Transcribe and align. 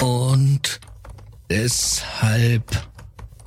Und 0.00 0.80
deshalb 1.50 2.88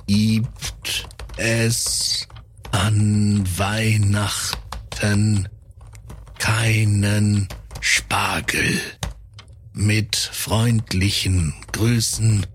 gibt 0.06 1.08
es 1.36 2.28
an 2.70 3.44
Weihnachten 3.58 5.48
keinen 6.38 7.48
Spargel. 7.80 8.80
Mit 9.72 10.16
freundlichen 10.16 11.54
Grüßen, 11.72 12.46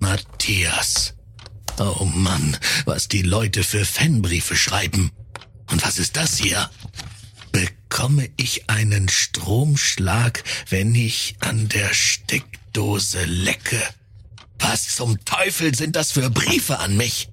Matthias. 0.00 1.14
Oh 1.78 2.04
Mann, 2.04 2.56
was 2.84 3.08
die 3.08 3.22
Leute 3.22 3.62
für 3.62 3.84
Fanbriefe 3.84 4.56
schreiben. 4.56 5.10
Und 5.70 5.84
was 5.84 5.98
ist 5.98 6.16
das 6.16 6.36
hier? 6.38 6.68
Bekomme 7.94 8.28
ich 8.36 8.68
einen 8.68 9.08
Stromschlag, 9.08 10.42
wenn 10.68 10.96
ich 10.96 11.36
an 11.38 11.68
der 11.68 11.94
Steckdose 11.94 13.24
lecke? 13.24 13.80
Was 14.58 14.96
zum 14.96 15.24
Teufel 15.24 15.76
sind 15.76 15.94
das 15.94 16.10
für 16.10 16.28
Briefe 16.28 16.80
an 16.80 16.96
mich? 16.96 17.28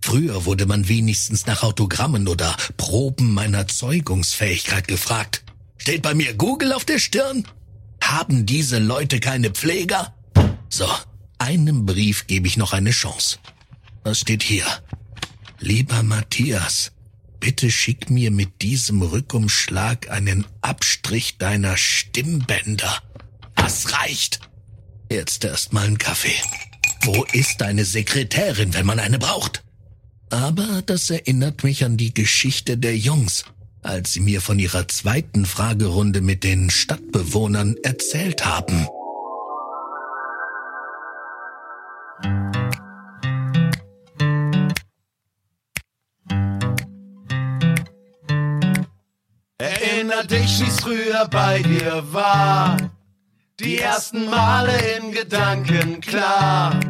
Früher 0.00 0.44
wurde 0.44 0.66
man 0.66 0.86
wenigstens 0.86 1.46
nach 1.46 1.64
Autogrammen 1.64 2.28
oder 2.28 2.56
Proben 2.76 3.34
meiner 3.34 3.66
Zeugungsfähigkeit 3.66 4.86
gefragt. 4.86 5.42
Steht 5.78 6.02
bei 6.02 6.14
mir 6.14 6.32
Google 6.34 6.74
auf 6.74 6.84
der 6.84 7.00
Stirn? 7.00 7.44
Haben 8.00 8.46
diese 8.46 8.78
Leute 8.78 9.18
keine 9.18 9.50
Pfleger? 9.50 10.14
So, 10.68 10.88
einem 11.38 11.86
Brief 11.86 12.28
gebe 12.28 12.46
ich 12.46 12.56
noch 12.56 12.72
eine 12.72 12.92
Chance. 12.92 13.38
Was 14.04 14.20
steht 14.20 14.44
hier? 14.44 14.64
Lieber 15.58 16.04
Matthias, 16.04 16.92
bitte 17.40 17.70
schick 17.70 18.10
mir 18.10 18.30
mit 18.30 18.62
diesem 18.62 19.02
Rückumschlag 19.02 20.10
einen 20.10 20.46
Abstrich 20.60 21.38
deiner 21.38 21.76
Stimmbänder. 21.76 23.02
Das 23.54 23.92
reicht. 23.92 24.40
Jetzt 25.10 25.44
erst 25.44 25.72
mal 25.72 25.86
einen 25.86 25.98
Kaffee. 25.98 26.34
Wo 27.02 27.24
ist 27.32 27.60
deine 27.60 27.84
Sekretärin, 27.84 28.74
wenn 28.74 28.86
man 28.86 28.98
eine 28.98 29.18
braucht? 29.18 29.62
Aber 30.30 30.82
das 30.84 31.08
erinnert 31.10 31.64
mich 31.64 31.84
an 31.84 31.96
die 31.96 32.12
Geschichte 32.12 32.76
der 32.76 32.96
Jungs 32.96 33.44
als 33.82 34.12
sie 34.12 34.20
mir 34.20 34.40
von 34.40 34.58
ihrer 34.58 34.88
zweiten 34.88 35.46
Fragerunde 35.46 36.20
mit 36.20 36.44
den 36.44 36.70
Stadtbewohnern 36.70 37.76
erzählt 37.82 38.44
haben. 38.44 38.86
Dich, 50.48 50.60
wie's 50.62 50.80
früher 50.80 51.28
bei 51.30 51.60
dir 51.60 52.02
war. 52.10 52.78
Die 53.60 53.78
ersten 53.78 54.30
Male 54.30 54.72
in 54.96 55.12
Gedanken 55.12 56.00
klar. 56.00 56.80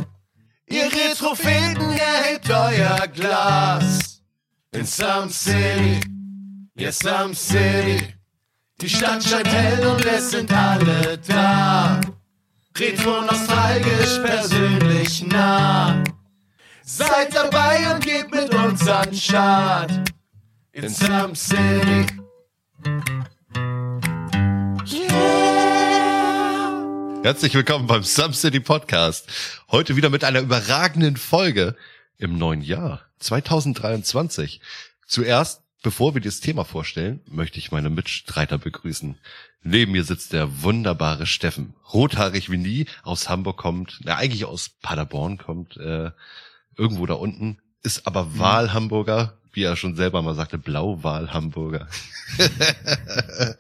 Ihr 0.67 0.84
Retropheten 0.84 1.91
erhebt 1.91 2.48
euer 2.50 3.09
Glas. 3.09 4.23
In 4.70 4.87
Some 4.87 5.31
City 5.31 6.00
Yes, 6.77 7.05
I'm 7.05 7.34
City. 7.34 8.15
Die 8.81 8.89
Stadt 8.89 9.25
scheint 9.25 9.48
hell 9.48 9.84
und 9.89 10.05
es 10.05 10.31
sind 10.31 10.53
alle 10.53 11.19
da. 11.27 12.00
Retro 12.78 13.22
nostalgisch, 13.22 14.20
persönlich 14.25 15.27
nah. 15.27 16.05
Seid 16.84 17.34
dabei 17.34 17.93
und 17.93 18.05
gebt 18.05 18.33
mit 18.33 18.55
uns 18.55 18.87
an 18.87 19.12
Start. 19.12 19.91
In 20.70 20.89
Some 20.89 21.34
City. 21.34 22.18
Herzlich 27.23 27.55
willkommen 27.55 27.87
beim 27.87 28.05
City 28.05 28.61
Podcast. 28.61 29.29
Heute 29.71 29.97
wieder 29.97 30.11
mit 30.11 30.25
einer 30.25 30.41
überragenden 30.41 31.17
Folge 31.17 31.77
im 32.17 32.39
neuen 32.39 32.62
Jahr 32.62 33.03
2023. 33.19 34.61
Zuerst 35.06 35.62
Bevor 35.83 36.12
wir 36.15 36.21
das 36.21 36.41
Thema 36.41 36.65
vorstellen, 36.65 37.21
möchte 37.27 37.59
ich 37.59 37.71
meine 37.71 37.89
Mitstreiter 37.89 38.59
begrüßen. 38.59 39.17
Neben 39.62 39.93
mir 39.93 40.03
sitzt 40.03 40.33
der 40.33 40.62
wunderbare 40.62 41.25
Steffen, 41.25 41.75
rothaarig 41.93 42.51
wie 42.51 42.57
nie, 42.57 42.87
aus 43.05 43.28
Hamburg 43.28 43.59
kommt, 43.59 44.01
na, 44.03 44.17
eigentlich 44.17 44.45
aus 44.45 44.71
Paderborn 44.83 45.39
kommt, 45.39 45.77
äh, 45.77 46.11
irgendwo 46.77 47.07
da 47.07 47.15
unten, 47.15 47.59
ist 47.84 48.09
aber 48.09 48.25
mhm. 48.25 48.39
Wahlhamburger, 48.41 49.38
wie 49.53 49.62
er 49.62 49.76
schon 49.76 49.97
selber 49.97 50.22
mal 50.22 50.34
sagte, 50.34 50.59
Blauwahlhamburger. 50.59 51.88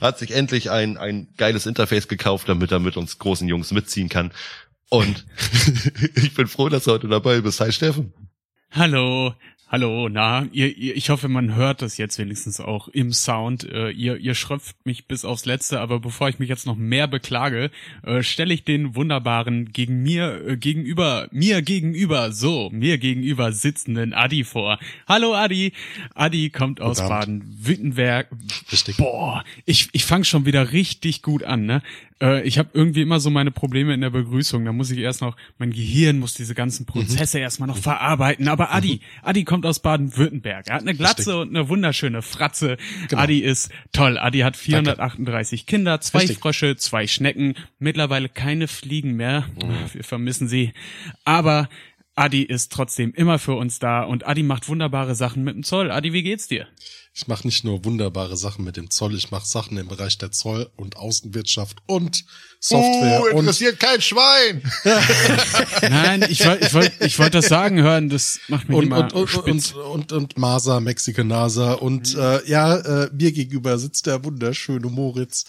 Hat 0.00 0.18
sich 0.18 0.32
endlich 0.32 0.70
ein, 0.70 0.96
ein 0.96 1.28
geiles 1.36 1.66
Interface 1.66 2.08
gekauft, 2.08 2.48
damit 2.48 2.72
er 2.72 2.78
mit 2.78 2.96
uns 2.96 3.18
großen 3.18 3.48
Jungs 3.48 3.72
mitziehen 3.72 4.08
kann. 4.08 4.32
Und 4.88 5.26
ich 6.14 6.34
bin 6.34 6.48
froh, 6.48 6.68
dass 6.68 6.84
du 6.84 6.92
heute 6.92 7.08
dabei 7.08 7.40
bist. 7.40 7.60
Hi 7.60 7.72
Steffen. 7.72 8.12
Hallo, 8.72 9.34
Hallo, 9.72 10.08
na, 10.08 10.48
ihr, 10.50 10.76
ihr, 10.76 10.96
ich 10.96 11.10
hoffe, 11.10 11.28
man 11.28 11.54
hört 11.54 11.80
das 11.80 11.96
jetzt 11.96 12.18
wenigstens 12.18 12.58
auch 12.58 12.88
im 12.88 13.12
Sound. 13.12 13.62
Äh, 13.62 13.90
ihr, 13.90 14.16
ihr 14.16 14.34
schröpft 14.34 14.74
mich 14.84 15.06
bis 15.06 15.24
aufs 15.24 15.44
Letzte, 15.44 15.78
aber 15.78 16.00
bevor 16.00 16.28
ich 16.28 16.40
mich 16.40 16.48
jetzt 16.48 16.66
noch 16.66 16.74
mehr 16.74 17.06
beklage, 17.06 17.70
äh, 18.02 18.24
stelle 18.24 18.52
ich 18.52 18.64
den 18.64 18.96
wunderbaren 18.96 19.70
gegen 19.70 20.02
mir 20.02 20.44
äh, 20.44 20.56
gegenüber, 20.56 21.28
mir 21.30 21.62
gegenüber, 21.62 22.32
so, 22.32 22.68
mir 22.72 22.98
gegenüber 22.98 23.52
sitzenden 23.52 24.12
Adi 24.12 24.42
vor. 24.42 24.80
Hallo 25.06 25.36
Adi. 25.36 25.72
Adi 26.16 26.50
kommt 26.50 26.80
aus 26.80 26.98
Baden-Württemberg. 26.98 28.26
Boah, 28.98 29.44
ich, 29.66 29.88
ich 29.92 30.04
fange 30.04 30.24
schon 30.24 30.46
wieder 30.46 30.72
richtig 30.72 31.22
gut 31.22 31.44
an, 31.44 31.66
ne? 31.66 31.80
Äh, 32.20 32.42
ich 32.42 32.58
habe 32.58 32.70
irgendwie 32.72 33.02
immer 33.02 33.20
so 33.20 33.30
meine 33.30 33.50
Probleme 33.50 33.94
in 33.94 34.00
der 34.00 34.10
Begrüßung. 34.10 34.64
Da 34.64 34.72
muss 34.72 34.90
ich 34.90 34.98
erst 34.98 35.22
noch, 35.22 35.36
mein 35.58 35.72
Gehirn 35.72 36.18
muss 36.18 36.34
diese 36.34 36.54
ganzen 36.54 36.86
Prozesse 36.86 37.38
mhm. 37.38 37.42
erstmal 37.42 37.68
noch 37.68 37.78
verarbeiten. 37.78 38.48
Aber 38.48 38.72
Adi, 38.72 38.94
mhm. 38.94 39.28
Adi 39.28 39.44
kommt 39.44 39.59
aus 39.66 39.80
Baden-Württemberg. 39.80 40.68
Er 40.68 40.74
hat 40.74 40.82
eine 40.82 40.94
Glatze 40.94 41.18
Richtig. 41.18 41.34
und 41.34 41.48
eine 41.56 41.68
wunderschöne 41.68 42.22
Fratze. 42.22 42.76
Genau. 43.08 43.22
Adi 43.22 43.40
ist 43.40 43.70
toll. 43.92 44.18
Adi 44.18 44.40
hat 44.40 44.56
438 44.56 45.60
Danke. 45.60 45.70
Kinder, 45.70 46.00
zwei 46.00 46.20
Richtig. 46.20 46.38
Frösche, 46.38 46.76
zwei 46.76 47.06
Schnecken, 47.06 47.54
mittlerweile 47.78 48.28
keine 48.28 48.68
Fliegen 48.68 49.14
mehr. 49.14 49.46
Mhm. 49.62 49.92
Wir 49.92 50.04
vermissen 50.04 50.48
sie. 50.48 50.72
Aber 51.24 51.68
Adi 52.14 52.42
ist 52.42 52.72
trotzdem 52.72 53.12
immer 53.14 53.38
für 53.38 53.54
uns 53.54 53.78
da 53.78 54.02
und 54.02 54.26
Adi 54.26 54.42
macht 54.42 54.68
wunderbare 54.68 55.14
Sachen 55.14 55.44
mit 55.44 55.54
dem 55.54 55.62
Zoll. 55.62 55.90
Adi, 55.90 56.12
wie 56.12 56.22
geht's 56.22 56.48
dir? 56.48 56.66
Ich 57.12 57.26
mache 57.26 57.44
nicht 57.46 57.64
nur 57.64 57.84
wunderbare 57.84 58.36
Sachen 58.36 58.64
mit 58.64 58.76
dem 58.76 58.88
Zoll, 58.88 59.16
ich 59.16 59.32
mache 59.32 59.46
Sachen 59.46 59.76
im 59.76 59.88
Bereich 59.88 60.16
der 60.18 60.30
Zoll- 60.30 60.70
und 60.76 60.96
Außenwirtschaft 60.96 61.78
und 61.86 62.24
Software. 62.60 63.22
Uh, 63.22 63.38
interessiert 63.38 63.72
und 63.72 63.80
kein 63.80 64.00
Schwein. 64.00 64.62
Nein, 65.90 66.24
ich 66.28 66.46
wollte 66.46 66.66
ich 66.66 66.74
wollt, 66.74 66.92
ich 67.00 67.18
wollt 67.18 67.34
das 67.34 67.46
sagen 67.46 67.82
hören, 67.82 68.10
das 68.10 68.38
macht 68.46 68.68
mich 68.68 68.78
und, 68.78 68.84
immer 68.84 69.00
und, 69.00 69.12
und, 69.12 69.28
spitz. 69.28 69.72
und, 69.72 69.82
und, 69.82 70.12
und 70.12 70.38
Masa, 70.38 70.78
Mexikanasa 70.78 71.72
und 71.72 72.14
mhm. 72.14 72.20
äh, 72.20 72.48
ja, 72.48 72.76
äh, 72.76 73.10
mir 73.12 73.32
gegenüber 73.32 73.76
sitzt 73.78 74.06
der 74.06 74.24
wunderschöne 74.24 74.88
Moritz. 74.88 75.46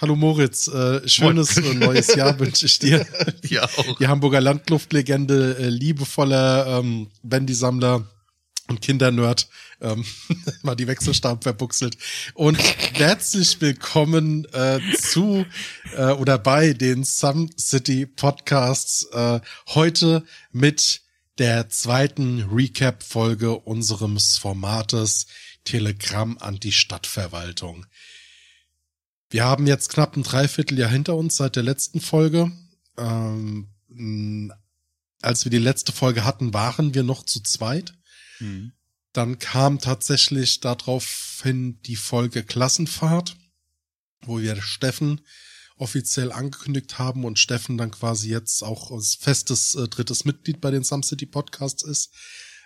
Hallo 0.00 0.14
Moritz, 0.14 0.68
äh, 0.68 1.08
schönes 1.08 1.56
und 1.56 1.78
neues 1.78 2.14
Jahr 2.14 2.38
wünsche 2.38 2.66
ich 2.66 2.78
dir. 2.78 3.06
Ja 3.48 3.64
auch. 3.64 3.98
Die 3.98 4.08
Hamburger 4.08 4.40
Landluftlegende, 4.40 5.56
äh, 5.58 5.68
liebevoller 5.68 6.78
ähm, 6.80 7.08
Bandy-Sammler 7.22 8.06
und 8.68 8.80
Kindernerd 8.80 9.48
ähm, 9.80 10.04
mal 10.62 10.74
die 10.74 10.86
Wechselstab 10.86 11.42
verbuchselt. 11.42 11.96
Und 12.34 12.58
herzlich 12.94 13.60
willkommen 13.60 14.46
äh, 14.52 14.80
zu 14.96 15.44
äh, 15.96 16.12
oder 16.12 16.38
bei 16.38 16.72
den 16.72 17.04
Some 17.04 17.48
City 17.58 18.06
Podcasts 18.06 19.04
äh, 19.12 19.40
heute 19.68 20.24
mit 20.50 21.02
der 21.38 21.68
zweiten 21.68 22.48
Recap-Folge 22.50 23.56
unseres 23.56 24.38
Formates 24.38 25.26
Telegramm 25.64 26.38
an 26.38 26.58
die 26.58 26.72
Stadtverwaltung. 26.72 27.86
Wir 29.30 29.44
haben 29.44 29.66
jetzt 29.66 29.88
knapp 29.88 30.16
ein 30.16 30.24
Dreivierteljahr 30.24 30.90
hinter 30.90 31.16
uns 31.16 31.36
seit 31.36 31.56
der 31.56 31.62
letzten 31.62 32.00
Folge. 32.00 32.52
Ähm, 32.98 33.68
als 35.22 35.44
wir 35.44 35.50
die 35.50 35.58
letzte 35.58 35.92
Folge 35.92 36.24
hatten, 36.24 36.52
waren 36.52 36.94
wir 36.94 37.02
noch 37.02 37.24
zu 37.24 37.42
zweit. 37.42 37.94
Mhm. 38.42 38.72
Dann 39.12 39.38
kam 39.38 39.78
tatsächlich 39.78 40.60
daraufhin 40.60 41.80
die 41.82 41.96
Folge 41.96 42.42
Klassenfahrt, 42.42 43.36
wo 44.22 44.40
wir 44.40 44.60
Steffen 44.62 45.20
offiziell 45.76 46.32
angekündigt 46.32 46.98
haben 46.98 47.24
und 47.24 47.38
Steffen 47.38 47.76
dann 47.76 47.90
quasi 47.90 48.30
jetzt 48.30 48.62
auch 48.62 48.90
als 48.90 49.16
festes 49.16 49.74
äh, 49.74 49.88
drittes 49.88 50.24
Mitglied 50.24 50.60
bei 50.60 50.70
den 50.70 50.84
Some 50.84 51.02
City 51.02 51.26
Podcasts 51.26 51.82
ist. 51.82 52.10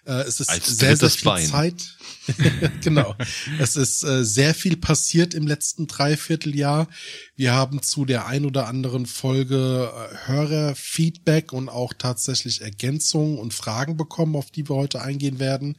Äh, 0.07 0.23
es 0.23 0.41
ist 0.41 0.49
Als 0.49 0.67
sehr, 0.79 0.97
sehr 0.97 1.11
viel 1.11 1.25
Bein. 1.25 1.47
Zeit. 1.47 1.97
genau. 2.83 3.15
Es 3.59 3.77
ist 3.77 4.03
äh, 4.03 4.25
sehr 4.25 4.55
viel 4.55 4.77
passiert 4.77 5.35
im 5.35 5.47
letzten 5.47 5.87
Dreivierteljahr. 5.87 6.89
Wir 7.37 7.53
haben 7.53 7.83
zu 7.83 8.05
der 8.05 8.27
ein 8.27 8.45
oder 8.45 8.67
anderen 8.67 9.07
Folge 9.07 9.91
äh, 9.93 10.29
Hörerfeedback 10.29 11.53
und 11.53 11.69
auch 11.69 11.93
tatsächlich 11.93 12.63
Ergänzungen 12.63 13.39
und 13.39 13.55
Fragen 13.55 13.97
bekommen, 13.97 14.37
auf 14.37 14.51
die 14.51 14.69
wir 14.69 14.77
heute 14.77 15.03
eingehen 15.03 15.39
werden. 15.39 15.77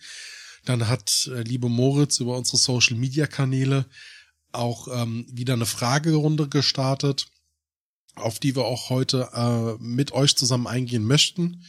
Dann 0.66 0.88
hat 0.88 1.30
äh, 1.34 1.42
liebe 1.42 1.70
Moritz 1.70 2.20
über 2.20 2.38
unsere 2.38 2.58
Social 2.58 2.98
Media 2.98 3.28
Kanäle 3.28 3.86
auch 4.52 4.88
ähm, 4.90 5.26
wieder 5.32 5.54
eine 5.54 5.66
Fragerunde 5.66 6.48
gestartet. 6.48 7.28
auf 8.16 8.40
die 8.40 8.56
wir 8.56 8.66
auch 8.66 8.90
heute 8.90 9.30
äh, 9.34 9.84
mit 9.84 10.12
euch 10.12 10.36
zusammen 10.36 10.68
eingehen 10.68 11.06
möchten. 11.06 11.64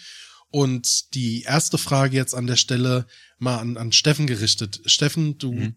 Und 0.50 1.14
die 1.14 1.42
erste 1.42 1.78
Frage 1.78 2.16
jetzt 2.16 2.34
an 2.34 2.46
der 2.46 2.56
Stelle 2.56 3.06
mal 3.38 3.58
an, 3.58 3.76
an 3.76 3.92
Steffen 3.92 4.26
gerichtet. 4.26 4.80
Steffen, 4.86 5.38
du 5.38 5.52
mhm. 5.52 5.76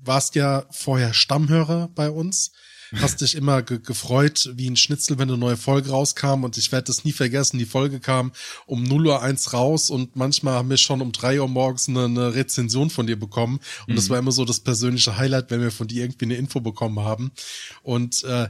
warst 0.00 0.34
ja 0.34 0.66
vorher 0.70 1.14
Stammhörer 1.14 1.88
bei 1.94 2.10
uns 2.10 2.52
hast 2.98 3.20
dich 3.20 3.34
immer 3.34 3.62
ge 3.62 3.78
gefreut 3.78 4.50
wie 4.54 4.68
ein 4.68 4.76
Schnitzel, 4.76 5.18
wenn 5.18 5.28
eine 5.28 5.38
neue 5.38 5.56
Folge 5.56 5.90
rauskam 5.90 6.44
und 6.44 6.56
ich 6.56 6.72
werde 6.72 6.86
das 6.86 7.04
nie 7.04 7.12
vergessen. 7.12 7.58
Die 7.58 7.66
Folge 7.66 8.00
kam 8.00 8.32
um 8.66 8.82
0 8.82 9.06
Uhr 9.06 9.22
eins 9.22 9.52
raus 9.52 9.90
und 9.90 10.16
manchmal 10.16 10.54
haben 10.54 10.70
wir 10.70 10.76
schon 10.76 11.00
um 11.00 11.12
drei 11.12 11.40
Uhr 11.40 11.48
morgens 11.48 11.88
eine, 11.88 12.04
eine 12.04 12.34
Rezension 12.34 12.90
von 12.90 13.06
dir 13.06 13.18
bekommen 13.18 13.60
und 13.86 13.92
mhm. 13.92 13.96
das 13.96 14.10
war 14.10 14.18
immer 14.18 14.32
so 14.32 14.44
das 14.44 14.60
persönliche 14.60 15.16
Highlight, 15.16 15.50
wenn 15.50 15.60
wir 15.60 15.70
von 15.70 15.88
dir 15.88 16.04
irgendwie 16.04 16.26
eine 16.26 16.36
Info 16.36 16.60
bekommen 16.60 17.00
haben 17.00 17.30
und 17.82 18.24
äh, 18.24 18.48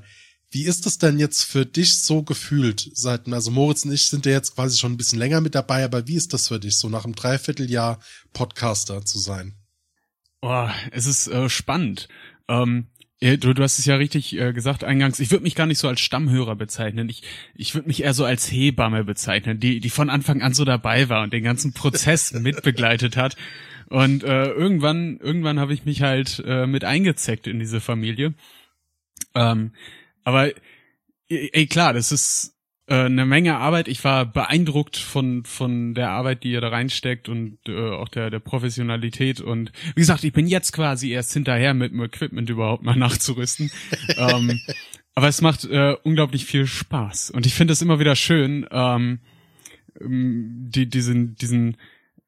wie 0.50 0.64
ist 0.64 0.86
es 0.86 0.98
denn 0.98 1.18
jetzt 1.18 1.44
für 1.44 1.64
dich 1.64 2.02
so 2.02 2.22
gefühlt? 2.22 2.90
Seit, 2.92 3.28
also 3.28 3.50
Moritz 3.50 3.84
und 3.84 3.92
ich 3.92 4.06
sind 4.06 4.26
ja 4.26 4.32
jetzt 4.32 4.54
quasi 4.54 4.78
schon 4.78 4.92
ein 4.92 4.96
bisschen 4.96 5.18
länger 5.18 5.40
mit 5.40 5.54
dabei, 5.54 5.84
aber 5.84 6.08
wie 6.08 6.16
ist 6.16 6.32
das 6.32 6.48
für 6.48 6.58
dich, 6.58 6.76
so 6.76 6.88
nach 6.88 7.04
einem 7.04 7.14
Dreivierteljahr 7.14 8.00
Podcaster 8.32 9.04
zu 9.04 9.18
sein? 9.18 9.54
Oh, 10.42 10.68
es 10.90 11.06
ist 11.06 11.28
äh, 11.28 11.48
spannend. 11.48 12.08
Ähm, 12.48 12.88
du, 13.20 13.36
du 13.54 13.62
hast 13.62 13.78
es 13.78 13.84
ja 13.84 13.94
richtig 13.96 14.36
äh, 14.36 14.52
gesagt 14.52 14.82
eingangs. 14.82 15.20
Ich 15.20 15.30
würde 15.30 15.44
mich 15.44 15.54
gar 15.54 15.66
nicht 15.66 15.78
so 15.78 15.86
als 15.86 16.00
Stammhörer 16.00 16.56
bezeichnen. 16.56 17.08
Ich, 17.08 17.22
ich 17.54 17.74
würde 17.74 17.86
mich 17.86 18.02
eher 18.02 18.14
so 18.14 18.24
als 18.24 18.50
Hebamme 18.50 19.04
bezeichnen, 19.04 19.60
die, 19.60 19.78
die 19.78 19.90
von 19.90 20.10
Anfang 20.10 20.42
an 20.42 20.54
so 20.54 20.64
dabei 20.64 21.08
war 21.08 21.22
und 21.22 21.32
den 21.32 21.44
ganzen 21.44 21.74
Prozess 21.74 22.32
mitbegleitet 22.34 23.16
hat. 23.16 23.36
Und 23.88 24.24
äh, 24.24 24.46
irgendwann, 24.46 25.18
irgendwann 25.18 25.60
habe 25.60 25.74
ich 25.74 25.84
mich 25.84 26.02
halt 26.02 26.42
äh, 26.46 26.66
mit 26.66 26.84
eingezeckt 26.84 27.46
in 27.46 27.58
diese 27.58 27.80
Familie. 27.80 28.34
Ähm, 29.34 29.72
aber 30.24 30.52
ey, 31.28 31.66
klar, 31.66 31.92
das 31.92 32.12
ist 32.12 32.56
äh, 32.86 33.04
eine 33.04 33.24
Menge 33.24 33.56
Arbeit. 33.56 33.88
Ich 33.88 34.02
war 34.04 34.26
beeindruckt 34.26 34.96
von 34.96 35.44
von 35.44 35.94
der 35.94 36.10
Arbeit, 36.10 36.42
die 36.44 36.52
ihr 36.52 36.60
da 36.60 36.68
reinsteckt 36.68 37.28
und 37.28 37.58
äh, 37.68 37.90
auch 37.90 38.08
der 38.08 38.30
der 38.30 38.40
Professionalität. 38.40 39.40
Und 39.40 39.72
wie 39.94 40.00
gesagt, 40.00 40.24
ich 40.24 40.32
bin 40.32 40.46
jetzt 40.46 40.72
quasi 40.72 41.10
erst 41.10 41.32
hinterher 41.32 41.72
mit 41.72 41.92
dem 41.92 42.02
Equipment 42.02 42.50
überhaupt 42.50 42.82
mal 42.82 42.96
nachzurüsten. 42.98 43.70
ähm, 44.16 44.60
aber 45.14 45.28
es 45.28 45.40
macht 45.40 45.64
äh, 45.64 45.96
unglaublich 46.02 46.44
viel 46.46 46.66
Spaß 46.66 47.30
und 47.30 47.46
ich 47.46 47.54
finde 47.54 47.72
es 47.72 47.82
immer 47.82 48.00
wieder 48.00 48.16
schön, 48.16 48.66
ähm, 48.70 49.20
die 50.00 50.88
diesen 50.88 51.34
diesen 51.34 51.76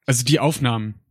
also 0.06 0.24
die 0.24 0.40
Aufnahmen 0.40 1.01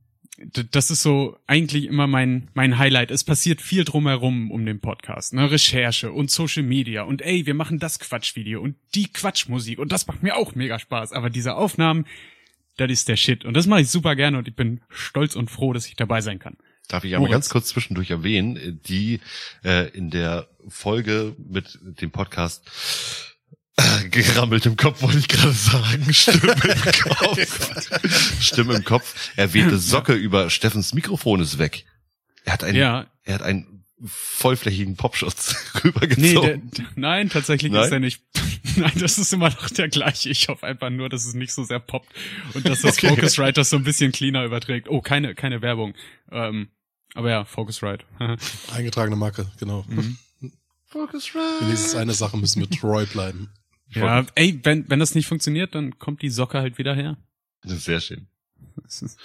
das 0.71 0.91
ist 0.91 1.03
so 1.03 1.37
eigentlich 1.47 1.85
immer 1.85 2.07
mein, 2.07 2.49
mein 2.53 2.77
Highlight. 2.77 3.11
Es 3.11 3.23
passiert 3.23 3.61
viel 3.61 3.83
drumherum 3.83 4.51
um 4.51 4.65
den 4.65 4.79
Podcast, 4.79 5.33
ne? 5.33 5.49
Recherche 5.51 6.11
und 6.11 6.31
Social 6.31 6.63
Media 6.63 7.03
und 7.03 7.21
ey, 7.21 7.45
wir 7.45 7.53
machen 7.53 7.79
das 7.79 7.99
Quatschvideo 7.99 8.61
und 8.61 8.75
die 8.95 9.11
Quatschmusik 9.11 9.79
und 9.79 9.91
das 9.91 10.07
macht 10.07 10.23
mir 10.23 10.35
auch 10.35 10.55
mega 10.55 10.79
Spaß. 10.79 11.13
Aber 11.13 11.29
diese 11.29 11.55
Aufnahmen, 11.55 12.05
das 12.77 12.91
ist 12.91 13.07
der 13.07 13.17
Shit 13.17 13.45
und 13.45 13.55
das 13.55 13.67
mache 13.67 13.81
ich 13.81 13.89
super 13.89 14.15
gerne 14.15 14.37
und 14.37 14.47
ich 14.47 14.55
bin 14.55 14.81
stolz 14.89 15.35
und 15.35 15.49
froh, 15.49 15.73
dass 15.73 15.87
ich 15.87 15.95
dabei 15.95 16.21
sein 16.21 16.39
kann. 16.39 16.57
Darf 16.87 17.03
ich 17.05 17.15
aber 17.15 17.29
ganz 17.29 17.49
kurz 17.49 17.69
zwischendurch 17.69 18.11
erwähnen, 18.11 18.81
die 18.85 19.21
äh, 19.63 19.89
in 19.91 20.09
der 20.09 20.47
Folge 20.67 21.35
mit 21.37 21.79
dem 21.81 22.11
Podcast 22.11 22.69
Gerammelt 24.11 24.65
im 24.65 24.75
Kopf 24.75 25.01
wollte 25.01 25.19
ich 25.19 25.27
gerade 25.27 25.53
sagen. 25.53 26.13
Stimme 26.13 26.53
im 26.53 26.91
Kopf. 27.17 28.41
Stimme 28.41 28.75
im 28.75 28.83
Kopf. 28.83 29.31
Er 29.35 29.53
wehte 29.53 29.77
Socke 29.77 30.13
über 30.13 30.49
Steffens 30.49 30.93
Mikrofon 30.93 31.39
ist 31.39 31.57
weg. 31.57 31.85
Er 32.43 32.53
hat 32.53 32.63
einen, 32.63 32.77
ja. 32.77 33.07
er 33.23 33.35
hat 33.35 33.41
einen 33.43 33.85
vollflächigen 34.03 34.95
Popschutz 34.95 35.55
rübergezogen. 35.83 36.21
Nee, 36.23 36.77
der, 36.77 36.85
nein, 36.95 37.29
tatsächlich 37.29 37.71
nein? 37.71 37.85
ist 37.85 37.91
er 37.91 37.99
nicht. 37.99 38.23
nein, 38.75 38.93
das 38.99 39.17
ist 39.17 39.31
immer 39.31 39.49
noch 39.49 39.69
der 39.69 39.89
gleiche. 39.89 40.29
Ich 40.29 40.47
hoffe 40.47 40.65
einfach 40.65 40.89
nur, 40.89 41.09
dass 41.09 41.25
es 41.25 41.33
nicht 41.33 41.53
so 41.53 41.63
sehr 41.63 41.79
poppt 41.79 42.09
und 42.53 42.67
dass 42.67 42.81
das 42.81 42.97
okay. 42.97 43.09
Focusrite 43.09 43.53
das 43.53 43.69
so 43.69 43.77
ein 43.77 43.83
bisschen 43.83 44.11
cleaner 44.11 44.43
überträgt. 44.43 44.89
Oh, 44.89 45.01
keine, 45.01 45.35
keine 45.35 45.61
Werbung. 45.61 45.93
Ähm, 46.31 46.69
aber 47.13 47.29
ja, 47.29 47.45
Focusrite. 47.45 48.05
Eingetragene 48.73 49.15
Marke, 49.15 49.51
genau. 49.59 49.85
Mhm. 49.87 50.17
Focusrite. 50.87 51.65
Wenigstens 51.65 51.95
eine 51.95 52.13
Sache 52.13 52.37
müssen 52.37 52.61
wir 52.61 52.69
treu 52.69 53.05
bleiben. 53.05 53.49
Ja, 53.91 54.25
ey, 54.35 54.59
wenn, 54.63 54.89
wenn 54.89 54.99
das 54.99 55.15
nicht 55.15 55.27
funktioniert, 55.27 55.75
dann 55.75 55.99
kommt 55.99 56.21
die 56.21 56.29
Socke 56.29 56.59
halt 56.59 56.77
wieder 56.77 56.95
her. 56.95 57.17
Das 57.61 57.73
ist 57.73 57.85
sehr 57.85 57.99
schön. 57.99 58.27
Ist, 58.85 59.17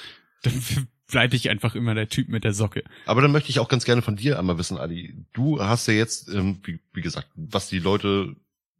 dann 0.42 0.52
bleibe 1.06 1.36
ich 1.36 1.50
einfach 1.50 1.74
immer 1.74 1.94
der 1.94 2.08
Typ 2.08 2.28
mit 2.28 2.44
der 2.44 2.52
Socke. 2.52 2.82
Aber 3.06 3.22
dann 3.22 3.32
möchte 3.32 3.50
ich 3.50 3.60
auch 3.60 3.68
ganz 3.68 3.84
gerne 3.84 4.02
von 4.02 4.16
dir 4.16 4.38
einmal 4.38 4.58
wissen, 4.58 4.78
Adi. 4.78 5.14
Du 5.32 5.60
hast 5.60 5.86
ja 5.86 5.94
jetzt, 5.94 6.28
ähm, 6.28 6.58
wie, 6.64 6.80
wie 6.92 7.02
gesagt, 7.02 7.28
was 7.36 7.68
die 7.68 7.78
Leute 7.78 8.36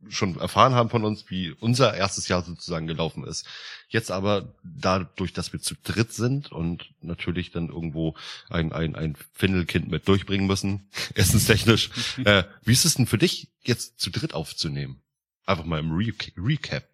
schon 0.09 0.39
erfahren 0.39 0.75
haben 0.75 0.91
von 0.91 1.05
uns, 1.05 1.31
wie 1.31 1.53
unser 1.53 1.95
erstes 1.95 2.29
Jahr 2.29 2.43
sozusagen 2.43 2.87
gelaufen 2.87 3.25
ist. 3.25 3.47
Jetzt 3.89 4.11
aber 4.11 4.55
dadurch, 4.63 5.33
dass 5.33 5.53
wir 5.53 5.61
zu 5.61 5.75
dritt 5.83 6.13
sind 6.13 6.53
und 6.53 6.93
natürlich 7.01 7.51
dann 7.51 7.69
irgendwo 7.69 8.15
ein, 8.49 8.73
ein, 8.73 8.95
ein 8.95 9.17
Findelkind 9.33 9.89
mit 9.89 10.07
durchbringen 10.07 10.47
müssen, 10.47 10.89
essenstechnisch, 11.15 11.91
äh, 12.25 12.45
wie 12.63 12.73
ist 12.73 12.85
es 12.85 12.95
denn 12.95 13.07
für 13.07 13.19
dich, 13.19 13.49
jetzt 13.65 13.99
zu 13.99 14.11
dritt 14.11 14.35
aufzunehmen? 14.35 15.01
Einfach 15.47 15.65
mal 15.65 15.81
im 15.81 15.93
Re 15.93 16.13
Recap. 16.37 16.89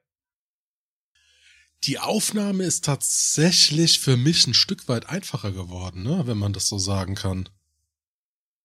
Die 1.85 1.99
Aufnahme 1.99 2.63
ist 2.65 2.85
tatsächlich 2.85 3.99
für 3.99 4.17
mich 4.17 4.47
ein 4.47 4.55
Stück 4.55 4.87
weit 4.89 5.09
einfacher 5.09 5.51
geworden, 5.51 6.05
ne, 6.05 6.23
wenn 6.27 6.39
man 6.39 6.53
das 6.53 6.69
so 6.69 6.79
sagen 6.79 7.17
kann. 7.17 7.49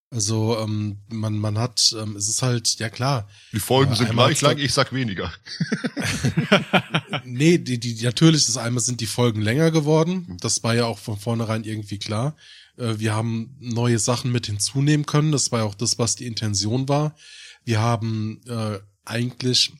Also 0.09 0.57
ähm, 0.59 0.99
man 1.09 1.37
man 1.37 1.57
hat 1.57 1.93
ähm, 1.99 2.15
es 2.15 2.29
ist 2.29 2.41
halt 2.41 2.79
ja 2.79 2.89
klar. 2.89 3.27
Die 3.51 3.59
Folgen 3.59 3.91
äh, 3.91 3.95
sind 3.97 4.11
gleich 4.11 4.39
lang, 4.41 4.57
ich 4.57 4.73
sag 4.73 4.93
weniger. 4.93 5.33
nee, 7.25 7.57
die, 7.57 7.77
die 7.77 8.01
natürlich 8.03 8.45
das 8.45 8.55
einmal 8.55 8.81
sind 8.81 9.01
die 9.01 9.05
Folgen 9.05 9.41
länger 9.41 9.69
geworden. 9.71 10.37
Das 10.39 10.63
war 10.63 10.75
ja 10.75 10.85
auch 10.85 10.99
von 10.99 11.17
vornherein 11.17 11.65
irgendwie 11.65 11.99
klar. 11.99 12.37
Äh, 12.77 12.99
wir 12.99 13.15
haben 13.15 13.57
neue 13.59 13.99
Sachen 13.99 14.31
mit 14.31 14.45
hinzunehmen 14.45 15.05
können. 15.05 15.33
Das 15.33 15.51
war 15.51 15.59
ja 15.59 15.65
auch 15.65 15.75
das, 15.75 15.99
was 15.99 16.15
die 16.15 16.25
Intention 16.25 16.87
war. 16.87 17.13
Wir 17.65 17.81
haben 17.81 18.39
äh, 18.47 18.79
eigentlich 19.07 19.73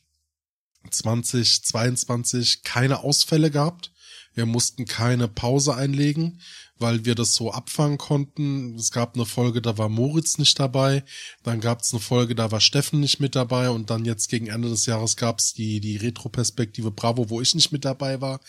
2022 0.90 2.64
keine 2.64 3.04
Ausfälle 3.04 3.52
gehabt. 3.52 3.92
Wir 4.34 4.46
mussten 4.46 4.86
keine 4.86 5.28
Pause 5.28 5.74
einlegen, 5.74 6.42
weil 6.78 7.06
wir 7.06 7.16
das 7.16 7.34
so 7.34 7.52
abfangen 7.52 7.98
konnten. 7.98 8.76
Es 8.76 8.92
gab 8.92 9.16
eine 9.16 9.26
Folge, 9.26 9.64
da 9.64 9.80
war 9.80 9.90
Moritz 9.90 10.38
nicht 10.38 10.60
dabei. 10.60 11.04
Dann 11.42 11.60
gab 11.60 11.82
es 11.82 11.92
eine 11.92 12.00
Folge, 12.00 12.36
da 12.36 12.52
war 12.52 12.62
Steffen 12.62 13.00
nicht 13.00 13.20
mit 13.20 13.36
dabei. 13.36 13.72
Und 13.72 13.90
dann 13.90 14.06
jetzt 14.06 14.30
gegen 14.30 14.46
Ende 14.46 14.70
des 14.70 14.86
Jahres 14.86 15.18
gab 15.18 15.40
es 15.40 15.54
die, 15.54 15.80
die 15.80 15.98
Retro-Perspektive 15.98 16.92
Bravo, 16.92 17.32
wo 17.32 17.42
ich 17.42 17.56
nicht 17.56 17.72
mit 17.72 17.84
dabei 17.84 18.22
war. 18.22 18.40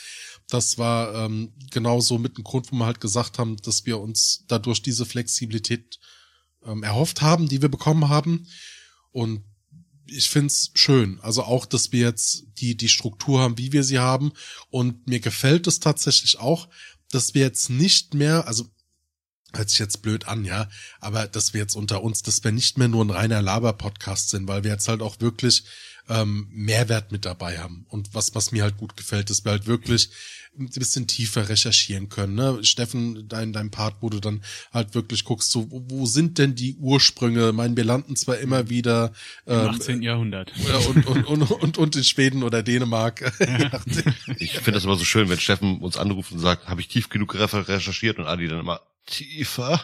Das 0.50 0.76
war 0.76 1.14
ähm, 1.14 1.54
genauso 1.70 2.18
mit 2.18 2.36
dem 2.36 2.44
Grund, 2.44 2.70
wo 2.70 2.76
wir 2.76 2.84
halt 2.84 3.00
gesagt 3.00 3.38
haben, 3.38 3.56
dass 3.56 3.86
wir 3.86 3.98
uns 3.98 4.44
dadurch 4.46 4.82
diese 4.82 5.06
Flexibilität 5.06 5.98
ähm, 6.66 6.82
erhofft 6.82 7.22
haben, 7.22 7.48
die 7.48 7.62
wir 7.62 7.70
bekommen 7.70 8.10
haben. 8.10 8.46
Und 9.10 9.42
ich 10.10 10.28
find's 10.28 10.70
schön. 10.74 11.20
Also 11.20 11.42
auch, 11.42 11.66
dass 11.66 11.92
wir 11.92 12.00
jetzt 12.00 12.44
die, 12.58 12.76
die 12.76 12.88
Struktur 12.88 13.40
haben, 13.40 13.58
wie 13.58 13.72
wir 13.72 13.84
sie 13.84 13.98
haben. 13.98 14.32
Und 14.70 15.06
mir 15.06 15.20
gefällt 15.20 15.66
es 15.66 15.80
tatsächlich 15.80 16.38
auch, 16.38 16.68
dass 17.10 17.34
wir 17.34 17.42
jetzt 17.42 17.70
nicht 17.70 18.14
mehr, 18.14 18.46
also 18.46 18.66
hört 19.54 19.70
sich 19.70 19.78
jetzt 19.78 20.02
blöd 20.02 20.28
an, 20.28 20.44
ja, 20.44 20.68
aber 21.00 21.26
dass 21.26 21.54
wir 21.54 21.60
jetzt 21.60 21.74
unter 21.74 22.02
uns, 22.02 22.22
dass 22.22 22.44
wir 22.44 22.52
nicht 22.52 22.78
mehr 22.78 22.88
nur 22.88 23.04
ein 23.04 23.10
reiner 23.10 23.42
Laber-Podcast 23.42 24.30
sind, 24.30 24.48
weil 24.48 24.64
wir 24.64 24.72
jetzt 24.72 24.88
halt 24.88 25.00
auch 25.00 25.20
wirklich 25.20 25.64
ähm, 26.08 26.48
Mehrwert 26.50 27.12
mit 27.12 27.24
dabei 27.24 27.58
haben. 27.58 27.86
Und 27.88 28.14
was, 28.14 28.34
was 28.34 28.52
mir 28.52 28.62
halt 28.62 28.76
gut 28.76 28.96
gefällt, 28.96 29.30
dass 29.30 29.44
wir 29.44 29.52
halt 29.52 29.66
wirklich 29.66 30.10
ein 30.58 30.68
bisschen 30.70 31.06
tiefer 31.06 31.48
recherchieren 31.48 32.08
können. 32.08 32.34
Ne? 32.34 32.58
Steffen, 32.62 33.28
dein, 33.28 33.52
dein 33.52 33.70
Part, 33.70 33.96
wo 34.00 34.08
du 34.10 34.18
dann 34.18 34.42
halt 34.72 34.94
wirklich 34.94 35.24
guckst, 35.24 35.52
so, 35.52 35.66
wo 35.70 36.06
sind 36.06 36.38
denn 36.38 36.54
die 36.54 36.74
Ursprünge? 36.76 37.48
Ich 37.48 37.54
meine, 37.54 37.76
wir 37.76 37.84
landen 37.84 38.16
zwar 38.16 38.38
immer 38.38 38.68
wieder 38.68 39.12
ähm, 39.46 39.60
im 39.60 39.68
18. 39.68 40.02
Jahrhundert. 40.02 40.52
Und, 40.88 41.06
und, 41.06 41.24
und, 41.26 41.50
und, 41.50 41.78
und 41.78 41.96
in 41.96 42.04
Schweden 42.04 42.42
oder 42.42 42.62
Dänemark. 42.62 43.32
Ja. 43.38 43.80
ich 44.38 44.52
finde 44.52 44.72
das 44.72 44.84
immer 44.84 44.96
so 44.96 45.04
schön, 45.04 45.28
wenn 45.28 45.38
Steffen 45.38 45.78
uns 45.80 45.96
anruft 45.96 46.32
und 46.32 46.40
sagt, 46.40 46.68
habe 46.68 46.80
ich 46.80 46.88
tief 46.88 47.08
genug 47.08 47.34
recherchiert 47.34 48.18
und 48.18 48.26
Adi 48.26 48.48
dann 48.48 48.60
immer, 48.60 48.80
tiefer. 49.08 49.80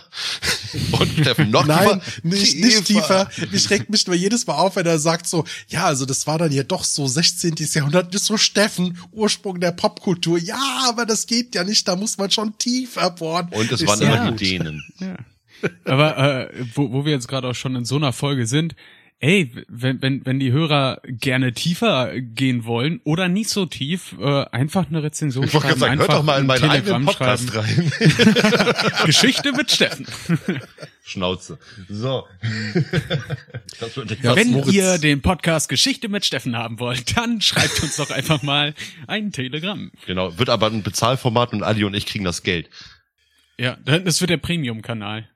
Und 0.92 1.10
Steffen 1.20 1.50
noch 1.50 1.66
Nein, 1.66 2.00
tiefer. 2.00 2.18
Nicht, 2.22 2.52
tiefer. 2.52 2.66
nicht 2.66 2.84
tiefer. 2.84 3.28
Mich 3.50 3.70
regt 3.70 3.90
mich 3.90 4.06
nur 4.06 4.16
jedes 4.16 4.46
Mal 4.46 4.54
auf, 4.54 4.76
wenn 4.76 4.86
er 4.86 4.98
sagt 4.98 5.26
so, 5.26 5.44
ja, 5.68 5.84
also 5.84 6.06
das 6.06 6.26
war 6.26 6.38
dann 6.38 6.52
ja 6.52 6.62
doch 6.62 6.84
so 6.84 7.06
16. 7.06 7.54
Jahrhundert, 7.72 8.14
das 8.14 8.22
ist 8.22 8.26
so 8.28 8.36
Steffen, 8.36 8.98
Ursprung 9.12 9.60
der 9.60 9.72
Popkultur. 9.72 10.38
Ja, 10.38 10.86
aber 10.88 11.06
das 11.06 11.26
geht 11.26 11.54
ja 11.54 11.64
nicht, 11.64 11.86
da 11.88 11.96
muss 11.96 12.18
man 12.18 12.30
schon 12.30 12.56
tiefer 12.58 13.10
bohren. 13.10 13.48
Und 13.50 13.70
es 13.72 13.86
waren 13.86 14.00
immer 14.00 14.32
die 14.32 14.58
Dänen. 14.58 14.84
Ja. 14.98 15.16
Aber 15.84 16.18
äh, 16.18 16.66
wo, 16.74 16.92
wo 16.92 17.04
wir 17.04 17.12
jetzt 17.12 17.28
gerade 17.28 17.48
auch 17.48 17.54
schon 17.54 17.74
in 17.76 17.84
so 17.84 17.96
einer 17.96 18.12
Folge 18.12 18.46
sind, 18.46 18.74
ey, 19.24 19.50
wenn, 19.68 20.02
wenn, 20.02 20.26
wenn 20.26 20.38
die 20.38 20.52
Hörer 20.52 21.00
gerne 21.06 21.54
tiefer 21.54 22.20
gehen 22.20 22.66
wollen 22.66 23.00
oder 23.04 23.28
nicht 23.28 23.48
so 23.48 23.64
tief, 23.64 24.14
äh, 24.20 24.44
einfach 24.52 24.86
eine 24.88 25.02
Rezension 25.02 25.44
ich 25.44 25.50
schreiben. 25.50 25.80
Sagen, 25.80 25.98
hört 25.98 26.12
doch 26.12 26.22
mal 26.22 26.40
in 26.40 26.46
meinen 26.46 26.60
Telegram 26.60 26.96
eigenen 26.96 27.06
Podcast 27.06 27.48
schreiben. 27.48 27.90
rein. 27.90 28.94
Geschichte 29.06 29.52
mit 29.52 29.70
Steffen. 29.70 30.06
Schnauze. 31.06 31.58
So. 31.88 32.26
das 33.80 33.96
wird 33.96 34.22
Ja, 34.22 34.36
Wenn 34.36 34.50
Moritz- 34.52 34.74
ihr 34.74 34.98
den 34.98 35.22
Podcast 35.22 35.70
Geschichte 35.70 36.08
mit 36.10 36.26
Steffen 36.26 36.54
haben 36.56 36.78
wollt, 36.78 37.16
dann 37.16 37.40
schreibt 37.40 37.82
uns 37.82 37.96
doch 37.96 38.10
einfach 38.10 38.42
mal 38.42 38.74
ein 39.06 39.32
Telegramm. 39.32 39.90
genau, 40.06 40.38
wird 40.38 40.50
aber 40.50 40.66
ein 40.66 40.82
Bezahlformat 40.82 41.54
und 41.54 41.62
Ali 41.62 41.84
und 41.84 41.94
ich 41.94 42.04
kriegen 42.04 42.24
das 42.24 42.42
Geld. 42.42 42.68
Ja, 43.58 43.76
das 43.84 44.20
wird 44.20 44.30
der 44.30 44.36
Premium-Kanal. 44.36 45.28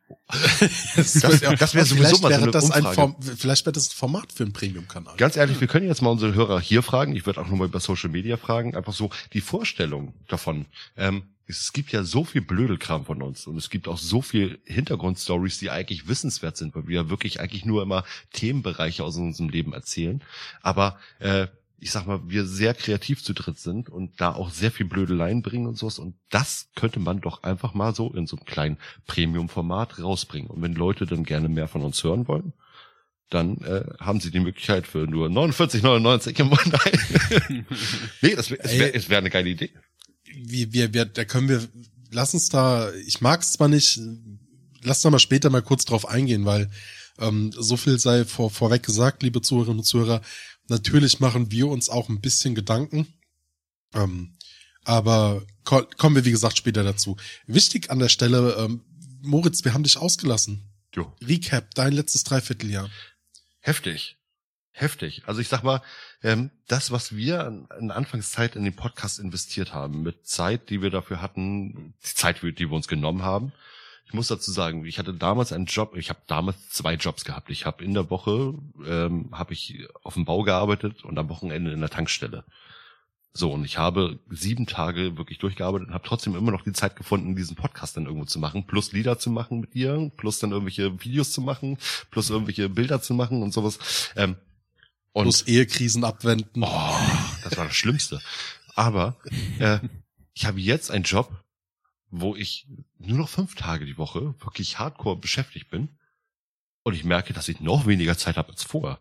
Das, 0.96 1.12
das 1.12 1.74
wär 1.74 1.84
sowieso 1.84 1.94
vielleicht 1.96 2.22
mal 2.22 2.28
so 2.28 2.28
wäre 2.28 2.42
eine 2.42 2.50
das 2.50 2.70
ein 2.70 2.84
Umfrage. 2.84 2.94
Form, 2.94 3.16
vielleicht 3.22 3.66
wäre 3.66 3.72
das 3.72 3.88
ein 3.90 3.96
Format 3.96 4.32
für 4.32 4.44
einen 4.44 4.52
Premium-Kanal. 4.52 5.16
Ganz 5.16 5.36
ehrlich, 5.36 5.60
wir 5.60 5.68
können 5.68 5.86
jetzt 5.86 6.02
mal 6.02 6.10
unsere 6.10 6.34
Hörer 6.34 6.60
hier 6.60 6.82
fragen. 6.82 7.14
Ich 7.14 7.26
würde 7.26 7.40
auch 7.40 7.48
nochmal 7.48 7.68
über 7.68 7.80
Social 7.80 8.10
Media 8.10 8.36
fragen. 8.36 8.74
Einfach 8.74 8.92
so 8.92 9.10
die 9.32 9.40
Vorstellung 9.40 10.14
davon. 10.28 10.66
Ähm, 10.96 11.24
es 11.46 11.72
gibt 11.72 11.92
ja 11.92 12.04
so 12.04 12.24
viel 12.24 12.42
Blödelkram 12.42 13.06
von 13.06 13.22
uns 13.22 13.46
und 13.46 13.56
es 13.56 13.70
gibt 13.70 13.88
auch 13.88 13.96
so 13.96 14.20
viel 14.20 14.58
Hintergrundstories, 14.64 15.58
die 15.58 15.70
eigentlich 15.70 16.06
wissenswert 16.06 16.58
sind, 16.58 16.74
weil 16.74 16.86
wir 16.86 17.02
ja 17.02 17.10
wirklich 17.10 17.40
eigentlich 17.40 17.64
nur 17.64 17.82
immer 17.82 18.04
Themenbereiche 18.34 19.02
aus 19.02 19.16
unserem 19.16 19.48
Leben 19.48 19.72
erzählen. 19.72 20.22
Aber 20.60 20.98
äh, 21.20 21.46
ich 21.80 21.92
sag 21.92 22.06
mal, 22.06 22.20
wir 22.26 22.44
sehr 22.44 22.74
kreativ 22.74 23.22
zu 23.22 23.32
dritt 23.32 23.58
sind 23.58 23.88
und 23.88 24.20
da 24.20 24.32
auch 24.32 24.50
sehr 24.50 24.72
viel 24.72 24.86
Blödeleien 24.86 25.42
bringen 25.42 25.66
und 25.66 25.78
sowas. 25.78 25.98
Und 25.98 26.16
das 26.28 26.68
könnte 26.74 26.98
man 26.98 27.20
doch 27.20 27.44
einfach 27.44 27.74
mal 27.74 27.94
so 27.94 28.12
in 28.12 28.26
so 28.26 28.36
einem 28.36 28.46
kleinen 28.46 28.78
Premium-Format 29.06 30.00
rausbringen. 30.00 30.50
Und 30.50 30.60
wenn 30.62 30.74
Leute 30.74 31.06
dann 31.06 31.24
gerne 31.24 31.48
mehr 31.48 31.68
von 31.68 31.82
uns 31.82 32.02
hören 32.02 32.26
wollen, 32.26 32.52
dann 33.30 33.58
äh, 33.58 33.84
haben 34.00 34.20
sie 34.20 34.30
die 34.30 34.40
Möglichkeit 34.40 34.86
für 34.86 35.06
nur 35.06 35.28
49,99 35.28 36.40
im 36.40 36.46
Monat. 36.48 36.80
Nee, 38.22 38.34
das 38.34 38.50
wäre 38.50 38.64
wär, 38.64 38.94
es 38.94 39.08
wär 39.08 39.18
eine 39.18 39.30
geile 39.30 39.50
Idee. 39.50 39.70
wir, 40.24 40.72
wir, 40.72 40.94
wir, 40.94 41.04
da 41.04 41.24
können 41.24 41.48
wir, 41.48 41.62
lass 42.10 42.34
uns 42.34 42.48
da, 42.48 42.90
ich 43.06 43.20
mag 43.20 43.42
es 43.42 43.52
zwar 43.52 43.68
nicht, 43.68 44.00
lass 44.82 45.02
da 45.02 45.10
mal 45.10 45.18
später 45.18 45.50
mal 45.50 45.62
kurz 45.62 45.84
drauf 45.84 46.08
eingehen, 46.08 46.44
weil 46.44 46.70
ähm, 47.18 47.52
so 47.52 47.76
viel 47.76 47.98
sei 47.98 48.24
vor, 48.24 48.50
vorweg 48.50 48.82
gesagt, 48.82 49.22
liebe 49.22 49.42
Zuhörerinnen 49.42 49.80
und 49.80 49.84
Zuhörer. 49.84 50.22
Natürlich 50.68 51.20
machen 51.20 51.50
wir 51.50 51.68
uns 51.68 51.88
auch 51.88 52.08
ein 52.08 52.20
bisschen 52.20 52.54
Gedanken. 52.54 53.06
Ähm, 53.94 54.34
aber 54.84 55.42
ko 55.64 55.82
kommen 55.96 56.16
wir, 56.16 56.24
wie 56.24 56.30
gesagt, 56.30 56.58
später 56.58 56.84
dazu. 56.84 57.16
Wichtig 57.46 57.90
an 57.90 57.98
der 57.98 58.08
Stelle, 58.08 58.56
ähm, 58.58 58.84
Moritz, 59.22 59.64
wir 59.64 59.74
haben 59.74 59.82
dich 59.82 59.96
ausgelassen. 59.96 60.62
Jo. 60.94 61.12
Recap, 61.22 61.74
dein 61.74 61.92
letztes 61.92 62.24
Dreivierteljahr. 62.24 62.90
Heftig. 63.60 64.16
Heftig. 64.70 65.22
Also 65.26 65.40
ich 65.40 65.48
sag 65.48 65.64
mal, 65.64 65.82
ähm, 66.22 66.50
das, 66.68 66.90
was 66.90 67.16
wir 67.16 67.66
in 67.78 67.90
Anfangszeit 67.90 68.54
in 68.54 68.64
den 68.64 68.76
Podcast 68.76 69.18
investiert 69.18 69.74
haben, 69.74 70.02
mit 70.02 70.26
Zeit, 70.26 70.70
die 70.70 70.80
wir 70.82 70.90
dafür 70.90 71.20
hatten, 71.20 71.94
die 72.04 72.14
Zeit, 72.14 72.42
die 72.42 72.58
wir 72.58 72.72
uns 72.72 72.86
genommen 72.88 73.22
haben. 73.22 73.52
Ich 74.08 74.14
muss 74.14 74.28
dazu 74.28 74.50
sagen, 74.50 74.86
ich 74.86 74.98
hatte 74.98 75.12
damals 75.12 75.52
einen 75.52 75.66
Job, 75.66 75.94
ich 75.94 76.08
habe 76.08 76.20
damals 76.26 76.70
zwei 76.70 76.94
Jobs 76.94 77.26
gehabt. 77.26 77.50
Ich 77.50 77.66
habe 77.66 77.84
in 77.84 77.92
der 77.92 78.08
Woche 78.08 78.54
ähm, 78.86 79.28
habe 79.32 79.52
ich 79.52 79.86
auf 80.02 80.14
dem 80.14 80.24
Bau 80.24 80.44
gearbeitet 80.44 81.04
und 81.04 81.18
am 81.18 81.28
Wochenende 81.28 81.72
in 81.72 81.80
der 81.80 81.90
Tankstelle. 81.90 82.44
So, 83.34 83.52
und 83.52 83.66
ich 83.66 83.76
habe 83.76 84.18
sieben 84.30 84.66
Tage 84.66 85.18
wirklich 85.18 85.36
durchgearbeitet 85.36 85.88
und 85.88 85.94
habe 85.94 86.08
trotzdem 86.08 86.34
immer 86.36 86.50
noch 86.50 86.64
die 86.64 86.72
Zeit 86.72 86.96
gefunden, 86.96 87.36
diesen 87.36 87.54
Podcast 87.54 87.98
dann 87.98 88.06
irgendwo 88.06 88.24
zu 88.24 88.38
machen, 88.38 88.66
plus 88.66 88.92
Lieder 88.92 89.18
zu 89.18 89.28
machen 89.28 89.60
mit 89.60 89.74
dir, 89.74 90.10
plus 90.16 90.38
dann 90.38 90.52
irgendwelche 90.52 91.04
Videos 91.04 91.32
zu 91.32 91.42
machen, 91.42 91.76
plus 92.10 92.30
irgendwelche 92.30 92.70
Bilder 92.70 93.02
zu 93.02 93.12
machen 93.12 93.42
und 93.42 93.52
sowas. 93.52 94.10
Ähm, 94.16 94.36
und 95.12 95.24
Plus 95.24 95.42
Ehekrisen 95.42 96.02
abwenden. 96.04 96.62
Oh, 96.62 96.98
das 97.44 97.58
war 97.58 97.66
das 97.66 97.74
Schlimmste. 97.74 98.22
Aber 98.74 99.16
äh, 99.58 99.80
ich 100.32 100.46
habe 100.46 100.60
jetzt 100.60 100.90
einen 100.90 101.04
Job, 101.04 101.30
wo 102.10 102.34
ich 102.36 102.66
nur 102.98 103.18
noch 103.18 103.28
fünf 103.28 103.54
Tage 103.54 103.86
die 103.86 103.98
Woche 103.98 104.34
wirklich 104.40 104.78
hardcore 104.78 105.16
beschäftigt 105.16 105.70
bin. 105.70 105.88
Und 106.82 106.94
ich 106.94 107.04
merke, 107.04 107.34
dass 107.34 107.48
ich 107.48 107.60
noch 107.60 107.86
weniger 107.86 108.16
Zeit 108.16 108.36
habe 108.36 108.50
als 108.50 108.62
vorher. 108.62 109.00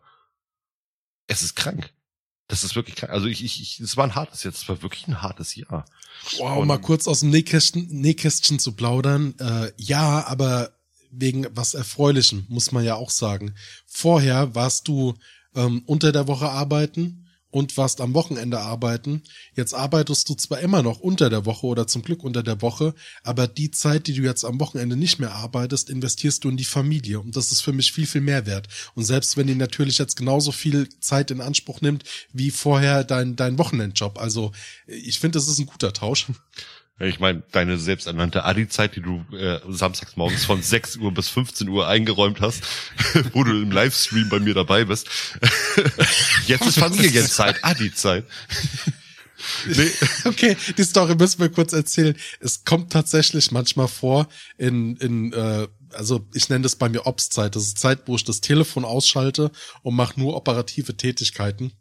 Es 1.28 1.42
ist 1.42 1.56
krank. 1.56 1.94
Das 2.48 2.64
ist 2.64 2.76
wirklich 2.76 2.96
krank. 2.96 3.12
Also 3.12 3.28
ich, 3.28 3.44
ich, 3.44 3.62
ich 3.62 3.80
es 3.80 3.98
war 3.98 4.06
ein 4.06 4.16
hartes 4.16 4.44
jetzt, 4.44 4.58
es 4.64 4.70
war 4.70 4.82
wirklich 4.82 5.08
ein 5.08 5.22
hartes 5.22 5.56
Jahr. 5.56 5.86
Wow, 6.38 6.58
Und- 6.60 6.68
mal 6.68 6.80
kurz 6.80 7.08
aus 7.08 7.22
dem 7.22 7.30
Nähkästchen, 7.30 7.88
Nähkästchen 7.90 8.60
zu 8.60 8.74
plaudern. 8.74 9.36
Äh, 9.40 9.72
ja, 9.78 10.26
aber 10.28 10.74
wegen 11.12 11.48
was 11.52 11.74
Erfreulichem, 11.74 12.46
muss 12.50 12.72
man 12.72 12.84
ja 12.84 12.96
auch 12.96 13.10
sagen. 13.10 13.56
Vorher 13.86 14.56
warst 14.56 14.88
du 14.88 15.16
ähm, 15.56 15.84
unter 15.86 16.12
der 16.12 16.28
Woche 16.28 16.50
arbeiten 16.50 17.27
und 17.50 17.78
warst 17.78 18.02
am 18.02 18.14
Wochenende 18.14 18.60
arbeiten. 18.60 19.24
Jetzt 19.56 19.74
arbeitest 19.74 20.30
du 20.30 20.36
zwar 20.36 20.60
immer 20.60 20.84
noch 20.84 21.00
unter 21.00 21.30
der 21.30 21.46
Woche 21.46 21.66
oder 21.66 21.88
zum 21.88 22.02
Glück 22.02 22.24
unter 22.24 22.44
der 22.44 22.62
Woche, 22.62 22.94
aber 23.24 23.48
die 23.48 23.72
Zeit, 23.72 24.08
die 24.08 24.14
du 24.14 24.22
jetzt 24.24 24.44
am 24.44 24.60
Wochenende 24.60 24.96
nicht 24.96 25.20
mehr 25.20 25.34
arbeitest, 25.34 25.90
investierst 25.90 26.44
du 26.44 26.50
in 26.50 26.58
die 26.58 26.66
Familie. 26.66 27.20
Und 27.20 27.36
das 27.36 27.52
ist 27.52 27.62
für 27.62 27.74
mich 27.74 27.92
viel, 27.92 28.08
viel 28.08 28.22
mehr 28.22 28.46
wert. 28.46 28.68
Und 28.96 29.06
selbst 29.06 29.38
wenn 29.38 29.48
die 29.48 29.56
natürlich 29.56 29.98
jetzt 29.98 30.18
genauso 30.18 30.52
viel 30.52 30.90
Zeit 31.00 31.32
in 31.32 31.42
Anspruch 31.42 31.82
nimmt, 31.82 32.04
wie 32.34 32.52
vorher 32.52 33.04
dein, 33.04 33.36
dein 33.36 33.58
Wochenendjob. 33.58 34.20
Also 34.20 34.52
ich 34.86 35.20
finde, 35.20 35.38
das 35.38 35.48
ist 35.48 35.60
ein 35.60 35.66
guter 35.66 35.94
Tausch. 35.94 36.28
Ich 37.00 37.20
meine, 37.20 37.44
deine 37.52 37.78
selbsternannte 37.78 38.44
Adi-Zeit, 38.44 38.96
die 38.96 39.02
du 39.02 39.24
äh, 39.36 39.60
samstags 39.70 40.16
morgens 40.18 40.46
von 40.46 40.62
6 40.64 40.98
Uhr 40.98 41.14
bis 41.14 41.30
15 41.30 41.70
Uhr 41.70 41.88
eingeräumt 41.88 42.42
hast, 42.42 42.64
wo 43.34 43.44
du 43.44 43.62
im 43.62 43.72
Livestream 43.72 44.30
bei 44.30 44.40
mir 44.40 44.56
dabei 44.56 44.86
bist. 44.86 45.08
Jetzt 46.48 46.66
ist 46.66 46.80
Familienzeit, 46.80 47.64
Adi-Zeit. 47.64 48.26
Nee, 49.68 49.92
Okay, 50.26 50.58
die 50.78 50.84
Story 50.84 51.16
müssen 51.16 51.40
wir 51.40 51.50
kurz 51.50 51.72
erzählen. 51.72 52.16
Es 52.40 52.66
kommt 52.66 52.92
tatsächlich 52.92 53.52
manchmal 53.52 53.88
vor 53.88 54.28
in, 54.58 54.96
in 54.98 55.32
äh, 55.34 55.68
also 55.94 56.26
ich 56.34 56.50
nenne 56.50 56.64
das 56.64 56.76
bei 56.76 56.90
mir 56.90 57.06
Ops-Zeit. 57.06 57.56
Das 57.56 57.64
ist 57.64 57.78
Zeit, 57.78 58.02
wo 58.08 58.16
ich 58.16 58.24
das 58.24 58.42
Telefon 58.42 58.86
ausschalte 58.86 59.52
und 59.84 59.96
mache 59.96 60.20
nur 60.20 60.36
operative 60.36 60.98
Tätigkeiten. 60.98 61.72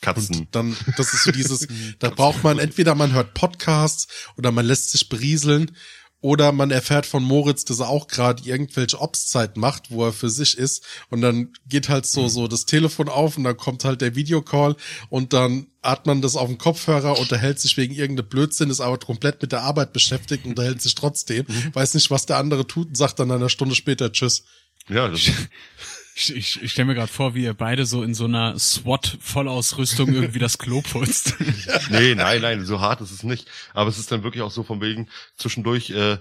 Katzen. 0.00 0.40
Und 0.40 0.54
dann, 0.54 0.76
das 0.96 1.12
ist 1.12 1.24
so 1.24 1.32
dieses, 1.32 1.66
da 1.98 2.10
braucht 2.10 2.44
man 2.44 2.58
entweder 2.58 2.94
man 2.94 3.12
hört 3.12 3.34
Podcasts 3.34 4.06
oder 4.36 4.52
man 4.52 4.66
lässt 4.66 4.90
sich 4.90 5.08
berieseln 5.08 5.72
oder 6.20 6.50
man 6.50 6.70
erfährt 6.70 7.06
von 7.06 7.22
Moritz, 7.22 7.64
dass 7.64 7.78
er 7.78 7.88
auch 7.88 8.08
gerade 8.08 8.42
irgendwelche 8.42 9.00
Ops-Zeit 9.00 9.56
macht, 9.56 9.90
wo 9.90 10.04
er 10.04 10.12
für 10.12 10.30
sich 10.30 10.58
ist 10.58 10.84
und 11.10 11.20
dann 11.20 11.52
geht 11.68 11.88
halt 11.88 12.06
so, 12.06 12.28
so 12.28 12.48
das 12.48 12.66
Telefon 12.66 13.08
auf 13.08 13.36
und 13.36 13.44
dann 13.44 13.56
kommt 13.56 13.84
halt 13.84 14.00
der 14.00 14.16
Videocall 14.16 14.76
und 15.10 15.32
dann 15.32 15.68
hat 15.82 16.06
man 16.06 16.20
das 16.20 16.34
auf 16.34 16.48
dem 16.48 16.58
Kopfhörer, 16.58 17.18
unterhält 17.18 17.60
sich 17.60 17.76
wegen 17.76 17.94
irgendeinem 17.94 18.28
Blödsinn, 18.28 18.70
ist 18.70 18.80
aber 18.80 18.98
komplett 18.98 19.40
mit 19.42 19.52
der 19.52 19.62
Arbeit 19.62 19.92
beschäftigt 19.92 20.44
und 20.44 20.50
unterhält 20.50 20.82
sich 20.82 20.96
trotzdem, 20.96 21.46
weiß 21.72 21.94
nicht, 21.94 22.10
was 22.10 22.26
der 22.26 22.38
andere 22.38 22.66
tut 22.66 22.88
und 22.88 22.96
sagt 22.96 23.20
dann 23.20 23.30
eine 23.30 23.48
Stunde 23.48 23.76
später 23.76 24.12
Tschüss. 24.12 24.44
Ja, 24.88 25.08
das 25.08 25.20
Ich, 26.20 26.34
ich, 26.34 26.62
ich 26.64 26.72
stelle 26.72 26.86
mir 26.86 26.94
gerade 26.96 27.12
vor, 27.12 27.36
wie 27.36 27.44
ihr 27.44 27.54
beide 27.54 27.86
so 27.86 28.02
in 28.02 28.12
so 28.12 28.24
einer 28.24 28.58
SWAT-Vollausrüstung 28.58 30.12
irgendwie 30.12 30.40
das 30.40 30.58
Klo 30.58 30.82
putzt. 30.82 31.36
nee, 31.90 32.16
nein, 32.16 32.40
nein, 32.42 32.64
so 32.64 32.80
hart 32.80 33.00
ist 33.00 33.12
es 33.12 33.22
nicht. 33.22 33.46
Aber 33.72 33.88
es 33.88 34.00
ist 34.00 34.10
dann 34.10 34.24
wirklich 34.24 34.42
auch 34.42 34.50
so 34.50 34.64
von 34.64 34.80
wegen, 34.80 35.08
zwischendurch 35.36 35.90
äh, 35.90 36.18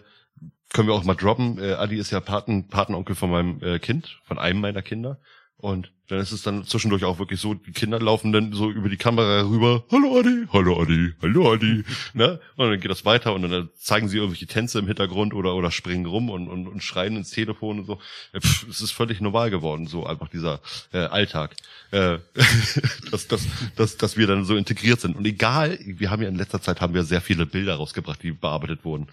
können 0.72 0.88
wir 0.88 0.94
auch 0.94 1.04
mal 1.04 1.16
droppen. 1.16 1.58
Äh, 1.58 1.74
Adi 1.74 1.98
ist 1.98 2.12
ja 2.12 2.20
Paten, 2.20 2.68
Patenonkel 2.68 3.16
von 3.16 3.32
meinem 3.32 3.64
äh, 3.64 3.80
Kind, 3.80 4.20
von 4.24 4.38
einem 4.38 4.62
meiner 4.62 4.84
Kinder. 4.84 5.20
Und 5.56 5.92
dann 6.08 6.20
ist 6.20 6.32
es 6.32 6.42
dann 6.42 6.64
zwischendurch 6.64 7.04
auch 7.04 7.20
wirklich 7.20 7.42
so, 7.42 7.54
die 7.54 7.74
Kinder 7.74 8.00
laufen 8.00 8.32
dann 8.32 8.54
so 8.54 8.72
über 8.72 8.88
die 8.88 8.98
Kamera 8.98 9.42
rüber, 9.42 9.84
hallo 9.92 10.20
Adi, 10.20 10.48
hallo 10.54 10.82
Adi, 10.82 11.14
hallo 11.22 11.54
Adi, 11.54 11.84
ne? 12.14 12.40
Und 12.56 12.70
dann 12.70 12.80
geht 12.80 12.90
das 12.90 13.04
weiter 13.04 13.34
und 13.34 13.42
dann 13.42 13.70
zeigen 13.76 14.08
sie 14.08 14.18
irgendwelche 14.18 14.48
Tänze 14.48 14.80
im 14.80 14.88
Hintergrund 14.88 15.34
oder, 15.34 15.54
oder 15.54 15.70
springen 15.70 16.06
rum 16.06 16.30
und, 16.30 16.48
und, 16.48 16.68
und 16.68 16.82
schreien 16.82 17.18
ins 17.18 17.32
Telefon 17.32 17.80
und 17.80 17.86
so. 17.86 18.00
Pff, 18.38 18.68
es 18.70 18.80
ist 18.80 18.92
völlig 18.92 19.20
normal 19.20 19.50
geworden, 19.50 19.88
so 19.88 20.06
einfach 20.06 20.30
dieser 20.30 20.62
äh, 20.94 21.00
Alltag. 21.00 21.56
Äh, 21.92 22.20
dass, 23.12 23.28
dass, 23.28 23.46
dass, 23.76 23.98
dass 23.98 24.16
wir 24.16 24.28
dann 24.28 24.46
so 24.46 24.56
integriert 24.56 25.02
sind. 25.02 25.18
Und 25.18 25.26
egal, 25.26 25.78
wir 25.84 26.10
haben 26.10 26.22
ja 26.22 26.30
in 26.30 26.36
letzter 26.36 26.62
Zeit 26.62 26.80
haben 26.80 26.94
wir 26.94 27.04
sehr 27.04 27.22
viele 27.22 27.46
Bilder 27.46 27.76
rausgebracht, 27.76 28.24
die 28.24 28.32
bearbeitet 28.32 28.86
wurden. 28.86 29.08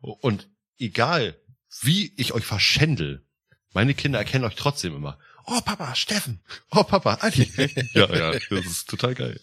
Und 0.00 0.48
egal, 0.78 1.34
wie 1.82 2.12
ich 2.16 2.32
euch 2.32 2.44
verschändel, 2.44 3.22
meine 3.74 3.94
Kinder 3.94 4.18
erkennen 4.20 4.44
euch 4.44 4.54
trotzdem 4.54 4.94
immer. 4.94 5.18
Oh 5.50 5.60
Papa, 5.62 5.94
Steffen. 5.94 6.40
Oh 6.70 6.82
Papa, 6.84 7.18
Adi. 7.20 7.50
ja, 7.94 8.14
ja, 8.14 8.32
das 8.32 8.66
ist 8.66 8.88
total 8.88 9.14
geil. 9.14 9.40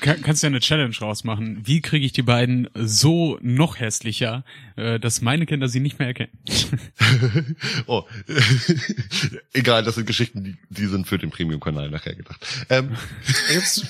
Kann, 0.00 0.22
kannst 0.22 0.42
du 0.42 0.46
ja 0.46 0.50
eine 0.50 0.60
Challenge 0.60 0.96
rausmachen. 1.00 1.66
Wie 1.66 1.80
kriege 1.80 2.04
ich 2.04 2.12
die 2.12 2.22
beiden 2.22 2.68
so 2.74 3.38
noch 3.42 3.78
hässlicher, 3.78 4.44
äh, 4.76 4.98
dass 4.98 5.20
meine 5.20 5.46
Kinder 5.46 5.68
sie 5.68 5.80
nicht 5.80 5.98
mehr 5.98 6.08
erkennen? 6.08 6.32
oh, 7.86 8.04
egal, 9.52 9.84
das 9.84 9.96
sind 9.96 10.06
Geschichten, 10.06 10.44
die, 10.44 10.56
die 10.70 10.86
sind 10.86 11.06
für 11.06 11.18
den 11.18 11.30
Premium-Kanal 11.30 11.90
nachher 11.90 12.14
gedacht. 12.14 12.44
Ähm, 12.68 12.96
Jetzt, 13.52 13.86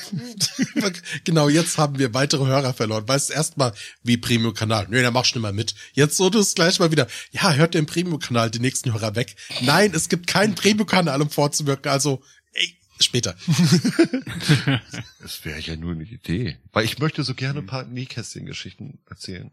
genau, 1.24 1.48
jetzt 1.48 1.78
haben 1.78 1.98
wir 1.98 2.14
weitere 2.14 2.44
Hörer 2.46 2.74
verloren. 2.74 3.06
Weißt 3.06 3.30
du, 3.30 3.34
erstmal 3.34 3.72
wie 4.02 4.16
Premium-Kanal. 4.16 4.86
Nee, 4.90 5.02
da 5.02 5.10
machst 5.10 5.34
du 5.34 5.38
nicht 5.38 5.42
mehr 5.42 5.52
mit. 5.52 5.74
Jetzt 5.94 6.16
so 6.16 6.30
du 6.30 6.38
es 6.40 6.54
gleich 6.54 6.78
mal 6.78 6.90
wieder. 6.90 7.06
Ja, 7.32 7.52
hört 7.52 7.74
den 7.74 7.86
Premium-Kanal, 7.86 8.50
die 8.50 8.60
nächsten 8.60 8.92
Hörer 8.92 9.16
weg. 9.16 9.36
Nein, 9.62 9.92
es 9.94 10.08
gibt 10.08 10.26
keinen 10.26 10.54
Premium-Kanal, 10.54 11.20
um 11.20 11.30
vorzuwirken. 11.30 11.90
Also, 11.90 12.22
ey, 12.52 12.76
später. 13.00 13.36
das 15.20 15.44
wäre 15.44 15.60
ja 15.60 15.76
nur 15.76 15.92
eine 15.92 16.04
Idee. 16.04 16.58
Weil 16.72 16.84
ich 16.84 16.98
möchte 16.98 17.22
so 17.22 17.34
gerne 17.34 17.60
ein 17.60 17.66
paar 17.66 17.84
Nähkästchen-Geschichten 17.84 19.00
erzählen. 19.06 19.50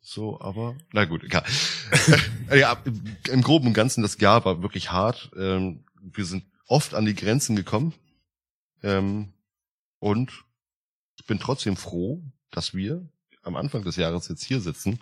So, 0.00 0.40
aber 0.40 0.76
na 0.92 1.06
gut, 1.06 1.24
egal. 1.24 1.44
ja, 2.54 2.82
im 3.30 3.42
Groben 3.42 3.68
und 3.68 3.74
Ganzen 3.74 4.02
das 4.02 4.20
Jahr 4.20 4.44
war 4.44 4.62
wirklich 4.62 4.92
hart. 4.92 5.30
Ähm, 5.36 5.84
wir 6.00 6.26
sind 6.26 6.44
oft 6.66 6.94
an 6.94 7.06
die 7.06 7.14
Grenzen 7.14 7.56
gekommen. 7.56 7.94
Ähm, 8.82 9.32
und 9.98 10.30
ich 11.16 11.24
bin 11.24 11.38
trotzdem 11.38 11.76
froh, 11.76 12.22
dass 12.50 12.74
wir 12.74 13.08
am 13.42 13.56
Anfang 13.56 13.82
des 13.82 13.96
Jahres 13.96 14.28
jetzt 14.28 14.44
hier 14.44 14.60
sitzen 14.60 15.00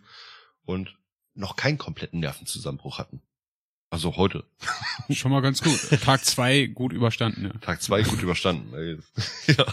und 0.65 0.97
noch 1.35 1.57
keinen 1.57 1.79
kompletten 1.79 2.21
Nervenzusammenbruch 2.21 2.99
hatten. 2.99 3.23
Also 3.93 4.17
heute. 4.17 4.45
Schon 5.11 5.33
mal 5.33 5.43
ganz 5.43 5.61
gut. 5.61 5.79
Tag 6.03 6.25
zwei 6.25 6.65
gut 6.65 6.95
überstanden, 6.95 7.45
ja. 7.45 7.51
Tag 7.61 7.83
zwei 7.83 8.01
gut 8.01 8.23
überstanden. 8.23 8.73
ja. 9.47 9.67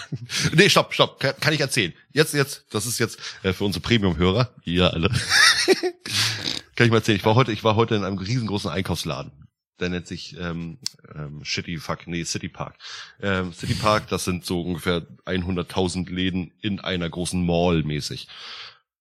Nee, 0.52 0.70
stopp, 0.70 0.94
stopp. 0.94 1.22
Kann, 1.22 1.36
kann 1.40 1.54
ich 1.54 1.62
erzählen. 1.62 1.94
Jetzt, 2.12 2.34
jetzt, 2.34 2.66
das 2.72 2.86
ist 2.86 3.00
jetzt 3.00 3.18
äh, 3.44 3.54
für 3.54 3.64
unsere 3.64 3.82
Premium-Hörer, 3.82 4.54
ihr 4.66 4.94
alle. 4.94 5.08
kann 6.76 6.86
ich 6.86 6.90
mal 6.90 6.98
erzählen. 6.98 7.16
Ich 7.16 7.24
war 7.24 7.36
heute, 7.36 7.54
ich 7.54 7.64
war 7.64 7.78
heute 7.78 7.96
in 7.96 8.04
einem 8.04 8.18
riesengroßen 8.18 8.70
Einkaufsladen. 8.70 9.32
Der 9.80 9.88
nennt 9.88 10.06
sich 10.06 10.36
ähm, 10.38 10.80
ähm, 11.16 11.46
Shitty 11.46 11.78
Fuck, 11.78 12.06
nee, 12.08 12.26
City 12.26 12.50
Park. 12.50 12.76
Ähm, 13.22 13.54
City 13.54 13.76
Park, 13.76 14.10
das 14.10 14.26
sind 14.26 14.46
so 14.46 14.62
ungefähr 14.64 15.08
100.000 15.28 16.12
Läden 16.12 16.52
in 16.60 16.82
einer 16.82 17.10
großen 17.10 17.46
Mall 17.46 17.84
mäßig. 17.84 18.28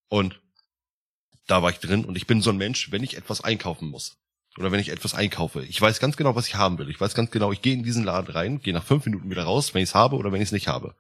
Und 0.07 0.39
da 1.49 1.61
war 1.61 1.71
ich 1.71 1.79
drin 1.79 2.05
und 2.05 2.17
ich 2.17 2.29
bin 2.29 2.41
so 2.41 2.51
ein 2.51 2.57
Mensch, 2.57 2.93
wenn 2.93 3.03
ich 3.03 3.17
etwas 3.17 3.41
einkaufen 3.41 3.89
muss, 3.89 4.19
oder 4.59 4.73
wenn 4.73 4.81
ich 4.81 4.91
etwas 4.91 5.15
einkaufe. 5.15 5.63
Ich 5.65 5.81
weiß 5.81 6.01
ganz 6.01 6.17
genau, 6.17 6.35
was 6.35 6.49
ich 6.49 6.57
haben 6.57 6.79
will. 6.79 6.91
Ich 6.91 7.01
weiß 7.01 7.15
ganz 7.15 7.31
genau, 7.31 7.53
ich 7.53 7.63
gehe 7.63 7.75
in 7.75 7.85
diesen 7.85 8.05
Laden 8.05 8.33
rein, 8.33 8.61
gehe 8.61 8.75
nach 8.75 8.85
fünf 8.85 9.07
Minuten 9.07 9.31
wieder 9.31 9.45
raus, 9.45 9.73
wenn 9.73 9.83
ich 9.83 9.91
es 9.91 9.95
habe 9.95 10.17
oder 10.17 10.33
wenn 10.33 10.43
ich 10.43 10.49
es 10.49 10.53
nicht 10.53 10.69
habe. 10.69 10.95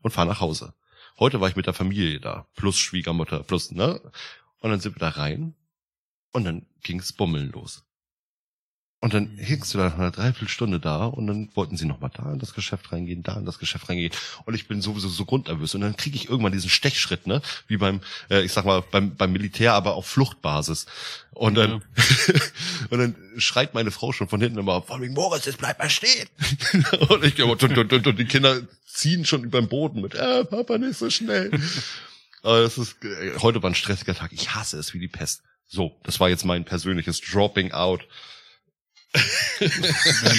Und 0.00 0.12
fahre 0.12 0.28
nach 0.28 0.40
Hause. 0.40 0.74
Heute 1.18 1.40
war 1.40 1.48
ich 1.48 1.56
mit 1.56 1.66
der 1.66 1.74
Familie 1.74 2.20
da, 2.20 2.46
plus 2.54 2.78
Schwiegermutter, 2.78 3.42
plus, 3.42 3.72
ne? 3.72 4.00
Und 4.60 4.70
dann 4.70 4.80
sind 4.80 4.94
wir 4.94 5.00
da 5.00 5.08
rein 5.10 5.54
und 6.32 6.44
dann 6.44 6.66
ging's 6.82 7.12
bummeln 7.12 7.50
los. 7.50 7.84
Und 9.02 9.14
dann 9.14 9.38
hingst 9.38 9.72
du 9.72 9.78
da 9.78 9.84
nach 9.84 9.94
einer 9.94 10.10
Dreiviertelstunde 10.10 10.78
da 10.78 11.06
und 11.06 11.26
dann 11.26 11.48
wollten 11.54 11.78
sie 11.78 11.86
nochmal 11.86 12.10
da 12.14 12.30
in 12.34 12.38
das 12.38 12.52
Geschäft 12.52 12.92
reingehen, 12.92 13.22
da 13.22 13.38
in 13.38 13.46
das 13.46 13.58
Geschäft 13.58 13.88
reingehen. 13.88 14.12
Und 14.44 14.52
ich 14.52 14.68
bin 14.68 14.82
sowieso 14.82 15.08
so 15.08 15.24
grundnervös. 15.24 15.74
Und 15.74 15.80
dann 15.80 15.96
kriege 15.96 16.16
ich 16.16 16.28
irgendwann 16.28 16.52
diesen 16.52 16.68
Stechschritt, 16.68 17.26
ne? 17.26 17.40
Wie 17.66 17.78
beim, 17.78 18.02
äh, 18.28 18.42
ich 18.42 18.52
sag 18.52 18.66
mal, 18.66 18.82
beim, 18.82 19.16
beim 19.16 19.32
Militär, 19.32 19.72
aber 19.72 19.94
auf 19.94 20.06
Fluchtbasis. 20.06 20.84
Und 21.30 21.54
dann, 21.54 21.70
ja. 21.70 22.34
und 22.90 22.98
dann 22.98 23.16
schreit 23.38 23.72
meine 23.72 23.90
Frau 23.90 24.12
schon 24.12 24.28
von 24.28 24.38
hinten 24.42 24.58
immer, 24.58 24.82
von 24.82 25.00
wegen 25.00 25.14
Moritz, 25.14 25.46
jetzt 25.46 25.58
bleib 25.58 25.78
mal 25.78 25.88
stehen. 25.88 26.28
und 27.08 27.24
ich 27.24 27.42
und, 27.42 27.62
und, 27.62 27.92
und, 27.92 28.06
und 28.06 28.18
die 28.18 28.26
Kinder 28.26 28.60
ziehen 28.84 29.24
schon 29.24 29.44
über 29.44 29.62
den 29.62 29.70
Boden 29.70 30.02
mit, 30.02 30.14
äh, 30.14 30.44
Papa, 30.44 30.76
nicht 30.76 30.98
so 30.98 31.08
schnell. 31.08 31.50
aber 32.42 32.60
das 32.60 32.76
ist, 32.76 33.02
äh, 33.02 33.38
heute 33.38 33.62
war 33.62 33.70
ein 33.70 33.74
stressiger 33.74 34.14
Tag. 34.14 34.32
Ich 34.34 34.54
hasse 34.54 34.78
es 34.78 34.92
wie 34.92 34.98
die 34.98 35.08
Pest. 35.08 35.42
So, 35.68 35.96
das 36.02 36.20
war 36.20 36.28
jetzt 36.28 36.44
mein 36.44 36.66
persönliches 36.66 37.22
Dropping 37.22 37.72
Out 37.72 38.06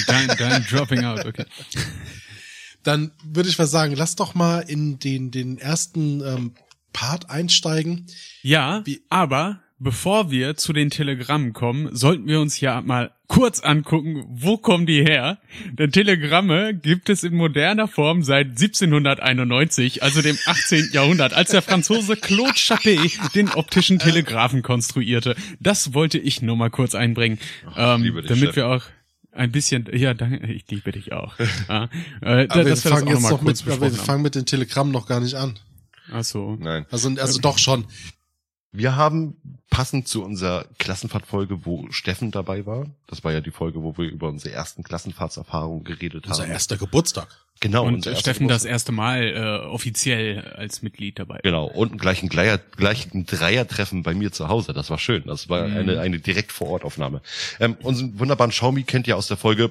dein, 0.06 0.28
dein 0.36 0.64
Dropping 0.64 1.04
Out, 1.04 1.24
okay. 1.26 1.44
Dann 2.82 3.12
würde 3.24 3.48
ich 3.48 3.58
mal 3.58 3.66
sagen, 3.66 3.94
lass 3.94 4.16
doch 4.16 4.34
mal 4.34 4.60
in 4.60 4.98
den, 4.98 5.30
den 5.30 5.58
ersten 5.58 6.20
ähm, 6.20 6.54
Part 6.92 7.30
einsteigen. 7.30 8.06
Ja, 8.42 8.82
Wie 8.84 9.02
aber 9.08 9.60
bevor 9.82 10.30
wir 10.30 10.56
zu 10.56 10.72
den 10.72 10.90
Telegrammen 10.90 11.52
kommen, 11.52 11.94
sollten 11.94 12.26
wir 12.26 12.40
uns 12.40 12.60
ja 12.60 12.80
mal 12.80 13.12
kurz 13.26 13.60
angucken, 13.60 14.24
wo 14.28 14.56
kommen 14.56 14.86
die 14.86 15.02
her? 15.02 15.38
Denn 15.72 15.90
Telegramme 15.90 16.74
gibt 16.74 17.08
es 17.08 17.24
in 17.24 17.34
moderner 17.34 17.88
Form 17.88 18.22
seit 18.22 18.48
1791, 18.48 20.02
also 20.02 20.22
dem 20.22 20.38
18. 20.46 20.90
Jahrhundert, 20.92 21.32
als 21.32 21.50
der 21.50 21.62
Franzose 21.62 22.16
Claude 22.16 22.52
Chappé 22.52 22.98
den 23.32 23.48
optischen 23.48 23.98
Telegraphen 23.98 24.62
konstruierte. 24.62 25.34
Das 25.60 25.94
wollte 25.94 26.18
ich 26.18 26.42
nur 26.42 26.56
mal 26.56 26.70
kurz 26.70 26.94
einbringen, 26.94 27.38
Ach, 27.74 27.96
ähm, 27.96 28.02
dich, 28.02 28.26
damit 28.26 28.38
Chef. 28.38 28.56
wir 28.56 28.68
auch 28.68 28.84
ein 29.32 29.50
bisschen, 29.50 29.88
ja, 29.92 30.14
danke, 30.14 30.46
ich 30.52 30.64
liebe 30.70 30.92
dich 30.92 31.12
auch. 31.12 31.38
ja, 31.68 31.88
äh, 32.20 32.46
aber 32.48 32.66
wir 32.66 32.76
fangen 32.76 33.08
jetzt 33.08 33.30
noch 33.30 33.42
mit, 33.42 33.66
aber 33.66 33.90
wir 33.90 33.98
fangen 33.98 34.22
mit 34.22 34.34
den 34.34 34.46
Telegrammen 34.46 34.92
noch 34.92 35.06
gar 35.06 35.20
nicht 35.20 35.34
an. 35.34 35.58
Ach 36.12 36.24
so. 36.24 36.56
Nein. 36.60 36.84
Also, 36.90 37.08
also 37.18 37.40
doch 37.40 37.58
schon. 37.58 37.86
Wir 38.74 38.96
haben 38.96 39.36
passend 39.68 40.08
zu 40.08 40.24
unserer 40.24 40.64
Klassenfahrtfolge, 40.78 41.66
wo 41.66 41.90
Steffen 41.90 42.30
dabei 42.30 42.64
war, 42.64 42.86
das 43.06 43.22
war 43.22 43.32
ja 43.32 43.42
die 43.42 43.50
Folge, 43.50 43.82
wo 43.82 43.98
wir 43.98 44.08
über 44.08 44.28
unsere 44.28 44.54
ersten 44.54 44.82
Klassenfahrtserfahrungen 44.82 45.84
geredet 45.84 46.24
unser 46.24 46.30
haben. 46.30 46.42
Unser 46.44 46.52
erster 46.54 46.76
Geburtstag. 46.78 47.28
Genau. 47.60 47.84
Und 47.84 48.00
Steffen 48.02 48.24
Geburtstag. 48.24 48.48
das 48.48 48.64
erste 48.64 48.92
Mal 48.92 49.22
äh, 49.34 49.66
offiziell 49.66 50.54
als 50.56 50.80
Mitglied 50.80 51.18
dabei. 51.18 51.40
Genau. 51.42 51.66
Und 51.66 51.98
gleich 51.98 52.22
ein, 52.22 52.30
Gleier, 52.30 52.58
gleich 52.58 53.12
ein 53.12 53.26
Dreiertreffen 53.26 54.02
bei 54.02 54.14
mir 54.14 54.32
zu 54.32 54.48
Hause. 54.48 54.72
Das 54.72 54.88
war 54.88 54.98
schön. 54.98 55.24
Das 55.26 55.50
war 55.50 55.68
mhm. 55.68 55.76
eine, 55.76 56.00
eine 56.00 56.18
direkt 56.18 56.50
vor 56.50 56.68
Ort 56.68 56.84
Aufnahme. 56.84 57.20
Ähm, 57.60 57.76
unseren 57.82 58.18
wunderbaren 58.18 58.52
Xiaomi 58.52 58.84
kennt 58.84 59.06
ihr 59.06 59.18
aus 59.18 59.28
der 59.28 59.36
Folge 59.36 59.70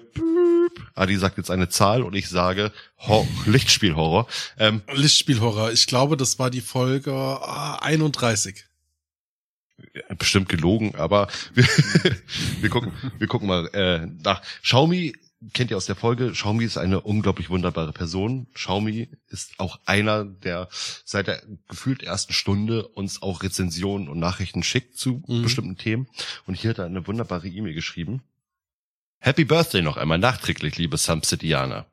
Adi 0.96 1.18
sagt 1.18 1.38
jetzt 1.38 1.52
eine 1.52 1.68
Zahl 1.70 2.02
und 2.04 2.16
ich 2.16 2.30
sage 2.30 2.72
Ho 3.08 3.28
Lichtspielhorror. 3.46 4.28
Ähm, 4.58 4.82
Lichtspielhorror. 4.94 5.72
Ich 5.72 5.88
glaube, 5.88 6.18
das 6.18 6.40
war 6.40 6.50
die 6.50 6.62
Folge 6.62 7.14
ah, 7.14 7.80
31 7.82 8.66
bestimmt 10.18 10.50
gelogen, 10.50 10.96
aber 10.96 11.28
wir, 11.54 11.68
wir 12.62 12.70
gucken, 12.70 12.92
wir 13.18 13.28
gucken 13.28 13.48
mal 13.48 13.68
äh, 13.74 14.08
nach. 14.24 14.42
Xiaomi 14.64 15.14
kennt 15.54 15.72
ihr 15.72 15.78
aus 15.78 15.86
der 15.86 15.96
Folge. 15.96 16.32
Xiaomi 16.32 16.64
ist 16.64 16.78
eine 16.78 17.02
unglaublich 17.02 17.50
wunderbare 17.50 17.94
Person. 17.94 18.48
Xiaomi 18.54 19.10
ist 19.28 19.60
auch 19.60 19.80
einer, 19.86 20.26
der 20.26 20.68
seit 21.06 21.28
der 21.28 21.42
gefühlt 21.68 22.04
ersten 22.04 22.34
Stunde 22.34 22.88
uns 22.88 23.22
auch 23.22 23.44
Rezensionen 23.44 24.08
und 24.08 24.20
Nachrichten 24.20 24.64
schickt 24.64 24.98
zu 24.98 25.24
mhm. 25.28 25.44
bestimmten 25.44 25.78
Themen. 25.78 26.08
Und 26.46 26.56
hier 26.56 26.72
hat 26.72 26.80
er 26.80 26.86
eine 26.86 27.08
wunderbare 27.08 27.48
E-Mail 27.48 27.74
geschrieben. 27.74 28.22
Happy 29.20 29.46
Birthday 29.46 29.82
noch 29.82 29.98
einmal 29.98 30.18
nachträglich, 30.18 30.78
liebe 30.78 30.98
Samsidianer. 30.98 31.86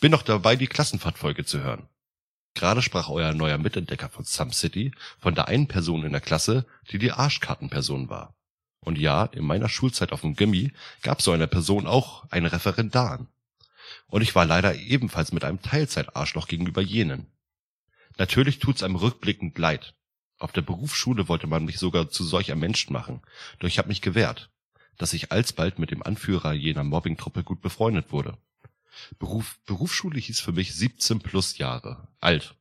Bin 0.00 0.12
noch 0.12 0.22
dabei, 0.22 0.56
die 0.56 0.66
Klassenfahrtfolge 0.66 1.44
zu 1.44 1.62
hören. 1.62 1.88
Gerade 2.54 2.82
sprach 2.82 3.08
euer 3.08 3.32
neuer 3.32 3.58
Mitentdecker 3.58 4.08
von 4.08 4.24
Some 4.24 4.52
City 4.52 4.92
von 5.18 5.34
der 5.34 5.48
einen 5.48 5.68
Person 5.68 6.04
in 6.04 6.12
der 6.12 6.20
Klasse, 6.20 6.66
die 6.90 6.98
die 6.98 7.12
Arschkartenperson 7.12 8.08
war. 8.08 8.34
Und 8.80 8.98
ja, 8.98 9.24
in 9.26 9.44
meiner 9.44 9.68
Schulzeit 9.68 10.12
auf 10.12 10.22
dem 10.22 10.34
Gimmi 10.34 10.72
gab 11.02 11.22
so 11.22 11.32
einer 11.32 11.46
Person 11.46 11.86
auch 11.86 12.28
einen 12.30 12.46
Referendar. 12.46 13.26
Und 14.06 14.22
ich 14.22 14.34
war 14.34 14.44
leider 14.44 14.74
ebenfalls 14.74 15.32
mit 15.32 15.44
einem 15.44 15.62
Teilzeitarschloch 15.62 16.48
gegenüber 16.48 16.82
jenen. 16.82 17.30
Natürlich 18.18 18.58
tut's 18.58 18.82
einem 18.82 18.96
rückblickend 18.96 19.56
leid. 19.56 19.94
Auf 20.38 20.52
der 20.52 20.62
Berufsschule 20.62 21.28
wollte 21.28 21.46
man 21.46 21.64
mich 21.64 21.78
sogar 21.78 22.10
zu 22.10 22.24
solch 22.24 22.50
einem 22.50 22.60
Menschen 22.60 22.92
machen, 22.92 23.22
doch 23.60 23.68
ich 23.68 23.78
habe 23.78 23.88
mich 23.88 24.02
gewehrt, 24.02 24.50
dass 24.98 25.12
ich 25.12 25.30
alsbald 25.30 25.78
mit 25.78 25.90
dem 25.90 26.02
Anführer 26.02 26.52
jener 26.52 26.84
Mobbingtruppe 26.84 27.44
gut 27.44 27.60
befreundet 27.60 28.10
wurde. 28.10 28.36
Beruf, 29.18 29.58
Berufsschule 29.66 30.18
hieß 30.18 30.40
für 30.40 30.52
mich 30.52 30.74
17 30.74 31.20
plus 31.20 31.58
Jahre. 31.58 32.08
Alt. 32.20 32.56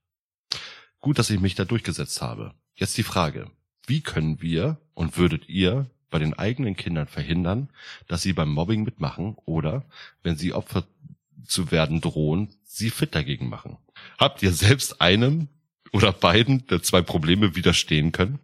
Gut, 0.99 1.19
dass 1.19 1.29
ich 1.29 1.39
mich 1.39 1.55
da 1.55 1.65
durchgesetzt 1.65 2.21
habe. 2.21 2.53
Jetzt 2.75 2.97
die 2.97 3.03
Frage. 3.03 3.51
Wie 3.87 4.01
können 4.01 4.41
wir 4.41 4.79
und 4.93 5.17
würdet 5.17 5.49
ihr 5.49 5.89
bei 6.09 6.19
den 6.19 6.33
eigenen 6.33 6.75
Kindern 6.75 7.07
verhindern, 7.07 7.69
dass 8.07 8.21
sie 8.21 8.33
beim 8.33 8.49
Mobbing 8.49 8.83
mitmachen 8.83 9.35
oder, 9.45 9.85
wenn 10.23 10.35
sie 10.35 10.53
Opfer 10.53 10.85
zu 11.45 11.71
werden 11.71 12.01
drohen, 12.01 12.49
sie 12.63 12.89
fit 12.89 13.15
dagegen 13.15 13.49
machen? 13.49 13.77
Habt 14.17 14.43
ihr 14.43 14.53
selbst 14.53 15.01
einem 15.01 15.47
oder 15.91 16.11
beiden 16.11 16.67
der 16.67 16.83
zwei 16.83 17.01
Probleme 17.01 17.55
widerstehen 17.55 18.11
können? 18.11 18.39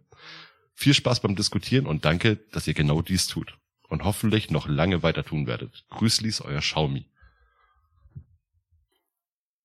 Viel 0.74 0.94
Spaß 0.94 1.20
beim 1.20 1.36
Diskutieren 1.36 1.86
und 1.86 2.04
danke, 2.04 2.36
dass 2.52 2.66
ihr 2.66 2.74
genau 2.74 3.02
dies 3.02 3.26
tut. 3.26 3.56
Und 3.88 4.04
hoffentlich 4.04 4.50
noch 4.50 4.68
lange 4.68 5.02
weiter 5.02 5.24
tun 5.24 5.46
werdet. 5.46 5.84
Grüßlis, 5.88 6.40
euer 6.42 6.60
Xiaomi. 6.60 7.06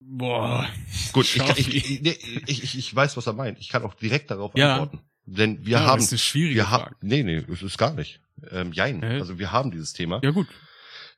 Boah. 0.05 0.67
Gut, 1.13 1.25
ich, 1.35 1.57
ich, 1.57 2.05
ich, 2.05 2.63
ich, 2.63 2.77
ich 2.77 2.95
weiß, 2.95 3.17
was 3.17 3.27
er 3.27 3.33
meint. 3.33 3.59
Ich 3.59 3.69
kann 3.69 3.83
auch 3.83 3.93
direkt 3.93 4.31
darauf 4.31 4.51
ja. 4.55 4.73
antworten. 4.73 5.01
Denn 5.25 5.65
wir 5.65 5.73
ja, 5.73 5.85
haben. 5.85 6.01
Das 6.01 6.11
ist 6.11 6.23
schwierig. 6.23 6.55
Wir 6.55 6.69
haben, 6.69 6.95
nee, 7.01 7.23
nee, 7.23 7.43
es 7.51 7.61
ist 7.61 7.77
gar 7.77 7.93
nicht. 7.93 8.19
Ähm, 8.51 8.73
jein. 8.73 9.01
Äh? 9.03 9.19
Also 9.19 9.39
wir 9.39 9.51
haben 9.51 9.71
dieses 9.71 9.93
Thema. 9.93 10.19
Ja, 10.23 10.31
gut. 10.31 10.47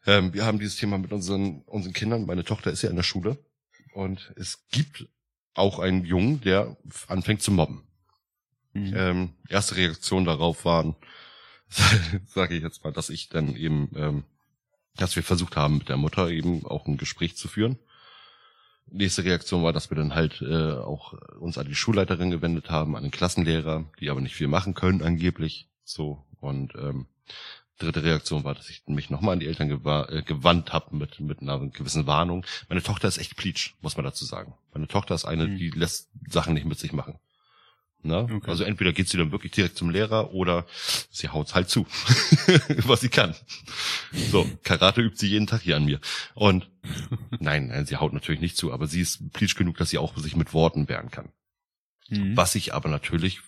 Ähm, 0.06 0.34
wir 0.34 0.46
haben 0.46 0.60
dieses 0.60 0.76
Thema 0.76 0.98
mit 0.98 1.12
unseren, 1.12 1.62
unseren 1.64 1.94
Kindern. 1.94 2.26
Meine 2.26 2.44
Tochter 2.44 2.72
ist 2.72 2.84
ja 2.84 2.90
in 2.90 2.96
der 2.96 3.04
Schule. 3.04 3.38
Und 3.94 4.34
es 4.36 4.68
gibt 4.70 5.08
auch 5.56 5.80
einen 5.80 6.06
Jungen, 6.06 6.42
der 6.42 6.78
anfängt 7.08 7.42
zu 7.42 7.52
mobben. 7.52 7.84
Mhm. 8.74 8.94
Ähm, 8.96 9.34
erste 9.50 9.78
Reaktion 9.78 10.26
darauf 10.26 10.66
waren, 10.66 10.96
sage 12.28 12.56
ich 12.56 12.62
jetzt 12.62 12.84
mal, 12.84 12.92
dass 12.92 13.10
ich 13.10 13.30
dann 13.30 13.56
eben, 13.56 13.90
ähm, 13.96 14.24
dass 14.96 15.16
wir 15.16 15.24
versucht 15.24 15.56
haben, 15.56 15.80
mit 15.80 15.90
der 15.90 15.98
Mutter 15.98 16.30
eben 16.30 16.66
auch 16.66 16.86
ein 16.86 16.98
Gespräch 16.98 17.36
zu 17.38 17.48
führen 17.48 17.80
nächste 18.92 19.24
Reaktion 19.24 19.64
war, 19.64 19.74
dass 19.74 19.90
wir 19.90 19.98
dann 19.98 20.16
halt 20.16 20.42
äh, 20.42 20.74
auch 20.74 21.14
uns 21.40 21.58
an 21.58 21.68
die 21.68 21.76
Schulleiterin 21.76 22.32
gewendet 22.32 22.70
haben, 22.70 22.96
an 22.96 23.04
den 23.04 23.12
Klassenlehrer, 23.12 23.86
die 24.00 24.10
aber 24.10 24.22
nicht 24.22 24.36
viel 24.36 24.48
machen 24.48 24.74
können 24.74 25.02
angeblich. 25.02 25.68
So 25.84 26.24
und 26.40 26.74
ähm, 26.76 27.08
dritte 27.78 28.04
Reaktion 28.04 28.44
war, 28.44 28.56
dass 28.56 28.70
ich 28.70 28.84
mich 28.88 29.10
nochmal 29.10 29.34
an 29.34 29.40
die 29.40 29.48
Eltern 29.48 29.70
gewa 29.70 30.08
äh, 30.10 30.22
gewandt 30.24 30.74
habe 30.74 30.96
mit 30.96 31.20
mit 31.20 31.42
einer 31.42 31.60
gewissen 31.70 32.08
Warnung. 32.08 32.46
Meine 32.70 32.84
Tochter 32.84 33.08
ist 33.08 33.18
echt 33.18 33.36
pleatsch, 33.36 33.74
muss 33.82 33.98
man 33.98 34.06
dazu 34.06 34.26
sagen. 34.26 34.54
Meine 34.74 34.88
Tochter 34.88 35.16
ist 35.16 35.26
eine, 35.26 35.48
mhm. 35.48 35.58
die 35.58 35.70
lässt 35.70 36.10
Sachen 36.30 36.54
nicht 36.54 36.66
mit 36.66 36.80
sich 36.80 36.94
machen. 36.94 37.20
Ne? 38.06 38.28
Okay. 38.32 38.50
Also 38.50 38.64
entweder 38.64 38.94
geht 38.94 39.10
sie 39.10 39.18
dann 39.18 39.32
wirklich 39.32 39.52
direkt 39.52 39.78
zum 39.78 39.90
Lehrer 39.90 40.34
oder 40.34 40.66
sie 41.10 41.30
haut's 41.30 41.56
halt 41.56 41.70
zu, 41.70 41.88
was 42.86 43.02
sie 43.02 43.10
kann. 43.10 43.36
So, 44.32 44.48
Karate 44.64 45.02
übt 45.02 45.18
sie 45.18 45.28
jeden 45.28 45.48
Tag 45.48 45.62
hier 45.62 45.76
an 45.76 45.86
mir. 45.86 46.00
Und 46.36 46.70
nein, 47.40 47.68
nein, 47.68 47.86
sie 47.86 47.98
haut 47.98 48.14
natürlich 48.14 48.42
nicht 48.42 48.58
zu, 48.58 48.72
aber 48.72 48.86
sie 48.88 49.02
ist 49.02 49.34
pleatsch 49.34 49.56
genug, 49.56 49.78
dass 49.78 49.90
sie 49.90 49.98
auch 49.98 50.16
sich 50.18 50.36
mit 50.36 50.54
Worten 50.54 50.88
wehren 50.88 51.10
kann. 51.10 51.30
Mhm. 52.10 52.38
Was 52.38 52.54
ich 52.54 52.74
aber 52.76 52.90
natürlich 52.90 53.42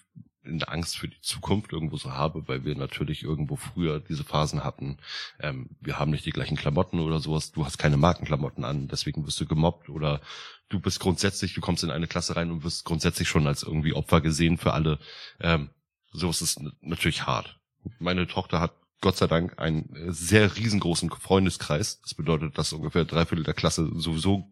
in 0.48 0.60
der 0.60 0.72
Angst 0.72 0.98
für 0.98 1.08
die 1.08 1.22
Zukunft 1.22 1.74
irgendwo 1.74 1.98
so 1.98 2.14
habe, 2.14 2.48
weil 2.48 2.66
wir 2.66 2.76
natürlich 2.76 3.24
irgendwo 3.24 3.58
früher 3.58 4.00
diese 4.00 4.24
Phasen 4.24 4.64
hatten. 4.64 4.98
Ähm, 5.40 5.70
wir 5.82 6.00
haben 6.00 6.12
nicht 6.12 6.26
die 6.26 6.32
gleichen 6.32 6.58
Klamotten 6.58 7.00
oder 7.00 7.20
sowas. 7.20 7.52
Du 7.52 7.66
hast 7.66 7.78
keine 7.78 7.98
Markenklamotten 7.98 8.64
an, 8.64 8.88
deswegen 8.88 9.26
wirst 9.26 9.40
du 9.40 9.46
gemobbt 9.46 9.90
oder 9.90 10.22
du 10.70 10.80
bist 10.80 11.00
grundsätzlich, 11.00 11.54
du 11.54 11.62
kommst 11.62 11.84
in 11.84 11.92
eine 11.92 12.08
Klasse 12.08 12.36
rein 12.36 12.52
und 12.52 12.64
wirst 12.64 12.86
grundsätzlich 12.86 13.28
schon 13.28 13.48
als 13.48 13.64
irgendwie 13.64 13.94
Opfer 13.94 14.22
gesehen 14.22 14.58
für 14.58 14.74
alle. 14.74 15.00
Ähm, 15.40 15.70
sowas 16.12 16.42
ist 16.42 16.58
n- 16.58 16.74
natürlich 16.82 17.26
hart. 17.26 17.60
Meine 18.00 18.28
Tochter 18.28 18.60
hat 18.60 18.74
Gott 19.02 19.18
sei 19.18 19.28
Dank 19.28 19.60
einen 19.60 19.96
äh, 19.96 20.12
sehr 20.12 20.56
riesengroßen 20.58 21.10
Freundeskreis. 21.12 22.02
Das 22.02 22.14
bedeutet, 22.16 22.58
dass 22.58 22.74
ungefähr 22.74 23.06
drei 23.06 23.26
Viertel 23.26 23.44
der 23.44 23.54
Klasse 23.54 23.90
sowieso 23.96 24.52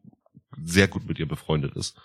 sehr 0.63 0.87
gut 0.87 1.05
mit 1.05 1.19
ihr 1.19 1.27
befreundet 1.27 1.75
ist. 1.75 1.97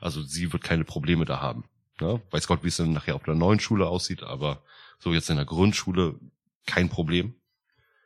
Also 0.00 0.22
sie 0.22 0.52
wird 0.52 0.62
keine 0.64 0.84
Probleme 0.84 1.24
da 1.24 1.40
haben. 1.40 1.64
Ne? 2.00 2.20
Weiß 2.30 2.46
Gott, 2.46 2.64
wie 2.64 2.68
es 2.68 2.76
dann 2.76 2.92
nachher 2.92 3.14
auf 3.16 3.24
der 3.24 3.34
neuen 3.34 3.60
Schule 3.60 3.86
aussieht, 3.88 4.22
aber 4.22 4.62
so 4.98 5.12
jetzt 5.12 5.30
in 5.30 5.36
der 5.36 5.44
Grundschule 5.44 6.18
kein 6.66 6.88
Problem. 6.88 7.34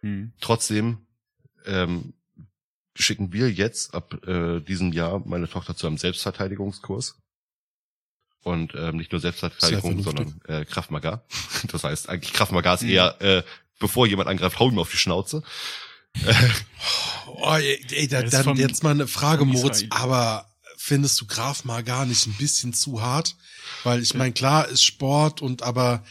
Mhm. 0.03 0.33
Trotzdem 0.41 1.07
ähm, 1.65 2.15
schicken 2.95 3.33
wir 3.33 3.51
jetzt 3.51 3.95
ab 3.95 4.15
äh, 4.27 4.61
diesem 4.61 4.93
Jahr 4.93 5.21
meine 5.25 5.49
Tochter 5.49 5.77
zu 5.77 5.87
einem 5.87 5.99
Selbstverteidigungskurs. 5.99 7.17
Und 8.45 8.75
ähm, 8.75 8.97
nicht 8.97 9.13
nur 9.13 9.21
Selbstverteidigung, 9.21 10.03
sondern 10.03 10.41
äh, 10.49 10.65
Krav 10.65 10.91
Maga. 10.91 11.25
Das 11.71 11.85
heißt, 11.85 12.09
eigentlich 12.09 12.33
Krav 12.33 12.51
Maga 12.51 12.75
ist 12.75 12.83
eher, 12.83 13.21
äh, 13.23 13.43
bevor 13.79 14.07
jemand 14.07 14.29
angreift, 14.29 14.59
hau 14.59 14.69
ihm 14.69 14.79
auf 14.79 14.91
die 14.91 14.97
Schnauze. 14.99 15.43
Oh, 17.27 17.55
ey, 17.55 17.85
ey, 17.93 18.09
da, 18.09 18.23
dann 18.23 18.45
vom- 18.45 18.57
jetzt 18.59 18.83
mal 18.83 18.91
eine 18.91 19.07
Frage, 19.07 19.45
Moritz, 19.45 19.85
aber 19.91 20.51
findest 20.77 21.21
du 21.21 21.27
Graf 21.27 21.65
mal 21.65 21.83
gar 21.83 22.05
nicht 22.05 22.27
ein 22.27 22.35
bisschen 22.35 22.75
zu 22.75 23.01
hart? 23.01 23.37
Weil 23.85 24.03
ich 24.03 24.15
meine, 24.15 24.33
klar 24.33 24.69
ist 24.69 24.85
Sport 24.85 25.41
und 25.41 25.63
aber 25.63 26.05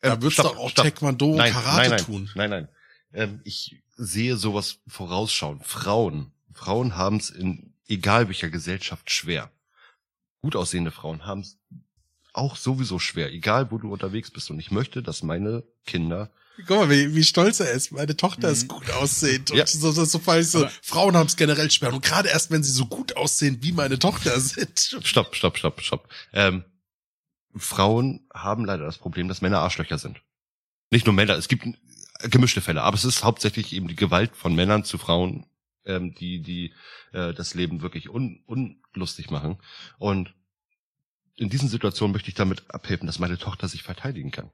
da 0.00 0.14
Ähm, 0.14 0.22
würdest 0.22 0.40
du 0.40 0.48
auch 0.48 0.70
stopp. 0.70 0.86
Taekwondo 0.86 1.30
und 1.30 1.36
nein, 1.36 1.52
Karate 1.52 1.76
nein, 1.76 1.90
nein, 1.90 2.04
tun. 2.04 2.30
Nein, 2.34 2.50
nein. 2.50 2.68
Ähm, 3.12 3.40
ich 3.44 3.82
sehe 3.96 4.36
sowas 4.36 4.78
vorausschauen. 4.86 5.60
Frauen. 5.62 6.32
Frauen 6.52 6.96
haben 6.96 7.16
es 7.16 7.30
in 7.30 7.74
egal 7.88 8.28
welcher 8.28 8.50
Gesellschaft 8.50 9.10
schwer. 9.10 9.50
Gut 10.42 10.56
aussehende 10.56 10.90
Frauen 10.90 11.26
haben 11.26 11.40
es 11.40 11.58
auch 12.32 12.56
sowieso 12.56 12.98
schwer, 12.98 13.32
egal 13.32 13.70
wo 13.70 13.78
du 13.78 13.92
unterwegs 13.92 14.30
bist. 14.30 14.50
Und 14.50 14.58
ich 14.58 14.70
möchte, 14.70 15.02
dass 15.02 15.22
meine 15.22 15.62
Kinder 15.86 16.30
Guck 16.68 16.76
mal, 16.78 16.90
wie, 16.90 17.12
wie 17.16 17.24
stolz 17.24 17.58
er 17.58 17.72
ist. 17.72 17.90
Meine 17.90 18.16
Tochter 18.16 18.46
Mhm. 18.46 18.52
ist 18.52 18.68
gut 18.68 18.88
aussehend. 18.92 19.50
Und 19.50 19.56
Ja. 19.56 19.66
so, 19.66 19.90
so, 19.90 20.04
so, 20.04 20.20
so 20.42 20.58
Aber- 20.58 20.70
Frauen 20.82 21.16
haben 21.16 21.26
es 21.26 21.34
generell 21.36 21.68
schwer. 21.68 21.92
Und 21.92 22.04
gerade 22.04 22.28
erst, 22.28 22.52
wenn 22.52 22.62
sie 22.62 22.70
so 22.70 22.86
gut 22.86 23.16
aussehen, 23.16 23.58
wie 23.62 23.72
meine 23.72 23.98
Tochter 23.98 24.38
sind. 24.38 24.78
Stopp, 25.04 25.34
stopp, 25.34 25.56
stopp, 25.58 25.80
stopp. 25.80 26.08
Ähm, 26.32 26.64
Frauen 27.56 28.26
haben 28.32 28.64
leider 28.64 28.84
das 28.84 28.98
Problem, 28.98 29.26
dass 29.28 29.40
Männer 29.40 29.60
Arschlöcher 29.60 29.98
sind. 29.98 30.22
Nicht 30.90 31.06
nur 31.06 31.14
Männer, 31.14 31.34
es 31.34 31.48
gibt 31.48 31.66
gemischte 32.30 32.60
Fälle, 32.60 32.82
aber 32.82 32.94
es 32.94 33.04
ist 33.04 33.24
hauptsächlich 33.24 33.72
eben 33.72 33.88
die 33.88 33.96
Gewalt 33.96 34.36
von 34.36 34.54
Männern 34.54 34.84
zu 34.84 34.98
Frauen, 34.98 35.46
ähm, 35.84 36.14
die, 36.14 36.40
die 36.40 36.72
äh, 37.12 37.32
das 37.34 37.54
Leben 37.54 37.82
wirklich 37.82 38.08
un, 38.10 38.42
unlustig 38.46 39.30
machen. 39.30 39.58
Und 39.98 40.34
in 41.36 41.48
diesen 41.48 41.68
Situationen 41.68 42.12
möchte 42.12 42.28
ich 42.28 42.34
damit 42.34 42.62
abhelfen, 42.68 43.06
dass 43.06 43.18
meine 43.18 43.38
Tochter 43.38 43.68
sich 43.68 43.82
verteidigen 43.82 44.30
kann. 44.30 44.50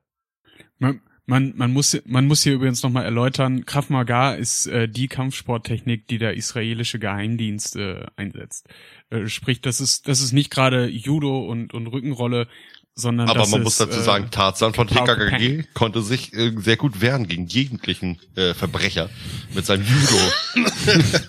Man, 0.79 1.01
man, 1.27 1.53
man, 1.57 1.73
muss, 1.73 2.01
man 2.07 2.27
muss 2.27 2.43
hier 2.43 2.55
übrigens 2.55 2.83
nochmal 2.83 3.05
erläutern, 3.05 3.65
Krav 3.65 3.91
Maga 3.91 4.33
ist 4.33 4.67
äh, 4.67 4.89
die 4.89 5.09
Kampfsporttechnik, 5.09 6.09
die 6.09 6.19
der 6.19 6.35
israelische 6.35 6.99
Geheimdienst 6.99 7.77
äh, 7.77 8.07
einsetzt. 8.17 8.69
Äh, 9.11 9.27
sprich, 9.27 9.61
das 9.61 9.81
ist, 9.81 10.09
das 10.09 10.21
ist 10.21 10.33
nicht 10.33 10.51
gerade 10.51 10.87
Judo 10.87 11.47
und, 11.47 11.73
und 11.75 11.87
Rückenrolle, 11.87 12.49
sondern 13.01 13.29
Aber 13.29 13.47
man 13.47 13.61
ist, 13.61 13.65
muss 13.65 13.77
dazu 13.79 13.99
äh, 13.99 14.03
sagen, 14.03 14.31
Tarzan 14.31 14.75
von 14.75 14.87
TKKG 14.87 15.65
konnte 15.75 16.03
sich 16.03 16.33
äh, 16.35 16.53
sehr 16.59 16.77
gut 16.77 17.01
wehren 17.01 17.27
gegen 17.27 17.47
jeglichen 17.47 18.21
äh, 18.37 18.55
Verbrecher 18.55 19.11
mit 19.55 19.67
seinem 19.67 19.85
Judo. 19.85 20.69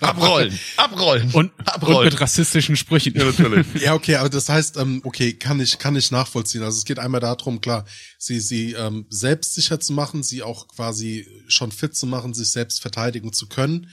abrollen, 0.00 0.58
abrollen 0.76 1.30
und, 1.32 1.52
und 1.58 1.68
abrollen. 1.68 2.04
mit 2.04 2.20
rassistischen 2.20 2.76
Sprüchen. 2.76 3.14
ja, 3.16 3.24
natürlich. 3.24 3.66
Ja, 3.82 3.94
okay, 3.94 4.16
aber 4.16 4.28
das 4.28 4.48
heißt, 4.48 4.76
ähm, 4.76 5.00
okay, 5.04 5.32
kann 5.32 5.58
ich, 5.58 5.78
kann 5.78 5.96
ich 5.96 6.10
nachvollziehen. 6.10 6.62
Also 6.62 6.78
es 6.78 6.84
geht 6.84 6.98
einmal 6.98 7.20
darum, 7.20 7.60
klar, 7.60 7.84
sie, 8.18 8.38
sie 8.38 8.72
ähm, 8.74 9.06
selbstsicher 9.08 9.80
zu 9.80 9.92
machen, 9.92 10.22
sie 10.22 10.42
auch 10.42 10.68
quasi 10.68 11.26
schon 11.48 11.72
fit 11.72 11.96
zu 11.96 12.06
machen, 12.06 12.34
sich 12.34 12.50
selbst 12.50 12.80
verteidigen 12.80 13.32
zu 13.32 13.48
können. 13.48 13.88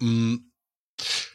Mm, 0.00 0.36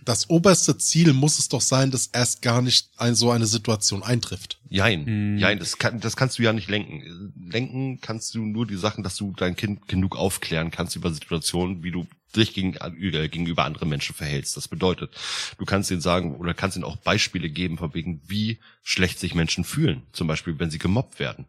Das 0.03 0.29
oberste 0.29 0.77
Ziel 0.77 1.13
muss 1.13 1.39
es 1.39 1.49
doch 1.49 1.61
sein, 1.61 1.91
dass 1.91 2.07
erst 2.07 2.41
gar 2.41 2.61
nicht 2.61 2.89
ein, 2.97 3.15
so 3.15 3.31
eine 3.31 3.45
Situation 3.47 4.03
eintrifft. 4.03 4.59
Jein, 4.69 5.05
Hm. 5.05 5.37
jein, 5.37 5.59
das, 5.59 5.77
kann, 5.77 5.99
das 5.99 6.15
kannst 6.15 6.39
du 6.39 6.43
ja 6.43 6.53
nicht 6.53 6.69
lenken. 6.69 7.33
Lenken 7.49 7.99
kannst 8.01 8.35
du 8.35 8.45
nur 8.45 8.67
die 8.67 8.77
Sachen, 8.77 9.03
dass 9.03 9.15
du 9.15 9.33
dein 9.35 9.55
Kind 9.55 9.87
genug 9.87 10.15
aufklären 10.15 10.71
kannst 10.71 10.95
über 10.95 11.11
Situationen, 11.11 11.83
wie 11.83 11.91
du 11.91 12.07
dich 12.35 12.53
gegen, 12.53 12.75
äh, 12.75 13.29
gegenüber 13.29 13.63
anderen 13.63 13.89
Menschen 13.89 14.13
verhältst. 14.15 14.57
Das 14.57 14.67
bedeutet, 14.67 15.11
du 15.57 15.65
kannst 15.65 15.89
ihnen 15.91 16.01
sagen 16.01 16.35
oder 16.35 16.53
kannst 16.53 16.75
ihnen 16.77 16.83
auch 16.83 16.97
Beispiele 16.97 17.49
geben, 17.49 17.77
von 17.77 17.93
wegen, 17.93 18.21
wie 18.27 18.59
schlecht 18.83 19.19
sich 19.19 19.33
Menschen 19.33 19.63
fühlen. 19.63 20.03
Zum 20.11 20.27
Beispiel, 20.27 20.59
wenn 20.59 20.69
sie 20.69 20.77
gemobbt 20.79 21.19
werden. 21.19 21.45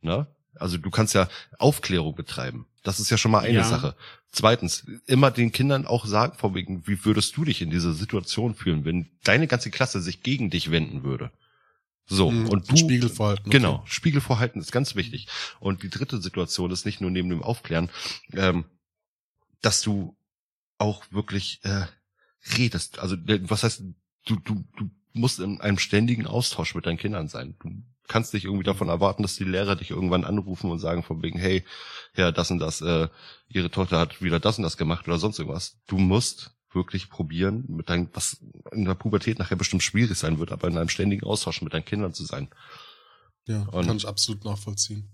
Ne? 0.00 0.26
Also 0.54 0.78
du 0.78 0.90
kannst 0.90 1.14
ja 1.14 1.28
Aufklärung 1.58 2.14
betreiben. 2.14 2.66
Das 2.86 3.00
ist 3.00 3.10
ja 3.10 3.16
schon 3.18 3.32
mal 3.32 3.40
eine 3.40 3.58
Ja. 3.58 3.64
Sache. 3.64 3.96
Zweitens, 4.30 4.86
immer 5.06 5.30
den 5.30 5.50
Kindern 5.50 5.86
auch 5.86 6.06
sagen, 6.06 6.36
von 6.38 6.54
wegen, 6.54 6.86
wie 6.86 7.04
würdest 7.04 7.36
du 7.36 7.44
dich 7.44 7.60
in 7.62 7.70
dieser 7.70 7.92
Situation 7.92 8.54
fühlen, 8.54 8.84
wenn 8.84 9.10
deine 9.24 9.46
ganze 9.48 9.70
Klasse 9.70 10.00
sich 10.00 10.22
gegen 10.22 10.50
dich 10.50 10.70
wenden 10.70 11.02
würde? 11.02 11.32
So, 12.08 12.30
Mm, 12.30 12.48
und 12.48 12.70
du. 12.70 12.76
Spiegelverhalten, 12.76 13.46
okay. 13.46 13.58
Genau, 13.58 13.82
Spiegelverhalten 13.86 14.60
ist 14.60 14.70
ganz 14.70 14.94
wichtig. 14.94 15.26
Und 15.58 15.82
die 15.82 15.90
dritte 15.90 16.20
Situation 16.22 16.70
ist 16.70 16.86
nicht 16.86 17.00
nur 17.00 17.10
neben 17.10 17.28
dem 17.28 17.42
Aufklären, 17.42 17.90
ähm, 18.34 18.64
dass 19.62 19.80
du 19.82 20.16
auch 20.78 21.02
wirklich 21.10 21.58
äh, 21.64 21.86
redest. 22.56 23.00
Also 23.00 23.16
äh, 23.16 23.40
was 23.42 23.64
heißt, 23.64 23.82
du, 24.26 24.36
du, 24.36 24.64
du 24.76 24.90
musst 25.12 25.40
in 25.40 25.60
einem 25.60 25.78
ständigen 25.78 26.26
Austausch 26.28 26.76
mit 26.76 26.86
deinen 26.86 26.98
Kindern 26.98 27.26
sein. 27.26 27.56
Du 27.58 27.70
kannst 28.08 28.34
nicht 28.34 28.44
irgendwie 28.44 28.64
davon 28.64 28.88
erwarten, 28.88 29.22
dass 29.22 29.36
die 29.36 29.44
Lehrer 29.44 29.76
dich 29.76 29.90
irgendwann 29.90 30.24
anrufen 30.24 30.70
und 30.70 30.78
sagen 30.78 31.02
von 31.02 31.22
wegen, 31.22 31.38
hey, 31.38 31.64
ja, 32.16 32.32
das 32.32 32.50
und 32.50 32.58
das, 32.58 32.80
äh, 32.80 33.08
ihre 33.48 33.70
Tochter 33.70 33.98
hat 33.98 34.22
wieder 34.22 34.40
das 34.40 34.58
und 34.58 34.64
das 34.64 34.76
gemacht 34.76 35.06
oder 35.08 35.18
sonst 35.18 35.38
irgendwas. 35.38 35.76
Du 35.86 35.98
musst 35.98 36.50
wirklich 36.72 37.08
probieren, 37.08 37.64
mit 37.68 37.88
deinem, 37.88 38.08
was 38.12 38.38
in 38.72 38.84
der 38.84 38.94
Pubertät 38.94 39.38
nachher 39.38 39.56
bestimmt 39.56 39.82
schwierig 39.82 40.16
sein 40.18 40.38
wird, 40.38 40.52
aber 40.52 40.68
in 40.68 40.76
einem 40.76 40.88
ständigen 40.90 41.24
Austausch 41.24 41.62
mit 41.62 41.72
deinen 41.72 41.84
Kindern 41.84 42.12
zu 42.12 42.24
sein. 42.24 42.48
Ja, 43.46 43.62
Und- 43.70 43.86
kann 43.86 43.96
ich 43.96 44.06
absolut 44.06 44.44
nachvollziehen. 44.44 45.08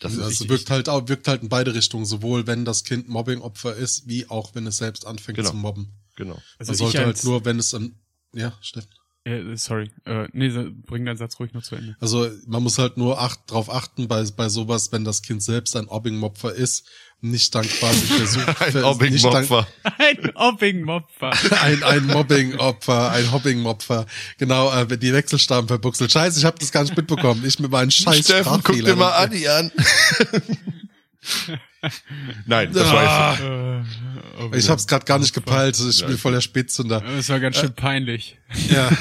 Das 0.00 0.12
ist 0.12 0.18
also 0.18 0.30
wichtig. 0.30 0.48
wirkt 0.50 0.70
halt 0.70 0.88
auch, 0.88 1.08
wirkt 1.08 1.28
halt 1.28 1.42
in 1.42 1.48
beide 1.48 1.72
Richtungen, 1.74 2.04
sowohl 2.04 2.46
wenn 2.48 2.64
das 2.64 2.82
Kind 2.84 3.08
Mobbingopfer 3.08 3.74
ist, 3.76 4.08
wie 4.08 4.28
auch 4.28 4.54
wenn 4.54 4.66
es 4.66 4.78
selbst 4.78 5.06
anfängt 5.06 5.36
Genau. 5.38 5.50
zu 5.50 5.56
mobben. 5.56 5.92
Genau. 6.16 6.40
Also 6.58 6.70
Man 6.72 6.76
sollte 6.78 7.04
halt 7.04 7.22
nur, 7.24 7.44
wenn 7.44 7.58
es 7.60 7.70
dann, 7.70 7.94
ja, 8.32 8.52
Steffen. 8.60 8.90
Äh, 9.26 9.56
sorry, 9.56 9.90
äh, 10.04 10.28
nee, 10.32 10.50
bring 10.84 11.06
deinen 11.06 11.16
Satz 11.16 11.40
ruhig 11.40 11.54
noch 11.54 11.62
zu 11.62 11.76
Ende. 11.76 11.96
Also 11.98 12.28
man 12.46 12.62
muss 12.62 12.78
halt 12.78 12.98
nur 12.98 13.18
acht, 13.18 13.40
drauf 13.46 13.70
achten 13.70 14.06
bei, 14.06 14.22
bei 14.36 14.50
sowas, 14.50 14.92
wenn 14.92 15.04
das 15.04 15.22
Kind 15.22 15.42
selbst 15.42 15.74
ein 15.76 15.86
Mobbing-Opfer 15.86 16.52
ist, 16.52 16.86
nicht 17.22 17.54
dann 17.54 17.66
quasi 17.66 18.04
versucht, 18.04 18.60
Ein 18.60 18.82
Mobbing-Opfer. 18.82 19.66
Ein 19.96 20.32
Hopping-Mopfer. 20.34 21.32
ein, 21.62 21.82
ein 21.82 22.06
Mobbing-Opfer, 22.06 23.12
ein 23.12 23.32
Hobbing-Opfer. 23.32 24.04
Genau, 24.36 24.70
äh, 24.70 24.90
wenn 24.90 25.00
die 25.00 25.14
Wechselstaben 25.14 25.68
verbuchselt. 25.68 26.12
Scheiße, 26.12 26.38
ich 26.38 26.44
habe 26.44 26.58
das 26.58 26.70
gar 26.70 26.82
nicht 26.82 26.94
mitbekommen. 26.94 27.42
Ich 27.46 27.58
mit 27.58 27.70
meinen 27.70 27.90
scheiß 27.90 28.26
Steffen, 28.26 28.60
guck 28.62 28.76
dir 28.76 28.94
mal 28.94 29.12
Adi 29.12 29.48
an. 29.48 29.72
Nein, 32.46 32.72
das 32.72 32.90
war 32.92 33.02
Ah, 33.08 33.34
Äh, 33.34 34.42
oh, 34.42 34.50
ich 34.54 34.68
hab's 34.68 34.86
gerade 34.86 35.04
gar 35.04 35.18
nicht 35.18 35.34
gepeilt. 35.34 35.78
Ich 35.78 36.04
bin 36.04 36.18
voll 36.18 36.32
der 36.32 36.40
Spätzünder. 36.40 37.00
Das 37.00 37.28
war 37.28 37.40
ganz 37.40 37.58
schön 37.58 37.74
peinlich. 37.74 38.38
Ja. 38.70 38.90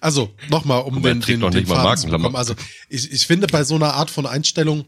Also, 0.00 0.32
nochmal, 0.48 0.82
um 0.82 1.02
den, 1.02 1.20
den, 1.20 1.40
den 1.40 1.50
nicht 1.50 1.68
mal 1.68 1.74
Faden 1.82 1.98
zu 1.98 2.06
bekommen. 2.06 2.36
Also, 2.36 2.54
ich, 2.88 3.10
ich 3.10 3.26
finde 3.26 3.48
bei 3.48 3.64
so 3.64 3.74
einer 3.74 3.94
Art 3.94 4.12
von 4.12 4.26
Einstellung 4.26 4.84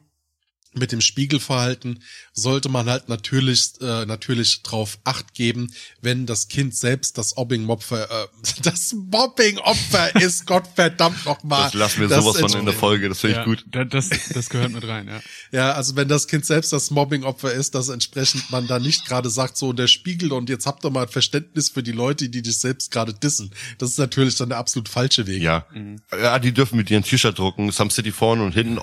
mit 0.73 0.93
dem 0.93 1.01
Spiegelverhalten 1.01 2.03
sollte 2.33 2.69
man 2.69 2.89
halt 2.89 3.09
natürlich 3.09 3.73
äh, 3.81 4.07
natürlich 4.07 4.63
drauf 4.63 4.99
acht 5.05 5.35
geben, 5.35 5.73
wenn 6.01 6.27
das 6.27 6.49
Kind 6.49 6.77
selbst 6.77 7.19
das 7.19 7.35
Mobbing-Opfer 7.37 8.05
äh, 8.09 8.27
das 8.63 8.93
Mobbing-Opfer 8.93 10.15
ist, 10.21 10.47
Gott 10.51 10.65
verdammt 10.75 11.25
nochmal. 11.25 11.65
Das 11.65 11.75
lassen 11.75 12.01
wir 12.03 12.09
sowas 12.09 12.39
von 12.41 12.53
in 12.61 12.65
der 12.67 12.75
Folge, 12.75 13.09
das 13.09 13.21
finde 13.21 13.33
ich 13.33 13.39
ja, 13.39 13.45
gut. 13.45 13.65
da- 13.69 13.85
Das, 13.85 14.09
das 14.33 14.49
gehört 14.49 14.73
mit 14.73 14.87
rein, 14.87 15.09
ja. 15.09 15.21
Ja, 15.53 15.73
also 15.73 15.97
wenn 15.97 16.07
das 16.07 16.29
Kind 16.29 16.47
selbst 16.47 16.73
das 16.73 16.91
Mobbing-Opfer 16.93 17.53
ist, 17.53 17.75
dass 17.75 17.89
entsprechend 17.89 18.49
man 18.51 18.67
da 18.69 18.79
nicht 18.79 19.05
gerade 19.07 19.29
sagt, 19.31 19.57
so 19.57 19.73
der 19.73 19.89
Spiegel 19.89 20.33
und 20.33 20.49
jetzt 20.49 20.67
habt 20.67 20.85
ihr 20.85 20.91
mal 20.91 21.09
Verständnis 21.09 21.69
für 21.71 21.83
die 21.83 21.91
Leute, 21.93 22.29
die 22.29 22.43
dich 22.43 22.59
selbst 22.59 22.93
gerade 22.93 23.13
dissen. 23.13 23.51
Das 23.79 23.91
ist 23.91 23.99
natürlich 23.99 24.37
dann 24.37 24.51
der 24.51 24.59
absolut 24.59 24.89
falsche 24.89 25.27
Weg. 25.27 25.43
Ja. 25.43 25.67
Ja, 26.13 26.39
die 26.39 26.53
dürfen 26.53 26.77
mit 26.77 26.91
ihren 26.91 27.03
T-Shirt 27.03 27.37
drucken, 27.37 27.73
Some 27.73 27.91
City 27.91 28.13
vorne 28.13 28.45
und 28.45 28.53
hinten 28.53 28.79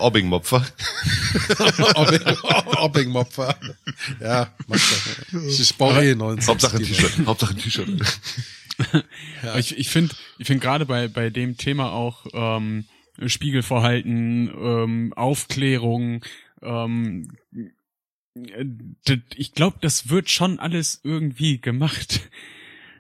Obbing-Mopfer. 1.80 2.82
Mobbing-Opfer. 2.82 3.56
Ja, 4.20 4.54
mach 4.68 4.76
das. 4.76 5.60
Ich, 5.60 5.76
baue 5.78 5.94
eh 5.96 6.12
einen 6.12 6.20
neuen 6.20 6.46
Hauptsache 6.46 6.78
ein. 6.78 6.84
T-Shirt. 6.84 7.26
Hauptsache 7.26 7.54
ein 7.54 7.58
T-Shirt. 7.60 7.90
Aber 9.44 9.60
Ich, 9.60 9.78
ich 9.78 9.90
finde, 9.90 10.16
ich 10.38 10.48
finde 10.48 10.62
gerade 10.62 10.86
bei 10.86 11.08
bei 11.08 11.30
dem 11.30 11.58
Thema 11.58 11.92
auch 11.92 12.26
ähm, 12.34 12.86
Spiegelverhalten, 13.26 14.52
ähm, 14.56 15.14
Aufklärung, 15.16 16.24
ähm, 16.62 17.32
äh, 18.36 19.18
ich 19.36 19.54
glaube, 19.54 19.78
das 19.82 20.10
wird 20.10 20.30
schon 20.30 20.60
alles 20.60 21.02
irgendwie 21.04 21.60
gemacht. 21.60 22.22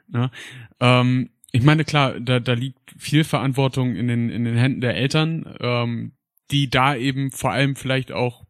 Ne? 0.09 0.31
Ähm, 0.79 1.31
ich 1.51 1.63
meine, 1.63 1.83
klar, 1.83 2.17
da, 2.21 2.39
da 2.39 2.53
liegt 2.53 2.79
viel 2.97 3.25
Verantwortung 3.25 3.97
in 3.97 4.07
den 4.07 4.29
in 4.29 4.45
den 4.45 4.55
Händen 4.55 4.79
der 4.79 4.95
Eltern, 4.95 5.53
ähm, 5.59 6.13
die 6.49 6.69
da 6.69 6.95
eben 6.95 7.29
vor 7.31 7.51
allem 7.51 7.75
vielleicht 7.75 8.13
auch 8.13 8.46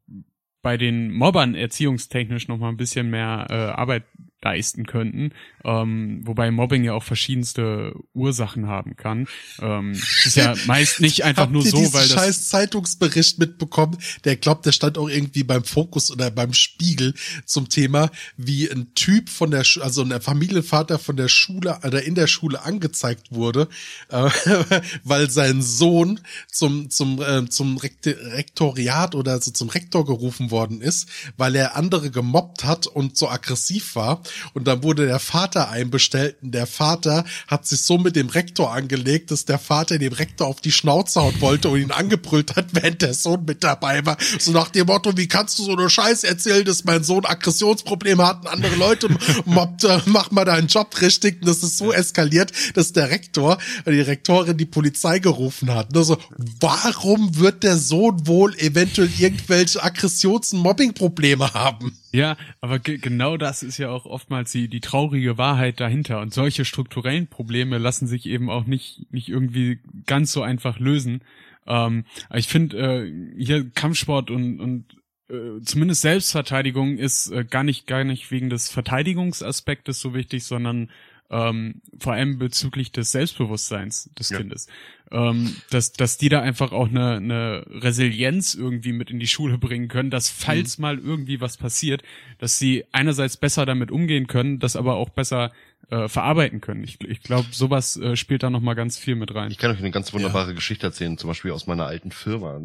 bei 0.67 0.75
den 0.75 1.13
Mobbern 1.13 1.55
erziehungstechnisch 1.55 2.49
noch 2.49 2.57
mal 2.57 2.67
ein 2.67 2.75
bisschen 2.75 3.09
mehr 3.09 3.47
äh, 3.49 3.53
Arbeit 3.53 4.03
leisten 4.43 4.85
könnten, 4.85 5.31
ähm, 5.65 6.21
wobei 6.23 6.51
Mobbing 6.51 6.83
ja 6.83 6.93
auch 6.93 7.03
verschiedenste 7.03 7.93
Ursachen 8.13 8.67
haben 8.67 8.95
kann. 8.95 9.27
Ähm, 9.59 9.93
ist 9.93 10.35
ja 10.37 10.53
meist 10.67 11.01
nicht 11.01 11.23
einfach 11.23 11.43
Habt 11.43 11.53
nur 11.53 11.65
ihr 11.65 11.71
so, 11.71 11.77
diesen 11.77 11.93
weil 11.93 12.07
das 12.07 12.13
scheiß 12.13 12.49
Zeitungsbericht 12.49 13.39
mitbekommen? 13.39 13.97
Der 14.25 14.35
glaubt, 14.35 14.65
der 14.65 14.71
stand 14.73 14.97
auch 14.99 15.09
irgendwie 15.09 15.43
beim 15.43 15.63
Fokus 15.63 16.11
oder 16.11 16.29
beim 16.29 16.53
Spiegel 16.53 17.15
zum 17.45 17.69
Thema, 17.69 18.11
wie 18.37 18.69
ein 18.69 18.93
Typ 18.93 19.29
von 19.29 19.49
der, 19.49 19.63
Schu- 19.63 19.81
also 19.81 20.03
ein 20.03 20.21
Familienvater 20.21 20.99
von 20.99 21.17
der 21.17 21.29
Schule 21.29 21.79
oder 21.83 22.03
in 22.03 22.13
der 22.13 22.27
Schule 22.27 22.61
angezeigt 22.61 23.31
wurde, 23.31 23.67
äh, 24.09 24.29
weil 25.03 25.29
sein 25.31 25.61
Sohn 25.63 26.19
zum 26.47 26.89
zum 26.91 27.21
äh, 27.21 27.49
zum 27.49 27.77
Rektoriat 27.77 29.15
oder 29.15 29.31
also 29.33 29.51
zum 29.51 29.69
Rektor 29.69 30.05
gerufen 30.05 30.51
worden 30.51 30.81
ist, 30.81 31.09
weil 31.37 31.55
er 31.55 31.75
andere 31.75 32.11
gemobbt 32.11 32.63
hat 32.63 32.87
und 32.87 33.17
so 33.17 33.29
aggressiv 33.29 33.95
war. 33.95 34.21
Und 34.53 34.67
dann 34.67 34.83
wurde 34.83 35.05
der 35.05 35.19
Vater 35.19 35.69
einbestellt 35.69 36.37
und 36.41 36.51
der 36.51 36.67
Vater 36.67 37.25
hat 37.47 37.67
sich 37.67 37.81
so 37.81 37.97
mit 37.97 38.15
dem 38.15 38.29
Rektor 38.29 38.71
angelegt, 38.71 39.31
dass 39.31 39.45
der 39.45 39.59
Vater 39.59 39.97
dem 39.97 40.13
Rektor 40.13 40.47
auf 40.47 40.61
die 40.61 40.71
Schnauze 40.71 41.21
hauen 41.21 41.39
wollte 41.41 41.69
und 41.69 41.79
ihn 41.79 41.91
angebrüllt 41.91 42.55
hat, 42.55 42.67
während 42.73 43.01
der 43.01 43.13
Sohn 43.13 43.45
mit 43.45 43.63
dabei 43.63 44.05
war. 44.05 44.17
So 44.39 44.51
nach 44.51 44.69
dem 44.69 44.87
Motto, 44.87 45.17
wie 45.17 45.27
kannst 45.27 45.59
du 45.59 45.63
so 45.63 45.75
eine 45.75 45.89
Scheiße 45.89 46.27
erzählen, 46.27 46.65
dass 46.65 46.83
mein 46.83 47.03
Sohn 47.03 47.25
Aggressionsprobleme 47.25 48.25
hat 48.25 48.41
und 48.41 48.47
andere 48.47 48.75
Leute 48.75 49.09
mobbt, 49.45 49.83
äh, 49.83 49.99
mach 50.05 50.31
mal 50.31 50.45
deinen 50.45 50.67
Job 50.67 50.99
richtig. 51.01 51.41
Und 51.41 51.47
das 51.47 51.63
ist 51.63 51.77
so 51.77 51.91
eskaliert, 51.91 52.51
dass 52.75 52.93
der 52.93 53.09
Rektor, 53.09 53.57
äh, 53.85 53.91
die 53.91 54.01
Rektorin 54.01 54.57
die 54.57 54.65
Polizei 54.65 55.19
gerufen 55.19 55.73
hat. 55.73 55.93
Nur 55.93 56.03
so, 56.03 56.17
warum 56.59 57.37
wird 57.37 57.63
der 57.63 57.77
Sohn 57.77 58.27
wohl 58.27 58.55
eventuell 58.57 59.09
irgendwelche 59.17 59.83
Aggressions- 59.83 60.53
und 60.53 60.59
Mobbing-Probleme 60.59 61.53
haben? 61.53 61.97
Ja, 62.17 62.35
aber 62.61 62.79
ge 62.79 62.97
genau 62.97 63.37
das 63.37 63.61
ist 63.61 63.77
ja 63.77 63.91
auch 63.91 64.07
oftmals 64.07 64.51
die, 64.51 64.69
die 64.69 64.79
traurige 64.79 65.37
Wahrheit 65.37 65.79
dahinter. 65.79 66.19
Und 66.19 66.33
solche 66.33 66.65
strukturellen 66.65 67.27
Probleme 67.27 67.77
lassen 67.77 68.07
sich 68.07 68.25
eben 68.25 68.49
auch 68.49 68.65
nicht, 68.65 69.05
nicht 69.11 69.29
irgendwie 69.29 69.81
ganz 70.07 70.31
so 70.31 70.41
einfach 70.41 70.79
lösen. 70.79 71.21
Ähm, 71.67 72.05
ich 72.33 72.47
finde, 72.47 72.77
äh, 72.79 73.37
hier 73.37 73.69
Kampfsport 73.69 74.31
und, 74.31 74.59
und 74.59 74.85
äh, 75.29 75.61
zumindest 75.61 76.01
Selbstverteidigung 76.01 76.97
ist 76.97 77.29
äh, 77.29 77.45
gar 77.45 77.63
nicht, 77.63 77.85
gar 77.85 78.03
nicht 78.03 78.31
wegen 78.31 78.49
des 78.49 78.71
Verteidigungsaspektes 78.71 79.99
so 79.99 80.15
wichtig, 80.15 80.43
sondern 80.43 80.89
ähm, 81.29 81.81
vor 81.99 82.13
allem 82.13 82.37
bezüglich 82.37 82.91
des 82.91 83.11
Selbstbewusstseins 83.11 84.09
des 84.17 84.29
Ja. 84.29 84.37
Kindes. 84.37 84.67
Ähm, 85.11 85.55
dass, 85.69 85.93
dass 85.93 86.17
die 86.17 86.27
da 86.29 86.41
einfach 86.41 86.71
auch 86.73 86.89
eine, 86.89 87.15
eine 87.15 87.65
Resilienz 87.69 88.53
irgendwie 88.53 88.91
mit 88.91 89.09
in 89.09 89.19
die 89.19 89.27
Schule 89.27 89.57
bringen 89.57 89.87
können, 89.87 90.09
dass 90.09 90.29
falls 90.29 90.77
mal 90.77 90.97
irgendwie 90.99 91.39
was 91.39 91.57
passiert, 91.57 92.03
dass 92.39 92.59
sie 92.59 92.83
einerseits 92.91 93.37
besser 93.37 93.65
damit 93.65 93.89
umgehen 93.89 94.27
können, 94.27 94.59
das 94.59 94.75
aber 94.75 94.95
auch 94.95 95.09
besser 95.09 95.51
äh, 95.89 96.09
verarbeiten 96.09 96.59
können. 96.59 96.83
Ich, 96.83 96.99
ich 97.01 97.21
glaube, 97.21 97.47
sowas 97.51 97.95
äh, 97.97 98.17
spielt 98.17 98.43
da 98.43 98.49
nochmal 98.49 98.75
ganz 98.75 98.97
viel 98.97 99.15
mit 99.15 99.33
rein. 99.33 99.49
Ich 99.51 99.57
kann 99.57 99.71
euch 99.71 99.79
eine 99.79 99.91
ganz 99.91 100.13
wunderbare 100.13 100.53
Geschichte 100.53 100.87
erzählen, 100.87 101.17
zum 101.17 101.29
Beispiel 101.29 101.51
aus 101.51 101.67
meiner 101.67 101.85
alten 101.85 102.11
Firma. 102.11 102.59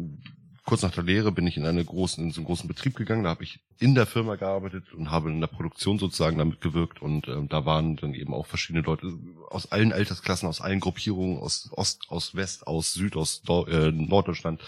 Kurz 0.65 0.81
nach 0.81 0.91
der 0.91 1.03
Lehre 1.03 1.33
bin 1.33 1.45
ich 1.45 1.57
in 1.57 1.65
eine 1.65 1.83
großen, 1.83 2.23
in 2.23 2.31
so 2.31 2.39
einen 2.39 2.45
großen 2.45 2.69
Betrieb 2.69 2.95
gegangen, 2.95 3.23
da 3.25 3.29
habe 3.31 3.43
ich 3.43 3.59
in 3.79 3.95
der 3.95 4.05
Firma 4.05 4.35
gearbeitet 4.37 4.93
und 4.93 5.11
habe 5.11 5.29
in 5.29 5.41
der 5.41 5.47
Produktion 5.47 5.99
sozusagen 5.99 6.37
damit 6.37 6.61
gewirkt 6.61 7.01
und 7.01 7.27
ähm, 7.27 7.49
da 7.49 7.65
waren 7.65 7.97
dann 7.97 8.13
eben 8.13 8.33
auch 8.33 8.45
verschiedene 8.45 8.85
Leute 8.85 9.13
aus 9.49 9.71
allen 9.73 9.91
Altersklassen, 9.91 10.47
aus 10.47 10.61
allen 10.61 10.79
Gruppierungen, 10.79 11.37
aus 11.37 11.69
Ost, 11.73 12.05
aus 12.07 12.33
West, 12.35 12.65
aus 12.65 12.93
Süd, 12.93 13.17
aus 13.17 13.41
Deu- 13.45 13.67
äh, 13.67 13.91
Norddeutschland 13.91 14.61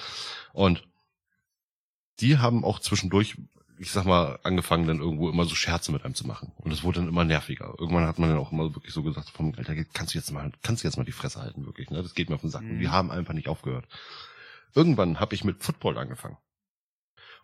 und 0.51 0.85
die 2.19 2.37
haben 2.39 2.65
auch 2.65 2.79
zwischendurch, 2.79 3.37
ich 3.79 3.91
sag 3.91 4.05
mal, 4.05 4.39
angefangen 4.43 4.87
dann 4.87 4.99
irgendwo 4.99 5.29
immer 5.29 5.45
so 5.45 5.55
Scherze 5.55 5.93
mit 5.93 6.03
einem 6.03 6.15
zu 6.15 6.27
machen 6.27 6.51
und 6.57 6.71
es 6.71 6.83
wurde 6.83 6.99
dann 6.99 7.09
immer 7.09 7.23
nerviger. 7.23 7.73
Irgendwann 7.77 8.05
hat 8.05 8.19
man 8.19 8.29
dann 8.29 8.37
auch 8.37 8.51
immer 8.51 8.75
wirklich 8.75 8.93
so 8.93 9.01
gesagt, 9.03 9.29
vom 9.29 9.53
Alter, 9.55 9.75
kannst 9.93 10.13
du 10.13 10.17
jetzt 10.17 10.31
mal, 10.31 10.51
kannst 10.61 10.83
du 10.83 10.87
jetzt 10.87 10.97
mal 10.97 11.03
die 11.05 11.11
Fresse 11.13 11.41
halten, 11.41 11.65
wirklich, 11.65 11.89
ne? 11.89 12.01
Das 12.03 12.15
geht 12.15 12.29
mir 12.29 12.35
auf 12.35 12.41
den 12.41 12.49
Sack. 12.49 12.63
Und 12.63 12.79
die 12.79 12.89
haben 12.89 13.11
einfach 13.11 13.33
nicht 13.33 13.47
aufgehört. 13.47 13.85
Irgendwann 14.75 15.19
habe 15.19 15.33
ich 15.35 15.43
mit 15.43 15.63
Football 15.63 15.97
angefangen. 15.97 16.37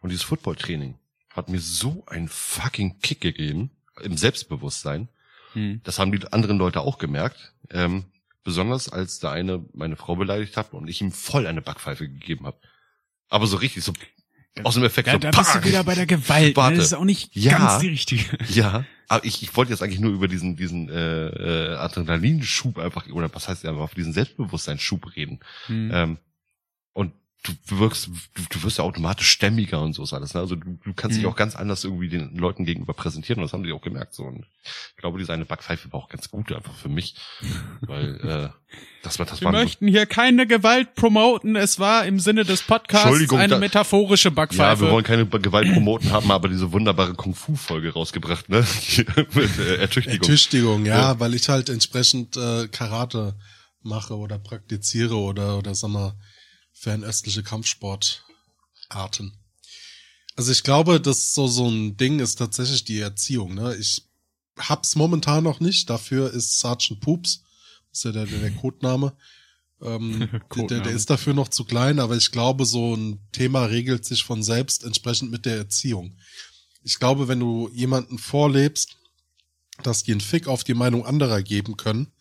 Und 0.02 0.10
dieses 0.10 0.24
Football-Training 0.24 1.00
hat 1.30 1.50
mir 1.50 1.60
so 1.60 2.04
einen 2.08 2.28
fucking 2.28 3.00
Kick 3.00 3.22
gegeben, 3.22 3.72
im 4.02 4.18
Selbstbewusstsein. 4.18 5.10
Hm. 5.54 5.82
Das 5.84 6.00
haben 6.00 6.12
die 6.12 6.32
anderen 6.32 6.58
Leute 6.58 6.82
auch 6.82 6.98
gemerkt. 6.98 7.54
Ähm, 7.70 8.06
besonders 8.44 8.90
als 8.90 9.20
der 9.20 9.32
eine 9.32 9.64
meine 9.74 9.96
Frau 9.96 10.16
beleidigt 10.16 10.58
hat 10.58 10.74
und 10.74 10.88
ich 10.88 11.02
ihm 11.02 11.12
voll 11.12 11.48
eine 11.48 11.62
Backpfeife 11.62 12.08
gegeben 12.10 12.46
habe. 12.48 12.58
Aber 13.30 13.48
so 13.48 13.58
richtig, 13.58 13.84
so 13.84 13.94
aus 14.64 14.74
dem 14.74 14.84
Effekt 14.84 15.08
Da, 15.08 15.14
so 15.14 15.20
da 15.20 15.32
bist 15.32 15.56
du 15.56 15.64
wieder 15.64 15.84
bei 15.84 15.96
der 15.96 16.06
Gewalt. 16.06 16.56
Warte. 16.58 16.74
Ne? 16.74 16.78
Das 16.78 16.88
ist 16.88 16.94
auch 16.94 17.06
nicht 17.06 17.34
Ja. 17.36 17.58
ganz 17.58 17.80
die 17.80 17.88
richtige. 17.88 18.38
Ja, 18.50 18.86
aber 19.08 19.24
ich, 19.24 19.42
ich 19.44 19.56
wollte 19.56 19.72
jetzt 19.72 19.82
eigentlich 19.82 20.00
nur 20.00 20.12
über 20.12 20.28
diesen 20.28 20.58
diesen 20.58 20.90
äh, 20.90 21.28
äh, 21.28 21.76
Adrenalinschub 21.76 22.78
einfach 22.78 23.08
oder 23.08 23.34
was 23.34 23.48
heißt 23.48 23.66
einfach 23.66 23.94
diesen 23.94 24.14
Selbstbewusstseinsschub 24.14 25.16
reden. 25.16 25.40
Hm. 25.68 25.92
Ähm, 25.94 26.18
du 27.44 27.80
wirkst, 27.80 28.08
du, 28.08 28.42
du 28.52 28.64
wirst 28.64 28.78
ja 28.78 28.84
automatisch 28.84 29.30
stämmiger 29.32 29.82
und 29.82 29.94
so 29.94 30.04
ist 30.04 30.14
alles. 30.14 30.34
Ne? 30.36 30.42
Also 30.42 30.56
du, 30.56 30.78
du 30.84 30.94
kannst 30.94 31.18
dich 31.18 31.24
Mhm. 31.26 31.30
auch 31.32 31.36
ganz 31.36 31.56
anders 31.56 31.84
irgendwie 31.84 32.08
den 32.10 32.36
Leuten 32.38 32.66
gegenüber 32.66 32.94
präsentieren 32.94 33.40
und 33.40 33.46
das 33.46 33.54
haben 33.54 33.64
die 33.64 33.72
auch 33.74 33.82
gemerkt. 33.82 34.14
So. 34.14 34.24
Und 34.24 34.46
ich 34.64 34.98
glaube, 34.98 35.18
diese 35.18 35.34
eine 35.34 35.46
Backpfeife 35.46 35.92
war 35.92 36.02
auch 36.02 36.10
ganz 36.10 36.30
gut 36.30 36.52
einfach 36.52 36.74
für 36.76 36.90
mich, 36.90 37.16
weil 37.82 38.16
äh, 38.54 38.76
das 39.04 39.18
war 39.18 39.26
das 39.26 39.42
Wir 39.42 39.46
war 39.46 39.52
möchten 39.54 39.88
hier 39.88 40.06
keine 40.06 40.46
Gewalt 40.46 40.94
promoten. 40.94 41.56
Es 41.56 41.80
war 41.80 42.06
im 42.06 42.20
Sinne 42.20 42.44
des 42.46 42.62
Podcasts 42.62 43.32
eine 43.34 43.48
da- 43.48 43.58
metaphorische 43.60 44.30
ja, 44.30 44.36
Backpfeife. 44.36 44.82
wir 44.86 44.92
wollen 44.92 45.04
keine 45.04 45.26
Gewalt 45.26 45.74
promoten, 45.74 46.12
haben 46.12 46.30
aber 46.32 46.48
diese 46.48 46.72
wunderbare 46.72 47.16
Kung-Fu-Folge 47.16 47.94
rausgebracht, 47.94 48.50
ne? 48.50 48.64
Mit 49.34 49.58
äh, 49.60 49.78
Ertüchtigung. 49.78 50.20
Ertüchtigung, 50.22 50.86
ja, 50.86 51.00
Ja. 51.14 51.20
weil 51.20 51.34
ich 51.34 51.50
halt 51.50 51.70
entsprechend 51.70 52.38
äh, 52.38 52.68
Karate 52.68 53.36
mache 53.82 54.16
oder 54.16 54.38
praktiziere 54.38 55.16
oder 55.16 55.58
oder 55.58 55.74
sag 55.74 55.90
mal 55.90 56.14
fernöstliche 56.82 57.44
Kampfsportarten. 57.44 59.34
Also 60.36 60.52
ich 60.52 60.64
glaube, 60.64 61.00
dass 61.00 61.34
so 61.36 61.46
so 61.48 61.70
ein 61.70 61.96
Ding 61.96 62.20
ist 62.20 62.38
tatsächlich 62.38 62.84
die 62.84 63.00
Erziehung. 63.00 63.54
Ne? 63.54 63.76
Ich 63.76 64.08
hab's 64.58 64.96
momentan 64.96 65.44
noch 65.44 65.60
nicht. 65.60 65.92
Dafür 65.92 66.34
ist 66.34 66.60
Sergeant 66.60 67.00
Poops, 67.00 67.44
das 67.92 68.00
ist 68.00 68.06
ja 68.06 68.12
der, 68.12 68.26
der, 68.26 68.40
der 68.50 68.52
Codename. 68.52 69.16
Ähm, 69.80 70.28
der, 70.56 70.82
der 70.82 70.92
ist 70.92 71.12
dafür 71.12 71.36
noch 71.36 71.50
zu 71.50 71.66
klein, 71.66 72.00
aber 72.00 72.16
ich 72.16 72.32
glaube, 72.32 72.66
so 72.66 72.96
ein 72.96 73.20
Thema 73.32 73.66
regelt 73.66 74.04
sich 74.04 74.24
von 74.24 74.42
selbst 74.42 74.84
entsprechend 74.84 75.30
mit 75.30 75.46
der 75.46 75.58
Erziehung. 75.58 76.18
Ich 76.84 76.98
glaube, 76.98 77.28
wenn 77.28 77.40
du 77.40 77.70
jemanden 77.74 78.18
vorlebst, 78.18 78.98
dass 79.84 80.04
die 80.04 80.12
einen 80.12 80.22
Fick 80.22 80.48
auf 80.48 80.64
die 80.64 80.74
Meinung 80.74 81.06
anderer 81.06 81.44
geben 81.44 81.78
können, 81.78 82.12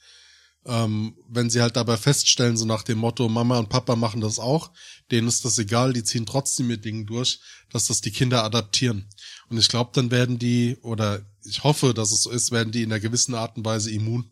ähm, 0.70 1.16
wenn 1.28 1.50
sie 1.50 1.60
halt 1.60 1.76
dabei 1.76 1.96
feststellen, 1.96 2.56
so 2.56 2.64
nach 2.64 2.84
dem 2.84 2.98
Motto, 2.98 3.28
Mama 3.28 3.58
und 3.58 3.68
Papa 3.68 3.96
machen 3.96 4.20
das 4.20 4.38
auch, 4.38 4.70
denen 5.10 5.26
ist 5.26 5.44
das 5.44 5.58
egal, 5.58 5.92
die 5.92 6.04
ziehen 6.04 6.26
trotzdem 6.26 6.68
mit 6.68 6.84
Dingen 6.84 7.06
durch, 7.06 7.40
dass 7.72 7.86
das 7.88 8.00
die 8.00 8.12
Kinder 8.12 8.44
adaptieren. 8.44 9.08
Und 9.48 9.58
ich 9.58 9.68
glaube, 9.68 9.90
dann 9.92 10.12
werden 10.12 10.38
die, 10.38 10.78
oder 10.82 11.22
ich 11.44 11.64
hoffe, 11.64 11.92
dass 11.92 12.12
es 12.12 12.22
so 12.22 12.30
ist, 12.30 12.52
werden 12.52 12.72
die 12.72 12.82
in 12.82 12.92
einer 12.92 13.00
gewissen 13.00 13.34
Art 13.34 13.56
und 13.56 13.64
Weise 13.64 13.90
immun. 13.90 14.30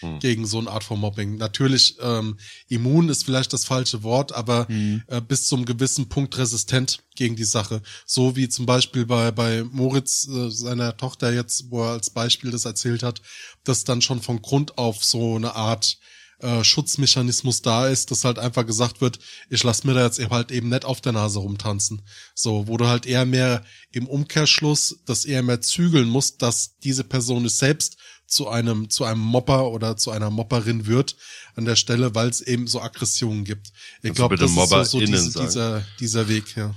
Hm. 0.00 0.18
gegen 0.18 0.46
so 0.46 0.58
eine 0.58 0.70
Art 0.70 0.84
von 0.84 0.98
Mobbing. 0.98 1.36
Natürlich, 1.36 1.96
ähm, 2.00 2.38
immun 2.68 3.08
ist 3.08 3.24
vielleicht 3.24 3.52
das 3.52 3.64
falsche 3.64 4.02
Wort, 4.02 4.32
aber 4.32 4.68
hm. 4.68 5.02
äh, 5.06 5.20
bis 5.20 5.46
zum 5.46 5.64
gewissen 5.64 6.08
Punkt 6.08 6.36
resistent 6.38 7.02
gegen 7.14 7.36
die 7.36 7.44
Sache. 7.44 7.82
So 8.06 8.36
wie 8.36 8.48
zum 8.48 8.66
Beispiel 8.66 9.06
bei, 9.06 9.30
bei 9.30 9.64
Moritz, 9.64 10.28
äh, 10.28 10.50
seiner 10.50 10.96
Tochter 10.96 11.32
jetzt, 11.32 11.70
wo 11.70 11.82
er 11.82 11.92
als 11.92 12.10
Beispiel 12.10 12.50
das 12.50 12.64
erzählt 12.64 13.02
hat, 13.02 13.22
dass 13.64 13.84
dann 13.84 14.02
schon 14.02 14.20
von 14.20 14.42
Grund 14.42 14.78
auf 14.78 15.04
so 15.04 15.36
eine 15.36 15.54
Art 15.54 15.98
äh, 16.42 16.64
Schutzmechanismus 16.64 17.62
da 17.62 17.88
ist, 17.88 18.10
dass 18.10 18.24
halt 18.24 18.38
einfach 18.38 18.64
gesagt 18.64 19.00
wird, 19.00 19.18
ich 19.50 19.62
lass 19.62 19.84
mir 19.84 19.94
da 19.94 20.04
jetzt 20.04 20.20
halt 20.30 20.50
eben 20.50 20.70
nicht 20.70 20.84
auf 20.84 21.00
der 21.00 21.12
Nase 21.12 21.38
rumtanzen. 21.38 22.02
So, 22.34 22.66
wo 22.66 22.76
du 22.76 22.86
halt 22.86 23.06
eher 23.06 23.26
mehr 23.26 23.62
im 23.92 24.06
Umkehrschluss, 24.06 25.00
dass 25.04 25.24
eher 25.24 25.42
mehr 25.42 25.60
zügeln 25.60 26.08
musst, 26.08 26.42
dass 26.42 26.78
diese 26.78 27.04
Person 27.04 27.44
es 27.44 27.58
selbst 27.58 27.98
zu 28.30 28.48
einem, 28.48 28.88
zu 28.88 29.04
einem 29.04 29.20
Mopper 29.20 29.70
oder 29.70 29.96
zu 29.96 30.10
einer 30.10 30.30
Mopperin 30.30 30.86
wird 30.86 31.16
an 31.56 31.64
der 31.64 31.76
Stelle, 31.76 32.14
weil 32.14 32.28
es 32.28 32.40
eben 32.40 32.66
so 32.66 32.80
Aggressionen 32.80 33.44
gibt. 33.44 33.72
Ich 34.02 34.14
glaube, 34.14 34.36
das 34.36 34.50
ist 34.50 34.56
so, 34.56 34.84
so 34.84 35.00
diese, 35.00 35.38
dieser, 35.38 35.84
dieser 35.98 36.28
Weg, 36.28 36.56
ja. 36.56 36.74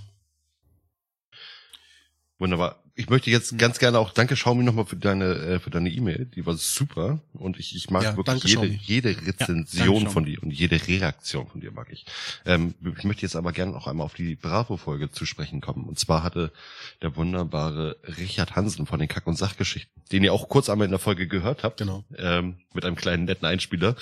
Wunderbar 2.40 2.83
ich 2.96 3.10
möchte 3.10 3.32
jetzt 3.32 3.58
ganz 3.58 3.80
gerne 3.80 3.98
auch 3.98 4.12
Danke 4.12 4.36
Xiaomi 4.36 4.64
nochmal 4.64 4.86
für 4.86 4.96
deine 4.96 5.34
äh, 5.36 5.60
für 5.60 5.72
deine 5.72 5.90
E-Mail, 5.90 6.26
die 6.26 6.46
war 6.46 6.56
super 6.56 7.22
und 7.34 7.58
ich, 7.58 7.76
ich 7.76 7.90
mag 7.90 8.04
ja, 8.04 8.16
wirklich 8.16 8.54
danke, 8.54 8.68
jede 8.68 9.10
jede 9.12 9.28
Rezension 9.28 10.04
ja, 10.04 10.10
von 10.10 10.26
dir 10.26 10.42
und 10.44 10.52
jede 10.52 10.76
Reaktion 10.88 11.48
von 11.48 11.60
dir 11.60 11.72
mag 11.72 11.88
ich. 11.92 12.06
Ähm, 12.46 12.76
ich 12.98 13.04
möchte 13.04 13.24
jetzt 13.24 13.36
aber 13.36 13.52
gerne 13.52 13.76
auch 13.76 13.88
einmal 13.88 14.06
auf 14.06 14.14
die 14.14 14.36
Bravo 14.36 14.78
Folge 14.78 15.10
zu 15.10 15.26
sprechen 15.26 15.60
kommen 15.60 15.86
und 15.86 15.98
zwar 15.98 16.22
hatte 16.22 16.52
der 17.02 17.16
wunderbare 17.16 17.98
Richard 18.20 18.56
Hansen 18.56 18.86
von 18.86 19.00
den 19.00 19.08
Kack 19.08 19.26
und 19.26 19.38
Sachgeschichten, 19.38 20.04
den 20.12 20.24
ihr 20.24 20.34
auch 20.34 20.48
kurz 20.48 20.70
einmal 20.70 20.86
in 20.86 20.92
der 20.92 21.00
Folge 21.00 21.28
gehört 21.28 21.64
habt, 21.64 21.78
genau. 21.78 22.04
ähm, 22.18 22.58
mit 22.74 22.86
einem 22.86 22.96
kleinen 22.96 23.26
netten 23.26 23.48
Einspieler. 23.48 23.96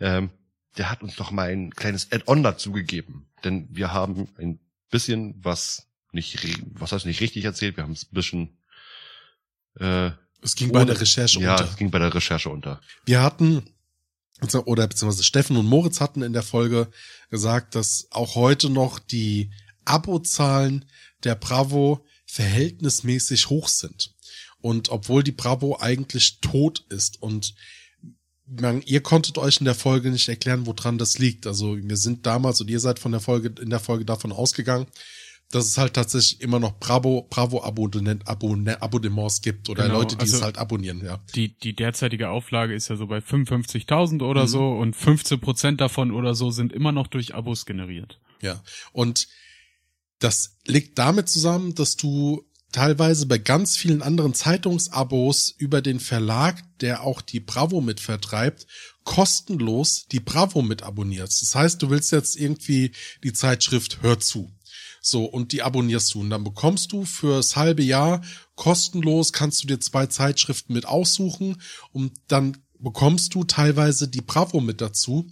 Ähm, 0.00 0.30
der 0.78 0.90
hat 0.90 1.02
uns 1.02 1.16
doch 1.16 1.32
mal 1.32 1.50
ein 1.50 1.74
kleines 1.74 2.12
Add-on 2.12 2.42
dazu 2.42 2.72
gegeben, 2.72 3.26
denn 3.44 3.68
wir 3.70 3.92
haben 3.92 4.28
ein 4.38 4.58
bisschen 4.90 5.34
was 5.42 5.87
nicht, 6.18 6.62
was 6.72 6.92
heißt 6.92 7.06
nicht 7.06 7.20
richtig 7.20 7.44
erzählt, 7.44 7.76
wir 7.76 7.84
haben 7.84 7.92
es 7.92 8.04
ein 8.04 8.14
bisschen 8.14 8.58
äh, 9.78 10.10
es 10.42 10.54
ging 10.54 10.70
ohne, 10.70 10.80
bei 10.80 10.84
der 10.84 11.00
Recherche 11.00 11.40
ja, 11.40 11.52
unter. 11.52 11.64
Ja, 11.64 11.70
es 11.70 11.76
ging 11.76 11.90
bei 11.90 11.98
der 11.98 12.14
Recherche 12.14 12.50
unter. 12.50 12.80
Wir 13.04 13.22
hatten, 13.22 13.62
oder 14.64 14.86
beziehungsweise 14.86 15.24
Steffen 15.24 15.56
und 15.56 15.66
Moritz 15.66 16.00
hatten 16.00 16.22
in 16.22 16.32
der 16.32 16.42
Folge 16.42 16.88
gesagt, 17.30 17.74
dass 17.74 18.06
auch 18.10 18.34
heute 18.34 18.70
noch 18.70 18.98
die 18.98 19.50
Abozahlen 19.84 20.84
der 21.24 21.34
Bravo 21.34 22.04
verhältnismäßig 22.26 23.48
hoch 23.48 23.68
sind. 23.68 24.14
Und 24.60 24.90
obwohl 24.90 25.22
die 25.22 25.32
Bravo 25.32 25.78
eigentlich 25.80 26.40
tot 26.40 26.84
ist 26.88 27.22
und 27.22 27.54
man, 28.46 28.82
ihr 28.82 29.02
konntet 29.02 29.38
euch 29.38 29.58
in 29.58 29.66
der 29.66 29.74
Folge 29.74 30.10
nicht 30.10 30.28
erklären, 30.28 30.66
woran 30.66 30.98
das 30.98 31.18
liegt. 31.18 31.46
Also 31.46 31.76
wir 31.76 31.96
sind 31.96 32.26
damals 32.26 32.60
und 32.60 32.70
ihr 32.70 32.80
seid 32.80 32.98
von 32.98 33.12
der 33.12 33.20
Folge 33.20 33.52
in 33.60 33.70
der 33.70 33.80
Folge 33.80 34.04
davon 34.04 34.32
ausgegangen, 34.32 34.86
dass 35.50 35.66
es 35.66 35.78
halt 35.78 35.94
tatsächlich 35.94 36.40
immer 36.40 36.60
noch 36.60 36.78
Bravo, 36.78 37.26
Bravo 37.30 37.62
Abonnent, 37.62 38.28
Abonne, 38.28 38.82
Abonnements 38.82 39.40
gibt 39.40 39.70
oder 39.70 39.84
genau, 39.84 40.00
Leute, 40.00 40.16
die 40.16 40.22
also 40.22 40.36
es 40.36 40.42
halt 40.42 40.58
abonnieren, 40.58 41.02
ja. 41.04 41.20
Die, 41.34 41.56
die 41.58 41.74
derzeitige 41.74 42.28
Auflage 42.28 42.74
ist 42.74 42.88
ja 42.88 42.96
so 42.96 43.06
bei 43.06 43.18
55.000 43.18 44.22
oder 44.22 44.42
mhm. 44.42 44.48
so 44.48 44.70
und 44.72 44.94
15 44.94 45.40
Prozent 45.40 45.80
davon 45.80 46.12
oder 46.12 46.34
so 46.34 46.50
sind 46.50 46.72
immer 46.72 46.92
noch 46.92 47.06
durch 47.06 47.34
Abos 47.34 47.64
generiert. 47.64 48.20
Ja. 48.42 48.62
Und 48.92 49.28
das 50.18 50.58
liegt 50.66 50.98
damit 50.98 51.28
zusammen, 51.28 51.74
dass 51.74 51.96
du 51.96 52.44
teilweise 52.72 53.26
bei 53.26 53.38
ganz 53.38 53.76
vielen 53.76 54.02
anderen 54.02 54.34
Zeitungsabos 54.34 55.54
über 55.56 55.80
den 55.80 56.00
Verlag, 56.00 56.62
der 56.80 57.02
auch 57.02 57.22
die 57.22 57.40
Bravo 57.40 57.80
mit 57.80 58.00
vertreibt, 58.00 58.66
kostenlos 59.04 60.06
die 60.12 60.20
Bravo 60.20 60.60
mit 60.60 60.82
abonnierst. 60.82 61.40
Das 61.40 61.54
heißt, 61.54 61.82
du 61.82 61.88
willst 61.88 62.12
jetzt 62.12 62.36
irgendwie 62.36 62.92
die 63.24 63.32
Zeitschrift 63.32 64.02
Hör 64.02 64.20
zu 64.20 64.52
so, 65.00 65.24
und 65.24 65.52
die 65.52 65.62
abonnierst 65.62 66.14
du. 66.14 66.20
Und 66.20 66.30
dann 66.30 66.44
bekommst 66.44 66.92
du 66.92 67.04
fürs 67.04 67.56
halbe 67.56 67.82
Jahr 67.82 68.22
kostenlos, 68.56 69.32
kannst 69.32 69.62
du 69.62 69.66
dir 69.66 69.80
zwei 69.80 70.06
Zeitschriften 70.06 70.72
mit 70.72 70.86
aussuchen 70.86 71.60
und 71.92 72.12
dann 72.28 72.58
bekommst 72.78 73.34
du 73.34 73.44
teilweise 73.44 74.08
die 74.08 74.20
Bravo 74.20 74.60
mit 74.60 74.80
dazu. 74.80 75.30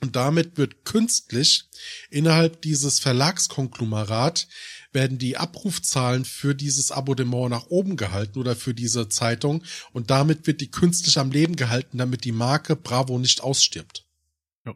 Und 0.00 0.14
damit 0.14 0.58
wird 0.58 0.84
künstlich 0.84 1.64
innerhalb 2.08 2.62
dieses 2.62 3.00
Verlagskonglomerat 3.00 4.46
werden 4.92 5.18
die 5.18 5.36
Abrufzahlen 5.36 6.24
für 6.24 6.54
dieses 6.54 6.92
Abonnement 6.92 7.50
nach 7.50 7.66
oben 7.66 7.96
gehalten 7.96 8.38
oder 8.38 8.56
für 8.56 8.74
diese 8.74 9.08
Zeitung 9.08 9.62
und 9.92 10.10
damit 10.10 10.46
wird 10.46 10.60
die 10.60 10.70
künstlich 10.70 11.18
am 11.18 11.30
Leben 11.30 11.56
gehalten, 11.56 11.98
damit 11.98 12.24
die 12.24 12.32
Marke 12.32 12.74
Bravo 12.74 13.18
nicht 13.18 13.42
ausstirbt. 13.42 14.06
Ja, 14.64 14.74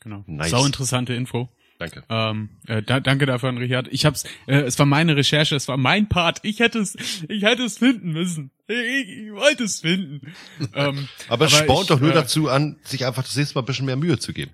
genau. 0.00 0.24
Nice. 0.26 0.50
Sau 0.50 0.64
interessante 0.64 1.12
Info. 1.14 1.48
Danke. 1.82 2.04
Ähm, 2.08 2.50
äh, 2.68 2.80
da, 2.80 3.00
danke 3.00 3.26
dafür 3.26 3.48
an 3.48 3.58
Richard. 3.58 3.88
Ich 3.90 4.04
hab's, 4.04 4.22
äh, 4.46 4.60
es 4.60 4.78
war 4.78 4.86
meine 4.86 5.16
Recherche, 5.16 5.56
es 5.56 5.66
war 5.66 5.76
mein 5.76 6.08
Part. 6.08 6.38
Ich 6.42 6.60
hätte 6.60 6.78
es, 6.78 6.94
ich 7.28 7.42
hätte 7.42 7.64
es 7.64 7.78
finden 7.78 8.12
müssen. 8.12 8.52
Ich, 8.68 9.08
ich 9.08 9.32
wollte 9.32 9.64
es 9.64 9.80
finden. 9.80 10.32
ähm, 10.74 11.08
aber 11.28 11.46
es 11.46 11.52
spornt 11.52 11.90
doch 11.90 11.98
nur 11.98 12.12
äh, 12.12 12.14
dazu 12.14 12.48
an, 12.48 12.76
sich 12.84 13.04
einfach 13.04 13.24
das 13.24 13.34
nächste 13.34 13.56
Mal 13.56 13.62
ein 13.62 13.66
bisschen 13.66 13.86
mehr 13.86 13.96
Mühe 13.96 14.18
zu 14.18 14.32
geben. 14.32 14.52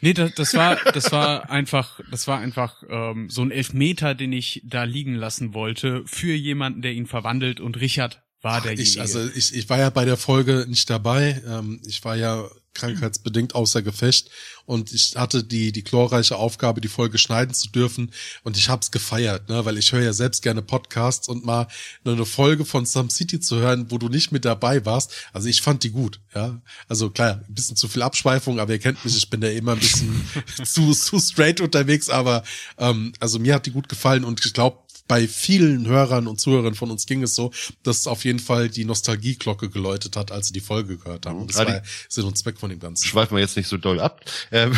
Nee, 0.00 0.12
das, 0.12 0.34
das 0.34 0.54
war, 0.54 0.76
das 0.92 1.12
war 1.12 1.50
einfach, 1.50 2.00
das 2.10 2.26
war 2.26 2.40
einfach 2.40 2.82
ähm, 2.88 3.30
so 3.30 3.42
ein 3.42 3.52
Elfmeter, 3.52 4.16
den 4.16 4.32
ich 4.32 4.60
da 4.64 4.82
liegen 4.82 5.14
lassen 5.14 5.54
wollte 5.54 6.02
für 6.06 6.34
jemanden, 6.34 6.82
der 6.82 6.94
ihn 6.94 7.06
verwandelt. 7.06 7.60
Und 7.60 7.80
Richard 7.80 8.22
war 8.42 8.60
derjenige. 8.60 8.90
Ich, 8.90 9.00
also 9.00 9.24
ich, 9.24 9.54
ich 9.54 9.70
war 9.70 9.78
ja 9.78 9.90
bei 9.90 10.04
der 10.04 10.16
Folge 10.16 10.66
nicht 10.68 10.90
dabei. 10.90 11.40
Ähm, 11.46 11.80
ich 11.86 12.04
war 12.04 12.16
ja 12.16 12.48
krankheitsbedingt 12.76 13.54
außer 13.54 13.82
Gefecht 13.82 14.30
und 14.66 14.92
ich 14.92 15.16
hatte 15.16 15.44
die 15.44 15.72
die 15.72 15.84
glorreiche 15.84 16.36
Aufgabe, 16.36 16.80
die 16.80 16.88
Folge 16.88 17.18
schneiden 17.18 17.54
zu 17.54 17.68
dürfen 17.68 18.10
und 18.44 18.56
ich 18.56 18.68
hab's 18.68 18.90
gefeiert, 18.90 19.48
ne, 19.48 19.64
weil 19.64 19.78
ich 19.78 19.92
höre 19.92 20.02
ja 20.02 20.12
selbst 20.12 20.42
gerne 20.42 20.62
Podcasts 20.62 21.28
und 21.28 21.44
mal 21.44 21.68
eine 22.04 22.26
Folge 22.26 22.64
von 22.64 22.86
Some 22.86 23.10
City 23.10 23.40
zu 23.40 23.56
hören, 23.56 23.90
wo 23.90 23.98
du 23.98 24.08
nicht 24.08 24.32
mit 24.32 24.44
dabei 24.44 24.84
warst. 24.84 25.12
Also 25.32 25.48
ich 25.48 25.62
fand 25.62 25.82
die 25.82 25.90
gut, 25.90 26.20
ja. 26.34 26.60
Also 26.88 27.10
klar, 27.10 27.42
ein 27.48 27.54
bisschen 27.54 27.76
zu 27.76 27.88
viel 27.88 28.02
Abschweifung, 28.02 28.60
aber 28.60 28.72
ihr 28.72 28.78
kennt 28.78 29.04
mich, 29.04 29.16
ich 29.16 29.30
bin 29.30 29.40
da 29.40 29.48
immer 29.48 29.72
ein 29.72 29.80
bisschen 29.80 30.28
zu 30.64 30.92
zu 30.92 31.18
straight 31.18 31.60
unterwegs, 31.60 32.10
aber 32.10 32.44
ähm, 32.78 33.12
also 33.20 33.38
mir 33.38 33.54
hat 33.54 33.66
die 33.66 33.72
gut 33.72 33.88
gefallen 33.88 34.24
und 34.24 34.44
ich 34.44 34.52
glaube 34.52 34.78
bei 35.08 35.28
vielen 35.28 35.86
Hörern 35.86 36.26
und 36.26 36.40
Zuhörern 36.40 36.74
von 36.74 36.90
uns 36.90 37.06
ging 37.06 37.22
es 37.22 37.34
so, 37.34 37.52
dass 37.82 38.06
auf 38.06 38.24
jeden 38.24 38.38
Fall 38.38 38.68
die 38.68 38.84
Nostalgieglocke 38.84 39.70
geläutet 39.70 40.16
hat, 40.16 40.32
als 40.32 40.48
sie 40.48 40.52
die 40.52 40.60
Folge 40.60 40.98
gehört 40.98 41.26
haben. 41.26 41.40
Und 41.40 41.50
das 41.50 41.64
war 41.64 41.82
Sinn 42.08 42.24
und 42.24 42.36
Zweck 42.36 42.58
von 42.58 42.70
dem 42.70 42.80
Ganzen. 42.80 43.06
Schweifen 43.06 43.36
wir 43.36 43.40
jetzt 43.40 43.56
nicht 43.56 43.68
so 43.68 43.76
doll 43.76 44.00
ab. 44.00 44.20
Ähm, 44.50 44.72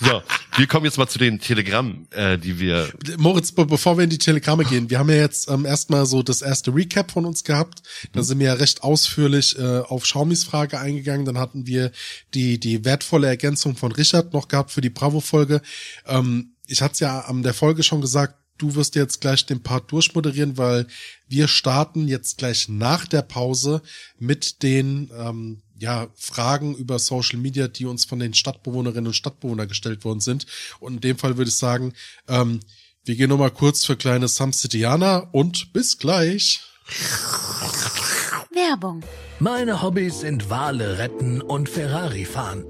so, 0.00 0.22
wir 0.56 0.66
kommen 0.66 0.84
jetzt 0.84 0.98
mal 0.98 1.08
zu 1.08 1.18
den 1.18 1.40
Telegrammen, 1.40 2.10
äh, 2.12 2.38
die 2.38 2.58
wir. 2.58 2.90
Moritz, 3.18 3.52
bevor 3.52 3.96
wir 3.96 4.04
in 4.04 4.10
die 4.10 4.18
Telegramme 4.18 4.64
gehen, 4.64 4.90
wir 4.90 4.98
haben 4.98 5.10
ja 5.10 5.16
jetzt 5.16 5.50
ähm, 5.50 5.66
erstmal 5.66 6.06
so 6.06 6.22
das 6.22 6.42
erste 6.42 6.74
Recap 6.74 7.10
von 7.10 7.26
uns 7.26 7.44
gehabt. 7.44 7.82
Da 8.12 8.20
mhm. 8.20 8.24
sind 8.24 8.38
wir 8.38 8.46
ja 8.46 8.54
recht 8.54 8.82
ausführlich 8.82 9.58
äh, 9.58 9.80
auf 9.80 10.06
Schaumis 10.06 10.44
Frage 10.44 10.78
eingegangen. 10.78 11.26
Dann 11.26 11.38
hatten 11.38 11.66
wir 11.66 11.92
die, 12.34 12.58
die 12.58 12.84
wertvolle 12.84 13.28
Ergänzung 13.28 13.76
von 13.76 13.92
Richard 13.92 14.32
noch 14.32 14.48
gehabt 14.48 14.70
für 14.70 14.80
die 14.80 14.90
Bravo-Folge. 14.90 15.60
Ähm, 16.06 16.52
ich 16.70 16.82
hatte 16.82 16.92
es 16.92 17.00
ja 17.00 17.20
an 17.20 17.42
der 17.42 17.54
Folge 17.54 17.82
schon 17.82 18.00
gesagt, 18.00 18.36
du 18.58 18.74
wirst 18.74 18.94
jetzt 18.94 19.20
gleich 19.20 19.44
den 19.44 19.62
Part 19.62 19.90
durchmoderieren, 19.90 20.56
weil 20.56 20.86
wir 21.28 21.48
starten 21.48 22.06
jetzt 22.06 22.38
gleich 22.38 22.68
nach 22.68 23.06
der 23.06 23.22
Pause 23.22 23.82
mit 24.18 24.62
den 24.62 25.10
ähm, 25.16 25.62
ja, 25.78 26.08
Fragen 26.14 26.76
über 26.76 26.98
Social 26.98 27.38
Media, 27.38 27.68
die 27.68 27.86
uns 27.86 28.04
von 28.04 28.18
den 28.18 28.34
Stadtbewohnerinnen 28.34 29.08
und 29.08 29.14
Stadtbewohnern 29.14 29.68
gestellt 29.68 30.04
worden 30.04 30.20
sind. 30.20 30.46
Und 30.78 30.94
in 30.94 31.00
dem 31.00 31.18
Fall 31.18 31.36
würde 31.38 31.48
ich 31.48 31.56
sagen, 31.56 31.94
ähm, 32.28 32.60
wir 33.04 33.16
gehen 33.16 33.30
nochmal 33.30 33.50
kurz 33.50 33.84
für 33.84 33.96
kleine 33.96 34.28
Sam 34.28 34.52
Cityana 34.52 35.28
und 35.32 35.72
bis 35.72 35.98
gleich. 35.98 36.60
Werbung. 38.52 39.02
Meine 39.38 39.82
Hobbys 39.82 40.20
sind 40.20 40.50
Wale 40.50 40.98
retten 40.98 41.40
und 41.40 41.68
Ferrari 41.68 42.26
fahren. 42.26 42.64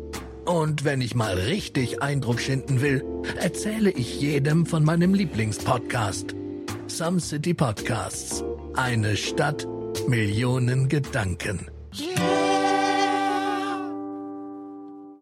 Und 0.44 0.84
wenn 0.84 1.00
ich 1.00 1.14
mal 1.14 1.34
richtig 1.34 2.02
Eindruck 2.02 2.40
schinden 2.40 2.80
will, 2.80 3.04
erzähle 3.36 3.90
ich 3.90 4.20
jedem 4.20 4.66
von 4.66 4.84
meinem 4.84 5.14
Lieblingspodcast. 5.14 6.34
Some 6.86 7.20
City 7.20 7.54
Podcasts. 7.54 8.42
Eine 8.74 9.16
Stadt, 9.16 9.66
Millionen 10.08 10.88
Gedanken. 10.88 11.70
Yeah. 11.98 12.50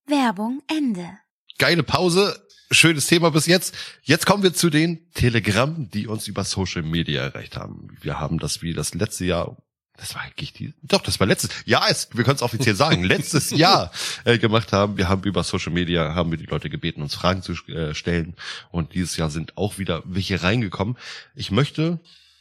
Werbung 0.08 0.62
Ende. 0.68 1.18
Geile 1.58 1.82
Pause. 1.82 2.42
Schönes 2.70 3.06
Thema 3.06 3.30
bis 3.30 3.46
jetzt. 3.46 3.74
Jetzt 4.02 4.26
kommen 4.26 4.42
wir 4.42 4.52
zu 4.54 4.70
den 4.70 5.10
Telegram, 5.12 5.90
die 5.90 6.06
uns 6.06 6.28
über 6.28 6.44
Social 6.44 6.82
Media 6.82 7.22
erreicht 7.22 7.56
haben. 7.56 7.88
Wir 8.00 8.20
haben 8.20 8.38
das 8.38 8.62
wie 8.62 8.74
das 8.74 8.94
letzte 8.94 9.24
Jahr 9.24 9.56
das 9.98 10.14
war 10.14 10.22
eigentlich 10.22 10.52
die, 10.52 10.74
doch, 10.82 11.02
das 11.02 11.18
war 11.20 11.26
letztes, 11.26 11.50
ja, 11.66 11.84
es, 11.88 12.08
wir 12.14 12.24
können 12.24 12.36
es 12.36 12.42
offiziell 12.42 12.74
sagen, 12.74 13.02
letztes 13.02 13.50
Jahr 13.56 13.90
äh, 14.24 14.38
gemacht 14.38 14.72
haben. 14.72 14.96
Wir 14.96 15.08
haben 15.08 15.24
über 15.24 15.42
Social 15.42 15.72
Media, 15.72 16.14
haben 16.14 16.30
wir 16.30 16.38
die 16.38 16.46
Leute 16.46 16.70
gebeten, 16.70 17.02
uns 17.02 17.14
Fragen 17.14 17.42
zu 17.42 17.52
äh, 17.68 17.94
stellen 17.94 18.34
und 18.70 18.94
dieses 18.94 19.16
Jahr 19.16 19.30
sind 19.30 19.56
auch 19.56 19.78
wieder 19.78 20.02
welche 20.04 20.42
reingekommen. 20.42 20.96
Ich 21.34 21.50
möchte 21.50 22.00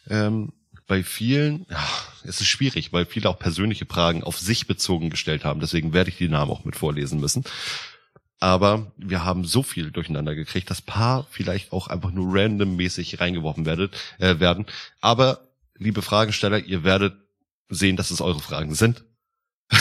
ähm, 0.10 0.54
bei 0.88 1.04
vielen, 1.04 1.66
ja, 1.70 1.84
es 2.24 2.40
ist 2.40 2.48
schwierig, 2.48 2.94
weil 2.94 3.06
viele 3.06 3.30
auch 3.30 3.40
persönliche 3.40 3.86
Fragen 3.86 4.24
auf 4.24 4.40
sich 4.40 4.68
bezogen 4.68 5.10
gestellt 5.10 5.44
haben. 5.44 5.60
Deswegen 5.60 5.94
werde 5.94 6.10
ich 6.10 6.18
die 6.18 6.30
Namen 6.30 6.52
auch 6.52 6.64
mit 6.64 6.76
vorlesen 6.76 7.20
müssen. 7.20 7.44
Aber 8.40 8.92
wir 8.98 9.26
haben 9.26 9.46
so 9.46 9.64
viel 9.64 9.92
durcheinander 9.92 10.36
gekriegt, 10.36 10.70
dass 10.70 10.82
paar 10.82 11.26
vielleicht 11.32 11.74
auch 11.74 11.88
einfach 11.88 12.12
nur 12.12 12.36
randommäßig 12.36 13.20
reingeworfen 13.20 13.66
werdet, 13.66 13.96
äh, 14.20 14.40
werden. 14.40 14.68
Aber, 15.02 15.48
liebe 15.76 16.04
Fragensteller, 16.04 16.60
ihr 16.60 16.84
werdet 16.84 17.16
sehen, 17.70 17.96
dass 17.96 18.12
es 18.12 18.22
eure 18.22 18.40
Fragen 18.40 18.76
sind. 18.76 19.06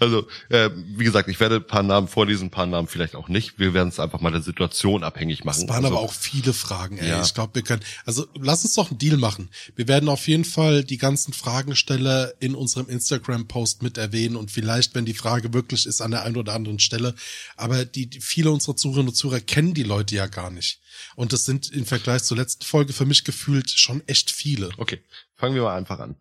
Also, 0.00 0.26
äh, 0.48 0.70
wie 0.74 1.04
gesagt, 1.04 1.28
ich 1.28 1.40
werde 1.40 1.56
ein 1.56 1.66
paar 1.66 1.82
Namen 1.82 2.08
vorlesen, 2.08 2.46
ein 2.46 2.50
paar 2.50 2.66
Namen 2.66 2.88
vielleicht 2.88 3.14
auch 3.14 3.28
nicht. 3.28 3.58
Wir 3.58 3.74
werden 3.74 3.88
es 3.88 4.00
einfach 4.00 4.20
mal 4.20 4.30
der 4.30 4.42
Situation 4.42 5.04
abhängig 5.04 5.44
machen. 5.44 5.62
Es 5.62 5.68
waren 5.68 5.84
also, 5.84 5.96
aber 5.96 6.04
auch 6.04 6.12
viele 6.12 6.52
Fragen, 6.52 6.98
ey. 6.98 7.08
Ja. 7.08 7.22
Ich 7.22 7.34
glaube, 7.34 7.54
wir 7.54 7.62
können, 7.62 7.82
also 8.04 8.26
lass 8.34 8.64
uns 8.64 8.74
doch 8.74 8.90
einen 8.90 8.98
Deal 8.98 9.16
machen. 9.16 9.50
Wir 9.74 9.88
werden 9.88 10.08
auf 10.08 10.26
jeden 10.28 10.44
Fall 10.44 10.84
die 10.84 10.98
ganzen 10.98 11.32
Fragensteller 11.32 12.32
in 12.40 12.54
unserem 12.54 12.88
Instagram-Post 12.88 13.82
mit 13.82 13.98
erwähnen 13.98 14.36
und 14.36 14.50
vielleicht, 14.50 14.94
wenn 14.94 15.04
die 15.04 15.14
Frage 15.14 15.52
wirklich 15.52 15.86
ist, 15.86 16.00
an 16.00 16.10
der 16.10 16.22
einen 16.22 16.36
oder 16.36 16.54
anderen 16.54 16.78
Stelle. 16.78 17.14
Aber 17.56 17.84
die, 17.84 18.06
die 18.06 18.20
viele 18.20 18.50
unserer 18.50 18.76
Zuhörerinnen 18.76 19.08
und 19.08 19.14
Zuhörer 19.14 19.40
kennen 19.40 19.74
die 19.74 19.82
Leute 19.82 20.14
ja 20.14 20.26
gar 20.26 20.50
nicht. 20.50 20.80
Und 21.14 21.32
das 21.32 21.44
sind 21.44 21.70
im 21.70 21.86
Vergleich 21.86 22.22
zur 22.24 22.36
letzten 22.36 22.64
Folge 22.64 22.92
für 22.92 23.04
mich 23.04 23.24
gefühlt 23.24 23.70
schon 23.70 24.02
echt 24.06 24.30
viele. 24.30 24.70
Okay, 24.78 25.00
fangen 25.34 25.54
wir 25.54 25.62
mal 25.62 25.76
einfach 25.76 25.98
an. 25.98 26.16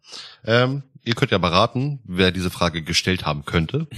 Ähm, 0.46 0.84
ihr 1.06 1.16
könnt 1.16 1.32
ja 1.32 1.38
beraten, 1.38 2.00
wer 2.06 2.32
diese 2.32 2.50
Frage 2.50 2.82
gestellt 2.84 3.26
haben 3.26 3.46
könnte. 3.46 3.88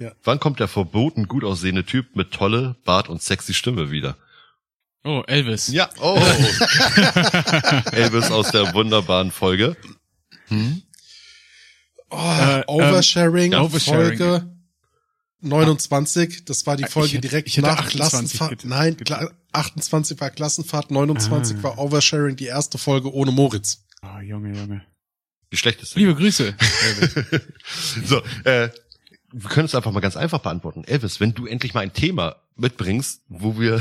Ja. 0.00 0.10
Wann 0.24 0.40
kommt 0.40 0.58
der 0.58 0.66
verboten 0.66 1.28
gut 1.28 1.44
aussehende 1.44 1.84
Typ 1.86 2.16
mit 2.16 2.32
tolle 2.32 2.74
Bart 2.84 3.08
und 3.08 3.22
sexy 3.22 3.54
Stimme 3.54 3.92
wieder? 3.92 4.16
Oh, 5.04 5.22
Elvis. 5.28 5.68
Ja, 5.68 5.88
oh. 6.00 6.16
Elvis 7.92 8.32
aus 8.32 8.50
der 8.50 8.74
wunderbaren 8.74 9.30
Folge. 9.30 9.76
Oh, 12.10 12.16
Äh, 12.16 12.64
Oversharing, 12.66 13.52
ähm, 13.52 13.60
Oversharing. 13.62 14.18
Folge 14.18 14.50
29, 15.42 16.44
das 16.44 16.66
war 16.66 16.76
die 16.76 16.82
Folge 16.84 17.12
hätte- 17.18 17.28
direkt 17.28 17.56
nach 17.58 17.78
28 17.78 17.96
Klassenfahrt. 18.00 18.50
getippt. 18.50 18.68
Nein, 18.68 18.96
Kla 18.96 19.30
28 19.52 20.20
war 20.20 20.30
Klassenfahrt, 20.30 20.90
29 20.90 21.58
Ah. 21.58 21.62
war 21.62 21.78
Oversharing, 21.78 22.34
die 22.34 22.46
erste 22.46 22.78
Folge 22.78 23.12
ohne 23.14 23.30
Moritz. 23.30 23.84
Oh, 24.02 24.18
Junge, 24.20 24.58
Junge. 24.58 24.84
Die 25.52 25.56
schlechteste. 25.56 25.98
Liebe 25.98 26.14
Grüße. 26.14 26.54
So, 28.04 28.22
äh, 28.44 28.70
wir 29.32 29.50
können 29.50 29.66
es 29.66 29.74
einfach 29.74 29.92
mal 29.92 30.00
ganz 30.00 30.16
einfach 30.16 30.40
beantworten. 30.40 30.84
Elvis, 30.84 31.20
wenn 31.20 31.34
du 31.34 31.46
endlich 31.46 31.74
mal 31.74 31.80
ein 31.80 31.92
Thema 31.92 32.36
mitbringst, 32.56 33.22
wo 33.28 33.58
wir, 33.58 33.80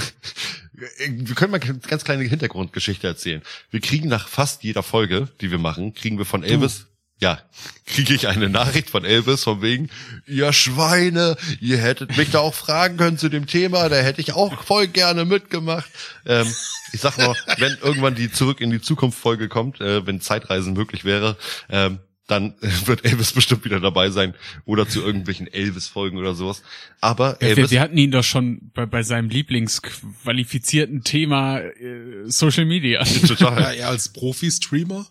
wir 0.74 1.36
können 1.36 1.52
mal 1.52 1.62
eine 1.62 1.80
ganz 1.80 2.04
kleine 2.04 2.24
Hintergrundgeschichte 2.24 3.08
erzählen. 3.08 3.42
Wir 3.72 3.80
kriegen 3.80 4.10
nach 4.10 4.28
fast 4.28 4.64
jeder 4.64 4.84
Folge, 4.84 5.30
die 5.42 5.52
wir 5.52 5.58
machen, 5.58 5.94
kriegen 5.94 6.18
wir 6.18 6.26
von 6.26 6.44
Elvis, 6.44 6.88
ja, 7.20 7.40
kriege 7.86 8.14
ich 8.14 8.28
eine 8.28 8.50
Nachricht 8.50 8.90
von 8.90 9.04
Elvis 9.04 9.44
von 9.44 9.62
wegen, 9.62 9.90
ihr 10.28 10.54
Schweine, 10.54 11.36
ihr 11.60 11.78
hättet 11.78 12.16
mich 12.16 12.30
da 12.30 12.40
auch 12.40 12.54
fragen 12.54 12.98
können 12.98 13.18
zu 13.18 13.30
dem 13.30 13.48
Thema, 13.48 13.90
da 13.90 13.96
hätte 13.96 14.22
ich 14.22 14.34
auch 14.34 14.64
voll 14.64 14.88
gerne 14.88 15.26
mitgemacht. 15.26 15.90
Ähm, 16.26 16.48
ich 16.94 17.02
sag 17.02 17.18
mal, 17.18 17.36
wenn 17.58 17.76
irgendwann 17.82 18.16
die 18.16 18.32
Zurück 18.32 18.62
in 18.62 18.70
die 18.70 18.82
Zukunft 18.82 19.18
Folge 19.18 19.50
kommt, 19.50 19.82
äh, 19.82 20.06
wenn 20.06 20.22
Zeitreisen 20.22 20.74
möglich 20.74 21.06
wäre, 21.06 21.38
ähm, 21.70 22.00
dann 22.28 22.54
wird 22.86 23.06
Elvis 23.06 23.32
bestimmt 23.32 23.66
wieder 23.66 23.80
dabei 23.80 24.10
sein 24.10 24.36
oder 24.66 24.88
zu 24.88 25.02
irgendwelchen 25.02 25.48
Elvis-Folgen 25.48 26.18
oder 26.18 26.36
sowas. 26.36 26.62
Aber 27.02 27.34
Ja, 27.36 27.42
wir, 27.42 27.48
Elvis, 27.50 27.72
wir 27.72 27.82
hatten 27.82 27.98
ihn 27.98 28.12
doch 28.12 28.24
schon 28.24 28.70
bei, 28.74 28.86
bei 28.86 29.02
seinem 29.02 29.30
Lieblingsqualifizierten 29.30 31.04
Thema 31.04 31.60
äh, 31.60 32.26
Social 32.26 32.66
Media. 32.66 33.04
Ja, 33.04 33.28
total 33.28 33.74
er 33.76 33.88
als 33.90 34.10
Profi-Streamer. 34.10 35.08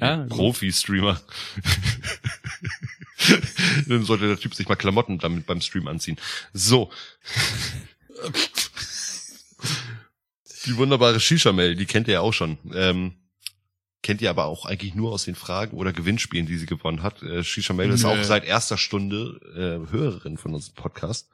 Ja, 0.00 0.16
Profi-Streamer. 0.28 1.20
Dann 3.86 4.04
sollte 4.04 4.26
der 4.26 4.38
Typ 4.38 4.54
sich 4.54 4.68
mal 4.68 4.74
Klamotten 4.76 5.18
damit 5.18 5.46
beim 5.46 5.60
Stream 5.60 5.86
anziehen. 5.88 6.16
So. 6.52 6.90
Die 10.66 10.76
wunderbare 10.76 11.18
Shisha-Mail, 11.18 11.74
die 11.74 11.86
kennt 11.86 12.06
ihr 12.08 12.14
ja 12.14 12.20
auch 12.20 12.32
schon. 12.32 12.56
Ähm, 12.72 13.14
kennt 14.02 14.20
ihr 14.22 14.30
aber 14.30 14.44
auch 14.46 14.64
eigentlich 14.64 14.94
nur 14.94 15.12
aus 15.12 15.24
den 15.24 15.34
Fragen 15.34 15.76
oder 15.76 15.92
Gewinnspielen, 15.92 16.46
die 16.46 16.56
sie 16.56 16.66
gewonnen 16.66 17.02
hat. 17.02 17.20
Äh, 17.22 17.42
Shisha-Mail 17.42 17.90
ist 17.90 18.02
Nö. 18.04 18.08
auch 18.10 18.22
seit 18.22 18.44
erster 18.44 18.78
Stunde 18.78 19.40
äh, 19.56 19.90
Hörerin 19.92 20.38
von 20.38 20.54
unserem 20.54 20.74
Podcast. 20.76 21.28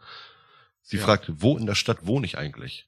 Sie 0.83 0.97
Ja. 0.97 1.05
fragt, 1.05 1.27
wo 1.29 1.59
in 1.59 1.67
der 1.67 1.75
Stadt 1.75 2.07
wohne 2.07 2.25
ich 2.27 2.39
eigentlich? 2.39 2.87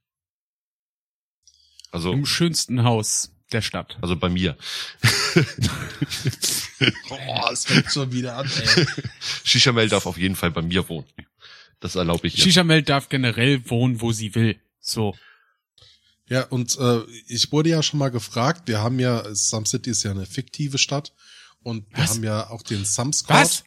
Also, 1.91 2.13
Im 2.13 2.25
schönsten 2.25 2.85
Haus 2.85 3.33
der 3.53 3.63
Stadt. 3.63 3.99
also 4.01 4.17
bei 4.17 4.29
mir. 4.29 4.57
Boah, 7.09 7.51
es 7.53 7.65
fängt 7.65 7.93
schon 7.93 8.13
wieder 8.13 8.37
an, 8.37 8.49
ey. 8.49 8.87
Shisha-Mail 9.45 9.89
darf 9.89 10.07
auf 10.07 10.17
jeden 10.17 10.37
Fall 10.37 10.51
bei 10.51 10.63
mir 10.63 10.89
wohnen. 10.89 11.07
Das 11.81 11.95
erlaube 11.95 12.27
ich 12.27 12.39
ihr. 12.39 12.45
Shisha 12.45 12.63
Mel 12.63 12.83
darf 12.83 13.09
generell 13.09 13.69
wohnen, 13.69 14.01
wo 14.01 14.13
sie 14.13 14.35
will. 14.35 14.61
So. 14.81 15.17
Ja, 16.29 16.45
und 16.45 16.79
äh, 16.79 17.01
ich 17.27 17.51
wurde 17.51 17.71
ja 17.71 17.83
schon 17.83 17.99
mal 17.99 18.11
gefragt, 18.11 18.69
wir 18.69 18.81
haben 18.81 19.01
ja, 19.01 19.35
Some 19.35 19.67
City 19.67 19.91
ist 19.91 20.05
ja 20.05 20.13
eine 20.13 20.27
fiktive 20.27 20.79
Stadt 20.79 21.13
und 21.63 21.91
wir 21.91 21.99
Was? 22.05 22.11
haben 22.11 22.23
ja 22.23 22.51
auch 22.51 22.63
den 22.63 22.85
Some 22.85 23.13
Squad. 23.13 23.41
Was? 23.41 23.65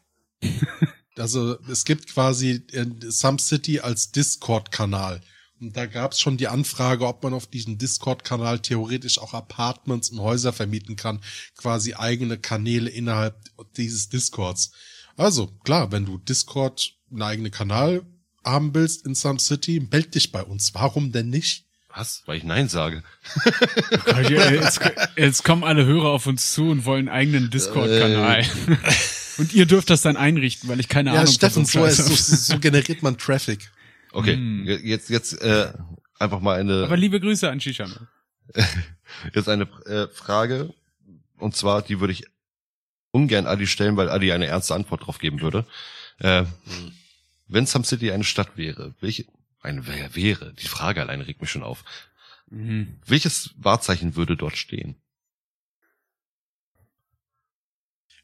Also 1.17 1.59
es 1.69 1.83
gibt 1.85 2.07
quasi 2.07 2.63
äh, 2.71 2.85
Some 3.09 3.39
City 3.39 3.79
als 3.79 4.11
Discord-Kanal. 4.11 5.21
Und 5.63 5.77
da 5.77 5.85
gab 5.85 6.11
es 6.11 6.19
schon 6.19 6.35
die 6.35 6.49
Anfrage, 6.49 7.07
ob 7.07 7.23
man 7.23 7.33
auf 7.33 7.47
diesem 7.47 7.77
Discord-Kanal 7.77 8.59
theoretisch 8.59 9.17
auch 9.17 9.33
Apartments 9.33 10.09
und 10.09 10.19
Häuser 10.19 10.51
vermieten 10.51 10.97
kann, 10.97 11.21
quasi 11.55 11.93
eigene 11.93 12.37
Kanäle 12.37 12.89
innerhalb 12.89 13.37
dieses 13.77 14.09
Discords. 14.09 14.71
Also 15.15 15.47
klar, 15.63 15.93
wenn 15.93 16.05
du 16.05 16.17
Discord 16.17 16.95
einen 17.09 17.21
eigenen 17.21 17.51
Kanal 17.51 18.03
haben 18.43 18.75
willst 18.75 19.05
in 19.05 19.15
Some 19.15 19.39
City, 19.39 19.87
meld 19.89 20.15
dich 20.15 20.33
bei 20.33 20.43
uns. 20.43 20.73
Warum 20.73 21.13
denn 21.13 21.29
nicht? 21.29 21.63
Was? 21.95 22.23
Weil 22.25 22.39
ich 22.39 22.43
Nein 22.43 22.67
sage. 22.67 23.01
Jetzt, 24.29 24.81
jetzt 25.15 25.43
kommen 25.45 25.63
alle 25.63 25.85
Hörer 25.85 26.09
auf 26.09 26.27
uns 26.27 26.53
zu 26.53 26.63
und 26.71 26.83
wollen 26.83 27.07
einen 27.07 27.17
eigenen 27.17 27.49
Discord-Kanal. 27.51 28.45
Und 29.37 29.51
ihr 29.53 29.65
dürft 29.65 29.89
das 29.89 30.03
dann 30.03 30.15
einrichten, 30.15 30.69
weil 30.69 30.79
ich 30.79 30.87
keine 30.87 31.11
ja, 31.11 31.21
Ahnung 31.21 31.33
Steffen, 31.33 31.65
so, 31.65 31.79
von 31.79 31.89
ist, 31.89 31.97
so 31.97 32.15
so, 32.15 32.53
so 32.53 32.59
generiert 32.59 33.01
man 33.01 33.17
Traffic. 33.17 33.71
Okay, 34.13 34.35
Hm. 34.35 34.65
jetzt 34.83 35.09
jetzt 35.09 35.33
äh, 35.41 35.73
einfach 36.19 36.39
mal 36.39 36.59
habe. 36.59 36.83
Aber 36.85 36.93
eine 36.93 37.01
liebe 37.01 37.19
Grüße 37.19 37.49
an 37.49 37.59
Shisha 37.59 37.85
Mel. 37.87 38.07
jetzt 39.33 39.49
eine 39.49 39.63
äh, 39.85 40.07
Frage 40.07 40.73
und 41.37 41.55
zwar 41.55 41.81
die 41.81 41.99
würde 41.99 42.13
ich 42.13 42.25
ungern 43.11 43.47
Adi 43.47 43.67
stellen, 43.67 43.97
weil 43.97 44.09
Adi 44.09 44.31
eine 44.31 44.47
ernste 44.47 44.75
Antwort 44.75 45.05
drauf 45.05 45.19
geben 45.19 45.41
würde. 45.41 45.65
Äh, 46.19 46.43
wenn 47.47 47.65
Some 47.65 47.85
City 47.85 48.11
eine 48.11 48.23
Stadt 48.23 48.57
wäre, 48.57 48.93
welche 49.01 49.25
eine 49.61 49.87
wer 49.87 50.15
wäre? 50.15 50.53
Die 50.53 50.67
Frage 50.67 51.01
alleine 51.01 51.25
regt 51.27 51.41
mich 51.41 51.49
schon 51.51 51.63
auf. 51.63 51.83
Mhm. 52.49 52.99
Welches 53.05 53.51
Wahrzeichen 53.57 54.15
würde 54.15 54.35
dort 54.35 54.57
stehen? 54.57 54.95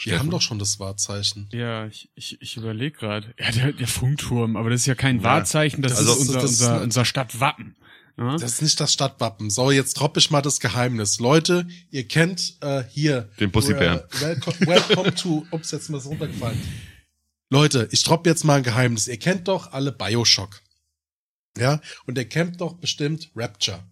Wir 0.02 0.14
Steffen? 0.14 0.20
haben 0.20 0.30
doch 0.32 0.42
schon 0.42 0.60
das 0.60 0.80
Wahrzeichen. 0.80 1.50
Ja, 1.52 1.86
ich, 1.88 2.10
ich, 2.16 2.42
ich 2.42 2.56
überlege 2.56 2.98
gerade. 2.98 3.34
Ja, 3.38 3.52
der, 3.52 3.74
der 3.74 3.88
Funkturm, 3.88 4.56
aber 4.56 4.70
das 4.70 4.82
ist 4.82 4.86
ja 4.86 4.96
kein 4.96 5.18
Ja. 5.18 5.24
Wahrzeichen, 5.24 5.82
das, 5.82 5.98
Also, 5.98 6.14
ist 6.14 6.20
unser, 6.20 6.34
das 6.36 6.44
unser, 6.52 6.82
unser 6.82 7.06
Stadtwappen. 7.06 7.76
Ja? 8.18 8.38
Das 8.38 8.54
ist 8.54 8.62
nicht 8.62 8.80
das 8.80 8.94
Stadtwappen. 8.94 9.50
So, 9.50 9.72
jetzt 9.72 9.96
droppe 9.96 10.20
ich 10.20 10.32
mal 10.32 10.42
das 10.42 10.62
Geheimnis. 10.62 11.20
Leute, 11.20 11.68
ihr 11.92 12.08
kennt 12.08 12.58
äh, 12.62 12.84
hier. 12.90 13.30
Den 13.42 13.52
Pussybären. 13.52 14.00
Äh, 14.00 14.22
welcome, 14.22 14.56
welcome 14.62 15.16
to. 15.16 15.46
Ups, 15.52 15.72
jetzt 15.72 15.84
ist 15.84 15.90
mir 15.90 15.98
das 15.98 16.06
runtergefallen. 16.06 16.58
Leute, 17.50 17.90
ich 17.92 18.02
droppe 18.04 18.30
jetzt 18.30 18.46
mal 18.46 18.56
ein 18.56 18.64
Geheimnis. 18.64 19.08
Ihr 19.10 19.20
kennt 19.20 19.50
doch 19.50 19.74
alle 19.74 19.92
Bioshock. 19.92 20.62
Ja, 21.58 21.82
und 22.06 22.18
ihr 22.18 22.26
kennt 22.30 22.62
doch 22.62 22.76
bestimmt 22.76 23.32
Rapture. 23.36 23.84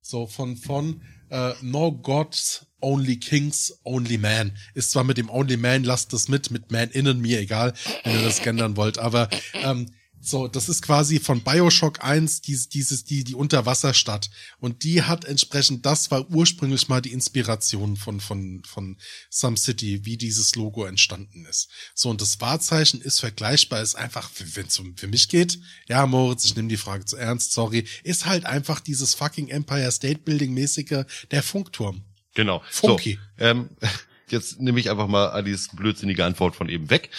So 0.00 0.26
von, 0.26 0.56
von 0.56 1.02
äh, 1.30 1.52
No 1.62 1.92
Gods, 1.92 2.66
Only 2.84 3.16
Kings, 3.16 3.78
Only 3.82 4.18
Man. 4.18 4.52
Ist 4.74 4.90
zwar 4.90 5.04
mit 5.04 5.16
dem 5.16 5.30
Only 5.30 5.56
Man, 5.56 5.84
lasst 5.84 6.12
das 6.12 6.28
mit, 6.28 6.50
mit 6.50 6.70
Man 6.70 6.90
innen, 6.90 7.20
mir 7.20 7.40
egal, 7.40 7.72
wenn 8.04 8.14
ihr 8.14 8.22
das 8.22 8.42
gendern 8.42 8.76
wollt, 8.76 8.98
aber 8.98 9.30
ähm, 9.54 9.86
so, 10.20 10.48
das 10.48 10.70
ist 10.70 10.80
quasi 10.80 11.20
von 11.20 11.42
Bioshock 11.42 12.02
1 12.02 12.40
dieses, 12.40 12.68
dieses, 12.70 13.04
die, 13.04 13.24
die 13.24 13.34
Unterwasserstadt. 13.34 14.30
Und 14.58 14.82
die 14.82 15.02
hat 15.02 15.26
entsprechend, 15.26 15.84
das 15.84 16.10
war 16.10 16.30
ursprünglich 16.30 16.88
mal 16.88 17.02
die 17.02 17.12
Inspiration 17.12 17.96
von, 17.96 18.20
von, 18.20 18.62
von 18.64 18.96
Some 19.28 19.58
City, 19.58 20.06
wie 20.06 20.16
dieses 20.16 20.54
Logo 20.54 20.84
entstanden 20.84 21.44
ist. 21.44 21.68
So, 21.94 22.08
und 22.08 22.22
das 22.22 22.40
Wahrzeichen 22.40 23.02
ist 23.02 23.20
vergleichbar, 23.20 23.82
ist 23.82 23.96
einfach, 23.96 24.30
wenn 24.54 24.66
es 24.66 24.78
um 24.78 24.96
für 24.96 25.08
mich 25.08 25.28
geht, 25.28 25.58
ja, 25.88 26.06
Moritz, 26.06 26.46
ich 26.46 26.56
nehme 26.56 26.68
die 26.68 26.78
Frage 26.78 27.04
zu 27.04 27.16
ernst, 27.16 27.52
sorry, 27.52 27.84
ist 28.02 28.24
halt 28.24 28.46
einfach 28.46 28.80
dieses 28.80 29.14
fucking 29.14 29.48
Empire 29.48 29.92
State 29.92 30.20
Building 30.20 30.54
mäßige, 30.54 31.04
der 31.30 31.42
Funkturm. 31.42 32.02
Genau. 32.34 32.62
Funky. 32.70 33.18
So, 33.38 33.44
ähm, 33.44 33.70
jetzt 34.28 34.60
nehme 34.60 34.80
ich 34.80 34.90
einfach 34.90 35.06
mal 35.06 35.28
Adis 35.30 35.68
blödsinnige 35.72 36.24
Antwort 36.24 36.56
von 36.56 36.68
eben 36.68 36.90
weg. 36.90 37.10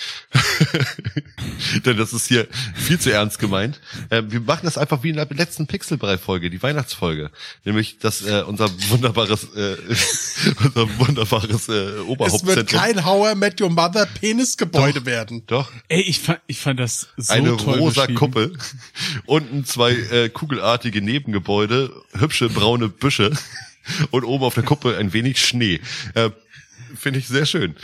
Denn 1.86 1.98
das 1.98 2.14
ist 2.14 2.28
hier 2.28 2.48
viel 2.76 3.00
zu 3.00 3.12
ernst 3.12 3.40
gemeint. 3.40 3.80
Äh, 4.10 4.24
wir 4.28 4.42
machen 4.42 4.62
das 4.64 4.78
einfach 4.78 5.04
wie 5.04 5.10
in 5.10 5.16
der 5.16 5.28
letzten 5.30 5.68
Pixelbrei-Folge, 5.68 6.50
die 6.50 6.62
Weihnachtsfolge. 6.62 7.32
Nämlich, 7.64 8.00
dass 8.00 8.26
äh, 8.26 8.44
unser 8.46 8.70
wunderbares, 8.90 9.44
äh, 9.56 9.78
unser 10.64 11.00
wunderbares 11.00 11.70
äh, 11.70 11.74
Es 11.74 11.98
wird 11.98 12.08
Oberhauptzentrum. 12.08 12.80
kein 12.80 12.98
I 12.98 13.36
Met 13.36 13.62
Your 13.62 13.70
Mother 13.70 14.06
Penisgebäude 14.06 15.06
werden. 15.06 15.44
Doch, 15.48 15.72
Ey, 15.88 16.02
ich 16.02 16.20
fand, 16.20 16.42
ich 16.48 16.60
fand 16.60 16.80
das 16.80 17.08
so 17.18 17.34
eine 17.34 17.56
toll 17.58 17.80
rosa. 17.80 18.08
Kuppel, 18.08 18.58
unten 19.26 19.66
zwei 19.66 19.94
äh, 19.94 20.30
kugelartige 20.30 21.02
Nebengebäude, 21.02 21.92
hübsche 22.14 22.50
braune 22.50 22.90
Büsche 22.90 23.32
und 24.12 24.24
oben 24.24 24.44
auf 24.44 24.54
der 24.56 24.64
Kuppel 24.64 24.96
ein 24.96 25.14
wenig 25.14 25.40
Schnee. 25.40 25.80
Äh, 26.14 26.30
Finde 26.96 27.20
ich 27.20 27.28
sehr 27.28 27.46
schön. 27.46 27.76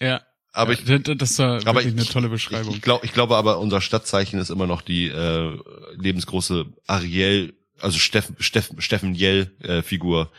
Ja. 0.00 0.20
Aber 0.52 0.72
ich, 0.72 0.84
das 0.84 1.38
war 1.38 1.66
aber 1.66 1.82
ich, 1.82 1.88
eine 1.88 2.04
tolle 2.06 2.26
ich, 2.26 2.32
Beschreibung. 2.32 2.74
ich, 2.74 2.80
glaub, 2.82 3.04
ich 3.04 3.12
glaube 3.12 3.36
aber, 3.36 3.58
unser 3.58 3.82
Stadtzeichen 3.82 4.38
ist 4.40 4.48
immer 4.50 4.66
noch 4.66 4.80
die 4.80 5.08
äh, 5.08 5.58
lebensgroße 5.98 6.64
Ariel, 6.86 7.52
also 7.78 7.98
Steffen, 7.98 8.36
Steffen, 8.38 8.80
Steffen 8.80 9.14
Jell 9.14 9.50
äh, 9.62 9.82
Figur, 9.82 10.32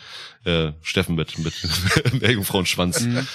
äh, 0.44 0.72
Steffen 0.82 1.14
mit 1.16 1.38
mit 1.38 1.54
Meerjungfrauenschwanz. 2.20 3.02
Mhm. 3.02 3.28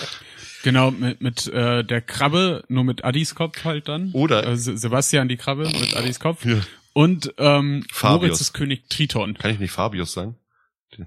Genau, 0.65 0.91
mit, 0.91 1.21
mit 1.21 1.47
äh, 1.47 1.85
der 1.85 2.01
Krabbe, 2.01 2.65
nur 2.69 2.83
mit 2.83 3.05
Addis 3.05 3.37
Kopf 3.37 3.63
halt 3.65 3.87
dann. 3.89 4.11
Oder- 4.13 4.45
Äh, 4.47 4.57
Se- 4.57 4.77
Sebastian 4.77 5.29
die 5.29 5.37
Krabbe 5.37 5.65
mit 5.69 5.97
Addis 5.97 6.19
Kopf. 6.19 6.45
Ja. 6.45 6.57
Und 6.95 7.33
ähm, 7.39 7.87
Fabius. 7.93 8.21
Moritz 8.23 8.41
ist 8.41 8.53
König 8.55 8.89
Triton. 8.91 9.35
Kann 9.39 9.53
ich 9.53 9.61
nicht 9.61 9.71
Fabius 9.73 10.13
sagen? 10.13 10.35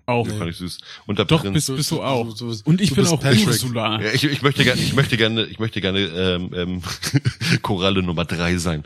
Auch. 0.06 0.28
Den 0.28 0.38
fand 0.38 0.50
ich 0.52 0.58
süß. 0.58 0.78
Und 1.06 1.20
der 1.20 1.26
Doch, 1.26 1.42
Prinz. 1.42 1.54
bist, 1.54 1.76
bist 1.76 1.92
du 1.92 2.02
auch. 2.02 2.26
du- 2.38 2.52
du- 2.54 2.62
Und 2.66 2.82
ich 2.82 2.90
du 2.90 2.96
bin 2.96 3.08
auch 3.08 3.20
Patrick. 3.20 3.48
Ursula. 3.48 4.02
Ja, 4.02 4.12
ich, 4.12 4.24
ich 4.24 4.42
möchte 4.42 4.64
gerne, 4.64 4.82
ich 4.82 4.94
möchte 4.94 5.18
gerne, 5.18 5.46
ich 5.46 5.60
möchte 5.60 5.82
gerne 5.82 6.00
ähm, 6.00 6.52
ähm, 6.56 6.82
Koralle 7.62 8.02
Nummer 8.04 8.26
drei 8.26 8.58
sein. 8.58 8.84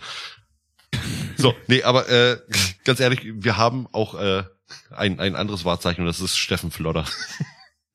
So, 1.37 1.55
nee, 1.67 1.83
aber 1.83 2.09
äh, 2.09 2.37
ganz 2.83 2.99
ehrlich, 2.99 3.21
wir 3.23 3.55
haben 3.57 3.87
auch 3.91 4.15
äh, 4.15 4.43
ein, 4.95 5.19
ein 5.19 5.35
anderes 5.35 5.63
Wahrzeichen 5.65 6.01
und 6.01 6.07
das 6.07 6.19
ist 6.19 6.37
Steffen 6.37 6.71
Flodder. 6.71 7.05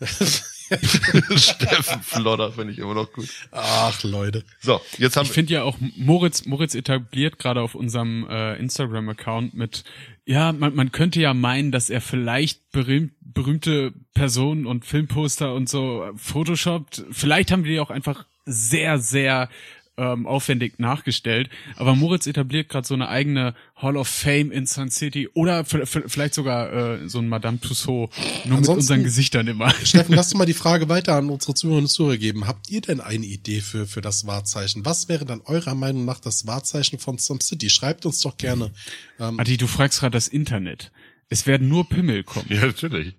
Steffen 1.36 2.02
Flodder 2.02 2.52
finde 2.52 2.72
ich 2.72 2.78
immer 2.78 2.94
noch 2.94 3.12
gut. 3.12 3.28
Ach, 3.50 4.02
Leute. 4.02 4.44
So, 4.60 4.80
jetzt 4.98 5.16
haben 5.16 5.26
Ich 5.26 5.32
finde 5.32 5.54
ja 5.54 5.62
auch 5.62 5.76
Moritz, 5.96 6.46
Moritz 6.46 6.74
etabliert 6.74 7.38
gerade 7.38 7.60
auf 7.60 7.74
unserem 7.74 8.26
äh, 8.28 8.56
Instagram-Account 8.56 9.54
mit, 9.54 9.84
ja, 10.24 10.52
man, 10.52 10.74
man 10.74 10.92
könnte 10.92 11.20
ja 11.20 11.34
meinen, 11.34 11.70
dass 11.70 11.90
er 11.90 12.00
vielleicht 12.00 12.70
berühmt, 12.70 13.12
berühmte 13.20 13.92
Personen 14.14 14.66
und 14.66 14.84
Filmposter 14.84 15.54
und 15.54 15.68
so 15.68 16.10
photoshoppt. 16.16 17.04
Vielleicht 17.10 17.50
haben 17.52 17.64
wir 17.64 17.72
die 17.72 17.80
auch 17.80 17.90
einfach 17.90 18.26
sehr, 18.46 18.98
sehr 18.98 19.48
ähm, 19.96 20.26
aufwendig 20.26 20.78
nachgestellt. 20.78 21.48
Aber 21.76 21.94
Moritz 21.94 22.26
etabliert 22.26 22.68
gerade 22.68 22.86
so 22.86 22.94
eine 22.94 23.08
eigene 23.08 23.54
Hall 23.76 23.96
of 23.96 24.08
Fame 24.08 24.50
in 24.50 24.66
Sun 24.66 24.90
City 24.90 25.28
oder 25.34 25.64
vielleicht 25.64 26.34
sogar 26.34 26.72
äh, 27.02 27.08
so 27.08 27.18
ein 27.20 27.28
Madame 27.28 27.60
Tussauds, 27.60 28.16
nur 28.16 28.26
mit 28.44 28.58
Ansonsten- 28.58 28.72
unseren 28.72 29.02
Gesichtern 29.04 29.46
immer. 29.46 29.70
Steffen, 29.84 30.14
lass 30.14 30.30
du 30.30 30.36
mal 30.36 30.46
die 30.46 30.54
Frage 30.54 30.88
weiter 30.88 31.14
an 31.16 31.30
unsere 31.30 31.54
Zuhörerinnen 31.54 31.84
und 31.86 31.90
Zuhörer 31.90 32.16
geben. 32.16 32.46
Habt 32.46 32.70
ihr 32.70 32.80
denn 32.80 33.00
eine 33.00 33.24
Idee 33.26 33.60
für, 33.60 33.86
für 33.86 34.00
das 34.00 34.26
Wahrzeichen? 34.26 34.84
Was 34.84 35.08
wäre 35.08 35.24
dann 35.24 35.40
eurer 35.42 35.74
Meinung 35.74 36.04
nach 36.04 36.20
das 36.20 36.46
Wahrzeichen 36.46 36.98
von 36.98 37.18
Some 37.18 37.40
City? 37.40 37.70
Schreibt 37.70 38.04
uns 38.06 38.20
doch 38.20 38.36
gerne. 38.36 38.72
Ähm, 39.20 39.38
Adi, 39.38 39.56
du 39.56 39.66
fragst 39.66 40.00
gerade 40.00 40.12
das 40.14 40.28
Internet. 40.28 40.90
Es 41.28 41.46
werden 41.46 41.68
nur 41.68 41.88
Pimmel 41.88 42.22
kommen. 42.24 42.46
ja 42.48 42.66
natürlich. 42.66 43.14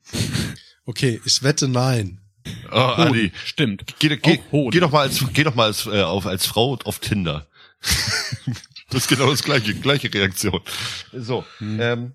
okay, 0.86 1.20
ich 1.26 1.42
wette 1.44 1.68
nein. 1.68 2.20
Oh, 2.72 2.76
Adi, 2.76 3.32
Stimmt. 3.46 3.86
geh, 4.00 4.16
geh, 4.18 4.40
Hoden. 4.52 4.72
geh 4.72 4.80
doch 4.80 4.92
mal 4.92 5.02
als 5.02 5.24
geh 5.34 5.44
doch 5.44 5.56
mal 5.56 5.66
als 5.66 5.86
äh, 5.88 6.02
auf 6.02 6.26
als 6.26 6.46
Frau 6.46 6.78
auf 6.84 7.00
Tinder. 7.00 7.48
das 8.90 9.04
ist 9.04 9.08
genau 9.08 9.30
das 9.32 9.44
gleiche 9.44 9.74
gleiche 9.76 10.14
Reaktion. 10.14 10.62
So, 11.14 11.44
ähm, 11.62 12.14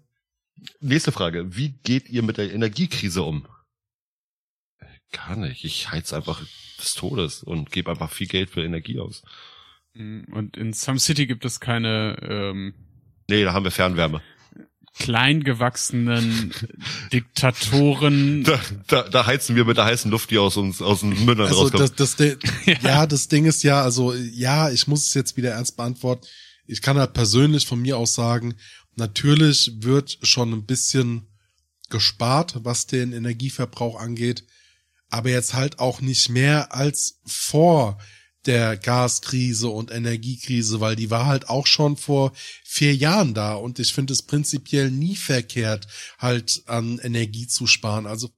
nächste 0.81 1.12
Frage: 1.12 1.57
Wie 1.57 1.70
geht 1.85 2.09
ihr 2.09 2.22
mit 2.22 2.37
der 2.39 2.53
Energiekrise 2.53 3.22
um? 3.22 3.47
Gar 5.12 5.37
nicht. 5.37 5.64
Ich 5.64 5.91
heiz 5.91 6.12
einfach 6.12 6.41
des 6.78 6.95
Todes 6.95 7.43
und 7.43 7.72
gebe 7.72 7.91
einfach 7.91 8.11
viel 8.12 8.28
Geld 8.28 8.51
für 8.51 8.62
Energie 8.64 9.01
aus. 9.01 9.22
Mm, 9.95 10.22
Und 10.33 10.57
in 10.57 10.72
Some 10.72 11.01
City 11.01 11.26
gibt 11.26 11.45
es 11.45 11.59
keine 11.59 12.16
ähm, 12.22 12.74
Nee, 13.28 13.43
da 13.45 13.53
haben 13.53 13.64
wir 13.64 13.70
Fernwärme. 13.72 14.22
Kleingewachsenen 14.99 16.53
Diktatoren. 17.12 18.45
Da, 18.45 18.61
da, 18.88 19.03
da 19.09 19.26
heizen 19.26 19.57
wir 19.57 19.64
mit 19.64 19.76
der 19.76 19.84
heißen 19.84 20.11
Luft, 20.11 20.30
die 20.30 20.38
aus 20.38 20.57
uns 20.57 20.82
aus 20.82 21.01
den 21.01 21.11
Mündern 21.24 21.47
Also 21.49 21.62
rauskommt. 21.62 21.99
das, 21.99 22.16
das, 22.16 22.16
Di- 22.16 22.36
ja, 22.82 23.07
das 23.07 23.28
Ding 23.28 23.45
ist 23.47 23.62
ja, 23.62 23.82
also 23.82 24.14
ja, 24.14 24.70
ich 24.70 24.86
muss 24.86 25.07
es 25.07 25.14
jetzt 25.14 25.36
wieder 25.36 25.53
ernst 25.53 25.76
beantworten. 25.76 26.26
Ich 26.66 26.82
kann 26.82 26.99
halt 26.99 27.12
persönlich 27.14 27.66
von 27.66 27.80
mir 27.80 27.97
aus 27.99 28.14
sagen, 28.14 28.55
natürlich 28.97 29.72
wird 29.78 30.18
schon 30.22 30.53
ein 30.53 30.66
bisschen 30.66 31.26
gespart, 31.88 32.57
was 32.62 32.86
den 32.86 33.12
Energieverbrauch 33.12 33.99
angeht, 33.99 34.45
aber 35.09 35.30
jetzt 35.30 35.55
halt 35.55 35.78
auch 35.80 36.01
nicht 36.01 36.28
mehr 36.28 36.72
als 36.74 37.20
vor 37.26 37.99
der 38.47 38.76
Gaskrise 38.76 39.68
und 39.68 39.91
Energiekrise, 39.91 40.80
weil 40.80 40.97
die 40.97 41.11
war 41.11 41.26
halt 41.26 41.49
auch 41.49 41.66
schon 41.66 41.97
vor 41.97 42.32
vier 42.64 42.95
Jahren 42.95 43.34
da 43.34 43.55
und 43.55 43.78
ich 43.78 43.93
finde 43.93 44.12
es 44.12 44.22
prinzipiell 44.22 44.91
nie 44.91 45.16
verkehrt, 45.16 45.86
halt 46.18 46.62
an 46.66 46.99
Energie 47.03 47.47
zu 47.47 47.66
sparen. 47.66 48.07
Also 48.07 48.30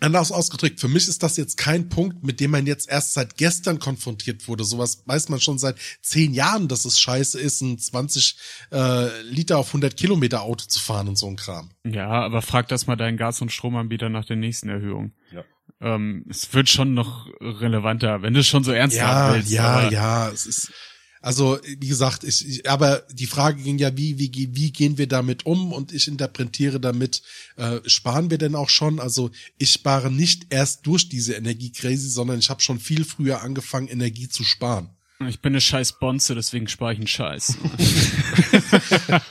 Anders 0.00 0.32
ausgedrückt, 0.32 0.80
für 0.80 0.88
mich 0.88 1.08
ist 1.08 1.22
das 1.22 1.36
jetzt 1.36 1.56
kein 1.56 1.88
Punkt, 1.88 2.24
mit 2.24 2.40
dem 2.40 2.50
man 2.50 2.66
jetzt 2.66 2.90
erst 2.90 3.14
seit 3.14 3.36
gestern 3.36 3.78
konfrontiert 3.78 4.46
wurde. 4.48 4.64
Sowas 4.64 5.02
weiß 5.06 5.28
man 5.28 5.40
schon 5.40 5.58
seit 5.58 5.76
zehn 6.02 6.34
Jahren, 6.34 6.66
dass 6.68 6.84
es 6.84 7.00
scheiße 7.00 7.40
ist, 7.40 7.60
ein 7.60 7.78
20 7.78 8.36
äh, 8.72 9.22
Liter 9.22 9.56
auf 9.56 9.68
100 9.68 9.96
Kilometer 9.96 10.42
Auto 10.42 10.66
zu 10.66 10.80
fahren 10.80 11.08
und 11.08 11.16
so 11.16 11.28
ein 11.28 11.36
Kram. 11.36 11.70
Ja, 11.84 12.08
aber 12.08 12.42
frag 12.42 12.68
das 12.68 12.86
mal 12.86 12.96
deinen 12.96 13.16
Gas- 13.16 13.40
und 13.40 13.52
Stromanbieter 13.52 14.08
nach 14.08 14.24
der 14.24 14.36
nächsten 14.36 14.68
Erhöhung. 14.68 15.12
Ja. 15.32 15.44
Ähm, 15.80 16.24
es 16.30 16.52
wird 16.54 16.68
schon 16.68 16.94
noch 16.94 17.26
relevanter, 17.40 18.22
wenn 18.22 18.34
du 18.34 18.40
es 18.40 18.46
schon 18.46 18.64
so 18.64 18.72
ernst 18.72 18.96
Ja, 18.96 19.06
haben 19.06 19.34
willst. 19.36 19.50
ja, 19.50 19.64
aber 19.64 19.92
ja, 19.92 20.28
es 20.30 20.46
ist, 20.46 20.72
also, 21.20 21.58
wie 21.78 21.88
gesagt, 21.88 22.22
ich, 22.24 22.46
ich, 22.46 22.70
aber 22.70 23.02
die 23.10 23.26
Frage 23.26 23.62
ging 23.62 23.78
ja, 23.78 23.96
wie, 23.96 24.18
wie, 24.18 24.30
wie 24.54 24.72
gehen 24.72 24.98
wir 24.98 25.06
damit 25.06 25.46
um? 25.46 25.72
Und 25.72 25.92
ich 25.92 26.06
interpretiere 26.06 26.80
damit, 26.80 27.22
äh, 27.56 27.78
sparen 27.86 28.30
wir 28.30 28.36
denn 28.38 28.54
auch 28.54 28.68
schon? 28.68 29.00
Also, 29.00 29.30
ich 29.56 29.72
spare 29.72 30.10
nicht 30.12 30.46
erst 30.50 30.86
durch 30.86 31.08
diese 31.08 31.32
Energiekrise, 31.34 32.08
sondern 32.10 32.38
ich 32.38 32.50
habe 32.50 32.60
schon 32.60 32.78
viel 32.78 33.04
früher 33.06 33.40
angefangen, 33.42 33.88
Energie 33.88 34.28
zu 34.28 34.44
sparen. 34.44 34.90
Ich 35.28 35.40
bin 35.40 35.52
eine 35.54 35.62
scheiß 35.62 35.98
Bonze, 35.98 36.34
deswegen 36.34 36.68
spare 36.68 36.92
ich 36.92 36.98
einen 36.98 37.06
Scheiß. 37.06 37.56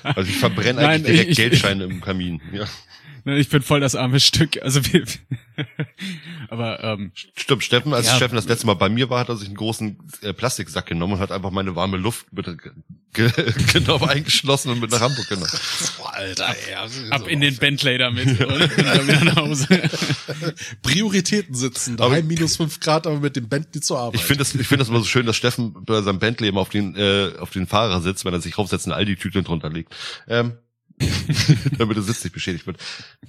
Also 0.03 0.29
ich 0.29 0.37
verbrenne 0.37 0.81
Nein, 0.81 0.89
eigentlich 0.89 1.05
direkt 1.05 1.23
ich- 1.23 1.29
ich- 1.31 1.37
Geldscheine 1.37 1.83
im 1.85 2.01
Kamin. 2.01 2.41
Ja. 2.51 2.65
Ich 3.25 3.47
bin 3.47 3.61
voll 3.61 3.79
das 3.79 3.95
arme 3.95 4.19
Stück. 4.19 4.61
Also 4.61 4.81
wir, 4.91 5.05
aber 6.49 6.83
ähm, 6.83 7.11
Stimmt, 7.35 7.63
Steffen, 7.63 7.93
als 7.93 8.07
Ja. 8.07 8.15
Steffen 8.15 8.35
das 8.35 8.47
letzte 8.47 8.65
Mal 8.67 8.75
bei 8.75 8.89
mir 8.89 9.09
war, 9.09 9.19
hat 9.19 9.29
er 9.29 9.35
sich 9.37 9.47
einen 9.47 9.57
großen 9.57 9.97
äh, 10.21 10.33
Plastiksack 10.33 10.85
genommen 10.85 11.13
und 11.13 11.19
hat 11.19 11.31
einfach 11.31 11.51
meine 11.51 11.75
warme 11.75 11.97
Luft 11.97 12.31
mit, 12.31 12.45
ge, 13.13 13.31
genau 13.73 14.03
eingeschlossen 14.05 14.71
und 14.71 14.79
mit 14.79 14.91
nach 14.91 15.01
Hamburg 15.01 15.27
genommen. 15.27 15.49
Alter, 16.03 16.55
ey, 16.67 17.09
ab 17.11 17.27
in 17.27 17.41
den 17.41 17.57
Bentley 17.57 17.97
damit 17.97 18.27
und 18.39 18.59
dann 18.59 19.07
wieder 19.07 19.23
nach 19.23 19.35
Hause. 19.37 19.67
Prioritäten 20.81 21.55
sitzen. 21.55 21.97
Daheim 21.97 22.27
minus 22.27 22.57
fünf 22.57 22.79
Grad, 22.79 23.07
aber 23.07 23.19
mit 23.19 23.35
dem 23.35 23.49
Bentley 23.49 23.81
zur 23.81 23.99
Arbeit. 23.99 24.19
Ich 24.19 24.25
finde 24.25 24.39
das, 24.39 24.53
ich 24.55 24.67
finde 24.67 24.83
das 24.83 24.89
immer 24.89 24.99
so 24.99 25.05
schön, 25.05 25.25
dass 25.25 25.35
Steffen 25.35 25.73
bei 25.85 26.01
seinem 26.01 26.19
Bentley 26.19 26.49
immer 26.49 26.61
auf 26.61 26.69
den, 26.69 26.95
äh, 26.95 27.31
auf 27.39 27.51
den 27.51 27.67
Fahrer 27.67 28.01
sitzt, 28.01 28.25
wenn 28.25 28.33
er 28.33 28.41
sich 28.41 28.57
raufsetzt 28.57 28.87
und 28.87 28.93
all 28.93 29.05
die 29.05 29.15
Tüten 29.15 29.43
drunter 29.43 29.69
legt. 29.69 29.95
Ähm, 30.27 30.53
damit 31.77 31.97
der 31.97 32.03
Sitz 32.03 32.23
nicht 32.23 32.33
beschädigt 32.33 32.67
wird. 32.67 32.77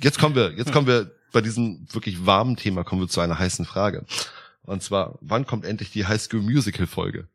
Jetzt 0.01 0.19
kommen 0.19 0.35
wir, 0.35 0.53
jetzt 0.57 0.73
kommen 0.73 0.87
wir 0.87 1.11
bei 1.35 1.43
diesem 1.43 1.87
wirklich 1.93 2.25
warmen 2.25 2.57
Thema 2.57 2.85
kommen 2.85 3.03
wir 3.03 3.09
zu 3.09 3.21
einer 3.21 3.39
heißen 3.39 3.67
Frage. 3.67 4.07
Und 4.63 4.83
zwar, 4.83 5.19
wann 5.21 5.45
kommt 5.47 5.67
endlich 5.67 5.91
die 5.91 6.07
High 6.07 6.21
School 6.23 6.41
Musical 6.41 6.87
Folge? 6.87 7.29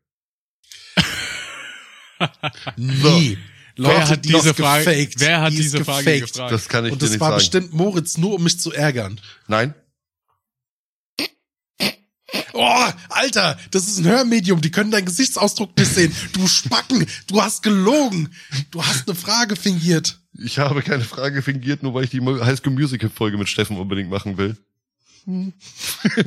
Nie. 2.76 3.38
wer 3.76 3.84
Leute, 3.94 4.08
hat 4.08 4.24
diese 4.24 4.54
Frage? 4.54 4.84
gefaked. 4.84 5.20
Wer 5.20 5.40
hat 5.42 5.52
Die 5.52 5.56
diese 5.56 5.84
Frage 5.84 6.04
gefaked. 6.04 6.32
gefragt? 6.32 6.52
Das 6.52 6.68
kann 6.68 6.86
ich 6.86 6.92
Und 6.92 7.00
dir 7.00 7.06
das 7.06 7.10
nicht 7.12 7.20
war 7.20 7.28
sagen. 7.30 7.38
bestimmt 7.38 7.72
Moritz 7.72 8.16
nur, 8.16 8.34
um 8.34 8.42
mich 8.42 8.58
zu 8.58 8.72
ärgern. 8.72 9.20
Nein? 9.46 9.74
Oh, 12.52 12.84
Alter, 13.08 13.58
das 13.70 13.86
ist 13.88 13.98
ein 13.98 14.06
Hörmedium, 14.06 14.60
die 14.60 14.70
können 14.70 14.90
deinen 14.90 15.06
Gesichtsausdruck 15.06 15.76
nicht 15.76 15.92
sehen. 15.92 16.14
Du 16.32 16.46
Spacken, 16.46 17.06
du 17.26 17.42
hast 17.42 17.62
gelogen. 17.62 18.32
Du 18.70 18.84
hast 18.84 19.08
eine 19.08 19.16
Frage 19.16 19.56
fingiert. 19.56 20.19
Ich 20.42 20.58
habe 20.58 20.82
keine 20.82 21.04
Frage 21.04 21.42
fingiert, 21.42 21.82
nur 21.82 21.94
weil 21.94 22.04
ich 22.04 22.10
die 22.10 22.20
High 22.20 22.58
School 22.58 22.72
Musical 22.72 23.10
Folge 23.10 23.38
mit 23.38 23.48
Steffen 23.48 23.76
unbedingt 23.76 24.10
machen 24.10 24.38
will. 24.38 24.56
Hm, 25.24 25.52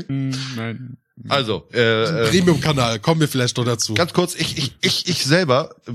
Nein. 0.55 0.97
Also, 1.29 1.67
äh, 1.71 1.79
äh, 1.79 2.29
Premium-Kanal, 2.29 2.99
kommen 2.99 3.21
wir 3.21 3.27
vielleicht 3.27 3.57
noch 3.57 3.65
dazu. 3.65 3.93
Ganz 3.93 4.13
kurz, 4.13 4.33
ich, 4.35 4.57
ich, 4.57 4.75
ich, 4.81 5.07
ich 5.07 5.23
selber 5.23 5.75
äh, 5.87 5.91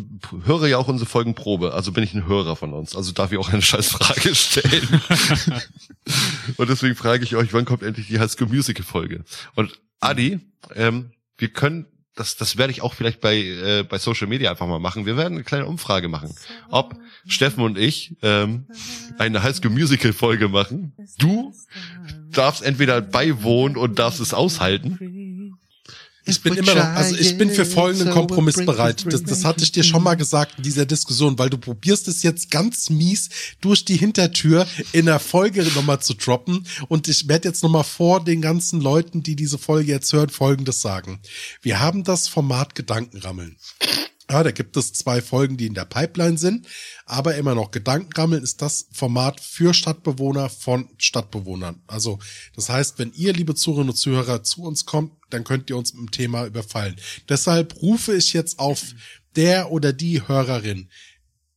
höre 0.47 0.69
ja 0.69 0.79
auch 0.79 0.87
unsere 0.87 1.09
Folgen 1.09 1.35
Probe, 1.35 1.75
also 1.75 1.91
bin 1.91 2.05
ich 2.05 2.15
ein 2.15 2.27
Hörer 2.27 2.55
von 2.55 2.73
uns, 2.73 2.95
also 2.95 3.11
darf 3.13 3.33
ich 3.33 3.39
auch 3.39 3.49
eine 3.49 3.63
scheiß 3.63 3.89
Frage 3.89 4.35
stellen. 4.35 4.87
und 6.57 6.71
deswegen 6.71 6.95
frage 6.95 7.25
ich 7.25 7.35
euch, 7.35 7.53
wann 7.53 7.65
kommt 7.65 7.83
endlich 7.83 8.07
die 8.07 8.21
High 8.21 8.31
School 8.31 8.47
Musical 8.49 8.85
Folge? 8.85 9.25
Und 9.57 9.81
Adi, 9.99 10.39
ähm, 10.77 11.11
wir 11.37 11.49
können, 11.49 11.87
das, 12.19 12.37
das 12.37 12.57
werde 12.57 12.73
ich 12.73 12.83
auch 12.83 12.95
vielleicht 12.95 13.21
bei, 13.21 13.37
äh, 13.37 13.85
bei 13.89 13.99
Social 13.99 14.27
Media 14.27 14.51
einfach 14.51 14.67
mal 14.67 14.79
machen. 14.79 15.07
Wir 15.07 15.17
werden 15.17 15.35
eine 15.35 15.45
kleine 15.45 15.67
Umfrage 15.67 16.09
machen, 16.09 16.35
ob 16.71 16.97
Steffen 17.27 17.63
und 17.63 17.79
ich 17.79 18.17
ähm, 18.23 18.67
eine 19.19 19.43
Highschool 19.43 19.71
Musical 19.71 20.13
Folge 20.13 20.49
machen. 20.49 20.93
Du 21.19 21.53
darfst 22.31 22.63
entweder 22.63 23.01
beiwohnen 23.01 23.77
und 23.77 23.99
darfst 23.99 24.21
es 24.21 24.35
aushalten. 24.35 24.99
Ich 26.29 26.43
bin 26.43 26.55
immer 26.55 26.75
noch, 26.75 26.85
also 26.85 27.17
ich 27.17 27.37
bin 27.39 27.51
für 27.51 27.65
folgenden 27.65 28.11
Kompromiss 28.11 28.57
bereit. 28.57 29.05
Das, 29.11 29.23
das 29.23 29.45
hatte 29.45 29.65
ich 29.65 29.73
dir 29.73 29.83
schon 29.83 30.03
mal 30.03 30.15
gesagt 30.15 30.55
in 30.59 30.63
dieser 30.63 30.87
Diskussion, 30.87 31.39
weil 31.39 31.51
du 31.51 31.59
probierst 31.59 32.07
es 32.09 32.23
jetzt 32.23 32.51
ganz 32.51 32.91
mies 32.91 33.29
durch 33.61 33.85
die 33.85 33.97
Hintertür 33.97 34.67
in 34.93 35.07
der 35.07 35.19
Folge 35.19 35.65
nochmal 35.75 36.01
zu 36.01 36.15
droppen. 36.15 36.67
Und 36.89 37.09
ich 37.09 37.29
werde 37.29 37.49
jetzt 37.49 37.63
nochmal 37.63 37.85
vor 37.85 38.23
den 38.25 38.43
ganzen 38.43 38.81
Leuten, 38.81 39.23
die 39.23 39.37
diese 39.37 39.59
Folge 39.59 39.93
jetzt 39.93 40.13
hören, 40.13 40.29
folgendes 40.29 40.81
sagen. 40.81 41.21
Wir 41.63 41.81
haben 41.81 42.05
das 42.05 42.29
Format 42.29 42.75
Gedankenrammeln. 42.75 43.57
Ja, 44.31 44.43
da 44.43 44.51
gibt 44.51 44.77
es 44.77 44.93
zwei 44.93 45.23
Folgen, 45.23 45.57
die 45.57 45.67
in 45.67 45.75
der 45.75 45.87
Pipeline 45.87 46.37
sind, 46.37 46.67
aber 47.09 47.37
immer 47.37 47.55
noch 47.55 47.71
Gedankenrammeln 47.71 48.43
ist 48.43 48.61
das 48.61 48.87
Format 48.93 49.41
für 49.41 49.73
Stadtbewohner 49.73 50.51
von 50.51 50.89
Stadtbewohnern. 50.99 51.83
Also 51.87 52.19
das 52.55 52.69
heißt, 52.69 52.99
wenn 52.99 53.13
ihr, 53.15 53.33
liebe 53.33 53.55
Zuhörerinnen 53.55 53.91
und 53.91 53.97
Zuhörer, 53.97 54.43
zu 54.43 54.63
uns 54.63 54.85
kommt, 54.85 55.13
dann 55.31 55.45
könnt 55.45 55.71
ihr 55.71 55.77
uns 55.77 55.95
mit 55.95 56.03
dem 56.03 56.11
Thema 56.11 56.45
überfallen. 56.45 56.97
Deshalb 57.29 57.81
rufe 57.81 58.15
ich 58.15 58.33
jetzt 58.33 58.59
auf 58.59 58.83
der 59.37 59.73
oder 59.73 59.93
die 59.93 60.27
Hörerin, 60.29 60.91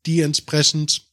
die 0.06 0.22
entsprechend 0.22 1.04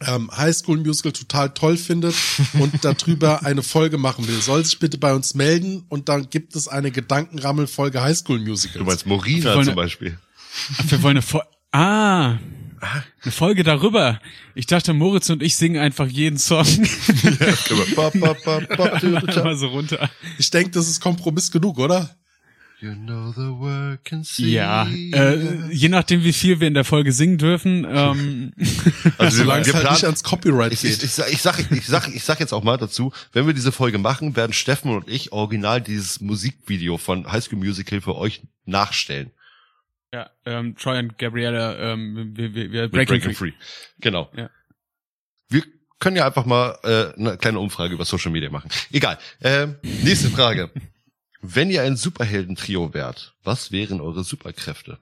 ähm, 0.00 0.30
High 0.36 0.54
School 0.54 0.76
Musical 0.78 1.12
total 1.12 1.54
toll 1.54 1.78
findet 1.78 2.14
und 2.58 2.84
darüber 2.84 3.44
eine 3.44 3.62
Folge 3.62 3.96
machen 3.96 4.28
will, 4.28 4.40
soll 4.42 4.64
sich 4.64 4.78
bitte 4.78 4.98
bei 4.98 5.14
uns 5.14 5.34
melden 5.34 5.86
und 5.88 6.10
dann 6.10 6.28
gibt 6.28 6.54
es 6.54 6.68
eine 6.68 6.90
Gedankenrammel-Folge 6.90 8.02
High 8.02 8.18
School 8.18 8.40
Musicals. 8.40 8.78
Du 8.78 8.84
meinst 8.84 9.06
Morina 9.06 9.62
zum 9.62 9.74
Beispiel. 9.74 10.18
Ach, 10.76 10.90
wir 10.90 11.02
wollen 11.02 11.16
eine 11.16 11.22
Folge. 11.22 11.48
Ah, 11.72 12.38
eine 12.80 13.32
Folge 13.32 13.62
darüber. 13.64 14.20
Ich 14.54 14.66
dachte, 14.66 14.92
Moritz 14.92 15.30
und 15.30 15.42
ich 15.42 15.56
singen 15.56 15.80
einfach 15.80 16.06
jeden 16.06 16.38
Song 16.38 16.66
mal 19.44 19.56
so 19.56 19.68
runter. 19.68 20.10
Ich 20.38 20.50
denke, 20.50 20.70
das 20.70 20.88
ist 20.88 21.00
Kompromiss 21.00 21.50
genug, 21.50 21.78
oder? 21.78 22.16
You 22.78 22.92
know 22.94 23.32
the 23.32 23.58
word 23.58 24.04
can 24.04 24.22
see. 24.22 24.50
Ja, 24.50 24.86
äh, 24.86 25.72
je 25.72 25.88
nachdem, 25.88 26.22
wie 26.24 26.34
viel 26.34 26.60
wir 26.60 26.68
in 26.68 26.74
der 26.74 26.84
Folge 26.84 27.10
singen 27.10 27.38
dürfen. 27.38 27.86
Ähm, 27.88 28.52
also 29.18 29.38
Solange 29.38 29.62
es 29.62 29.72
halt 29.72 29.90
nicht 29.90 30.04
ans 30.04 30.22
Copyright 30.22 30.72
ich, 30.74 30.84
ich, 30.84 30.90
geht. 30.90 31.02
ich, 31.04 31.12
sag- 31.12 31.32
ich, 31.32 31.40
sag, 31.40 31.58
ich, 31.72 31.86
sag, 31.86 32.14
ich 32.14 32.22
sag 32.22 32.38
jetzt 32.38 32.52
auch 32.52 32.62
mal 32.62 32.76
dazu, 32.76 33.12
wenn 33.32 33.46
wir 33.46 33.54
diese 33.54 33.72
Folge 33.72 33.96
machen, 33.96 34.36
werden 34.36 34.52
Steffen 34.52 34.90
und 34.90 35.08
ich 35.08 35.32
original 35.32 35.80
dieses 35.80 36.20
Musikvideo 36.20 36.98
von 36.98 37.32
High 37.32 37.42
School 37.44 37.58
Musical 37.60 38.02
für 38.02 38.14
euch 38.14 38.42
nachstellen. 38.66 39.30
Ja, 40.16 40.30
ähm, 40.46 40.76
Troy 40.76 40.98
und 40.98 41.18
Gabriella, 41.18 41.92
ähm, 41.92 42.32
wir, 42.34 42.54
wir, 42.54 42.72
wir 42.72 42.88
Breaking, 42.88 43.18
Breaking 43.18 43.34
Free. 43.34 43.50
Free. 43.50 43.52
Genau. 44.00 44.30
Ja. 44.34 44.48
Wir 45.50 45.62
können 45.98 46.16
ja 46.16 46.26
einfach 46.26 46.46
mal 46.46 46.78
äh, 46.84 47.20
eine 47.20 47.36
kleine 47.36 47.60
Umfrage 47.60 47.92
über 47.92 48.06
Social 48.06 48.32
Media 48.32 48.48
machen. 48.48 48.70
Egal. 48.92 49.18
Ähm, 49.42 49.76
nächste 49.82 50.30
Frage. 50.30 50.70
Wenn 51.42 51.70
ihr 51.70 51.82
ein 51.82 51.96
Superheldentrio 51.96 52.94
wärt, 52.94 53.34
was 53.44 53.72
wären 53.72 54.00
eure 54.00 54.24
Superkräfte? 54.24 54.98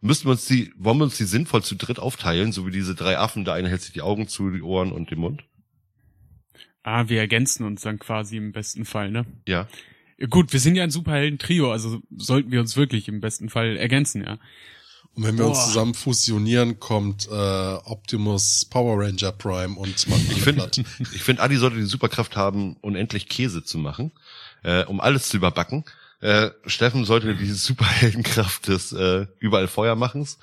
Müssten 0.00 0.26
wir 0.26 0.32
uns 0.32 0.46
die, 0.46 0.72
wollen 0.76 0.98
wir 0.98 1.04
uns 1.04 1.16
die 1.16 1.24
sinnvoll 1.24 1.64
zu 1.64 1.74
dritt 1.74 1.98
aufteilen, 1.98 2.52
so 2.52 2.68
wie 2.68 2.70
diese 2.70 2.94
drei 2.94 3.18
Affen, 3.18 3.44
der 3.44 3.54
eine 3.54 3.68
hält 3.68 3.82
sich 3.82 3.92
die 3.92 4.02
Augen 4.02 4.28
zu, 4.28 4.50
die 4.50 4.62
Ohren 4.62 4.92
und 4.92 5.10
den 5.10 5.18
Mund? 5.18 5.42
Ah, 6.84 7.08
wir 7.08 7.18
ergänzen 7.18 7.66
uns 7.66 7.82
dann 7.82 7.98
quasi 7.98 8.36
im 8.36 8.52
besten 8.52 8.84
Fall, 8.84 9.10
ne? 9.10 9.26
Ja. 9.46 9.66
Gut, 10.30 10.52
wir 10.52 10.60
sind 10.60 10.76
ja 10.76 10.84
ein 10.84 10.90
Superhelden-Trio, 10.90 11.72
also 11.72 12.00
sollten 12.16 12.50
wir 12.50 12.60
uns 12.60 12.76
wirklich 12.76 13.08
im 13.08 13.20
besten 13.20 13.48
Fall 13.48 13.76
ergänzen, 13.76 14.22
ja. 14.22 14.38
Und 15.14 15.24
wenn 15.24 15.36
wir 15.36 15.46
uns 15.46 15.66
zusammen 15.66 15.92
fusionieren, 15.92 16.80
kommt 16.80 17.28
äh, 17.28 17.30
Optimus 17.30 18.64
Power 18.64 18.98
Ranger 18.98 19.32
Prime 19.32 19.76
und 19.78 20.08
macht 20.08 20.22
Ich 20.30 20.40
finde, 20.40 20.70
ich 21.14 21.22
finde, 21.22 21.42
Adi 21.42 21.56
sollte 21.56 21.76
die 21.76 21.82
Superkraft 21.82 22.34
haben, 22.36 22.76
unendlich 22.80 23.28
Käse 23.28 23.62
zu 23.62 23.76
machen, 23.76 24.12
äh, 24.62 24.84
um 24.84 25.00
alles 25.00 25.28
zu 25.28 25.36
überbacken. 25.36 25.84
Äh, 26.20 26.50
Steffen 26.66 27.04
sollte 27.04 27.34
diese 27.34 27.54
Superheldenkraft 27.56 28.68
des 28.68 28.92
äh, 28.92 29.26
überall 29.38 29.68
Feuermachens 29.68 30.38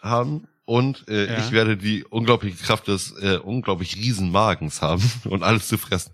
haben. 0.00 0.48
Und 0.64 1.06
äh, 1.08 1.26
Ja. 1.26 1.38
ich 1.38 1.52
werde 1.52 1.76
die 1.76 2.04
unglaubliche 2.04 2.56
Kraft 2.56 2.88
des 2.88 3.12
äh, 3.20 3.36
unglaublich 3.36 3.96
riesen 3.96 4.30
Magens 4.30 4.80
haben 4.80 5.02
und 5.24 5.42
alles 5.44 5.68
zu 5.68 5.76
fressen. 5.76 6.12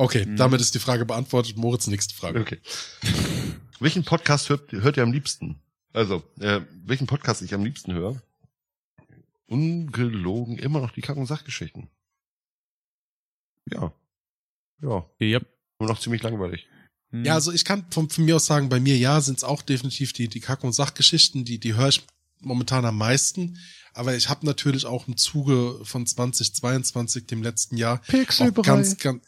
Okay, 0.00 0.24
Mhm. 0.24 0.36
damit 0.36 0.62
ist 0.62 0.74
die 0.74 0.78
Frage 0.78 1.04
beantwortet. 1.04 1.58
Moritz, 1.58 1.86
nächste 1.86 2.14
Frage. 2.14 2.40
Okay. 2.40 2.58
welchen 3.80 4.02
Podcast 4.02 4.48
hört, 4.48 4.72
hört 4.72 4.96
ihr 4.96 5.02
am 5.02 5.12
liebsten? 5.12 5.60
Also, 5.92 6.22
äh, 6.38 6.62
welchen 6.86 7.06
Podcast 7.06 7.42
ich 7.42 7.52
am 7.52 7.62
liebsten 7.64 7.92
höre? 7.92 8.22
Ungelogen 9.46 10.58
immer 10.58 10.80
noch 10.80 10.92
die 10.92 11.02
Kack- 11.02 11.18
und 11.18 11.26
Sachgeschichten. 11.26 11.88
Ja. 13.70 13.92
Ja. 14.80 15.04
Yep. 15.20 15.46
Nur 15.80 15.90
noch 15.90 16.00
ziemlich 16.00 16.22
langweilig. 16.22 16.66
Hm. 17.10 17.26
Ja, 17.26 17.34
also 17.34 17.52
ich 17.52 17.66
kann 17.66 17.84
von, 17.90 18.08
von 18.08 18.24
mir 18.24 18.36
aus 18.36 18.46
sagen, 18.46 18.70
bei 18.70 18.80
mir 18.80 18.96
ja, 18.96 19.20
sind 19.20 19.36
es 19.36 19.44
auch 19.44 19.60
definitiv 19.60 20.14
die, 20.14 20.28
die 20.28 20.40
Kack- 20.40 20.64
und 20.64 20.72
Sachgeschichten, 20.72 21.44
die, 21.44 21.58
die 21.58 21.74
höre 21.74 21.88
ich 21.88 22.06
momentan 22.38 22.86
am 22.86 22.96
meisten. 22.96 23.58
Aber 23.92 24.16
ich 24.16 24.30
habe 24.30 24.46
natürlich 24.46 24.86
auch 24.86 25.08
im 25.08 25.18
Zuge 25.18 25.78
von 25.84 26.06
2022, 26.06 27.26
dem 27.26 27.42
letzten 27.42 27.76
Jahr, 27.76 28.00
auch 28.38 28.62
ganz, 28.62 28.96
ganz, 28.96 29.22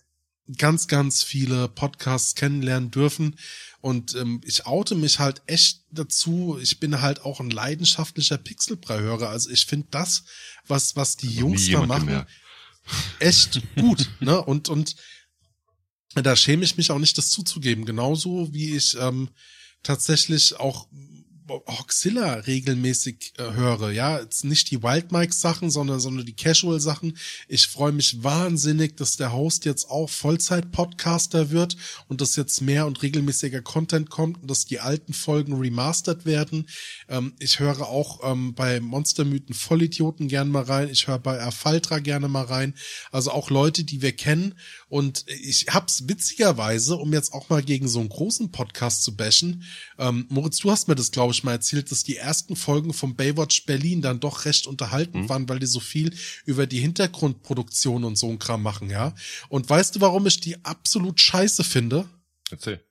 ganz, 0.56 0.88
ganz 0.88 1.22
viele 1.22 1.68
Podcasts 1.68 2.34
kennenlernen 2.34 2.90
dürfen. 2.90 3.36
Und 3.80 4.14
ähm, 4.14 4.40
ich 4.44 4.66
oute 4.66 4.94
mich 4.94 5.18
halt 5.18 5.42
echt 5.46 5.82
dazu. 5.90 6.58
Ich 6.60 6.80
bin 6.80 7.00
halt 7.00 7.22
auch 7.22 7.40
ein 7.40 7.50
leidenschaftlicher 7.50 8.38
Pixelbrei-Hörer. 8.38 9.28
Also 9.28 9.50
ich 9.50 9.66
finde 9.66 9.88
das, 9.90 10.24
was, 10.66 10.96
was 10.96 11.16
die 11.16 11.28
Jungs 11.28 11.68
da 11.68 11.86
machen, 11.86 12.26
echt 13.18 13.60
gut. 13.76 14.10
ne? 14.20 14.42
Und, 14.42 14.68
und 14.68 14.96
da 16.14 16.36
schäme 16.36 16.64
ich 16.64 16.76
mich 16.76 16.90
auch 16.90 16.98
nicht, 16.98 17.16
das 17.18 17.30
zuzugeben. 17.30 17.84
Genauso 17.84 18.52
wie 18.52 18.76
ich 18.76 18.96
ähm, 18.98 19.30
tatsächlich 19.82 20.58
auch 20.58 20.88
Hoxilla 21.66 22.34
regelmäßig 22.34 23.34
äh, 23.38 23.52
höre. 23.52 23.90
Ja, 23.90 24.18
jetzt 24.18 24.44
nicht 24.44 24.70
die 24.70 24.82
Wild 24.82 25.12
Mike 25.12 25.32
Sachen, 25.32 25.70
sondern, 25.70 26.00
sondern 26.00 26.26
die 26.26 26.34
Casual 26.34 26.80
Sachen. 26.80 27.16
Ich 27.48 27.66
freue 27.66 27.92
mich 27.92 28.22
wahnsinnig, 28.22 28.96
dass 28.96 29.16
der 29.16 29.32
Host 29.32 29.64
jetzt 29.64 29.88
auch 29.90 30.08
Vollzeit-Podcaster 30.08 31.50
wird 31.50 31.76
und 32.08 32.20
dass 32.20 32.36
jetzt 32.36 32.60
mehr 32.62 32.86
und 32.86 33.02
regelmäßiger 33.02 33.62
Content 33.62 34.10
kommt 34.10 34.42
und 34.42 34.50
dass 34.50 34.64
die 34.64 34.80
alten 34.80 35.12
Folgen 35.12 35.54
remastert 35.54 36.24
werden. 36.24 36.68
Ähm, 37.08 37.34
ich 37.38 37.60
höre 37.60 37.88
auch 37.88 38.20
ähm, 38.30 38.54
bei 38.54 38.80
Monstermythen 38.80 39.54
Vollidioten 39.54 40.28
gern 40.28 40.48
mal 40.48 40.64
rein. 40.64 40.88
Ich 40.88 41.08
höre 41.08 41.18
bei 41.18 41.36
Erfaltra 41.36 41.98
gerne 41.98 42.28
mal 42.28 42.44
rein. 42.44 42.74
Also 43.10 43.30
auch 43.30 43.50
Leute, 43.50 43.84
die 43.84 44.02
wir 44.02 44.12
kennen. 44.12 44.54
Und 44.92 45.24
ich 45.26 45.68
hab's 45.70 46.06
witzigerweise, 46.06 46.96
um 46.96 47.14
jetzt 47.14 47.32
auch 47.32 47.48
mal 47.48 47.62
gegen 47.62 47.88
so 47.88 47.98
einen 47.98 48.10
großen 48.10 48.52
Podcast 48.52 49.02
zu 49.02 49.16
bashen, 49.16 49.62
ähm, 49.96 50.26
Moritz, 50.28 50.58
du 50.58 50.70
hast 50.70 50.86
mir 50.86 50.94
das, 50.94 51.12
glaube 51.12 51.32
ich, 51.32 51.42
mal 51.44 51.52
erzählt, 51.52 51.90
dass 51.90 52.04
die 52.04 52.18
ersten 52.18 52.56
Folgen 52.56 52.92
vom 52.92 53.16
Baywatch 53.16 53.64
Berlin 53.64 54.02
dann 54.02 54.20
doch 54.20 54.44
recht 54.44 54.66
unterhalten 54.66 55.30
waren, 55.30 55.48
weil 55.48 55.60
die 55.60 55.66
so 55.66 55.80
viel 55.80 56.14
über 56.44 56.66
die 56.66 56.80
Hintergrundproduktion 56.80 58.04
und 58.04 58.16
so 58.16 58.28
ein 58.28 58.38
Kram 58.38 58.62
machen, 58.62 58.90
ja. 58.90 59.14
Und 59.48 59.66
weißt 59.66 59.96
du, 59.96 60.02
warum 60.02 60.26
ich 60.26 60.40
die 60.40 60.62
absolut 60.62 61.18
scheiße 61.18 61.64
finde? 61.64 62.06
Erzähl. 62.50 62.84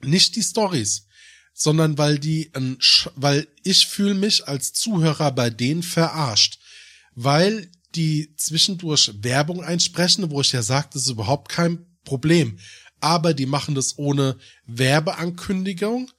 nicht 0.00 0.34
die 0.34 0.42
Stories, 0.42 1.08
sondern 1.52 1.98
weil 1.98 2.18
die, 2.18 2.50
weil 3.16 3.48
ich 3.64 3.86
fühle 3.86 4.14
mich 4.14 4.48
als 4.48 4.72
Zuhörer 4.72 5.30
bei 5.30 5.50
denen 5.50 5.82
verarscht, 5.82 6.58
weil 7.14 7.70
die 7.94 8.34
zwischendurch 8.36 9.12
Werbung 9.22 9.62
einsprechen, 9.62 10.30
wo 10.30 10.40
ich 10.40 10.52
ja 10.52 10.62
sage, 10.62 10.88
das 10.92 11.02
ist 11.02 11.10
überhaupt 11.10 11.48
kein 11.48 11.86
Problem, 12.04 12.58
aber 13.00 13.34
die 13.34 13.46
machen 13.46 13.74
das 13.74 13.98
ohne 13.98 14.36
Werbeankündigung. 14.66 16.10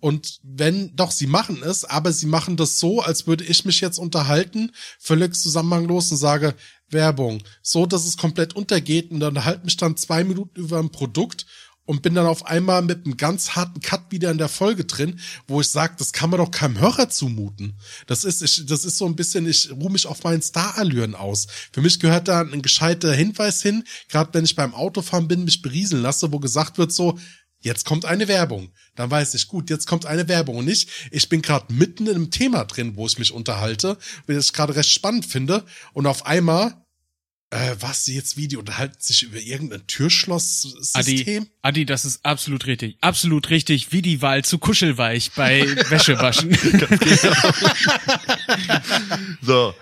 Und 0.00 0.40
wenn, 0.42 0.96
doch, 0.96 1.12
sie 1.12 1.28
machen 1.28 1.62
es, 1.62 1.84
aber 1.84 2.12
sie 2.12 2.26
machen 2.26 2.56
das 2.56 2.80
so, 2.80 3.00
als 3.00 3.28
würde 3.28 3.44
ich 3.44 3.64
mich 3.64 3.80
jetzt 3.80 3.98
unterhalten, 3.98 4.72
völlig 4.98 5.36
zusammenhanglos 5.36 6.10
und 6.10 6.16
sage, 6.16 6.56
Werbung, 6.90 7.42
so, 7.62 7.86
dass 7.86 8.04
es 8.04 8.16
komplett 8.16 8.54
untergeht 8.56 9.12
und 9.12 9.20
dann 9.20 9.44
halt 9.44 9.64
mich 9.64 9.76
dann 9.76 9.96
zwei 9.96 10.24
Minuten 10.24 10.58
über 10.58 10.80
ein 10.80 10.90
Produkt 10.90 11.46
und 11.84 12.02
bin 12.02 12.14
dann 12.14 12.26
auf 12.26 12.46
einmal 12.46 12.82
mit 12.82 13.04
einem 13.04 13.16
ganz 13.16 13.50
harten 13.50 13.80
Cut 13.80 14.10
wieder 14.10 14.30
in 14.30 14.38
der 14.38 14.48
Folge 14.48 14.84
drin, 14.84 15.18
wo 15.46 15.60
ich 15.60 15.68
sage, 15.68 15.94
das 15.98 16.12
kann 16.12 16.30
man 16.30 16.38
doch 16.38 16.50
keinem 16.50 16.78
Hörer 16.78 17.08
zumuten. 17.08 17.74
Das 18.06 18.24
ist, 18.24 18.42
ich, 18.42 18.66
das 18.66 18.84
ist 18.84 18.98
so 18.98 19.06
ein 19.06 19.16
bisschen, 19.16 19.46
ich 19.46 19.70
ruhe 19.70 19.90
mich 19.90 20.06
auf 20.06 20.22
meinen 20.22 20.42
Starallüren 20.42 21.14
aus. 21.14 21.46
Für 21.72 21.80
mich 21.80 21.98
gehört 21.98 22.28
da 22.28 22.40
ein 22.40 22.62
gescheiter 22.62 23.12
Hinweis 23.12 23.62
hin, 23.62 23.84
gerade 24.08 24.32
wenn 24.32 24.44
ich 24.44 24.54
beim 24.54 24.74
Autofahren 24.74 25.28
bin, 25.28 25.44
mich 25.44 25.62
berieseln 25.62 26.02
lasse, 26.02 26.32
wo 26.32 26.38
gesagt 26.38 26.78
wird 26.78 26.92
so, 26.92 27.18
Jetzt 27.64 27.86
kommt 27.86 28.04
eine 28.04 28.26
Werbung. 28.26 28.72
Dann 28.96 29.10
weiß 29.10 29.34
ich, 29.34 29.46
gut, 29.46 29.70
jetzt 29.70 29.86
kommt 29.86 30.04
eine 30.04 30.26
Werbung. 30.26 30.56
Und 30.56 30.64
nicht, 30.64 30.88
ich 31.12 31.28
bin 31.28 31.42
gerade 31.42 31.72
mitten 31.72 32.08
in 32.08 32.16
einem 32.16 32.30
Thema 32.32 32.64
drin, 32.64 32.96
wo 32.96 33.06
ich 33.06 33.20
mich 33.20 33.30
unterhalte, 33.32 33.98
weil 34.26 34.36
ich 34.36 34.52
gerade 34.52 34.74
recht 34.74 34.90
spannend 34.90 35.26
finde. 35.26 35.64
Und 35.92 36.08
auf 36.08 36.26
einmal 36.26 36.81
Äh, 37.52 37.76
was 37.80 38.06
jetzt 38.06 38.38
wie 38.38 38.48
die 38.48 38.56
unterhalten 38.56 38.96
sich 38.98 39.24
über 39.24 39.36
irgendein 39.36 39.80
Adi, 39.80 39.86
Türschloss-System? 39.86 41.48
Adi, 41.60 41.84
das 41.84 42.06
ist 42.06 42.24
absolut 42.24 42.64
richtig. 42.64 42.96
Absolut 43.02 43.50
richtig, 43.50 43.92
wie 43.92 44.00
die 44.00 44.22
Wahl 44.22 44.42
zu 44.42 44.58
kuschelweich 44.58 45.32
bei 45.36 45.60
Wäschewaschen. 45.90 46.56
So. 49.42 49.74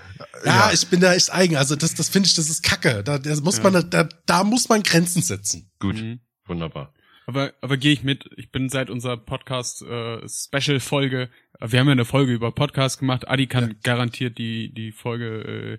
Ja, 0.45 0.73
ich 0.73 0.89
bin 0.89 0.99
da 0.99 1.15
echt 1.15 1.33
eigen. 1.33 1.57
Also 1.57 1.77
das, 1.77 1.95
das 1.95 2.09
finde 2.09 2.27
ich, 2.27 2.35
das 2.35 2.51
ist 2.51 2.65
Kacke. 2.65 3.05
Da, 3.05 3.19
da 3.19 3.37
muss 3.41 3.63
man, 3.63 3.89
da, 3.89 4.09
da 4.27 4.43
muss 4.43 4.69
man 4.69 4.83
Grenzen 4.83 5.23
setzen. 5.23 5.71
Gut. 5.79 5.95
Mhm. 5.97 6.19
Wunderbar. 6.47 6.93
Aber, 7.27 7.53
aber 7.61 7.77
gehe 7.77 7.93
ich 7.93 8.03
mit. 8.03 8.29
Ich 8.37 8.51
bin 8.51 8.69
seit 8.69 8.91
unserer 8.91 9.17
Podcast 9.17 9.83
äh, 9.83 10.27
Special 10.29 10.81
Folge. 10.81 11.31
Wir 11.61 11.79
haben 11.79 11.87
ja 11.87 11.93
eine 11.93 12.05
Folge 12.05 12.33
über 12.33 12.51
Podcast 12.53 12.99
gemacht. 12.99 13.29
Adi 13.29 13.47
kann 13.47 13.77
garantiert 13.85 14.39
die 14.39 14.75
die 14.75 14.91
Folge 14.91 15.79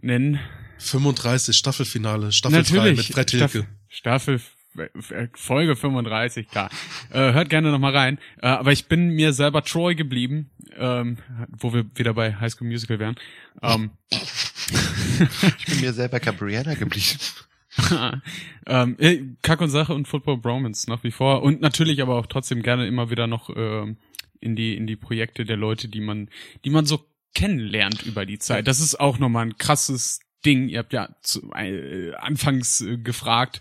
nennen. 0.00 0.40
35 0.78 1.56
Staffelfinale, 1.56 2.32
Staffel 2.32 2.62
3 2.62 2.92
mit 2.92 3.04
Fred 3.06 3.30
Hilke. 3.30 3.66
Staffel, 3.88 4.38
Staffel 4.38 4.40
äh, 4.76 5.28
Folge 5.34 5.76
35, 5.76 6.48
klar. 6.48 6.70
Äh, 7.10 7.32
hört 7.32 7.48
gerne 7.48 7.70
noch 7.70 7.78
mal 7.78 7.96
rein. 7.96 8.18
Äh, 8.42 8.48
aber 8.48 8.72
ich 8.72 8.86
bin 8.86 9.10
mir 9.10 9.32
selber 9.32 9.64
Troy 9.64 9.94
geblieben, 9.94 10.50
ähm, 10.76 11.18
wo 11.48 11.72
wir 11.72 11.84
wieder 11.96 12.14
bei 12.14 12.34
High 12.34 12.52
School 12.52 12.68
Musical 12.68 12.98
wären. 12.98 13.16
Ähm, 13.62 13.90
Ich 15.58 15.66
bin 15.66 15.80
mir 15.80 15.92
selber 15.92 16.20
Gabriella 16.20 16.74
geblieben. 16.74 17.18
ähm, 18.66 18.96
äh, 18.98 19.22
Kack 19.42 19.60
und 19.60 19.70
Sache 19.70 19.94
und 19.94 20.08
Football 20.08 20.38
Bromance 20.38 20.88
nach 20.90 21.04
wie 21.04 21.10
vor 21.10 21.42
und 21.42 21.60
natürlich 21.60 22.02
aber 22.02 22.16
auch 22.16 22.26
trotzdem 22.26 22.62
gerne 22.62 22.86
immer 22.86 23.10
wieder 23.10 23.26
noch 23.26 23.50
ähm, 23.54 23.98
in 24.40 24.56
die 24.56 24.76
in 24.76 24.86
die 24.86 24.96
Projekte 24.96 25.44
der 25.44 25.56
Leute, 25.56 25.88
die 25.88 26.00
man 26.00 26.28
die 26.64 26.70
man 26.70 26.86
so 26.86 27.06
kennenlernt 27.34 28.02
über 28.02 28.26
die 28.26 28.38
Zeit. 28.38 28.66
Das 28.66 28.80
ist 28.80 28.98
auch 28.98 29.18
nochmal 29.18 29.46
ein 29.46 29.58
krasses 29.58 30.20
Ding. 30.44 30.68
Ihr 30.68 30.78
habt 30.78 30.92
ja 30.92 31.08
zu, 31.22 31.50
äh, 31.52 32.14
anfangs 32.14 32.80
äh, 32.80 32.98
gefragt, 32.98 33.60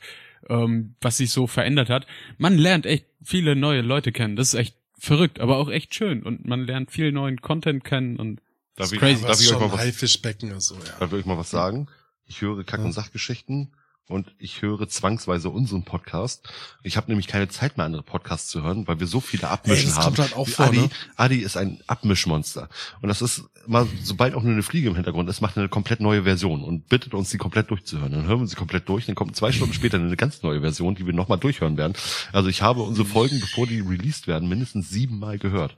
ähm, 0.50 0.96
was 1.02 1.18
sich 1.18 1.32
so 1.32 1.48
verändert 1.48 1.90
hat. 1.90 2.08
Man 2.38 2.58
lernt 2.58 2.86
echt 2.86 3.06
viele 3.24 3.56
neue 3.56 3.82
Leute 3.82 4.12
kennen. 4.12 4.36
Das 4.36 4.50
ist 4.50 4.60
echt 4.60 4.76
verrückt, 4.98 5.40
aber 5.40 5.58
auch 5.58 5.70
echt 5.70 5.94
schön 5.94 6.24
und 6.24 6.46
man 6.46 6.66
lernt 6.66 6.92
viel 6.92 7.12
neuen 7.12 7.42
Content 7.42 7.84
kennen 7.84 8.18
und 8.18 8.42
Darf 8.76 8.92
ich, 8.92 9.00
crazy. 9.00 9.24
darf 9.24 9.42
ich 9.42 9.52
euch 9.52 9.60
mal 9.60 9.72
was, 9.72 9.80
also 9.80 10.76
ja. 10.76 11.00
darf 11.00 11.12
ich 11.12 11.20
euch 11.20 11.26
mal 11.26 11.38
was 11.38 11.50
sagen? 11.50 11.88
Ich 12.26 12.42
höre 12.42 12.64
Kack- 12.64 12.86
und 12.86 12.94
Sachgeschichten 12.94 13.74
und 14.08 14.34
ich 14.40 14.62
höre 14.62 14.88
zwangsweise 14.88 15.50
unseren 15.50 15.84
Podcast. 15.84 16.48
Ich 16.82 16.96
habe 16.96 17.08
nämlich 17.08 17.28
keine 17.28 17.50
Zeit 17.50 17.78
mehr, 17.78 17.86
andere 17.86 18.04
Podcasts 18.04 18.50
zu 18.50 18.64
hören, 18.64 18.88
weil 18.88 19.00
wir 19.00 19.08
so 19.08 19.20
viele 19.20 19.50
Abmischen 19.50 19.90
Ey, 19.90 19.96
das 19.96 19.98
haben. 19.98 20.06
kommt 20.06 20.20
halt 20.20 20.36
auch 20.36 20.48
vor, 20.48 20.68
Adi, 20.68 20.78
ne? 20.78 20.90
Adi 21.18 21.38
ist 21.40 21.58
ein 21.58 21.82
Abmischmonster. 21.88 22.70
Und 23.02 23.10
das 23.10 23.22
ist 23.22 23.44
mal, 23.68 23.86
sobald 24.04 24.34
auch 24.34 24.44
nur 24.44 24.54
eine 24.54 24.64
Fliege 24.64 24.88
im 24.88 24.96
Hintergrund 24.96 25.30
ist, 25.30 25.42
macht 25.42 25.58
eine 25.58 25.68
komplett 25.68 26.00
neue 26.00 26.24
Version 26.24 26.64
und 26.64 26.88
bittet 26.88 27.14
uns, 27.14 27.30
die 27.32 27.38
komplett 27.38 27.70
durchzuhören. 27.70 28.14
Dann 28.14 28.28
hören 28.28 28.40
wir 28.40 28.48
sie 28.48 28.56
komplett 28.56 28.88
durch, 28.88 29.06
dann 29.06 29.16
kommt 29.16 29.36
zwei 29.36 29.52
Stunden 29.52 29.74
später 29.76 29.98
eine 29.98 30.16
ganz 30.16 30.42
neue 30.42 30.62
Version, 30.62 30.96
die 30.96 31.06
wir 31.06 31.14
nochmal 31.14 31.38
durchhören 31.38 31.78
werden. 31.78 31.94
Also 32.32 32.50
ich 32.50 32.62
habe 32.62 32.84
unsere 32.84 33.08
Folgen, 33.08 33.40
bevor 33.42 33.68
die 33.68 33.82
released 33.82 34.28
werden, 34.28 34.48
mindestens 34.48 34.90
siebenmal 34.90 35.38
gehört. 35.38 35.76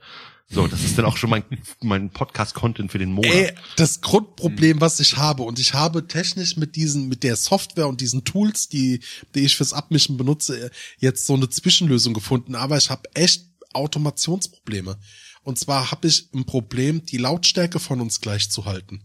So, 0.51 0.67
das 0.67 0.83
ist 0.83 0.97
dann 0.97 1.05
auch 1.05 1.15
schon 1.15 1.29
mein, 1.29 1.43
mein 1.81 2.09
Podcast-Content 2.09 2.91
für 2.91 2.97
den 2.97 3.11
Monat. 3.11 3.31
Ey, 3.31 3.53
das 3.75 4.01
Grundproblem, 4.01 4.81
was 4.81 4.99
ich 4.99 5.15
habe, 5.17 5.43
und 5.43 5.59
ich 5.59 5.75
habe 5.75 6.07
technisch 6.07 6.57
mit 6.57 6.75
diesen, 6.75 7.07
mit 7.07 7.23
der 7.23 7.35
Software 7.35 7.87
und 7.87 8.01
diesen 8.01 8.25
Tools, 8.25 8.67
die, 8.67 9.01
die 9.35 9.41
ich 9.41 9.55
fürs 9.55 9.73
Abmischen 9.73 10.17
benutze, 10.17 10.71
jetzt 10.97 11.27
so 11.27 11.35
eine 11.35 11.49
Zwischenlösung 11.49 12.15
gefunden, 12.15 12.55
aber 12.55 12.77
ich 12.77 12.89
habe 12.89 13.03
echt 13.13 13.45
Automationsprobleme. 13.73 14.97
Und 15.43 15.59
zwar 15.59 15.91
habe 15.91 16.07
ich 16.07 16.29
ein 16.33 16.45
Problem, 16.45 17.05
die 17.05 17.17
Lautstärke 17.17 17.79
von 17.79 18.01
uns 18.01 18.19
gleich 18.19 18.49
zu 18.49 18.65
halten. 18.65 19.03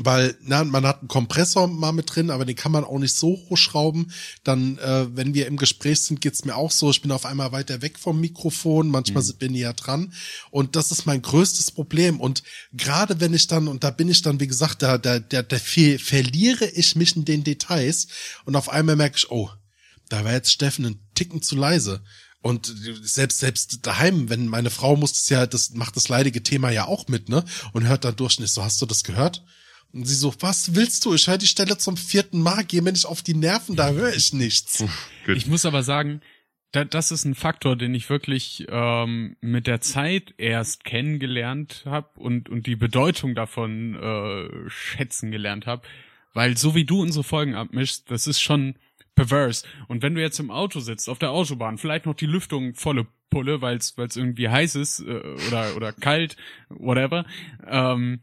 Weil, 0.00 0.36
na, 0.42 0.62
man 0.62 0.86
hat 0.86 1.00
einen 1.00 1.08
Kompressor 1.08 1.66
mal 1.66 1.90
mit 1.90 2.14
drin, 2.14 2.30
aber 2.30 2.44
den 2.44 2.54
kann 2.54 2.70
man 2.70 2.84
auch 2.84 2.98
nicht 3.00 3.16
so 3.16 3.36
hochschrauben. 3.48 4.12
Dann, 4.44 4.78
äh, 4.78 5.06
wenn 5.16 5.34
wir 5.34 5.48
im 5.48 5.56
Gespräch 5.56 6.02
sind, 6.02 6.20
geht's 6.20 6.44
mir 6.44 6.54
auch 6.54 6.70
so. 6.70 6.90
Ich 6.90 7.02
bin 7.02 7.10
auf 7.10 7.26
einmal 7.26 7.50
weiter 7.50 7.82
weg 7.82 7.98
vom 7.98 8.20
Mikrofon, 8.20 8.90
manchmal 8.90 9.24
sind 9.24 9.40
wir 9.40 9.50
näher 9.50 9.72
dran. 9.72 10.12
Und 10.52 10.76
das 10.76 10.92
ist 10.92 11.06
mein 11.06 11.20
größtes 11.20 11.72
Problem. 11.72 12.20
Und 12.20 12.44
gerade 12.72 13.18
wenn 13.18 13.34
ich 13.34 13.48
dann, 13.48 13.66
und 13.66 13.82
da 13.82 13.90
bin 13.90 14.08
ich 14.08 14.22
dann, 14.22 14.38
wie 14.38 14.46
gesagt, 14.46 14.82
da, 14.82 14.98
da, 14.98 15.18
da, 15.18 15.42
da 15.42 15.58
ver 15.58 15.98
verliere 15.98 16.66
ich 16.66 16.94
mich 16.94 17.16
in 17.16 17.24
den 17.24 17.42
Details 17.42 18.06
und 18.44 18.54
auf 18.54 18.68
einmal 18.68 18.94
merke 18.94 19.16
ich, 19.16 19.30
oh, 19.32 19.50
da 20.08 20.24
war 20.24 20.32
jetzt 20.32 20.52
Steffen 20.52 20.86
ein 20.86 21.00
Ticken 21.14 21.42
zu 21.42 21.56
leise. 21.56 22.02
Und 22.40 22.72
selbst, 23.02 23.40
selbst 23.40 23.84
daheim, 23.84 24.30
wenn 24.30 24.46
meine 24.46 24.70
Frau 24.70 24.94
muss 24.96 25.12
das 25.12 25.28
ja, 25.28 25.46
das 25.46 25.70
macht 25.70 25.96
das 25.96 26.08
leidige 26.08 26.42
Thema 26.42 26.70
ja 26.70 26.86
auch 26.86 27.08
mit, 27.08 27.28
ne? 27.28 27.44
Und 27.72 27.88
hört 27.88 28.04
dann 28.04 28.14
durch 28.14 28.38
nicht 28.38 28.52
so, 28.52 28.62
hast 28.62 28.80
du 28.80 28.86
das 28.86 29.02
gehört? 29.02 29.44
Und 29.92 30.04
sie 30.06 30.14
so, 30.14 30.34
was 30.40 30.74
willst 30.74 31.04
du? 31.04 31.14
Ich 31.14 31.28
höre 31.28 31.38
die 31.38 31.46
Stelle 31.46 31.78
zum 31.78 31.96
vierten 31.96 32.42
Mal, 32.42 32.64
geh 32.64 32.80
mir 32.80 32.92
nicht 32.92 33.06
auf 33.06 33.22
die 33.22 33.34
Nerven, 33.34 33.74
da 33.74 33.90
höre 33.90 34.14
ich 34.14 34.32
nichts. 34.32 34.84
Ich 35.26 35.46
muss 35.46 35.64
aber 35.64 35.82
sagen, 35.82 36.20
da, 36.72 36.84
das 36.84 37.10
ist 37.10 37.24
ein 37.24 37.34
Faktor, 37.34 37.76
den 37.76 37.94
ich 37.94 38.10
wirklich 38.10 38.66
ähm, 38.68 39.36
mit 39.40 39.66
der 39.66 39.80
Zeit 39.80 40.34
erst 40.36 40.84
kennengelernt 40.84 41.84
habe 41.86 42.20
und, 42.20 42.50
und 42.50 42.66
die 42.66 42.76
Bedeutung 42.76 43.34
davon 43.34 43.94
äh, 43.94 44.68
schätzen 44.68 45.30
gelernt 45.30 45.66
habe. 45.66 45.82
Weil 46.34 46.58
so 46.58 46.74
wie 46.74 46.84
du 46.84 47.00
unsere 47.00 47.24
Folgen 47.24 47.54
abmischst, 47.54 48.10
das 48.10 48.26
ist 48.26 48.40
schon 48.40 48.74
perverse. 49.14 49.66
Und 49.88 50.02
wenn 50.02 50.14
du 50.14 50.20
jetzt 50.20 50.38
im 50.38 50.50
Auto 50.50 50.80
sitzt, 50.80 51.08
auf 51.08 51.18
der 51.18 51.30
Autobahn, 51.30 51.78
vielleicht 51.78 52.04
noch 52.04 52.14
die 52.14 52.26
Lüftung 52.26 52.74
volle 52.74 53.06
Pulle, 53.30 53.60
weil 53.62 53.78
es 53.78 53.94
irgendwie 53.96 54.48
heiß 54.48 54.74
ist 54.74 55.00
äh, 55.00 55.36
oder, 55.48 55.74
oder 55.74 55.92
kalt, 55.92 56.36
whatever, 56.68 57.24
ähm, 57.66 58.20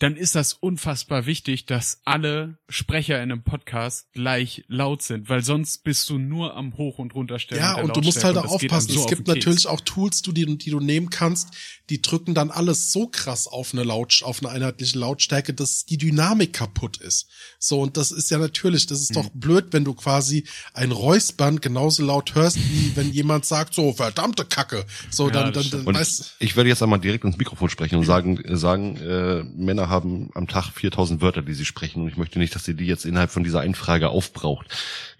dann 0.00 0.16
ist 0.16 0.34
das 0.34 0.54
unfassbar 0.54 1.26
wichtig, 1.26 1.66
dass 1.66 2.00
alle 2.04 2.58
Sprecher 2.68 3.16
in 3.22 3.30
einem 3.30 3.42
Podcast 3.44 4.10
gleich 4.12 4.64
laut 4.66 5.02
sind, 5.02 5.28
weil 5.28 5.44
sonst 5.44 5.84
bist 5.84 6.08
du 6.08 6.16
nur 6.18 6.56
am 6.56 6.76
Hoch- 6.78 6.98
und 6.98 7.14
Runterstellen. 7.14 7.62
Ja, 7.62 7.74
der 7.74 7.84
und 7.84 7.94
du 7.96 8.00
musst 8.00 8.24
halt 8.24 8.38
auch 8.38 8.46
aufpassen. 8.46 8.88
so 8.88 8.94
es 9.00 9.04
auf 9.04 9.08
gibt 9.10 9.26
Keks. 9.26 9.36
natürlich 9.36 9.66
auch 9.66 9.80
Tools, 9.82 10.22
die, 10.22 10.32
du- 10.32 10.56
die 10.56 10.70
du 10.70 10.80
nehmen 10.80 11.10
kannst, 11.10 11.50
die 11.90 12.00
drücken 12.00 12.32
dann 12.34 12.50
alles 12.50 12.92
so 12.92 13.08
krass 13.08 13.46
auf 13.46 13.74
eine 13.74 13.84
Laut, 13.84 14.22
auf 14.24 14.40
eine 14.42 14.48
einheitliche 14.50 14.98
Lautstärke, 14.98 15.52
dass 15.52 15.84
die 15.84 15.98
Dynamik 15.98 16.54
kaputt 16.54 16.96
ist. 16.96 17.28
So, 17.58 17.80
und 17.82 17.98
das 17.98 18.10
ist 18.10 18.30
ja 18.30 18.38
natürlich, 18.38 18.86
das 18.86 19.02
ist 19.02 19.14
Hm. 19.14 19.22
doch 19.22 19.28
blöd, 19.34 19.66
wenn 19.72 19.84
du 19.84 19.92
quasi 19.92 20.44
ein 20.72 20.92
Räuspern 20.92 21.60
genauso 21.60 22.02
laut 22.04 22.34
hörst, 22.34 22.56
wie 22.56 22.92
wenn 22.96 23.12
jemand 23.12 23.44
sagt, 23.44 23.74
so, 23.74 23.92
verdammte 23.92 24.46
Kacke. 24.46 24.86
So, 25.10 25.26
Ja, 25.26 25.34
dann, 25.34 25.52
das 25.52 25.68
dann, 25.68 25.84
dann 25.84 25.94
weißt 25.94 26.36
ich 26.38 26.56
werde 26.56 26.70
jetzt 26.70 26.82
einmal 26.82 27.00
direkt 27.00 27.24
ins 27.24 27.36
Mikrofon 27.36 27.68
sprechen 27.68 27.96
und 27.96 28.06
sagen, 28.06 28.40
sagen 28.56 28.96
äh, 28.96 29.42
Männer 29.42 29.89
haben 29.90 30.30
am 30.34 30.48
Tag 30.48 30.70
4000 30.70 31.20
Wörter, 31.20 31.42
die 31.42 31.54
sie 31.54 31.64
sprechen. 31.66 32.02
Und 32.02 32.08
ich 32.08 32.16
möchte 32.16 32.38
nicht, 32.38 32.54
dass 32.54 32.66
ihr 32.66 32.74
die 32.74 32.86
jetzt 32.86 33.04
innerhalb 33.04 33.30
von 33.30 33.44
dieser 33.44 33.60
einen 33.60 33.74
Frage 33.74 34.08
aufbraucht. 34.08 34.66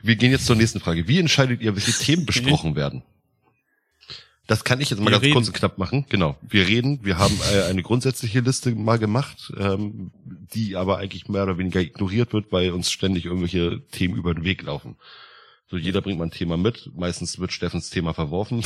Wir 0.03 0.17
gehen 0.17 0.31
jetzt 0.31 0.47
zur 0.47 0.57
nächsten 0.57 0.81
Frage. 0.81 1.07
Wie 1.09 1.19
entscheidet 1.19 1.61
ihr, 1.61 1.75
welche 1.77 1.93
Themen 1.93 2.25
besprochen 2.25 2.77
werden? 2.77 3.03
Das 4.47 4.65
kann 4.65 4.81
ich 4.81 4.91
jetzt 4.91 4.99
mal 4.99 5.07
Wir 5.07 5.13
ganz 5.13 5.23
reden. 5.23 5.35
kurz 5.35 5.47
und 5.47 5.55
knapp 5.55 5.79
machen. 5.79 6.07
Genau. 6.09 6.37
Wir 6.43 6.67
reden. 6.67 6.99
Wir 7.05 7.19
haben 7.19 7.39
äh, 7.53 7.63
eine 7.65 7.83
grundsätzliche 7.83 8.41
Liste 8.41 8.75
mal 8.75 8.99
gemacht, 8.99 9.53
ähm, 9.57 10.11
die 10.25 10.75
aber 10.75 10.99
eigentlich 10.99 11.29
mehr 11.29 11.45
oder 11.45 11.57
weniger 11.57 11.81
ignoriert 11.81 12.33
wird, 12.33 12.51
weil 12.51 12.73
uns 12.73 12.91
ständig 12.91 13.27
irgendwelche 13.27 13.81
Themen 13.93 14.17
über 14.17 14.35
den 14.35 14.43
Weg 14.43 14.63
laufen. 14.63 14.97
So, 15.71 15.77
jeder 15.77 16.01
bringt 16.03 16.19
mal 16.19 16.25
ein 16.25 16.33
Thema 16.33 16.57
mit. 16.57 16.91
Meistens 16.97 17.39
wird 17.39 17.53
Steffens 17.53 17.91
Thema 17.91 18.13
verworfen. 18.13 18.65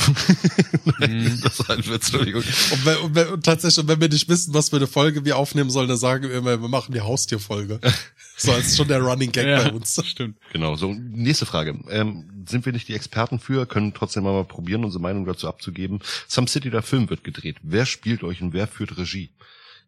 Nein, 0.99 1.39
das 1.43 1.59
Witz, 1.59 1.87
Entschuldigung. 1.87 2.41
Und, 2.41 2.85
wenn, 2.85 2.97
und, 2.97 3.15
wenn, 3.15 3.27
und 3.27 3.45
tatsächlich, 3.45 3.83
und 3.83 3.87
wenn 3.87 4.01
wir 4.01 4.09
nicht 4.09 4.27
wissen, 4.27 4.55
was 4.55 4.69
für 4.69 4.77
eine 4.77 4.87
Folge 4.87 5.23
wir 5.23 5.37
aufnehmen 5.37 5.69
sollen, 5.69 5.87
dann 5.87 5.97
sagen 5.97 6.23
wir 6.23 6.35
immer, 6.35 6.59
wir 6.59 6.67
machen 6.67 6.93
die 6.93 7.01
Haustierfolge. 7.01 7.79
so 8.37 8.51
als 8.51 8.75
schon 8.75 8.87
der 8.87 9.01
Running 9.01 9.31
Gag 9.31 9.45
ja, 9.45 9.63
bei 9.63 9.71
uns. 9.71 10.01
Stimmt. 10.03 10.39
Genau, 10.51 10.75
so 10.77 10.93
nächste 10.93 11.45
Frage. 11.45 11.79
Ähm, 11.91 12.43
sind 12.49 12.65
wir 12.65 12.73
nicht 12.73 12.87
die 12.87 12.95
Experten 12.95 13.37
für, 13.37 13.67
können 13.67 13.93
trotzdem 13.93 14.23
mal 14.23 14.43
probieren, 14.43 14.83
unsere 14.83 15.01
Meinung 15.01 15.25
dazu 15.25 15.47
abzugeben. 15.47 15.99
Some 16.27 16.47
City, 16.47 16.71
der 16.71 16.81
Film 16.81 17.11
wird 17.11 17.23
gedreht. 17.23 17.57
Wer 17.61 17.85
spielt 17.85 18.23
euch 18.23 18.41
und 18.41 18.53
wer 18.53 18.65
führt 18.65 18.97
Regie? 18.97 19.29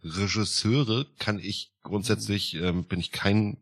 Regisseure 0.03 1.07
kann 1.17 1.39
ich 1.39 1.71
grundsätzlich, 1.81 2.55
ähm, 2.55 2.83
bin 2.83 2.99
ich 2.99 3.11
kein, 3.11 3.57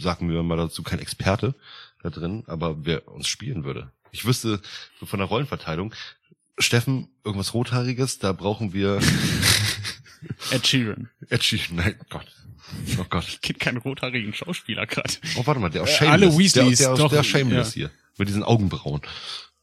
sagen 0.00 0.30
wir 0.30 0.42
mal 0.42 0.56
dazu, 0.56 0.82
kein 0.82 0.98
Experte 0.98 1.54
da 2.02 2.10
drin, 2.10 2.44
aber 2.46 2.84
wer 2.84 3.08
uns 3.08 3.28
spielen 3.28 3.64
würde. 3.64 3.90
Ich 4.10 4.24
wüsste 4.24 4.60
so 5.00 5.06
von 5.06 5.18
der 5.18 5.28
Rollenverteilung, 5.28 5.94
Steffen, 6.58 7.08
irgendwas 7.24 7.54
Rothaariges, 7.54 8.18
da 8.18 8.32
brauchen 8.32 8.72
wir 8.72 9.00
Ed 10.50 10.66
Sheeran. 10.66 11.08
Ed 11.28 11.44
Sheeran, 11.44 11.76
nein, 11.76 11.94
Gott. 12.08 12.26
Oh 12.98 13.04
Gott. 13.08 13.38
Geht 13.40 13.60
kein 13.60 13.76
rothaarigen 13.78 14.34
Schauspieler 14.34 14.86
gerade. 14.86 15.14
Oh, 15.36 15.46
warte 15.46 15.60
mal, 15.60 15.70
der 15.70 15.82
aus 15.82 15.88
Äh, 15.90 15.94
Shameless. 15.98 16.12
alle 16.12 16.38
Weasleys, 16.38 16.78
der, 16.78 16.88
der, 16.88 16.96
doch, 16.96 17.10
der 17.10 17.22
Shameless 17.22 17.74
ja. 17.74 17.88
hier. 17.88 17.90
Mit 18.18 18.28
diesen 18.28 18.42
Augenbrauen. 18.42 19.00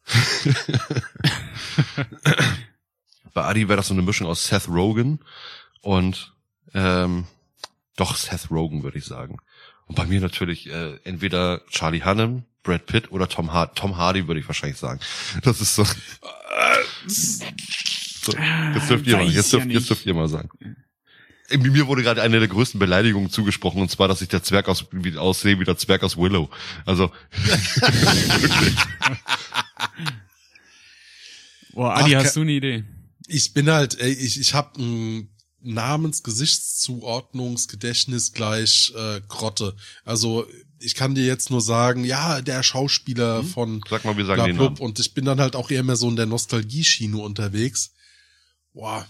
Bei 3.33 3.43
Adi 3.43 3.67
wäre 3.67 3.77
das 3.77 3.88
so 3.88 3.93
eine 3.93 4.01
Mischung 4.01 4.27
aus 4.27 4.45
Seth 4.47 4.67
Rogen 4.69 5.19
und 5.81 6.33
ähm, 6.73 7.25
doch 7.97 8.15
Seth 8.15 8.49
Rogen, 8.49 8.83
würde 8.83 8.97
ich 8.97 9.05
sagen. 9.05 9.38
Und 9.88 9.95
bei 9.95 10.05
mir 10.05 10.19
natürlich 10.19 10.69
äh, 10.69 10.97
entweder 11.03 11.61
Charlie 11.69 12.03
Hunnam, 12.03 12.43
Brad 12.63 12.86
Pitt 12.88 13.11
oder 13.11 13.29
Tom 13.29 13.53
Hardy. 13.53 13.71
Tom 13.75 13.97
Hardy 13.97 14.27
würde 14.27 14.39
ich 14.39 14.47
wahrscheinlich 14.47 14.79
sagen. 14.79 14.99
Das 15.43 15.61
ist 15.61 15.75
so. 15.75 15.83
so 17.07 18.33
jetzt 18.73 18.89
dürft 18.89 19.05
ihr 19.07 19.17
mal, 19.17 19.27
jetzt 19.27 19.53
dürft, 19.53 19.67
jetzt 19.67 19.89
dürft 19.89 20.05
ihr 20.05 20.13
mal 20.15 20.27
sagen. 20.27 20.49
Mir 21.51 21.86
wurde 21.86 22.01
gerade 22.01 22.23
eine 22.23 22.39
der 22.39 22.47
größten 22.47 22.79
Beleidigungen 22.79 23.29
zugesprochen, 23.29 23.79
und 23.79 23.91
zwar, 23.91 24.07
dass 24.07 24.23
ich 24.23 24.29
der 24.29 24.41
Zwerg 24.41 24.67
aus, 24.67 24.88
wie, 24.91 25.15
aussehe 25.15 25.59
wie 25.59 25.63
der 25.63 25.77
Zwerg 25.77 26.01
aus 26.01 26.17
Willow. 26.17 26.49
Also, 26.86 27.11
Boah, 31.73 31.97
Adi, 31.97 32.15
Ach, 32.15 32.23
hast 32.23 32.36
du 32.36 32.41
eine 32.41 32.53
Idee? 32.53 32.83
Ich 33.27 33.53
bin 33.53 33.69
halt, 33.69 34.01
ich, 34.01 34.39
ich 34.39 34.55
habe 34.55 34.81
ein 34.81 35.29
Namens, 35.66 36.24
Gesichtszuordnungs, 36.24 37.68
Gedächtnis 37.68 38.32
gleich 38.34 38.93
äh, 38.95 39.22
Grotte. 39.28 39.76
Also 40.03 40.45
ich 40.80 40.95
kann 40.95 41.16
dir 41.16 41.26
jetzt 41.26 41.49
nur 41.49 41.61
sagen, 41.61 42.03
ja, 42.03 42.41
der 42.41 42.61
Schauspieler 42.63 43.43
von 43.43 43.82
sag 43.89 44.05
mal, 44.05 44.18
wir 44.18 44.26
sagen 44.26 44.45
den 44.45 44.57
Namen. 44.57 44.78
und 44.78 44.99
ich 44.99 45.13
bin 45.13 45.26
dann 45.26 45.39
halt 45.39 45.55
auch 45.55 45.72
eher 45.72 45.84
mehr 45.84 45.95
so 45.95 46.07
in 46.09 46.16
der 46.16 46.26
Nostalgie-Schiene 46.28 47.18
unterwegs. 47.18 47.91
Boah. 48.74 49.07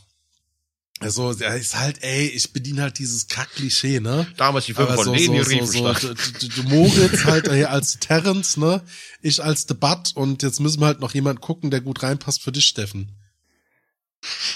Also, 1.01 1.33
der 1.33 1.55
ist 1.57 1.75
halt, 1.77 2.01
ey, 2.03 2.27
ich 2.27 2.53
bediene 2.53 2.83
halt 2.83 2.99
dieses 2.99 3.27
Kack-Klischee, 3.27 3.99
ne? 3.99 4.25
Damals 4.37 4.65
die 4.67 4.73
Filme 4.73 4.93
von 4.95 5.03
so, 5.03 5.13
Leni 5.13 5.43
so, 5.43 5.43
so, 5.43 5.65
so, 5.65 5.85
Riefenstadt. 5.87 6.03
d- 6.41 6.47
d- 6.47 6.61
d- 6.61 6.69
Moritz 6.73 7.25
halt 7.25 7.51
hier 7.51 7.69
als 7.69 7.99
Terrence, 7.99 8.55
ne? 8.55 8.81
Ich 9.21 9.43
als 9.43 9.65
Debatt 9.65 10.13
und 10.15 10.41
jetzt 10.41 10.61
müssen 10.61 10.79
wir 10.79 10.85
halt 10.85 11.01
noch 11.01 11.13
jemand 11.13 11.41
gucken, 11.41 11.69
der 11.69 11.81
gut 11.81 12.01
reinpasst 12.01 12.41
für 12.41 12.53
dich, 12.53 12.65
Steffen. 12.65 13.11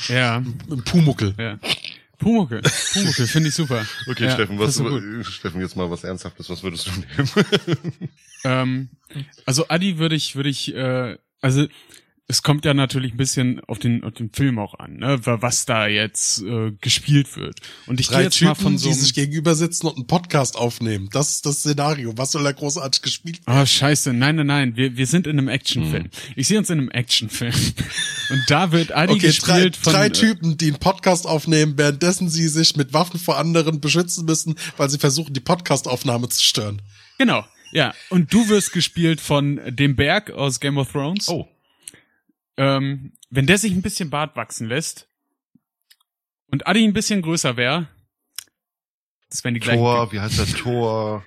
Ja, 0.07 0.37
Ein 0.37 0.83
Pumuckel. 0.85 1.35
ja. 1.37 1.59
Pumuckel. 2.19 2.61
Pumuckel, 2.93 3.27
finde 3.27 3.49
ich 3.49 3.55
super. 3.55 3.85
Okay, 4.07 4.25
ja, 4.25 4.31
Steffen, 4.31 4.59
was. 4.59 4.75
Steffen, 5.33 5.61
jetzt 5.61 5.75
mal 5.75 5.89
was 5.89 6.03
Ernsthaftes, 6.03 6.49
was 6.49 6.61
würdest 6.61 6.87
du 6.87 6.91
nehmen? 6.91 8.11
Ähm, 8.43 8.89
also 9.45 9.67
Adi 9.67 9.97
würde 9.97 10.15
ich, 10.15 10.35
würde 10.35 10.49
ich, 10.49 10.73
äh, 10.73 11.17
also 11.41 11.67
es 12.31 12.43
kommt 12.43 12.63
ja 12.63 12.75
natürlich 12.75 13.13
ein 13.13 13.17
bisschen 13.17 13.59
auf 13.61 13.79
den, 13.79 14.03
auf 14.03 14.13
den 14.13 14.31
Film 14.31 14.59
auch 14.59 14.77
an, 14.77 14.97
ne, 14.97 15.25
wa- 15.25 15.41
was 15.41 15.65
da 15.65 15.87
jetzt 15.87 16.43
äh, 16.43 16.71
gespielt 16.79 17.35
wird. 17.35 17.59
Und 17.87 17.99
ich 17.99 18.07
gehe 18.07 18.17
Drei 18.17 18.23
jetzt 18.25 18.35
Typen, 18.37 18.49
mal 18.49 18.55
von 18.55 18.77
so 18.77 18.87
die 18.89 18.93
sich 18.93 19.15
gegenüber 19.15 19.55
sitzen 19.55 19.87
und 19.87 19.95
einen 19.97 20.05
Podcast 20.05 20.55
aufnehmen. 20.55 21.09
Das 21.11 21.31
ist 21.31 21.45
das 21.47 21.57
Szenario. 21.61 22.13
Was 22.17 22.31
soll 22.31 22.43
da 22.43 22.51
großartig 22.51 23.01
gespielt 23.01 23.45
werden? 23.47 23.61
Oh, 23.61 23.65
scheiße, 23.65 24.13
nein, 24.13 24.35
nein, 24.35 24.45
nein, 24.45 24.75
wir, 24.77 24.95
wir 24.95 25.07
sind 25.07 25.25
in 25.25 25.39
einem 25.39 25.47
Actionfilm. 25.47 26.09
Ich 26.35 26.47
sehe 26.47 26.59
uns 26.59 26.69
in 26.69 26.77
einem 26.77 26.91
Actionfilm. 26.91 27.53
Und 28.29 28.43
da 28.47 28.71
wird 28.71 28.91
Adi 28.91 29.13
Okay, 29.13 29.21
drei, 29.21 29.27
gespielt 29.61 29.75
von... 29.75 29.93
drei 29.93 30.05
äh, 30.05 30.11
Typen, 30.11 30.55
die 30.55 30.67
einen 30.67 30.77
Podcast 30.79 31.25
aufnehmen, 31.25 31.77
währenddessen 31.77 32.29
sie 32.29 32.47
sich 32.47 32.75
mit 32.75 32.93
Waffen 32.93 33.19
vor 33.19 33.39
anderen 33.39 33.81
beschützen 33.81 34.25
müssen, 34.25 34.53
weil 34.77 34.87
sie 34.91 34.99
versuchen, 34.99 35.33
die 35.33 35.39
Podcastaufnahme 35.39 36.29
zu 36.29 36.41
stören. 36.43 36.81
Genau, 37.17 37.43
ja. 37.71 37.91
Und 38.11 38.31
du 38.31 38.47
wirst 38.49 38.71
gespielt 38.71 39.19
von 39.19 39.59
dem 39.67 39.95
Berg 39.95 40.29
aus 40.29 40.59
Game 40.59 40.77
of 40.77 40.91
Thrones. 40.91 41.27
Oh, 41.27 41.47
Ähm, 42.59 43.13
wenn 43.29 43.47
der 43.47 43.57
sich 43.57 43.71
ein 43.71 43.81
bisschen 43.81 44.09
Bart 44.09 44.35
wachsen 44.35 44.67
lässt 44.67 45.07
und 46.51 46.67
Adi 46.67 46.83
ein 46.83 46.91
bisschen 46.91 47.21
größer 47.21 47.55
wäre, 47.55 47.87
das 49.29 49.45
wären 49.45 49.53
die 49.53 49.61
gleichen 49.61 49.79
Tor, 49.79 50.11
wie 50.11 50.19
heißt 50.19 50.39
der 50.39 50.57
Tor? 50.57 51.25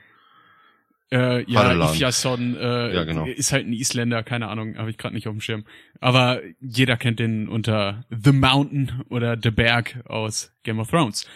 Äh, 1.10 1.50
ja. 1.50 1.90
Ifjason 1.90 2.54
äh, 2.56 2.94
Ja, 2.94 3.04
genau. 3.04 3.24
ist 3.24 3.50
halt 3.50 3.66
ein 3.66 3.72
Isländer, 3.72 4.22
keine 4.22 4.48
Ahnung, 4.48 4.76
habe 4.76 4.90
ich 4.90 4.98
gerade 4.98 5.14
nicht 5.14 5.26
auf 5.26 5.32
dem 5.32 5.40
Schirm. 5.40 5.64
Aber 6.00 6.42
jeder 6.60 6.98
kennt 6.98 7.18
den 7.18 7.48
unter 7.48 8.04
The 8.10 8.32
Mountain 8.32 9.02
oder 9.08 9.38
The 9.42 9.50
Berg 9.50 10.02
aus 10.04 10.52
Game 10.64 10.80
of 10.80 10.90
Thrones. 10.90 11.26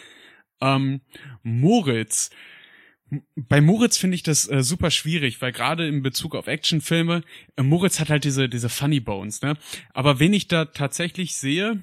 Ähm, 0.61 1.01
Moritz. 1.43 2.31
Bei 3.37 3.61
Moritz 3.61 3.97
finde 3.97 4.17
ich 4.17 4.25
das 4.25 4.49
äh, 4.49 4.63
super 4.63 4.91
schwierig, 4.91 5.41
weil 5.41 5.53
gerade 5.53 5.87
in 5.87 6.03
Bezug 6.03 6.35
auf 6.35 6.49
Actionfilme, 6.49 7.23
äh, 7.57 7.63
Moritz 7.63 8.01
hat 8.01 8.11
halt 8.11 8.25
diese, 8.25 8.49
diese 8.49 8.69
Funny 8.69 8.99
Bones, 8.99 9.43
ne? 9.43 9.57
Aber 9.95 10.19
wen 10.19 10.33
ich 10.33 10.49
da 10.49 10.65
tatsächlich 10.65 11.37
sehe, 11.37 11.83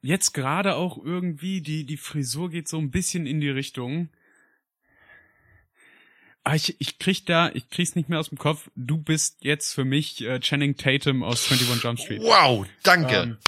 jetzt 0.00 0.32
gerade 0.32 0.76
auch 0.76 1.02
irgendwie, 1.02 1.60
die, 1.60 1.84
die 1.84 1.98
Frisur 1.98 2.50
geht 2.50 2.68
so 2.68 2.78
ein 2.78 2.90
bisschen 2.90 3.26
in 3.26 3.40
die 3.40 3.50
Richtung. 3.50 4.08
Ah, 6.42 6.54
ich, 6.54 6.78
ich 6.78 6.98
krieg 6.98 7.26
da, 7.26 7.50
ich 7.52 7.68
krieg's 7.68 7.94
nicht 7.94 8.08
mehr 8.08 8.20
aus 8.20 8.28
dem 8.28 8.38
Kopf. 8.38 8.70
Du 8.76 8.98
bist 8.98 9.44
jetzt 9.44 9.74
für 9.74 9.84
mich 9.84 10.22
äh, 10.22 10.40
Channing 10.40 10.76
Tatum 10.76 11.22
aus 11.22 11.50
21 11.50 11.82
Jump 11.82 12.00
Street. 12.00 12.22
Wow, 12.22 12.66
danke. 12.82 13.16
Ähm, 13.16 13.38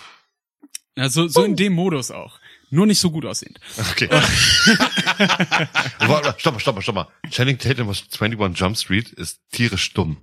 ja, 0.97 1.09
so, 1.09 1.29
so 1.29 1.45
in 1.45 1.57
dem 1.57 1.75
Modus 1.75 2.11
auch. 2.11 2.41
Nur 2.71 2.87
nicht 2.87 2.99
so 2.99 3.11
gut 3.11 3.25
aussehend. 3.27 3.61
Okay. 3.93 4.09
Warte, 6.01 6.35
stopp 6.39 6.55
mal, 6.55 6.61
stopp 6.61 6.75
mal, 6.75 6.83
stopp 6.83 6.95
mal. 6.95 7.09
Channing 7.31 7.59
Tatum 7.59 7.89
aus 7.89 8.05
21 8.19 8.59
Jump 8.59 8.77
Street 8.77 9.11
ist 9.11 9.41
tierisch 9.53 9.93
dumm. 9.95 10.19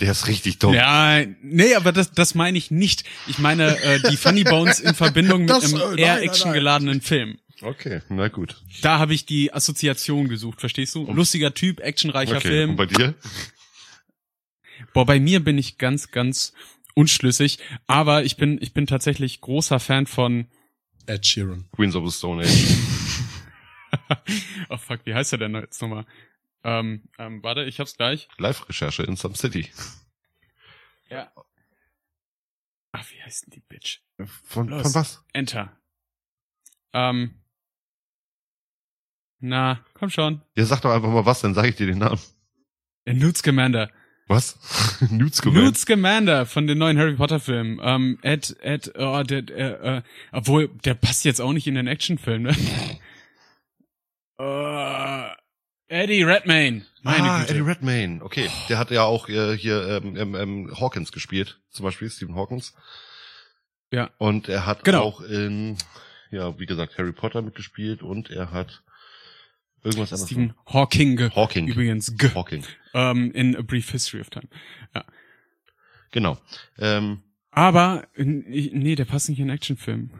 Der 0.00 0.12
ist 0.12 0.28
richtig 0.28 0.58
dumm. 0.58 0.74
Ja, 0.74 1.24
nee, 1.42 1.74
aber 1.74 1.92
das, 1.92 2.12
das 2.12 2.34
meine 2.34 2.56
ich 2.56 2.70
nicht. 2.70 3.04
Ich 3.26 3.38
meine 3.38 3.76
äh, 3.82 4.00
die 4.10 4.16
Funny 4.16 4.44
Bones 4.44 4.78
in 4.80 4.94
Verbindung 4.94 5.40
mit 5.42 5.50
Das, 5.50 5.74
einem 5.74 5.82
äh, 5.82 5.86
nein, 5.86 5.98
eher 5.98 6.22
actiongeladenen 6.22 7.00
Film. 7.00 7.38
Okay, 7.60 8.02
na 8.08 8.28
gut. 8.28 8.62
Da 8.82 9.00
habe 9.00 9.12
ich 9.12 9.26
die 9.26 9.52
Assoziation 9.52 10.28
gesucht, 10.28 10.60
verstehst 10.60 10.94
du? 10.94 11.10
Lustiger 11.12 11.52
Typ, 11.52 11.80
actionreicher 11.80 12.36
Okay, 12.36 12.48
Film. 12.48 12.70
und 12.70 12.76
bei 12.76 12.86
dir? 12.86 13.14
Boah, 14.94 15.04
bei 15.04 15.18
mir 15.18 15.42
bin 15.42 15.58
ich 15.58 15.76
ganz, 15.78 16.12
ganz 16.12 16.52
unschlüssig, 16.94 17.58
aber 17.88 18.22
ich 18.22 18.36
bin, 18.36 18.58
ich 18.62 18.72
bin 18.72 18.86
tatsächlich 18.86 19.40
großer 19.40 19.80
Fan 19.80 20.06
von, 20.06 20.46
Ed 21.08 21.24
Sheeran. 21.24 21.64
Queens 21.74 21.96
of 21.96 22.04
the 22.04 22.16
Stone 22.16 22.42
Age. 22.42 22.76
oh 24.68 24.76
fuck, 24.76 25.00
wie 25.04 25.14
heißt 25.14 25.32
er 25.32 25.38
denn 25.38 25.54
jetzt 25.54 25.80
nochmal? 25.80 26.04
Ähm, 26.64 27.08
ähm, 27.18 27.42
warte, 27.42 27.64
ich 27.64 27.80
hab's 27.80 27.96
gleich. 27.96 28.28
Live-Recherche 28.36 29.04
in 29.04 29.16
Some 29.16 29.34
City. 29.34 29.70
Ja. 31.08 31.32
Ach, 32.92 33.10
wie 33.10 33.22
heißt 33.22 33.46
denn 33.46 33.52
die 33.52 33.60
Bitch? 33.60 34.00
Von, 34.44 34.68
Los. 34.68 34.82
von 34.82 34.94
was? 34.94 35.24
Enter. 35.32 35.76
Ähm. 36.92 37.42
Na, 39.40 39.84
komm 39.94 40.10
schon. 40.10 40.42
Ja, 40.56 40.64
sag 40.64 40.80
doch 40.80 40.90
einfach 40.90 41.08
mal 41.08 41.24
was, 41.24 41.40
dann 41.40 41.54
sage 41.54 41.68
ich 41.68 41.76
dir 41.76 41.86
den 41.86 41.98
Namen. 41.98 42.20
Der 43.06 43.14
Newt 43.14 43.38
Scamander. 43.38 43.90
Was? 44.28 44.58
Newt 45.10 45.34
Scamander. 45.34 45.62
Newt 45.62 45.78
Scamander 45.78 46.46
von 46.46 46.66
den 46.66 46.78
neuen 46.78 46.98
Harry 46.98 47.14
Potter 47.14 47.40
Filmen. 47.40 47.80
Ähm, 47.82 48.18
Ed, 48.22 48.56
Ed, 48.60 48.92
oh, 48.96 49.22
der, 49.22 49.42
der, 49.42 49.82
äh, 49.82 50.02
obwohl, 50.32 50.68
der 50.84 50.94
passt 50.94 51.24
jetzt 51.24 51.40
auch 51.40 51.52
nicht 51.52 51.66
in 51.66 51.74
den 51.74 51.86
Actionfilm, 51.86 52.42
ne? 52.42 52.54
äh, 54.38 55.28
Eddie 55.88 56.22
Redmayne. 56.22 56.84
Meine 57.02 57.30
ah, 57.30 57.40
Güte. 57.40 57.52
Eddie 57.54 57.62
Redmayne. 57.62 58.22
Okay, 58.22 58.50
der 58.68 58.78
hat 58.78 58.90
ja 58.90 59.04
auch 59.04 59.30
äh, 59.30 59.56
hier 59.56 60.02
ähm, 60.04 60.16
ähm, 60.16 60.34
ähm, 60.34 60.74
Hawkins 60.78 61.10
gespielt, 61.10 61.58
zum 61.70 61.84
Beispiel 61.84 62.10
Stephen 62.10 62.36
Hawkins. 62.36 62.74
Ja. 63.90 64.10
Und 64.18 64.50
er 64.50 64.66
hat 64.66 64.84
Genau. 64.84 65.04
auch 65.04 65.22
in, 65.22 65.78
ja, 66.30 66.58
wie 66.58 66.66
gesagt, 66.66 66.98
Harry 66.98 67.12
Potter 67.12 67.40
mitgespielt 67.40 68.02
und 68.02 68.28
er 68.28 68.52
hat 68.52 68.82
irgendwas 69.84 70.12
anderes. 70.12 70.26
Stephen 70.26 70.54
Hawking. 70.66 71.30
Hawking. 71.34 71.68
Übrigens, 71.68 72.16
G. 72.16 72.30
Hawking. 72.34 72.64
Ähm, 72.94 73.30
in 73.32 73.56
A 73.56 73.62
Brief 73.62 73.90
History 73.90 74.20
of 74.20 74.30
Time. 74.30 74.48
Genau. 76.10 76.38
Ähm, 76.78 77.22
Aber, 77.50 78.06
nee, 78.16 78.94
der 78.94 79.04
passt 79.04 79.28
nicht 79.28 79.40
in 79.40 79.50
Actionfilm. 79.50 80.10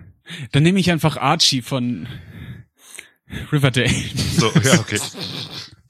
Dann 0.52 0.62
nehme 0.62 0.78
ich 0.78 0.90
einfach 0.90 1.16
Archie 1.16 1.62
von 1.62 2.06
Riverdale. 3.52 3.88
so, 3.88 4.50
ja, 4.62 4.78
okay. 4.78 5.00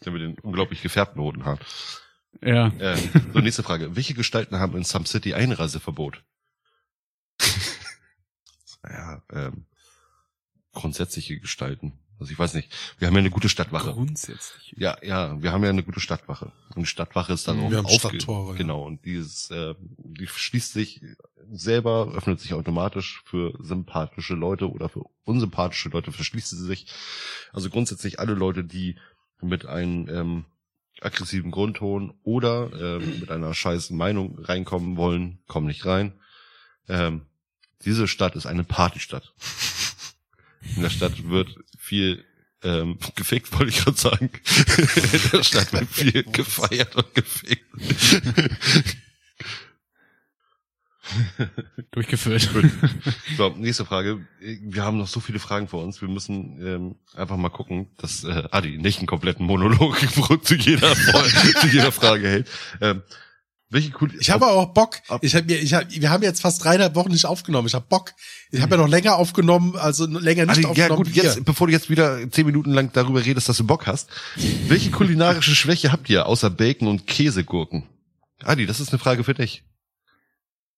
Der 0.05 0.12
mit 0.12 0.23
den 0.23 0.39
unglaublich 0.39 0.83
gefärbten 0.83 1.21
roten 1.21 1.45
Haaren. 1.45 1.59
ja. 2.43 2.69
Äh, 2.79 2.97
so, 3.33 3.41
nächste 3.41 3.62
Frage. 3.62 3.97
Welche 3.97 4.14
Gestalten 4.14 4.59
haben 4.59 4.77
in 4.77 4.85
Some 4.85 5.07
City 5.07 5.35
Einreiseverbot? 5.35 6.23
naja, 8.83 9.23
ähm, 9.33 9.66
grundsätzliche 10.73 11.41
Gestalten. 11.41 11.99
Also 12.21 12.33
ich 12.33 12.39
weiß 12.39 12.55
nicht. 12.55 12.73
Wir 12.99 13.07
haben 13.07 13.14
ja 13.14 13.21
eine 13.21 13.31
gute 13.31 13.49
Stadtwache. 13.49 13.93
Grundsätzlich. 13.93 14.75
Ja, 14.77 14.97
ja, 15.03 15.41
wir 15.41 15.53
haben 15.53 15.62
ja 15.62 15.71
eine 15.71 15.83
gute 15.85 16.01
Stadtwache. 16.01 16.53
Und 16.75 16.83
die 16.83 16.87
Stadtwache 16.87 17.33
ist 17.33 17.47
dann 17.47 17.59
Mhm. 17.59 17.64
auch 17.66 17.71
Wir 17.71 17.79
haben 17.79 17.87
aufge- 17.87 17.99
Stadttore. 18.19 18.57
Genau, 18.57 18.83
und 18.85 19.05
die 19.05 19.14
ist, 19.14 19.51
äh, 19.51 19.75
die 19.99 20.27
schließt 20.27 20.73
sich 20.73 21.01
selber, 21.51 22.12
öffnet 22.14 22.41
sich 22.41 22.55
automatisch 22.55 23.23
für 23.25 23.55
sympathische 23.62 24.35
Leute 24.35 24.71
oder 24.71 24.89
für 24.89 25.05
unsympathische 25.25 25.89
Leute 25.91 26.12
verschließt 26.12 26.51
sie 26.51 26.64
sich. 26.64 26.87
Also 27.53 27.71
grundsätzlich 27.71 28.19
alle 28.19 28.35
Leute, 28.35 28.64
die 28.64 28.97
mit 29.41 29.64
einem 29.66 30.09
ähm, 30.09 30.45
aggressiven 31.01 31.53
Grundton 31.53 32.12
oder 32.25 32.71
ähm, 33.01 33.21
mit 33.21 33.31
einer 33.31 33.55
scheiß 33.55 33.91
Meinung 33.91 34.39
reinkommen 34.41 34.97
wollen, 34.97 35.39
kommen 35.47 35.69
nicht 35.69 35.87
rein. 35.87 36.12
Ähm, 36.89 37.23
diese 37.85 38.09
Stadt 38.09 38.35
ist 38.35 38.47
eine 38.47 38.64
Partystadt. 38.64 39.33
In 40.75 40.83
der 40.83 40.91
Stadt 40.91 41.29
wird 41.29 41.55
viel 41.89 42.24
ähm, 42.62 42.99
gefickt, 43.14 43.53
wollte 43.53 43.70
ich 43.70 43.84
gerade 43.84 43.97
sagen. 43.97 44.30
In 44.97 45.30
der 45.32 45.43
Stadt 45.43 45.72
wird 45.72 45.89
viel 45.89 46.22
gefeiert 46.32 46.95
und 46.97 47.14
gefickt. 47.14 47.64
Durchgeführt. 51.91 52.53
Gut. 52.53 52.70
So, 53.39 53.49
nächste 53.57 53.86
Frage. 53.86 54.26
Wir 54.41 54.84
haben 54.84 54.99
noch 54.99 55.09
so 55.09 55.20
viele 55.20 55.39
Fragen 55.39 55.66
vor 55.66 55.82
uns. 55.82 56.03
Wir 56.03 56.09
müssen 56.09 56.61
ähm, 56.61 56.97
einfach 57.14 57.39
mal 57.39 57.49
gucken, 57.49 57.89
dass 57.97 58.24
äh, 58.24 58.45
Adi 58.51 58.76
nicht 58.76 58.99
einen 58.99 59.07
kompletten 59.07 59.47
Monolog 59.47 59.97
zu 60.43 60.55
jeder, 60.55 60.95
zu 60.95 61.66
jeder 61.68 61.93
Frage 61.93 62.28
hält. 62.28 62.51
Ähm, 62.82 63.03
Welche 63.71 63.93
cool. 64.01 64.11
Ich 64.19 64.31
habe 64.31 64.47
auch 64.47 64.73
Bock. 64.73 65.01
Ich 65.21 65.35
hab 65.35 65.47
mir, 65.47 65.59
ich 65.59 65.75
hab, 65.75 65.91
wir 65.91 66.09
haben 66.09 66.23
jetzt 66.23 66.41
fast 66.41 66.64
dreieinhalb 66.64 66.95
Wochen 66.95 67.11
nicht 67.11 67.27
aufgenommen. 67.27 67.69
Ich 67.69 67.75
habe 67.75 67.85
Bock. 67.87 68.14
Ich 68.51 68.62
habe 68.62 68.77
ja 68.77 68.81
noch 68.81 68.89
länger 68.89 69.16
aufgenommen, 69.16 69.77
also 69.77 70.07
länger 70.07 70.47
nicht 70.47 70.62
ja 70.62 70.69
aufgenommen. 70.71 71.05
gut, 71.05 71.14
wie 71.14 71.19
ihr. 71.19 71.25
jetzt, 71.25 71.45
bevor 71.45 71.66
du 71.66 71.75
jetzt 71.75 71.91
wieder 71.91 72.31
zehn 72.31 72.47
Minuten 72.47 72.73
lang 72.73 72.91
darüber 72.95 73.23
redest, 73.23 73.49
dass 73.49 73.59
du 73.59 73.64
Bock 73.64 73.87
hast. 73.87 74.09
Welche 74.69 74.91
kulinarische 74.91 75.55
Schwäche 75.55 75.93
habt 75.93 76.09
ihr 76.09 76.25
außer 76.25 76.49
Bacon 76.49 76.89
und 76.89 77.07
Käsegurken? 77.07 77.85
Adi, 78.43 78.64
das 78.64 78.81
ist 78.81 78.91
eine 78.91 78.99
Frage 78.99 79.23
für 79.23 79.35
dich. 79.35 79.64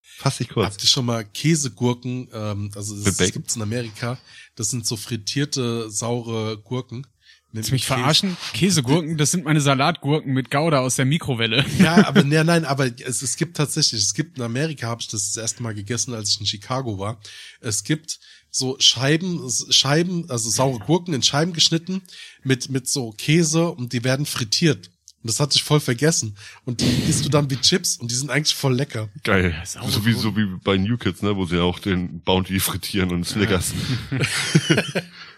Fass 0.01 0.39
dich 0.39 0.49
kurz. 0.49 0.67
Habt 0.67 0.83
ihr 0.83 0.89
schon 0.89 1.07
mal 1.07 1.25
Käsegurken, 1.25 2.29
ähm, 2.33 2.71
also 2.75 3.01
das, 3.03 3.17
das 3.17 3.33
gibt's 3.33 3.55
in 3.57 3.63
Amerika, 3.63 4.19
das 4.57 4.69
sind 4.69 4.85
so 4.85 4.97
frittierte, 4.97 5.91
saure 5.91 6.59
Gurken. 6.59 7.07
Willst 7.53 7.71
du 7.71 7.75
mich 7.75 7.83
Käse. 7.83 7.95
verarschen? 7.95 8.37
Käsegurken, 8.53 9.17
das 9.17 9.33
sind 9.33 9.45
meine 9.45 9.61
Salatgurken 9.61 10.33
mit 10.33 10.51
Gouda 10.51 10.81
aus 10.81 10.97
der 10.97 11.05
Mikrowelle. 11.05 11.65
Ja, 11.79 12.05
aber 12.07 12.23
nee, 12.23 12.43
nein, 12.45 12.65
aber 12.65 12.87
es, 12.87 13.23
es 13.23 13.37
gibt 13.37 13.57
tatsächlich, 13.57 14.01
es 14.01 14.15
gibt 14.15 14.39
in 14.39 14.45
Amerika, 14.45 14.87
habe 14.87 15.01
ich 15.01 15.09
das 15.09 15.33
das 15.33 15.37
erste 15.37 15.63
Mal 15.63 15.75
gegessen, 15.75 16.15
als 16.15 16.31
ich 16.31 16.41
in 16.41 16.47
Chicago 16.47 16.99
war. 16.99 17.21
Es 17.61 17.83
gibt 17.83 18.21
so 18.51 18.77
Scheiben, 18.79 19.49
Scheiben, 19.71 20.29
also 20.31 20.51
saure 20.51 20.79
Gurken 20.81 21.15
in 21.15 21.23
Scheiben 21.23 21.53
geschnitten 21.53 22.03
mit 22.43 22.69
mit 22.69 22.89
so 22.89 23.13
Käse 23.13 23.71
und 23.71 23.93
die 23.93 24.05
werden 24.05 24.27
frittiert. 24.27 24.91
Und 25.23 25.29
das 25.29 25.39
hatte 25.39 25.57
ich 25.57 25.63
voll 25.63 25.81
vergessen. 25.81 26.35
Und 26.65 26.81
die 26.81 26.87
isst 26.87 27.27
du 27.27 27.29
dann 27.29 27.51
wie 27.51 27.57
Chips 27.57 27.99
und 27.99 28.11
die 28.11 28.15
sind 28.15 28.31
eigentlich 28.31 28.55
voll 28.55 28.75
lecker. 28.75 29.11
Geil. 29.23 29.55
So 29.65 30.07
wie, 30.07 30.15
so 30.15 30.35
wie 30.35 30.47
bei 30.47 30.79
New 30.79 30.97
Kids, 30.97 31.21
ne, 31.21 31.37
wo 31.37 31.45
sie 31.45 31.61
auch 31.61 31.79
den 31.79 32.21
Bounty 32.21 32.59
frittieren 32.59 33.11
und 33.11 33.25
Snickers. 33.25 33.75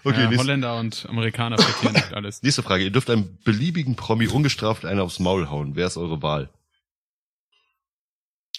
okay, 0.05 0.23
ja, 0.23 0.37
Holländer 0.37 0.79
und 0.79 1.07
Amerikaner 1.09 1.59
frittieren 1.59 1.95
nicht 1.95 2.13
alles. 2.13 2.43
nächste 2.43 2.63
Frage. 2.63 2.85
Ihr 2.85 2.93
dürft 2.93 3.11
einem 3.11 3.39
beliebigen 3.43 3.97
Promi 3.97 4.29
ungestraft 4.29 4.85
einen 4.85 5.01
aufs 5.01 5.19
Maul 5.19 5.51
hauen. 5.51 5.75
Wer 5.75 5.89
ist 5.89 5.97
eure 5.97 6.23
Wahl? 6.23 6.49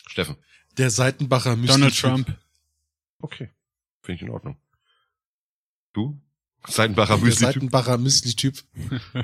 Steffen. 0.08 0.36
Der 0.78 0.90
Seitenbacher 0.90 1.56
Donald 1.56 1.98
Trump. 1.98 2.38
Okay. 3.20 3.50
Finde 4.02 4.16
ich 4.16 4.22
in 4.24 4.30
Ordnung. 4.30 4.58
Du? 5.94 6.20
Seidenbacher 6.68 7.16
Der 7.16 7.24
Müsli-Typ? 7.26 7.54
Seitenbacher 7.54 7.98
Müsli-Typ. 7.98 8.64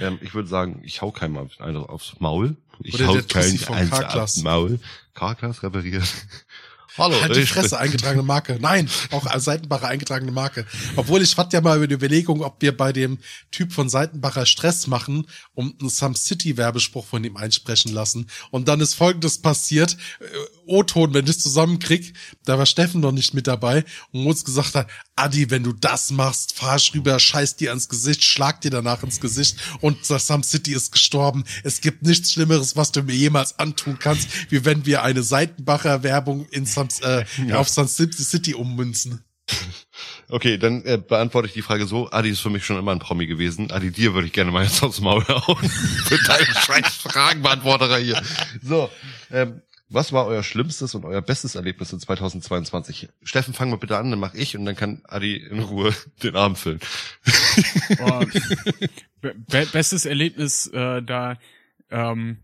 Ähm, 0.00 0.18
ich 0.22 0.34
würde 0.34 0.48
sagen, 0.48 0.80
ich 0.84 1.02
hau 1.02 1.12
keinem 1.12 1.36
auf- 1.38 1.60
einen 1.60 1.76
aufs 1.76 2.14
Maul. 2.18 2.56
Ich 2.82 2.94
Oder 2.94 3.06
hau 3.06 3.18
keinen 3.28 3.64
eins 3.72 3.92
aufs 4.02 4.36
Maul. 4.38 4.80
Carglass 5.14 5.62
repariert. 5.62 6.02
Hallo, 6.98 7.20
Halt 7.20 7.34
die 7.34 7.40
ich 7.40 7.50
Fresse, 7.50 7.78
eingetragene 7.78 8.22
Marke. 8.22 8.56
Nein, 8.60 8.88
auch 9.10 9.26
als 9.26 9.44
Seitenbacher 9.44 9.88
eingetragene 9.88 10.30
Marke. 10.30 10.64
Obwohl 10.94 11.22
ich 11.22 11.36
hatte 11.36 11.56
ja 11.56 11.60
mal 11.60 11.76
über 11.76 11.88
die 11.88 11.94
Überlegung, 11.94 12.40
ob 12.42 12.62
wir 12.62 12.76
bei 12.76 12.92
dem 12.92 13.18
Typ 13.50 13.72
von 13.72 13.88
Seitenbacher 13.88 14.46
Stress 14.46 14.86
machen 14.86 15.26
und 15.54 15.80
einen 15.80 15.90
Some 15.90 16.14
City 16.14 16.56
Werbespruch 16.56 17.04
von 17.04 17.24
ihm 17.24 17.36
einsprechen 17.36 17.92
lassen. 17.92 18.28
Und 18.52 18.68
dann 18.68 18.80
ist 18.80 18.94
folgendes 18.94 19.40
passiert. 19.42 19.96
O-Ton, 20.66 21.14
wenn 21.14 21.26
ich 21.26 21.40
zusammenkrieg, 21.40 22.14
da 22.44 22.58
war 22.58 22.66
Steffen 22.66 23.00
noch 23.00 23.12
nicht 23.12 23.34
mit 23.34 23.46
dabei 23.46 23.84
und 24.12 24.22
Moritz 24.22 24.44
gesagt 24.44 24.74
hat, 24.74 24.88
Adi, 25.16 25.50
wenn 25.50 25.62
du 25.62 25.72
das 25.72 26.10
machst, 26.10 26.56
fahr 26.56 26.76
ich 26.76 26.94
rüber, 26.94 27.18
scheiß 27.18 27.56
dir 27.56 27.70
ans 27.70 27.88
Gesicht, 27.88 28.24
schlag 28.24 28.60
dir 28.60 28.70
danach 28.70 29.02
ins 29.02 29.20
Gesicht 29.20 29.58
und 29.80 30.04
Some 30.04 30.42
City 30.42 30.72
ist 30.72 30.92
gestorben. 30.92 31.44
Es 31.62 31.80
gibt 31.80 32.02
nichts 32.02 32.32
Schlimmeres, 32.32 32.76
was 32.76 32.92
du 32.92 33.02
mir 33.02 33.14
jemals 33.14 33.58
antun 33.58 33.98
kannst, 33.98 34.50
wie 34.50 34.64
wenn 34.64 34.86
wir 34.86 35.02
eine 35.02 35.22
Seitenbacher 35.22 36.02
Werbung 36.02 36.46
in 36.50 36.66
Some, 36.66 36.88
äh, 37.02 37.24
auf 37.52 37.68
Sun 37.68 37.88
City 37.88 38.54
ummünzen. 38.54 39.24
Okay, 40.28 40.56
dann 40.56 40.84
äh, 40.84 40.96
beantworte 40.96 41.48
ich 41.48 41.54
die 41.54 41.62
Frage 41.62 41.86
so. 41.86 42.10
Adi 42.10 42.30
ist 42.30 42.40
für 42.40 42.50
mich 42.50 42.64
schon 42.64 42.78
immer 42.78 42.92
ein 42.92 42.98
Promi 42.98 43.26
gewesen. 43.26 43.70
Adi, 43.70 43.90
dir 43.90 44.14
würde 44.14 44.26
ich 44.26 44.32
gerne 44.32 44.50
mal 44.50 44.64
jetzt 44.64 44.82
aufs 44.82 45.00
Maul 45.00 45.22
hauen. 45.28 45.70
für 46.06 46.18
deine 46.26 46.46
scheiß 46.46 46.94
Fragenbeantworterer 46.94 47.98
hier. 47.98 48.22
So, 48.62 48.90
ähm, 49.30 49.60
was 49.88 50.12
war 50.12 50.26
euer 50.26 50.42
schlimmstes 50.42 50.94
und 50.94 51.04
euer 51.04 51.22
bestes 51.22 51.54
Erlebnis 51.54 51.92
in 51.92 52.00
2022? 52.00 53.08
Steffen, 53.22 53.54
fang 53.54 53.70
mal 53.70 53.76
bitte 53.76 53.98
an, 53.98 54.10
dann 54.10 54.18
mach 54.18 54.34
ich 54.34 54.56
und 54.56 54.64
dann 54.64 54.76
kann 54.76 55.02
Adi 55.04 55.36
in 55.36 55.60
Ruhe 55.60 55.94
den 56.22 56.36
Abend 56.36 56.58
füllen. 56.58 56.80
Be 59.20 59.34
be 59.34 59.66
bestes 59.72 60.04
Erlebnis 60.04 60.66
äh, 60.68 61.02
da 61.02 61.38
ähm, 61.90 62.38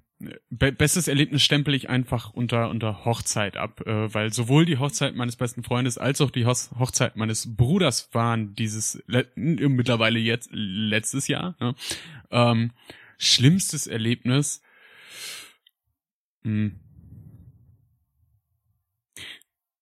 be 0.50 0.72
bestes 0.72 1.08
Erlebnis 1.08 1.42
stempel 1.42 1.74
ich 1.74 1.88
einfach 1.88 2.30
unter 2.30 2.68
unter 2.68 3.04
Hochzeit 3.04 3.56
ab, 3.56 3.86
äh, 3.86 4.12
weil 4.12 4.32
sowohl 4.32 4.66
die 4.66 4.78
Hochzeit 4.78 5.14
meines 5.14 5.36
besten 5.36 5.62
Freundes 5.62 5.98
als 5.98 6.20
auch 6.20 6.30
die 6.30 6.46
Hos 6.46 6.70
Hochzeit 6.78 7.16
meines 7.16 7.56
Bruders 7.56 8.10
waren 8.12 8.54
dieses 8.54 9.02
le 9.06 9.26
mittlerweile 9.34 10.18
jetzt 10.18 10.50
letztes 10.52 11.26
Jahr. 11.28 11.56
Ne? 11.60 11.74
Ähm, 12.30 12.72
schlimmstes 13.18 13.86
Erlebnis. 13.86 14.62
Hm. 16.42 16.80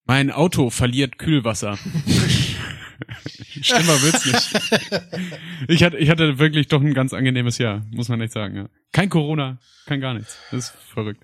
Mein 0.09 0.31
Auto 0.31 0.71
verliert 0.71 1.19
Kühlwasser. 1.19 1.77
Schlimmer 3.61 4.03
wird's 4.03 4.25
nicht. 4.25 5.69
Ich 5.69 5.83
hatte, 5.83 5.99
ich 5.99 6.09
hatte 6.09 6.39
wirklich 6.39 6.69
doch 6.69 6.81
ein 6.81 6.95
ganz 6.95 7.13
angenehmes 7.13 7.59
Jahr, 7.59 7.85
muss 7.91 8.09
man 8.09 8.19
echt 8.23 8.33
sagen. 8.33 8.57
Ja. 8.57 8.71
Kein 8.91 9.11
Corona, 9.11 9.61
kein 9.85 10.01
gar 10.01 10.15
nichts. 10.15 10.39
Das 10.51 10.71
ist 10.71 10.75
verrückt. 10.95 11.23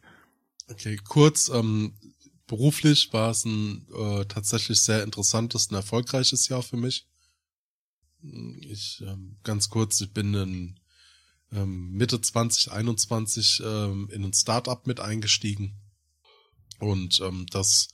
Okay, 0.68 1.00
kurz, 1.02 1.48
ähm, 1.48 1.94
beruflich 2.46 3.10
war 3.14 3.30
es 3.30 3.46
ein 3.46 3.86
äh, 3.96 4.26
tatsächlich 4.26 4.82
sehr 4.82 5.02
interessantes 5.02 5.68
und 5.68 5.76
erfolgreiches 5.76 6.48
Jahr 6.48 6.62
für 6.62 6.76
mich. 6.76 7.06
Ich, 8.60 9.00
ähm, 9.00 9.38
ganz 9.44 9.70
kurz, 9.70 9.98
ich 10.02 10.12
bin 10.12 10.34
in 10.34 10.80
ähm, 11.52 11.92
Mitte 11.92 12.20
2021 12.20 13.62
ähm, 13.64 14.10
in 14.12 14.24
ein 14.24 14.34
Startup 14.34 14.86
mit 14.86 15.00
eingestiegen. 15.00 15.74
Und 16.80 17.22
ähm, 17.22 17.46
das 17.50 17.88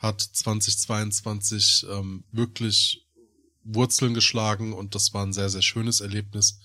hat 0.00 0.20
2022 0.20 1.86
ähm, 1.90 2.24
wirklich 2.32 3.06
Wurzeln 3.62 4.14
geschlagen 4.14 4.72
und 4.72 4.94
das 4.94 5.12
war 5.14 5.24
ein 5.24 5.34
sehr, 5.34 5.50
sehr 5.50 5.62
schönes 5.62 6.00
Erlebnis. 6.00 6.58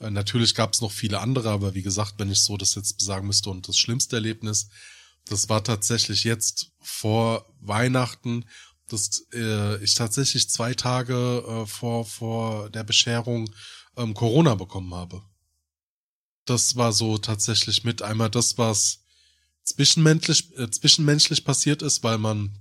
Äh, 0.00 0.10
natürlich 0.10 0.54
gab 0.54 0.72
es 0.72 0.80
noch 0.80 0.90
viele 0.90 1.20
andere, 1.20 1.50
aber 1.50 1.74
wie 1.74 1.82
gesagt, 1.82 2.14
wenn 2.16 2.32
ich 2.32 2.42
so 2.42 2.56
das 2.56 2.74
jetzt 2.74 3.00
sagen 3.00 3.26
müsste 3.26 3.50
und 3.50 3.68
das 3.68 3.76
schlimmste 3.76 4.16
Erlebnis, 4.16 4.68
das 5.26 5.50
war 5.50 5.62
tatsächlich 5.62 6.24
jetzt 6.24 6.72
vor 6.80 7.46
Weihnachten, 7.60 8.46
dass 8.88 9.26
äh, 9.34 9.82
ich 9.84 9.94
tatsächlich 9.94 10.48
zwei 10.48 10.72
Tage 10.72 11.44
äh, 11.46 11.66
vor, 11.66 12.06
vor 12.06 12.70
der 12.70 12.82
Bescherung 12.82 13.50
ähm, 13.96 14.14
Corona 14.14 14.54
bekommen 14.54 14.94
habe. 14.94 15.22
Das 16.46 16.76
war 16.76 16.94
so 16.94 17.18
tatsächlich 17.18 17.84
mit 17.84 18.00
einmal 18.00 18.30
das, 18.30 18.56
was 18.56 19.00
zwischenmenschlich, 19.64 20.56
äh, 20.58 20.70
zwischenmenschlich 20.70 21.44
passiert 21.44 21.82
ist, 21.82 22.02
weil 22.02 22.16
man 22.16 22.58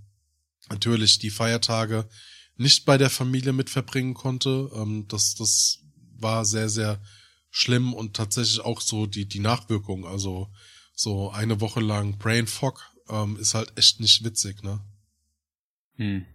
natürlich 0.70 1.20
die 1.20 1.30
Feiertage 1.30 2.08
nicht 2.56 2.86
bei 2.86 2.98
der 2.98 3.10
Familie 3.10 3.54
mit 3.54 3.70
verbringen 3.70 4.14
konnte. 4.14 4.70
Ähm, 4.76 5.06
das, 5.08 5.36
das 5.36 5.80
war 6.18 6.46
sehr, 6.46 6.70
sehr 6.70 7.02
schlimm 7.52 7.94
und 7.94 8.16
tatsächlich 8.16 8.60
auch 8.62 8.82
so 8.82 9.06
die, 9.08 9.26
die 9.26 9.40
Nachwirkung. 9.40 10.06
Also 10.06 10.50
so 10.94 11.32
eine 11.32 11.62
Woche 11.62 11.80
lang 11.80 12.18
Brain 12.18 12.48
Fog 12.48 12.82
ähm, 13.10 13.38
ist 13.38 13.54
halt 13.54 13.72
echt 13.78 14.00
nicht 14.02 14.24
witzig, 14.24 14.62
ne? 14.64 14.82
Hm. 15.96 16.26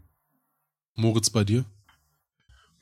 Moritz 0.94 1.30
bei 1.30 1.44
dir? 1.44 1.64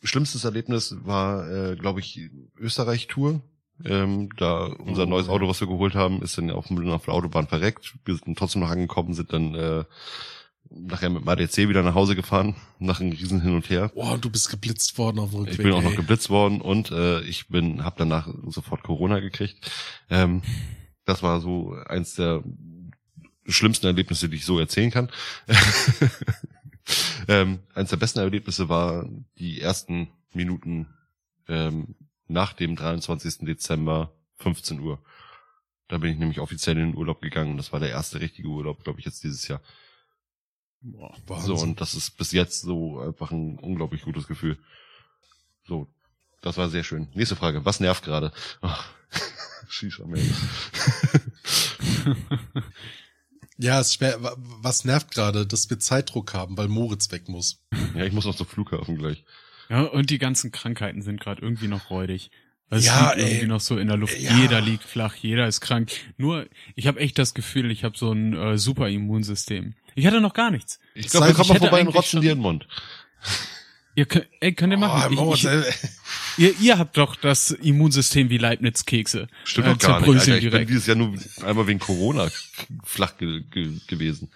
Schlimmstes 0.05 0.45
Erlebnis 0.45 0.95
war, 1.05 1.49
äh, 1.49 1.77
glaube 1.77 2.01
ich, 2.01 2.21
Österreich-Tour. 2.59 3.41
Ähm, 3.85 4.29
da 4.37 4.65
unser 4.67 5.05
Oh, 5.05 5.07
neues. 5.07 5.29
Auto, 5.29 5.49
was 5.49 5.61
wir 5.61 5.67
geholt 5.69 5.95
haben, 5.95 6.23
ist 6.23 6.39
dann 6.39 6.51
auf, 6.51 6.69
dem- 6.69 6.89
auf 6.91 7.05
der 7.05 7.15
Autobahn 7.15 7.49
verreckt. 7.49 7.95
Wir 8.05 8.17
sind 8.17 8.39
trotzdem 8.39 8.63
noch 8.63 8.71
angekommen, 8.71 9.15
sind 9.15 9.33
dann 9.33 9.55
äh, 9.55 9.85
nachher 10.75 11.11
mit 11.11 11.23
dem 11.23 11.29
ADC 11.29 11.69
wieder 11.69 11.83
nach 11.83 11.95
Hause 11.95 12.17
gefahren, 12.17 12.55
nach 12.79 13.01
einem 13.01 13.13
riesen 13.13 13.41
Hin 13.41 13.55
und 13.55 13.69
Her. 13.69 13.91
Boah, 13.95 14.19
du 14.19 14.31
bist 14.31 14.51
geblitzt 14.51 14.99
worden 14.99 15.19
auf 15.19 15.33
Rückweg. 15.33 15.53
Ich 15.53 15.63
bin 15.63 15.73
auch 15.73 15.83
noch 15.83 15.97
geblitzt 15.97 16.31
worden 16.31 16.61
und 16.61 16.91
äh, 16.91 17.21
ich 17.23 17.49
bin, 17.49 17.85
habe 17.85 17.97
danach 17.99 18.29
sofort 18.47 18.83
Corona 18.83 19.21
gekriegt. 19.21 19.71
Ähm, 20.11 20.43
das 21.05 21.23
war 21.23 21.41
so 21.41 21.75
eins 21.87 22.15
der 22.15 22.43
schlimmsten 23.47 23.87
Erlebnisse, 23.87 24.29
die 24.29 24.37
ich 24.37 24.45
so 24.45 24.59
erzählen 24.59 24.91
kann. 24.91 25.11
ähm, 27.29 27.61
eins 27.75 27.91
der 27.91 27.97
besten 27.97 28.21
Erlebnisse 28.21 28.69
war 28.69 29.09
die 29.39 29.61
ersten 29.61 30.09
Minuten 30.33 30.87
ähm, 31.49 31.97
nach 32.29 32.53
dem 32.53 32.77
23. 32.77 33.39
Dezember 33.41 34.13
15 34.37 34.81
Uhr. 34.81 35.03
Da 35.89 35.99
bin 35.99 36.13
ich 36.13 36.19
nämlich 36.19 36.41
offiziell 36.41 36.79
in 36.79 36.93
den 36.93 36.97
Urlaub 36.97 37.21
gegangen 37.21 37.51
und 37.53 37.57
das 37.59 37.73
war 37.73 37.81
der 37.81 37.91
erste 37.91 38.21
richtige 38.21 38.49
Urlaub, 38.49 38.83
glaube 38.85 39.01
ich, 39.01 39.05
jetzt 39.05 39.25
dieses 39.25 39.47
Jahr. 39.49 39.61
Boah. 40.83 41.41
So, 41.41 41.55
und 41.55 41.81
das 41.81 41.95
ist 41.95 42.17
bis 42.19 42.33
jetzt 42.33 42.63
so 42.63 43.01
einfach 43.01 43.31
ein 43.31 43.59
unglaublich 43.59 44.03
gutes 44.03 44.27
Gefühl. 44.27 44.59
So, 45.65 45.87
das 46.41 46.57
war 46.57 46.69
sehr 46.71 46.83
schön. 46.85 47.09
Nächste 47.15 47.37
Frage. 47.37 47.65
Was 47.65 47.79
nervt 47.81 48.05
gerade? 48.05 48.33
Ach, 48.63 48.91
Shisha, 49.69 50.05
man. 50.07 50.21
Ja, 53.59 53.79
es 53.81 53.89
ist 53.89 53.95
schwer. 53.95 54.23
Wa- 54.23 54.35
Was 54.39 54.85
nervt 54.85 55.11
gerade, 55.13 55.47
dass 55.47 55.69
wir 55.71 55.79
Zeitdruck 55.79 56.35
haben, 56.35 56.57
weil 56.57 56.69
Moritz 56.69 57.13
weg 57.13 57.29
muss. 57.29 57.63
Ja, 57.95 58.05
ich 58.05 58.13
muss 58.13 58.25
noch 58.25 58.35
zum 58.35 58.47
Flughafen 58.47 58.97
gleich. 58.99 59.25
Ja, 59.69 59.83
und 59.83 60.11
die 60.11 60.19
ganzen 60.19 60.51
Krankheiten 60.51 61.03
sind 61.03 61.21
gerade 61.21 61.43
irgendwie 61.43 61.69
noch 61.69 61.91
räudig. 61.91 62.31
Also 62.71 62.87
Ja, 62.87 63.11
es 63.11 63.17
liegt 63.17 63.29
irgendwie 63.29 63.43
ey. 63.43 63.47
noch 63.49 63.61
so 63.61 63.79
in 63.79 63.87
der 63.89 63.97
Luft. 63.99 64.19
Ja. 64.19 64.37
Jeder 64.37 64.61
liegt 64.61 64.83
flach, 64.83 65.15
jeder 65.15 65.47
ist 65.47 65.61
krank. 65.61 65.93
Nur, 66.17 66.49
ich 66.75 66.87
habe 66.87 66.99
echt 67.01 67.19
das 67.19 67.35
Gefühl, 67.35 67.71
ich 67.71 67.85
habe 67.85 67.97
so 67.97 68.11
ein 68.11 68.33
äh, 68.35 68.59
super 68.59 68.89
Immunsystem. 68.89 69.75
Ich 69.95 70.07
hatte 70.07 70.21
noch 70.21 70.35
gar 70.35 70.51
nichts. 70.51 70.79
Ich 70.95 71.09
glaube, 71.09 71.29
wir 71.29 71.35
kommen 71.35 71.49
mal 71.51 71.59
vorbei 71.59 71.81
und 71.83 71.89
rotzen 71.89 72.21
dir 72.21 72.33
in 72.33 72.39
den 72.39 72.43
Mund. 72.43 72.67
Ihr 73.95 74.07
könnt, 74.07 74.27
ey, 74.41 74.55
könnt 74.55 74.73
ihr 74.73 74.79
Oh, 74.79 74.81
machen. 74.81 75.15
Mo, 75.15 75.35
ich, 75.35 75.45
ich, 75.45 75.53
ihr, 76.39 76.55
ihr 76.61 76.79
habt 76.79 76.97
doch 76.97 77.15
das 77.15 77.51
Immunsystem 77.51 78.31
wie 78.31 78.39
Leibniz-Kekse. 78.39 79.29
Stimmt 79.45 79.67
Äh, 79.67 79.71
doch 79.75 79.79
gar 79.79 80.01
nicht, 80.01 80.09
Alter. 80.09 80.37
Ich 80.37 80.43
bin 80.45 80.51
direkt. 80.51 80.71
dieses 80.71 80.87
Jahr 80.87 80.97
nur 80.97 81.15
einmal 81.45 81.67
wegen 81.67 81.79
Corona 81.79 82.29
flach 82.85 83.19
ge 83.19 83.43
ge 83.51 83.71
gewesen. 83.89 84.31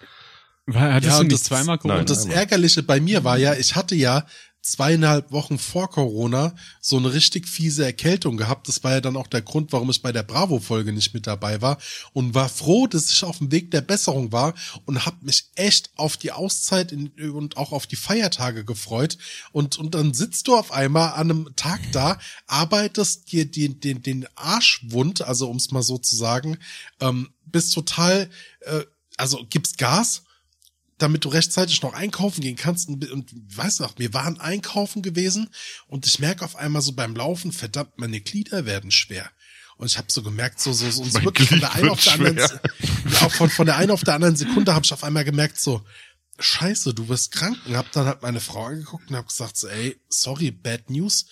War, 0.67 0.93
hattest 0.93 1.05
Ja, 1.11 1.15
du 1.15 1.21
und 1.21 1.27
nicht 1.27 1.33
das- 1.41 1.43
zweimal 1.45 1.77
Corona? 1.79 2.01
Und 2.01 2.09
das. 2.09 2.25
Ärgerliche 2.25 2.83
bei 2.83 2.99
mir 2.99 3.23
war 3.23 3.37
ja, 3.37 3.55
ich 3.55 3.75
hatte 3.75 3.95
ja 3.95 4.27
zweieinhalb 4.67 5.31
Wochen 5.31 5.57
vor 5.57 5.89
Corona 5.89 6.53
so 6.81 6.97
eine 6.97 7.13
richtig 7.13 7.47
fiese 7.47 7.85
Erkältung 7.85 8.35
gehabt. 8.35 8.67
Das 8.67 8.83
war 8.83 8.91
ja 8.91 9.01
dann 9.01 9.15
auch 9.15 9.27
der 9.27 9.41
Grund, 9.41 9.71
warum 9.71 9.89
ich 9.89 10.01
bei 10.01 10.11
der 10.11 10.23
Bravo-Folge 10.23 10.91
nicht 10.91 11.13
mit 11.13 11.25
dabei 11.25 11.61
war 11.61 11.77
und 12.13 12.35
war 12.35 12.49
froh, 12.49 12.85
dass 12.85 13.09
ich 13.09 13.23
auf 13.23 13.37
dem 13.37 13.51
Weg 13.51 13.71
der 13.71 13.81
Besserung 13.81 14.31
war 14.31 14.53
und 14.85 15.05
habe 15.05 15.17
mich 15.21 15.45
echt 15.55 15.91
auf 15.95 16.17
die 16.17 16.33
Auszeit 16.33 16.91
in, 16.91 17.11
und 17.31 17.55
auch 17.55 17.71
auf 17.71 17.87
die 17.87 17.95
Feiertage 17.95 18.65
gefreut. 18.65 19.17
Und, 19.53 19.77
und 19.77 19.95
dann 19.95 20.13
sitzt 20.13 20.47
du 20.47 20.55
auf 20.55 20.71
einmal 20.71 21.13
an 21.13 21.31
einem 21.31 21.55
Tag 21.55 21.79
da, 21.93 22.19
arbeitest 22.47 23.31
dir 23.31 23.49
den, 23.49 23.79
den, 23.79 24.01
den 24.01 24.27
Arsch 24.35 24.81
wund, 24.89 25.21
also 25.21 25.49
um 25.49 25.57
es 25.57 25.71
mal 25.71 25.83
so 25.83 25.97
zu 25.97 26.15
sagen, 26.15 26.57
ähm, 26.99 27.29
bist 27.45 27.73
total, 27.73 28.29
äh, 28.61 28.81
also 29.15 29.45
gibst 29.49 29.77
Gas 29.77 30.23
damit 30.97 31.25
du 31.25 31.29
rechtzeitig 31.29 31.81
noch 31.81 31.93
einkaufen 31.93 32.41
gehen 32.41 32.55
kannst. 32.55 32.89
Und, 32.89 33.09
und 33.11 33.31
weißt 33.55 33.81
noch, 33.81 33.97
wir 33.97 34.13
waren 34.13 34.39
einkaufen 34.39 35.01
gewesen 35.01 35.49
und 35.87 36.05
ich 36.07 36.19
merke 36.19 36.43
auf 36.43 36.55
einmal 36.55 36.81
so 36.81 36.93
beim 36.93 37.15
Laufen, 37.15 37.51
verdammt, 37.51 37.97
meine 37.97 38.19
Glieder 38.19 38.65
werden 38.65 38.91
schwer. 38.91 39.29
Und 39.77 39.87
ich 39.87 39.97
habe 39.97 40.11
so 40.11 40.23
gemerkt, 40.23 40.59
so, 40.59 40.73
so, 40.73 40.89
so 40.89 41.03
uns 41.03 41.21
wirklich 41.23 41.49
von 41.49 41.59
der 41.59 41.73
einen 41.73 41.89
auf 41.89 42.03
der 42.03 42.13
anderen, 42.13 42.37
ja, 42.37 43.29
von, 43.29 43.49
von 43.49 43.65
der 43.67 43.77
einen 43.77 43.91
auf 43.91 44.03
der 44.03 44.15
anderen 44.15 44.35
Sekunde 44.35 44.73
habe 44.73 44.83
ich 44.85 44.93
auf 44.93 45.03
einmal 45.03 45.23
gemerkt, 45.23 45.59
so, 45.59 45.85
scheiße, 46.39 46.95
du 46.95 47.07
wirst 47.09 47.31
krank. 47.31 47.57
Und 47.65 47.77
hab 47.77 47.91
dann 47.91 48.07
halt 48.07 48.23
meine 48.23 48.39
Frau 48.39 48.65
angeguckt 48.65 49.09
und 49.09 49.15
hab 49.15 49.27
gesagt, 49.27 49.55
so, 49.55 49.67
ey, 49.67 49.99
sorry, 50.09 50.49
bad 50.49 50.89
news. 50.89 51.27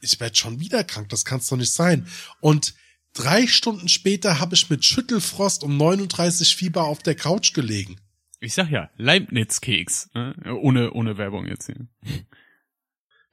Ich 0.00 0.20
werd 0.20 0.36
schon 0.36 0.60
wieder 0.60 0.84
krank, 0.84 1.08
das 1.08 1.24
kann's 1.24 1.48
doch 1.48 1.56
nicht 1.56 1.72
sein. 1.72 2.06
Und 2.40 2.74
drei 3.14 3.46
Stunden 3.46 3.88
später 3.88 4.38
habe 4.38 4.54
ich 4.54 4.68
mit 4.68 4.84
Schüttelfrost 4.84 5.62
um 5.62 5.76
39 5.78 6.54
Fieber 6.54 6.84
auf 6.84 7.02
der 7.02 7.14
Couch 7.14 7.54
gelegen. 7.54 7.98
Ich 8.40 8.54
sag 8.54 8.70
ja, 8.70 8.90
Leibniz-Keks. 8.96 10.10
Äh, 10.14 10.50
ohne, 10.50 10.92
ohne 10.92 11.18
Werbung 11.18 11.46
jetzt 11.46 11.66
hier. 11.66 11.86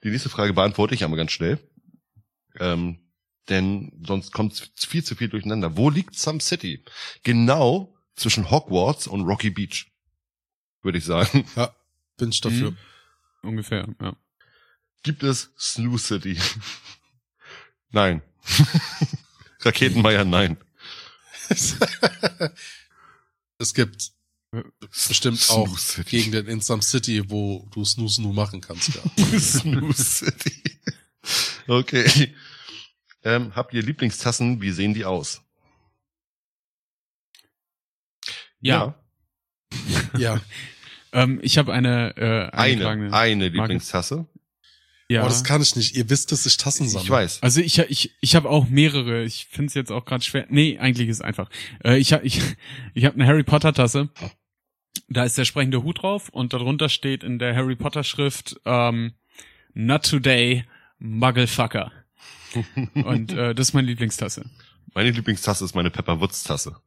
Die 0.04 0.10
nächste 0.10 0.30
Frage 0.30 0.54
beantworte 0.54 0.96
ich 0.96 1.04
einmal 1.04 1.18
ganz 1.18 1.32
schnell. 1.32 1.60
Ähm, 2.60 3.00
denn 3.50 3.92
sonst 4.06 4.32
kommt 4.32 4.72
viel 4.76 5.04
zu 5.04 5.16
viel 5.16 5.30
durcheinander. 5.30 5.78
Wo 5.78 5.90
liegt 5.90 6.16
Some 6.16 6.40
City? 6.40 6.84
Genau 7.24 7.96
zwischen 8.16 8.50
Hogwarts 8.50 9.08
und 9.08 9.22
Rocky 9.22 9.52
Beach. 9.52 9.92
Würde 10.82 10.98
ich 10.98 11.06
sagen. 11.06 11.46
Ja, 11.56 11.76
bin 12.18 12.30
ich 12.30 12.42
dafür. 12.42 12.72
Mhm. 12.72 12.78
Ungefähr, 13.44 13.88
ja. 14.02 14.16
Gibt 15.04 15.22
es 15.22 15.54
Snoo 15.60 15.98
City? 16.00 16.40
nein. 17.92 18.22
Raketenmeier, 19.62 20.26
nein. 20.26 20.58
es 23.60 23.74
gibt 23.74 24.15
bestimmt 25.08 25.50
auch. 25.50 25.78
Gegenden 26.06 26.48
in 26.48 26.62
Some 26.62 26.82
City, 26.82 27.30
wo 27.30 27.68
du 27.72 27.84
Snoo 27.86 28.08
Snoo 28.08 28.34
machen 28.34 28.62
kannst, 28.62 28.92
ja. 28.96 29.40
Snoo 29.40 29.92
City. 29.94 30.80
Okay. 31.68 32.34
Ähm, 33.24 33.56
habt 33.56 33.74
ihr 33.74 33.82
Lieblingstassen? 33.82 34.62
Wie 34.62 34.72
sehen 34.72 34.94
die 34.94 35.06
aus? 35.06 35.42
Ja, 38.62 38.96
ja. 40.18 40.42
Ähm, 41.12 41.40
ich 41.42 41.58
habe 41.58 41.72
eine 41.72 42.18
äh, 42.18 42.50
Eine, 42.52 43.14
eine. 43.14 43.48
Lieblingstasse. 43.48 44.28
Ja. 45.08 45.22
Aber 45.22 45.30
das 45.30 45.46
kann 45.46 45.62
ich 45.62 45.74
nicht. 45.78 45.96
Ihr 45.96 46.10
wisst, 46.10 46.34
dass 46.34 46.46
ich 46.46 46.58
Tassen 46.58 46.90
sammle. 46.90 47.06
Ich 47.06 47.10
weiß. 47.10 47.42
Also 47.42 47.62
ich 47.62 47.80
ich 47.80 48.18
ich 48.20 48.36
habe 48.36 48.50
auch 48.50 48.68
mehrere. 48.68 49.24
Ich 49.24 49.48
finde 49.50 49.68
es 49.68 49.76
jetzt 49.76 49.94
auch 49.94 50.04
gerade 50.04 50.26
schwer. 50.26 50.46
Nee, 50.50 50.78
eigentlich 50.78 51.08
ist 51.08 51.18
es 51.18 51.22
einfach. 51.22 51.50
Äh, 51.86 52.00
ich 52.00 52.12
habe 52.12 52.26
ich 52.26 52.42
ich 52.94 53.06
habe 53.06 53.16
eine 53.16 53.28
Harry 53.28 53.44
Potter 53.44 53.72
Tasse. 53.72 54.10
Da 55.08 55.24
ist 55.24 55.38
der 55.38 55.46
sprechende 55.46 55.84
Hut 55.84 56.02
drauf 56.02 56.30
und 56.30 56.54
darunter 56.54 56.90
steht 56.90 57.24
in 57.24 57.40
der 57.40 57.56
Harry 57.56 57.76
Potter 57.76 58.04
Schrift 58.04 58.60
ähm, 58.66 59.14
Not 59.74 60.10
today, 60.10 60.66
Mugglefucker. 61.00 61.92
und 62.94 63.32
äh, 63.34 63.54
das 63.54 63.70
ist 63.70 63.74
meine 63.74 63.88
Lieblingstasse. 63.88 64.50
Meine 64.94 65.12
Lieblingstasse 65.12 65.66
ist 65.66 65.76
meine 65.76 65.92
Pepperwoods-Tasse. 65.92 66.78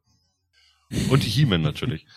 Und 1.09 1.23
die 1.23 1.29
He-Man 1.29 1.61
natürlich. 1.61 2.05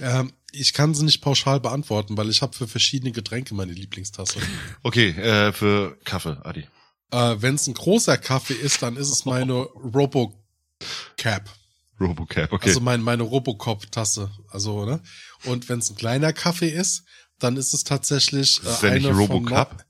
Ähm, 0.00 0.32
ich 0.50 0.72
kann 0.72 0.94
sie 0.94 1.04
nicht 1.04 1.20
pauschal 1.20 1.60
beantworten, 1.60 2.16
weil 2.16 2.30
ich 2.30 2.42
habe 2.42 2.56
für 2.56 2.66
verschiedene 2.66 3.12
Getränke 3.12 3.54
meine 3.54 3.72
Lieblingstasse. 3.72 4.40
Okay, 4.82 5.10
äh, 5.10 5.52
für 5.52 5.96
Kaffee, 6.04 6.38
Adi. 6.42 6.66
äh, 7.12 7.36
Wenn 7.38 7.54
es 7.54 7.66
ein 7.66 7.74
großer 7.74 8.16
Kaffee 8.16 8.54
ist, 8.54 8.82
dann 8.82 8.96
ist 8.96 9.10
es 9.10 9.26
meine 9.26 9.52
Robocap. 9.52 10.34
Robocap, 12.00 12.52
okay. 12.52 12.68
Also 12.70 12.80
mein, 12.80 13.02
meine 13.02 13.22
Robocop-Tasse. 13.24 14.30
Also, 14.48 14.84
ne? 14.86 15.02
Und 15.44 15.68
wenn 15.68 15.80
es 15.80 15.90
ein 15.90 15.96
kleiner 15.96 16.32
Kaffee 16.32 16.70
ist, 16.70 17.04
dann 17.38 17.56
ist 17.56 17.74
es 17.74 17.84
tatsächlich 17.84 18.60
äh, 18.64 18.68
ist 18.70 18.84
eine, 18.84 19.08
von, 19.08 19.16
Robocup? 19.16 19.72
no- 19.78 19.84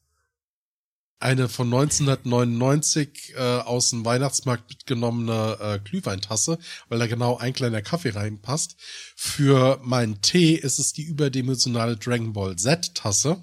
eine 1.22 1.48
von 1.48 1.66
1999 1.66 3.34
äh, 3.36 3.40
aus 3.40 3.90
dem 3.90 4.04
Weihnachtsmarkt 4.04 4.68
mitgenommene 4.70 5.58
äh, 5.60 5.78
Glühweintasse, 5.80 6.58
weil 6.88 6.98
da 6.98 7.06
genau 7.06 7.36
ein 7.36 7.52
kleiner 7.52 7.82
Kaffee 7.82 8.10
reinpasst. 8.10 8.76
Für 9.16 9.78
meinen 9.82 10.22
Tee 10.22 10.54
ist 10.54 10.78
es 10.78 10.92
die 10.94 11.02
überdimensionale 11.04 11.96
Dragon 11.96 12.32
Ball 12.32 12.56
Z-Tasse. 12.56 13.42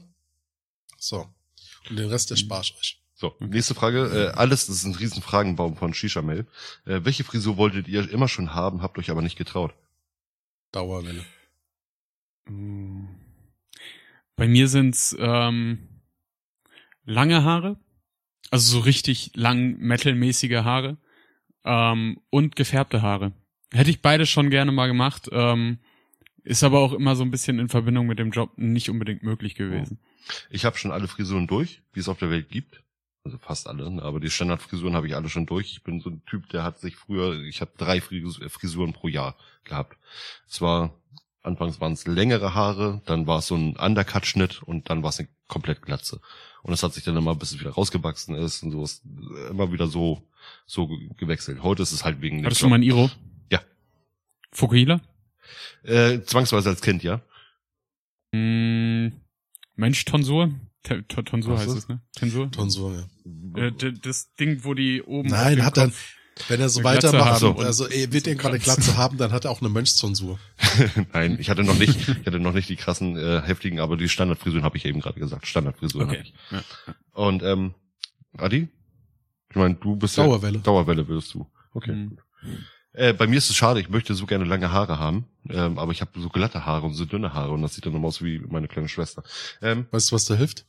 So. 0.97 1.27
Und 1.89 1.97
den 1.99 2.09
Rest 2.09 2.31
erspare 2.31 2.63
ich 2.63 2.75
euch. 2.79 3.01
So, 3.19 3.35
nächste 3.39 3.73
Frage. 3.73 4.31
Äh, 4.31 4.37
alles, 4.37 4.67
das 4.67 4.75
ist 4.75 4.85
ein 4.85 4.93
riesen 4.93 5.23
Fragenbaum 5.23 5.75
von 5.75 5.91
Shisha 5.95 6.21
Mail. 6.21 6.45
Äh, 6.85 6.99
welche 7.01 7.23
Frisur 7.23 7.57
wolltet 7.57 7.87
ihr 7.87 8.07
immer 8.11 8.27
schon 8.27 8.53
haben, 8.53 8.83
habt 8.83 8.99
euch 8.99 9.09
aber 9.09 9.23
nicht 9.23 9.39
getraut? 9.39 9.73
Dauerwelle. 10.71 11.25
Mm. 12.45 13.07
Bei 14.35 14.47
mir 14.47 14.67
sind's 14.67 15.15
ähm, 15.19 15.79
lange 17.05 17.43
Haare, 17.43 17.79
also 18.51 18.77
so 18.77 18.83
richtig 18.83 19.31
lang 19.33 19.79
metalmäßige 19.79 20.63
Haare 20.63 20.97
ähm, 21.65 22.21
und 22.29 22.55
gefärbte 22.55 23.01
Haare. 23.01 23.33
Hätte 23.73 23.89
ich 23.89 24.03
beide 24.03 24.27
schon 24.27 24.51
gerne 24.51 24.71
mal 24.71 24.85
gemacht, 24.85 25.27
ähm, 25.31 25.79
ist 26.43 26.63
aber 26.63 26.81
auch 26.81 26.93
immer 26.93 27.15
so 27.15 27.23
ein 27.23 27.31
bisschen 27.31 27.57
in 27.57 27.67
Verbindung 27.67 28.05
mit 28.05 28.19
dem 28.19 28.29
Job 28.29 28.51
nicht 28.57 28.91
unbedingt 28.91 29.23
möglich 29.23 29.55
gewesen. 29.55 29.97
Ich 30.51 30.65
habe 30.65 30.77
schon 30.77 30.91
alle 30.91 31.07
Frisuren 31.07 31.47
durch, 31.47 31.81
die 31.95 31.99
es 32.01 32.09
auf 32.09 32.19
der 32.19 32.29
Welt 32.29 32.49
gibt. 32.49 32.83
Also 33.27 33.39
fast 33.39 33.67
alle, 33.67 33.91
ne? 33.91 34.01
aber 34.03 34.21
die 34.21 34.29
Standardfrisuren 34.29 34.95
habe 34.95 35.05
ich 35.07 35.13
alle 35.13 35.27
schon 35.27 35.45
durch. 35.45 35.71
Ich 35.73 35.83
bin 35.83 35.99
so 35.99 36.09
ein 36.09 36.23
Typ, 36.25 36.47
der 36.47 36.63
hat 36.63 36.79
sich 36.79 36.95
früher, 36.95 37.41
ich 37.43 37.59
habe 37.59 37.71
drei 37.77 37.97
äh, 37.97 38.49
Frisuren 38.49 38.93
pro 38.93 39.09
Jahr 39.09 39.35
gehabt. 39.65 39.97
Es 40.47 40.61
war, 40.61 40.93
anfangs 41.43 41.81
waren 41.81 41.91
es 41.91 42.07
längere 42.07 42.53
Haare, 42.55 43.01
dann 43.05 43.27
war 43.27 43.39
es 43.39 43.47
so 43.47 43.55
ein 43.55 43.75
Undercut-Schnitt 43.75 44.63
und 44.63 44.89
dann 44.89 45.03
war 45.03 45.09
es 45.09 45.19
eine 45.19 45.27
komplett 45.49 45.81
Glatze. 45.81 46.21
Und 46.63 46.71
es 46.71 46.83
hat 46.83 46.93
sich 46.93 47.03
dann 47.03 47.17
immer, 47.17 47.35
bis 47.35 47.51
es 47.51 47.59
wieder 47.59 47.71
rausgewachsen 47.71 48.33
ist 48.33 48.63
und 48.63 48.71
so 48.71 48.81
ist 48.81 49.03
immer 49.49 49.73
wieder 49.73 49.87
so, 49.87 50.23
so 50.65 50.87
ge- 50.87 51.09
gewechselt. 51.17 51.61
Heute 51.61 51.83
ist 51.83 51.91
es 51.91 52.05
halt 52.05 52.21
wegen 52.21 52.45
Hattest 52.45 52.61
du 52.61 52.69
mal 52.69 52.75
ein 52.75 52.83
Iro? 52.83 53.11
Ja. 53.51 53.59
Fukuhila? 54.53 55.01
Äh, 55.83 56.21
zwangsweise 56.21 56.69
als 56.69 56.79
Kind, 56.81 57.03
ja. 57.03 57.19
Mm, 58.31 59.09
Mensch, 59.75 60.05
Tonsur? 60.05 60.51
T 60.87 61.01
T 61.03 61.23
Tonsur 61.23 61.53
Was 61.55 61.67
heißt 61.67 61.77
es, 61.77 61.87
ne? 61.89 62.01
Tonsur? 62.17 62.51
Tonsur, 62.51 63.07
ja. 63.55 63.65
Äh, 63.67 63.71
das 64.01 64.33
Ding, 64.35 64.63
wo 64.63 64.73
die 64.73 65.01
oben. 65.01 65.29
Nein, 65.29 65.65
hat 65.65 65.77
dann, 65.77 65.91
wenn 66.47 66.59
er 66.61 66.69
so 66.69 66.83
weitermacht, 66.83 67.41
also 67.43 67.87
er 67.87 68.13
wird 68.13 68.27
irgendwann 68.27 68.51
eine 68.53 68.59
Kranz. 68.59 68.75
Glatze 68.77 68.97
haben, 68.97 69.17
dann 69.17 69.31
hat 69.31 69.45
er 69.45 69.51
auch 69.51 69.61
eine 69.61 69.69
Mönchszensur. 69.69 70.39
Nein, 71.13 71.37
ich 71.39 71.49
hatte 71.49 71.63
noch 71.63 71.77
nicht, 71.77 72.07
ich 72.07 72.25
hatte 72.25 72.39
noch 72.39 72.53
nicht 72.53 72.69
die 72.69 72.75
krassen, 72.75 73.17
äh, 73.17 73.41
heftigen, 73.41 73.79
aber 73.79 73.97
die 73.97 74.09
Standardfrisuren 74.09 74.63
habe 74.63 74.77
ich 74.77 74.85
eben 74.85 74.99
gerade 75.01 75.19
gesagt. 75.19 75.47
Standardfrisuren 75.47 76.07
habe 76.07 76.19
Okay. 76.19 76.31
ich. 76.33 76.51
Ja. 76.51 76.63
Und 77.13 77.43
ähm, 77.43 77.73
Adi? 78.37 78.67
Ich 79.49 79.55
meine, 79.55 79.75
du 79.75 79.95
bist 79.95 80.17
Dauerwelle. 80.17 80.57
Ja, 80.57 80.63
Dauerwelle 80.63 81.07
würdest 81.07 81.33
du. 81.33 81.47
Okay. 81.73 81.93
Mhm. 81.93 82.17
Äh, 82.93 83.13
bei 83.13 83.27
mir 83.27 83.37
ist 83.37 83.49
es 83.49 83.55
schade, 83.55 83.79
ich 83.79 83.89
möchte 83.89 84.13
so 84.15 84.25
gerne 84.25 84.43
lange 84.43 84.71
Haare 84.71 84.97
haben, 84.99 85.25
ähm, 85.49 85.77
aber 85.77 85.91
ich 85.91 86.01
habe 86.01 86.19
so 86.19 86.29
glatte 86.29 86.65
Haare 86.65 86.85
und 86.85 86.93
so 86.95 87.05
dünne 87.05 87.33
Haare 87.33 87.51
und 87.51 87.61
das 87.61 87.75
sieht 87.75 87.85
dann 87.85 87.93
immer 87.93 88.07
aus 88.07 88.23
wie 88.23 88.39
meine 88.39 88.67
kleine 88.67 88.89
Schwester. 88.89 89.23
Ähm, 89.61 89.85
Weißt 89.91 90.11
du, 90.11 90.15
was 90.15 90.25
da 90.25 90.33
hilft? 90.35 90.65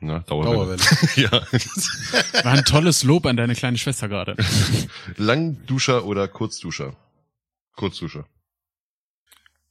Na, 0.00 0.20
Dauerwelle. 0.20 0.76
Dauerwelle. 0.76 0.82
ja. 1.16 2.44
War 2.44 2.52
ein 2.52 2.64
tolles 2.64 3.04
Lob 3.04 3.26
an 3.26 3.36
deine 3.36 3.54
kleine 3.54 3.78
Schwester 3.78 4.08
gerade. 4.08 4.36
Langduscher 5.16 6.04
oder 6.04 6.28
Kurzduscher? 6.28 6.96
Kurzduscher. 7.74 8.26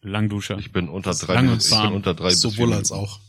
Langduscher. 0.01 0.57
Ich 0.57 0.71
bin 0.71 0.89
unter 0.89 1.13
drei, 1.13 1.35
lang 1.35 1.49
und 1.49 1.63
ich 1.63 1.69
bin 1.69 1.77
warm. 1.77 1.93
unter 1.93 2.13
drei 2.13 2.29
bis 2.29 2.41
vier 2.41 2.51
Sowohl 2.51 2.73
als 2.73 2.91
Minuten. 2.91 3.07
auch. 3.07 3.19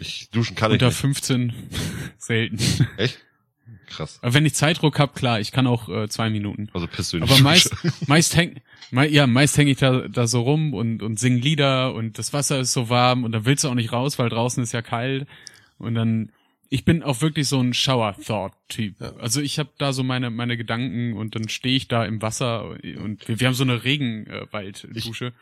Ich 0.00 0.30
duschen 0.30 0.56
kann 0.56 0.70
ich 0.70 0.74
Unter 0.76 0.86
nicht. 0.86 0.96
15 0.96 1.52
selten. 2.18 2.58
Echt? 2.96 3.18
Krass. 3.86 4.18
Aber 4.22 4.34
wenn 4.34 4.46
ich 4.46 4.54
Zeitdruck 4.54 4.98
hab, 4.98 5.14
klar, 5.14 5.40
ich 5.40 5.52
kann 5.52 5.66
auch 5.66 5.88
äh, 5.88 6.08
zwei 6.08 6.30
Minuten. 6.30 6.70
Also 6.72 6.86
die 6.86 7.22
Aber 7.22 7.38
meist, 7.40 7.70
meist 8.06 8.36
häng, 8.36 8.60
ja, 8.92 9.26
meist 9.26 9.58
häng 9.58 9.68
ich 9.68 9.78
da, 9.78 10.08
da 10.08 10.26
so 10.26 10.42
rum 10.42 10.74
und, 10.74 11.02
und 11.02 11.18
sing 11.18 11.36
Lieder 11.38 11.92
und 11.94 12.18
das 12.18 12.32
Wasser 12.32 12.60
ist 12.60 12.72
so 12.72 12.88
warm 12.88 13.24
und 13.24 13.32
dann 13.32 13.44
willst 13.44 13.64
du 13.64 13.68
auch 13.68 13.74
nicht 13.74 13.92
raus, 13.92 14.18
weil 14.18 14.28
draußen 14.28 14.62
ist 14.62 14.72
ja 14.72 14.80
kalt. 14.82 15.26
Und 15.80 15.94
dann, 15.94 16.30
ich 16.68 16.84
bin 16.84 17.02
auch 17.02 17.20
wirklich 17.20 17.48
so 17.48 17.60
ein 17.60 17.74
Shower-Thought-Typ. 17.74 19.00
Ja. 19.00 19.16
Also 19.16 19.40
ich 19.40 19.58
habe 19.58 19.70
da 19.78 19.92
so 19.92 20.04
meine, 20.04 20.30
meine 20.30 20.56
Gedanken 20.56 21.14
und 21.14 21.34
dann 21.34 21.48
stehe 21.48 21.76
ich 21.76 21.88
da 21.88 22.04
im 22.04 22.22
Wasser 22.22 22.70
und 22.70 23.26
wir, 23.26 23.40
wir 23.40 23.46
haben 23.48 23.54
so 23.54 23.64
eine 23.64 23.82
Regenwalddusche. 23.82 25.24
Dann- 25.32 25.34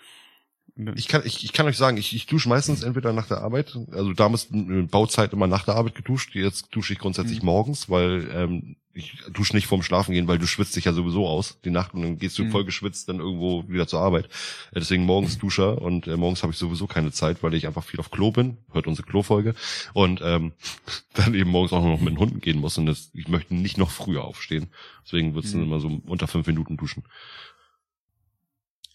Ich 0.95 1.09
kann, 1.09 1.23
ich, 1.25 1.43
ich 1.45 1.53
kann 1.53 1.67
euch 1.67 1.77
sagen, 1.77 1.97
ich, 1.97 2.15
ich 2.15 2.27
dusche 2.27 2.49
meistens 2.49 2.85
entweder 2.85 3.13
nach 3.13 3.27
der 3.27 3.39
Arbeit, 3.43 3.77
also 3.91 4.13
damals 4.13 4.45
in 4.45 4.87
Bauzeit 4.87 5.33
immer 5.33 5.49
nach 5.49 5.65
der 5.65 5.75
Arbeit 5.75 5.97
geduscht, 5.97 6.37
jetzt 6.37 6.69
dusche 6.71 6.93
ich 6.93 7.01
grundsätzlich 7.01 7.41
Mhm. 7.41 7.47
morgens, 7.47 7.91
weil 7.91 8.31
ähm, 8.33 8.77
ich 8.93 9.19
dusche 9.33 9.57
nicht 9.57 9.67
vorm 9.67 9.83
Schlafen 9.83 10.13
gehen, 10.15 10.29
weil 10.29 10.39
du 10.39 10.47
schwitzt 10.47 10.77
dich 10.77 10.85
ja 10.85 10.93
sowieso 10.93 11.27
aus 11.27 11.59
die 11.65 11.71
Nacht 11.71 11.95
und 11.95 12.03
dann 12.03 12.19
gehst 12.19 12.39
du 12.39 12.45
Mhm. 12.45 12.51
voll 12.53 12.65
geschwitzt 12.65 13.09
dann 13.09 13.19
irgendwo 13.19 13.65
wieder 13.69 13.89
zur 13.89 13.99
Arbeit. 14.01 14.27
Äh, 14.71 14.79
deswegen 14.79 15.05
morgens 15.05 15.37
Duscher 15.39 15.83
und 15.83 16.07
äh, 16.07 16.17
morgens 16.17 16.45
habe 16.45 16.53
ich 16.53 16.59
sowieso 16.61 16.87
keine 16.87 17.11
Zeit, 17.11 17.43
weil 17.43 17.55
ich 17.55 17.67
einfach 17.67 17.83
viel 17.83 17.99
auf 17.99 18.13
Klo 18.13 18.31
bin, 18.31 18.59
hört 18.73 18.87
unsere 18.87 19.09
Klofolge 19.09 19.57
und 19.95 20.21
ähm, 20.23 20.53
dann 21.15 21.35
eben 21.35 21.51
morgens 21.51 21.73
auch 21.73 21.83
noch 21.83 21.99
mit 21.99 22.11
den 22.11 22.19
Hunden 22.21 22.41
gehen 22.41 22.61
muss 22.61 22.79
und 22.79 22.87
das, 22.87 23.11
ich 23.15 23.27
möchte 23.27 23.53
nicht 23.53 23.79
noch 23.79 23.91
früher 23.91 24.23
aufstehen. 24.23 24.69
Deswegen 25.05 25.35
wird's 25.35 25.51
dann 25.51 25.63
Mhm. 25.63 25.67
immer 25.67 25.81
so 25.81 26.01
unter 26.07 26.29
fünf 26.29 26.47
Minuten 26.47 26.77
duschen. 26.77 27.03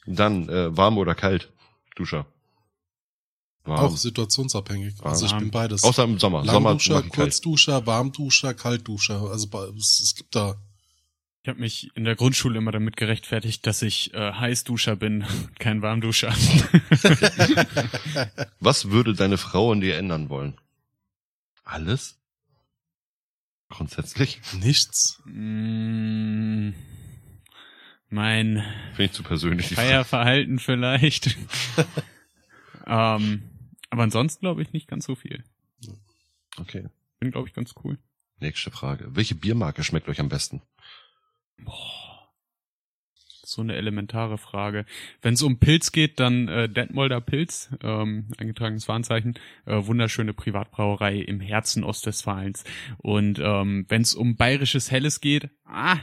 Dann 0.05 0.47
äh, 0.47 0.76
warm 0.77 0.97
oder 0.97 1.15
kalt, 1.15 1.49
Duscher. 1.95 2.26
Warm. 3.65 3.80
Auch 3.80 3.95
situationsabhängig. 3.95 4.95
Also 5.03 5.26
ich 5.26 5.32
Warm. 5.32 5.44
bin 5.44 5.52
beides. 5.52 5.84
Außer 5.84 6.03
im 6.03 6.20
Sommer. 6.20 6.44
Sommer 6.45 6.70
Langduscher, 6.72 7.02
kalt. 7.02 7.14
Kurzduscher, 7.14 7.86
Warmduscher, 7.86 8.53
Kaltduscher. 8.53 9.22
Also 9.32 9.48
es, 9.78 10.15
gibt 10.15 10.36
da. 10.36 10.56
Ich 11.44 11.49
habe 11.49 11.60
mich 11.60 11.90
in 11.95 12.03
der 12.03 12.15
Grundschule 12.15 12.57
immer 12.57 12.72
damit 12.72 12.98
gerechtfertigt, 12.98 13.65
dass 13.65 13.82
ich 13.82 14.14
äh, 14.14 14.34
Heißduscher 14.34 14.95
bin, 14.95 15.26
kein 15.60 15.82
Warmduscher. 15.82 16.34
Was 18.60 18.90
würde 18.90 19.14
deine 19.14 19.38
Frau 19.38 19.72
an 19.72 19.82
dir 19.82 19.98
ändern 19.98 20.30
wollen? 20.30 20.56
Alles? 21.64 22.18
Grundsätzlich? 23.70 24.41
Nichts. 24.53 25.22
Mm, 25.26 26.70
mein 28.14 28.64
Finde 28.91 29.06
ich 29.06 29.11
zu 29.11 29.23
persönlich. 29.23 29.68
Feierverhalten 29.69 30.60
vielleicht. 30.60 31.35
ähm, 32.88 33.44
aber 33.90 34.03
ansonsten 34.03 34.41
glaube 34.41 34.61
ich 34.61 34.72
nicht 34.72 34.88
ganz 34.88 35.06
so 35.06 35.15
viel. 35.15 35.44
Okay. 36.57 36.88
Bin 37.19 37.31
glaube 37.31 37.48
ich 37.48 37.53
ganz 37.53 37.73
cool. 37.84 37.98
Nächste 38.40 38.72
Frage. 38.72 39.15
Welche 39.15 39.35
Biermarke 39.35 39.84
schmeckt 39.84 40.07
euch 40.10 40.19
am 40.19 40.30
besten? 40.30 40.61
So 43.45 43.61
eine 43.61 43.76
elementare 43.76 44.38
Frage. 44.38 44.85
Wenn 45.22 45.35
es 45.35 45.41
um 45.41 45.60
Pilz 45.60 45.91
geht, 45.91 46.19
dann 46.19 46.48
äh, 46.48 46.69
Detmolder 46.69 47.22
Pilz, 47.22 47.69
ähm, 47.81 48.27
eingetragenes 48.38 48.88
Warnzeichen, 48.88 49.40
äh, 49.65 49.85
wunderschöne 49.85 50.34
Privatbrauerei 50.34 51.18
im 51.18 51.40
Herzen 51.40 51.84
Ostwestfalens. 51.84 52.64
Und 52.98 53.40
ähm, 53.40 53.85
wenn 53.90 54.02
es 54.02 54.15
um 54.15 54.35
bayerisches 54.35 54.91
Helles 54.91 55.22
geht, 55.22 55.49
ah, 55.65 55.99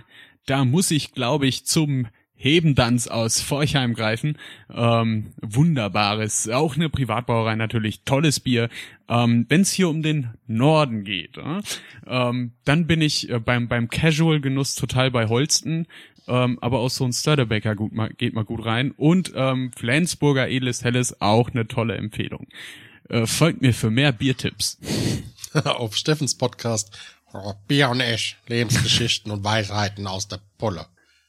da 0.46 0.64
muss 0.64 0.90
ich, 0.90 1.12
glaube 1.12 1.46
ich, 1.46 1.64
zum 1.64 2.06
Hebendanz 2.40 3.06
aus 3.06 3.42
Forchheim 3.42 3.92
greifen. 3.92 4.38
Ähm, 4.72 5.34
wunderbares, 5.42 6.48
auch 6.48 6.74
eine 6.74 6.88
Privatbrauerei 6.88 7.54
natürlich, 7.54 8.04
tolles 8.04 8.40
Bier. 8.40 8.70
Ähm, 9.08 9.44
Wenn 9.50 9.60
es 9.60 9.72
hier 9.72 9.90
um 9.90 10.02
den 10.02 10.30
Norden 10.46 11.04
geht, 11.04 11.36
äh, 11.36 11.60
ähm, 12.06 12.52
dann 12.64 12.86
bin 12.86 13.02
ich 13.02 13.28
äh, 13.28 13.38
beim, 13.40 13.68
beim 13.68 13.88
Casual-Genuss 13.88 14.74
total 14.74 15.10
bei 15.10 15.28
Holsten. 15.28 15.86
Ähm, 16.28 16.58
aber 16.62 16.78
auch 16.78 16.90
so 16.90 17.04
ein 17.04 17.12
Sturdebaker 17.12 17.74
gut, 17.74 17.92
mal, 17.92 18.08
geht 18.08 18.32
mal 18.32 18.44
gut 18.44 18.64
rein. 18.64 18.92
Und 18.92 19.32
ähm, 19.34 19.72
Flensburger 19.76 20.48
Edles 20.48 20.82
Helles 20.82 21.20
auch 21.20 21.50
eine 21.50 21.68
tolle 21.68 21.96
Empfehlung. 21.96 22.46
Äh, 23.10 23.26
folgt 23.26 23.60
mir 23.60 23.74
für 23.74 23.90
mehr 23.90 24.12
Biertipps. 24.12 24.78
Auf 25.64 25.96
Steffens 25.96 26.36
Podcast. 26.36 26.96
Oh, 27.32 27.54
Bier 27.68 27.88
und 27.90 28.00
Esch. 28.00 28.36
Lebensgeschichten 28.46 29.30
und 29.30 29.44
Weisheiten 29.44 30.06
aus 30.06 30.28
der 30.28 30.40
Pulle. 30.58 30.86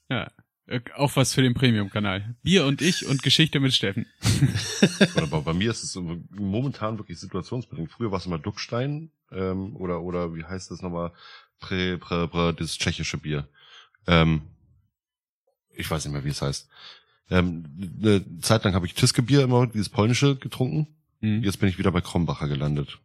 Ja, 0.10 0.32
äh, 0.68 0.82
auch 0.96 1.16
was 1.16 1.34
für 1.34 1.42
den 1.42 1.54
Premium-Kanal. 1.54 2.36
Bier 2.44 2.66
und 2.66 2.82
ich 2.82 3.06
und 3.06 3.24
Geschichte 3.24 3.60
mit 3.60 3.74
Steffen. 3.74 4.06
Oder 5.16 5.28
bei, 5.28 5.54
mir 5.54 5.70
ist 5.70 5.84
es 5.84 5.96
momentan 5.96 6.98
wirklich 6.98 7.20
situationsbedingt. 7.20 7.92
Früher 7.92 8.12
war 8.12 8.20
es 8.20 8.26
immer 8.26 8.40
Duckstein 8.40 9.12
ähm, 9.32 9.76
oder 9.76 10.02
oder 10.02 10.36
wie 10.36 10.44
heißt 10.44 10.72
das 10.72 10.82
nochmal? 10.82 11.12
Pre, 11.60 11.98
pre, 11.98 12.28
pre, 12.28 12.54
das 12.54 12.78
tschechische 12.78 13.18
Bier. 13.18 13.48
Ähm, 14.08 14.42
ich 15.76 15.90
weiß 15.90 16.06
nicht 16.06 16.14
mehr, 16.14 16.24
wie 16.24 16.30
es 16.30 16.42
heißt. 16.42 16.70
Ähm, 17.30 17.66
eine 18.02 18.40
Zeit 18.40 18.64
lang 18.64 18.74
habe 18.74 18.86
ich 18.86 18.94
Tiske-Bier 18.94 19.44
immer, 19.44 19.68
dieses 19.68 19.90
polnische, 19.90 20.36
getrunken. 20.36 20.88
Hm. 21.20 21.44
Jetzt 21.44 21.60
bin 21.60 21.70
ich 21.70 21.78
wieder 21.78 21.92
bei 21.92 22.02
Krombacher 22.02 22.48
gelandet. 22.48 23.00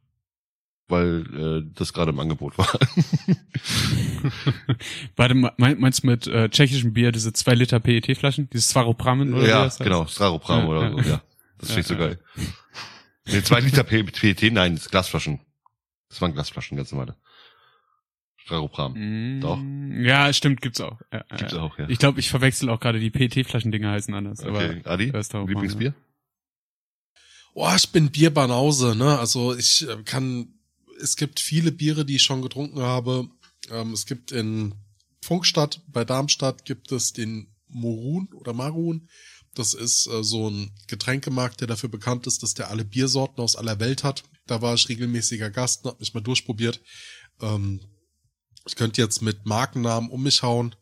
Weil 0.88 1.64
äh, 1.66 1.72
das 1.74 1.92
gerade 1.92 2.12
im 2.12 2.20
Angebot 2.20 2.56
war. 2.58 2.68
Warte, 5.16 5.34
me- 5.34 5.52
meinst 5.56 6.02
du 6.02 6.06
mit 6.06 6.26
äh, 6.28 6.48
tschechischem 6.48 6.92
Bier 6.92 7.10
diese 7.12 7.32
zwei 7.32 7.54
Liter 7.54 7.80
PET-Flaschen? 7.80 8.48
Dieses 8.50 8.70
Svaropramen 8.70 9.34
oder 9.34 9.48
ja, 9.48 9.64
das 9.64 9.74
heißt? 9.74 9.82
genau, 9.82 10.06
Straropram 10.06 10.60
Ja, 10.60 10.66
oder 10.68 10.82
ja. 10.82 10.90
so, 11.02 11.08
ja. 11.10 11.22
Das 11.58 11.68
finde 11.72 11.80
ich 11.80 11.86
so 11.88 11.94
Ja, 11.94 12.00
ja. 12.00 12.06
geil. 12.06 12.18
Nee, 13.26 13.42
zwei 13.42 13.60
Liter 13.60 13.82
PET, 13.82 14.52
nein, 14.52 14.74
das 14.76 14.84
ist 14.84 14.90
Glasflaschen. 14.90 15.40
Das 16.08 16.20
waren 16.20 16.32
Glasflaschen, 16.32 16.76
ganz 16.76 16.92
normale. 16.92 17.16
Straropram. 18.36 18.92
Mm, 18.92 19.40
Doch. 19.40 19.58
Ja, 20.04 20.32
stimmt, 20.32 20.60
gibt's 20.62 20.80
auch. 20.80 21.00
Ja, 21.12 21.24
ja, 21.30 21.36
Gibt's 21.36 21.52
ja. 21.54 21.60
auch, 21.62 21.76
ja. 21.78 21.88
Ich 21.88 21.98
glaube, 21.98 22.20
ich 22.20 22.30
verwechsel 22.30 22.70
auch 22.70 22.78
gerade 22.78 23.00
die 23.00 23.10
PET-Flaschendinger 23.10 23.90
heißen 23.90 24.14
anders. 24.14 24.44
Okay, 24.44 24.82
Adi, 24.84 25.06
ist 25.08 25.26
Straropram, 25.26 25.48
Lieblingsbier? 25.48 25.94
Oh, 27.54 27.68
ich 27.74 27.90
bin 27.90 28.10
Bierbanause, 28.10 28.94
ne? 28.94 29.18
Also 29.18 29.56
ich 29.56 29.88
äh, 29.88 30.02
kann, 30.04 30.52
es 31.00 31.16
gibt 31.16 31.40
viele 31.40 31.72
Biere, 31.72 32.04
die 32.04 32.16
ich 32.16 32.22
schon 32.22 32.42
getrunken 32.42 32.80
habe. 32.80 33.28
Ähm, 33.70 33.92
es 33.92 34.06
gibt 34.06 34.32
in 34.32 34.74
Funkstadt, 35.22 35.82
bei 35.88 36.04
Darmstadt 36.04 36.64
gibt 36.64 36.92
es 36.92 37.12
den 37.12 37.48
Morun 37.68 38.28
oder 38.34 38.52
Marun. 38.52 39.08
Das 39.54 39.74
ist 39.74 40.06
äh, 40.06 40.22
so 40.22 40.50
ein 40.50 40.70
Getränkemarkt, 40.86 41.60
der 41.60 41.66
dafür 41.66 41.88
bekannt 41.88 42.26
ist, 42.26 42.42
dass 42.42 42.54
der 42.54 42.70
alle 42.70 42.84
Biersorten 42.84 43.42
aus 43.42 43.56
aller 43.56 43.80
Welt 43.80 44.04
hat. 44.04 44.24
Da 44.46 44.62
war 44.62 44.74
ich 44.74 44.88
regelmäßiger 44.88 45.50
Gast 45.50 45.84
und 45.84 45.92
hab 45.92 46.00
mich 46.00 46.14
mal 46.14 46.20
durchprobiert. 46.20 46.80
Ähm, 47.40 47.80
ich 48.66 48.76
könnte 48.76 49.00
jetzt 49.00 49.22
mit 49.22 49.46
Markennamen 49.46 50.10
um 50.10 50.22
mich 50.22 50.42
hauen, 50.42 50.74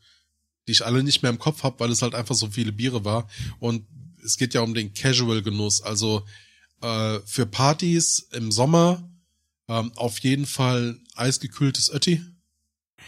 die 0.66 0.72
ich 0.72 0.84
alle 0.84 1.02
nicht 1.02 1.22
mehr 1.22 1.30
im 1.30 1.38
Kopf 1.38 1.62
habe, 1.62 1.80
weil 1.80 1.90
es 1.90 2.02
halt 2.02 2.14
einfach 2.14 2.34
so 2.34 2.50
viele 2.50 2.72
Biere 2.72 3.04
war. 3.04 3.28
Und 3.60 3.86
es 4.24 4.36
geht 4.36 4.54
ja 4.54 4.62
um 4.62 4.74
den 4.74 4.92
Casual-Genuss. 4.92 5.82
Also 5.82 6.24
äh, 6.80 7.20
für 7.26 7.46
Partys 7.46 8.28
im 8.32 8.50
Sommer 8.50 9.08
ähm, 9.68 9.92
auf 9.96 10.18
jeden 10.20 10.46
Fall 10.46 10.98
eisgekühltes 11.14 11.90
Ötti. 11.92 12.22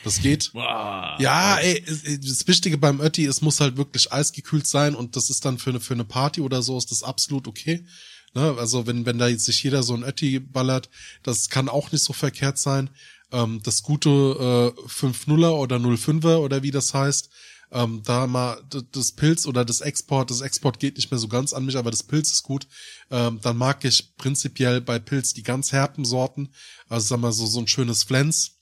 Das 0.04 0.20
geht. 0.20 0.50
Wow. 0.54 1.18
Ja, 1.18 1.56
ey, 1.58 1.82
das 1.84 2.46
Wichtige 2.46 2.78
beim 2.78 3.00
Ötti, 3.00 3.24
es 3.26 3.40
muss 3.40 3.60
halt 3.60 3.76
wirklich 3.76 4.12
eisgekühlt 4.12 4.66
sein 4.66 4.94
und 4.94 5.16
das 5.16 5.30
ist 5.30 5.44
dann 5.44 5.58
für 5.58 5.70
eine, 5.70 5.80
für 5.80 5.94
eine 5.94 6.04
Party 6.04 6.40
oder 6.40 6.62
so 6.62 6.76
ist 6.76 6.90
das 6.90 7.02
absolut 7.02 7.48
okay. 7.48 7.86
Ne? 8.34 8.54
Also 8.58 8.86
wenn, 8.86 9.06
wenn 9.06 9.18
da 9.18 9.28
jetzt 9.28 9.46
sich 9.46 9.62
jeder 9.62 9.82
so 9.82 9.94
ein 9.94 10.04
Ötti 10.04 10.38
ballert, 10.38 10.90
das 11.22 11.48
kann 11.48 11.68
auch 11.68 11.90
nicht 11.92 12.04
so 12.04 12.12
verkehrt 12.12 12.58
sein. 12.58 12.90
Ähm, 13.32 13.60
das 13.62 13.82
gute 13.82 14.10
äh, 14.10 14.80
5-0er 14.88 15.50
oder 15.50 15.76
0-5er 15.76 16.36
oder 16.36 16.62
wie 16.62 16.70
das 16.70 16.94
heißt, 16.94 17.30
ähm, 17.72 18.02
da 18.04 18.26
mal 18.26 18.62
das 18.92 19.12
Pilz 19.12 19.46
oder 19.46 19.64
das 19.64 19.80
Export, 19.80 20.30
das 20.30 20.40
Export 20.40 20.78
geht 20.78 20.96
nicht 20.96 21.10
mehr 21.10 21.18
so 21.18 21.28
ganz 21.28 21.52
an 21.52 21.64
mich, 21.64 21.76
aber 21.76 21.90
das 21.90 22.02
Pilz 22.02 22.30
ist 22.30 22.42
gut. 22.42 22.66
Ähm, 23.10 23.40
dann 23.42 23.56
mag 23.56 23.84
ich 23.84 24.16
prinzipiell 24.16 24.80
bei 24.80 24.98
Pilz 24.98 25.34
die 25.34 25.42
ganz 25.42 25.72
herben 25.72 26.04
Sorten, 26.04 26.50
also 26.88 27.06
sag 27.06 27.20
mal 27.20 27.32
so, 27.32 27.46
so 27.46 27.60
ein 27.60 27.68
schönes 27.68 28.04
Flens 28.04 28.52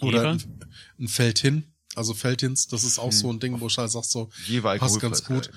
oder 0.00 0.30
ein, 0.30 0.42
ein 0.98 1.08
Feldhin. 1.08 1.72
Also 1.94 2.12
Feldhins, 2.12 2.68
das 2.68 2.84
ist 2.84 2.98
auch 2.98 3.12
so 3.12 3.32
ein 3.32 3.40
Ding, 3.40 3.58
wo 3.60 3.68
ich 3.68 3.78
halt 3.78 3.90
sag 3.90 4.04
so, 4.04 4.28
passt 4.78 5.00
ganz 5.00 5.24
gut. 5.24 5.50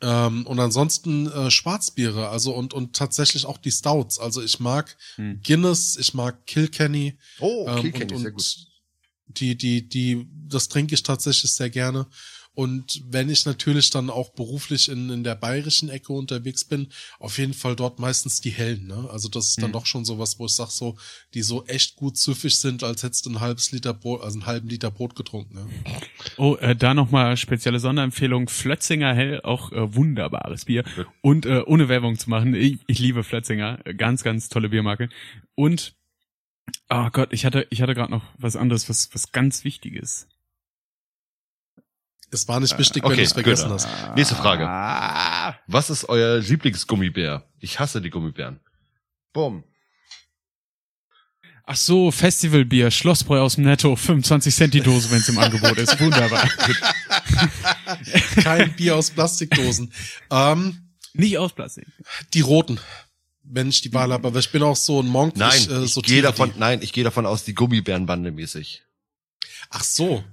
Ähm, 0.00 0.46
und 0.46 0.58
ansonsten 0.58 1.30
äh, 1.30 1.50
Schwarzbiere, 1.50 2.28
also 2.28 2.52
und 2.54 2.74
und 2.74 2.96
tatsächlich 2.96 3.46
auch 3.46 3.58
die 3.58 3.70
Stouts. 3.70 4.18
Also 4.18 4.42
ich 4.42 4.58
mag 4.58 4.96
Hm. 5.14 5.40
Guinness, 5.46 5.96
ich 5.96 6.12
mag 6.12 6.44
Kilkenny. 6.46 7.16
Oh, 7.38 7.66
ähm, 7.68 7.80
Kilkenny, 7.80 8.12
und, 8.14 8.18
sehr 8.20 8.30
und 8.30 8.36
gut. 8.36 8.66
Die 9.36 9.56
die 9.56 9.88
die 9.88 10.26
das 10.48 10.68
trinke 10.68 10.94
ich 10.94 11.02
tatsächlich 11.02 11.52
sehr 11.52 11.70
gerne. 11.70 12.06
Und 12.56 13.02
wenn 13.10 13.30
ich 13.30 13.46
natürlich 13.46 13.90
dann 13.90 14.10
auch 14.10 14.30
beruflich 14.30 14.88
in, 14.88 15.10
in 15.10 15.24
der 15.24 15.34
bayerischen 15.34 15.88
Ecke 15.88 16.12
unterwegs 16.12 16.64
bin, 16.64 16.86
auf 17.18 17.38
jeden 17.38 17.52
Fall 17.52 17.74
dort 17.74 17.98
meistens 17.98 18.40
die 18.40 18.50
hellen. 18.50 18.86
Ne? 18.86 19.08
Also 19.10 19.28
das 19.28 19.48
ist 19.48 19.60
dann 19.60 19.70
Mhm. 19.70 19.72
doch 19.72 19.86
schon 19.86 20.04
sowas, 20.04 20.38
wo 20.38 20.46
ich 20.46 20.52
sag 20.52 20.70
so, 20.70 20.96
die 21.34 21.42
so 21.42 21.64
echt 21.66 21.96
gut 21.96 22.16
süffig 22.16 22.56
sind, 22.56 22.84
als 22.84 23.02
hättest 23.02 23.26
du 23.26 23.30
ein 23.30 23.40
halbes 23.40 23.72
Liter 23.72 23.92
Brot, 23.92 24.22
also 24.22 24.36
einen 24.38 24.46
halben 24.46 24.68
Liter 24.68 24.92
Brot 24.92 25.16
getrunken. 25.16 25.54
Ne? 25.54 25.66
Oh, 26.36 26.54
äh, 26.60 26.76
da 26.76 26.94
nochmal 26.94 27.36
spezielle 27.36 27.80
Sonderempfehlung. 27.80 28.48
Flötzinger 28.48 29.12
Hell, 29.16 29.40
auch 29.40 29.72
äh, 29.72 29.92
wunderbares 29.92 30.66
Bier. 30.66 30.84
Und 31.22 31.46
äh, 31.46 31.62
ohne 31.66 31.88
Werbung 31.88 32.16
zu 32.20 32.30
machen, 32.30 32.54
ich, 32.54 32.78
ich 32.86 33.00
liebe 33.00 33.24
Flötzinger. 33.24 33.78
Ganz, 33.96 34.22
ganz 34.22 34.48
tolle 34.48 34.68
Biermarke. 34.68 35.08
Und 35.56 35.96
Oh 36.88 37.08
Gott, 37.10 37.32
ich 37.32 37.44
hatte, 37.44 37.66
ich 37.70 37.82
hatte 37.82 37.94
gerade 37.94 38.10
noch 38.10 38.24
was 38.38 38.56
anderes, 38.56 38.88
was, 38.88 39.14
was 39.14 39.32
ganz 39.32 39.64
Wichtiges. 39.64 40.28
Es 42.30 42.48
war 42.48 42.58
nicht 42.58 42.76
wichtig, 42.78 43.02
wenn 43.04 43.12
okay, 43.12 43.20
du 43.20 43.22
es 43.22 43.32
vergessen 43.32 43.70
gut. 43.70 43.80
hast. 43.84 44.16
Nächste 44.16 44.34
Frage. 44.34 44.66
Ah. 44.68 45.56
Was 45.68 45.88
ist 45.88 46.08
euer 46.08 46.38
Lieblingsgummibär? 46.38 47.48
Ich 47.60 47.78
hasse 47.78 48.02
die 48.02 48.10
Gummibären. 48.10 48.60
Bumm. 49.32 49.64
Ach 51.66 51.76
so, 51.76 52.10
Festivalbier, 52.10 52.90
Schlossbräu 52.90 53.40
aus 53.40 53.54
dem 53.54 53.64
Netto, 53.64 53.96
25 53.96 54.54
Cent 54.54 54.74
die 54.74 54.80
Dose, 54.80 55.10
wenn 55.10 55.18
es 55.18 55.28
im 55.30 55.38
Angebot 55.38 55.78
ist. 55.78 55.98
Wunderbar. 55.98 56.46
Kein 58.42 58.74
Bier 58.76 58.96
aus 58.96 59.10
Plastikdosen. 59.10 59.90
Ähm, 60.30 60.90
Nicht 61.14 61.38
aus 61.38 61.54
Plastik. 61.54 61.86
die 62.34 62.42
roten. 62.42 62.78
Wenn 63.46 63.68
ich 63.68 63.82
die 63.82 63.92
Wahl 63.92 64.12
habe, 64.12 64.26
aber 64.28 64.38
ich 64.38 64.50
bin 64.50 64.62
auch 64.62 64.76
so 64.76 65.00
ein 65.02 65.06
Monk. 65.06 65.36
Nein, 65.36 65.52
ich, 65.56 65.70
äh, 65.70 65.84
ich 65.84 65.92
sortiere 65.92 66.14
gehe 66.14 66.22
davon, 66.22 66.52
die. 66.54 66.58
nein, 66.58 66.80
ich 66.82 66.92
gehe 66.92 67.04
davon 67.04 67.26
aus, 67.26 67.44
die 67.44 67.54
Gummibärenbande 67.54 68.32
mäßig. 68.32 68.82
Ach 69.70 69.84
so. 69.84 70.24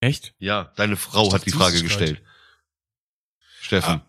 Echt? 0.00 0.34
Ja, 0.38 0.72
deine 0.76 0.96
Frau 0.96 1.28
Ich 1.28 1.32
hat 1.34 1.46
die 1.46 1.50
Frage 1.50 1.82
gestellt. 1.82 2.22
Steffen. 3.60 4.00
Ah. 4.02 4.06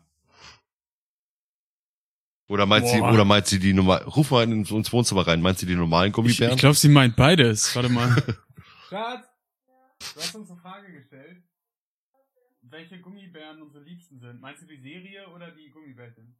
Oder 2.48 2.66
meint 2.66 2.88
sie, 2.88 3.00
Boah. 3.00 3.14
oder 3.14 3.24
meint 3.24 3.48
sie 3.48 3.60
die 3.60 3.74
normal, 3.74 4.04
ruf 4.04 4.32
mal 4.32 4.44
in, 4.44 4.66
ins 4.66 4.92
Wohnzimmer 4.92 5.26
rein, 5.26 5.42
meint 5.42 5.58
sie 5.60 5.66
die 5.66 5.76
normalen 5.76 6.10
Ich, 6.10 6.14
Gummibären? 6.14 6.54
ich 6.56 6.60
glaube, 6.60 6.76
sie 6.76 6.90
meint 6.90 7.16
beides. 7.16 7.74
Warte 7.76 7.88
mal. 7.88 8.14
Schatz, 8.90 9.26
du 10.16 10.20
hast 10.22 10.36
uns 10.36 10.52
eine 10.52 10.60
Frage 10.60 10.92
gestellt. 10.92 11.44
Welche 12.64 13.00
Gummibären 13.00 13.62
unsere 13.62 13.84
Liebsten 13.86 14.20
sind. 14.20 14.42
Meinst 14.42 14.62
du 14.64 14.66
die 14.68 14.82
Serie 14.82 15.28
oder 15.30 15.52
die 15.52 15.70
Gummibärchen? 15.70 16.36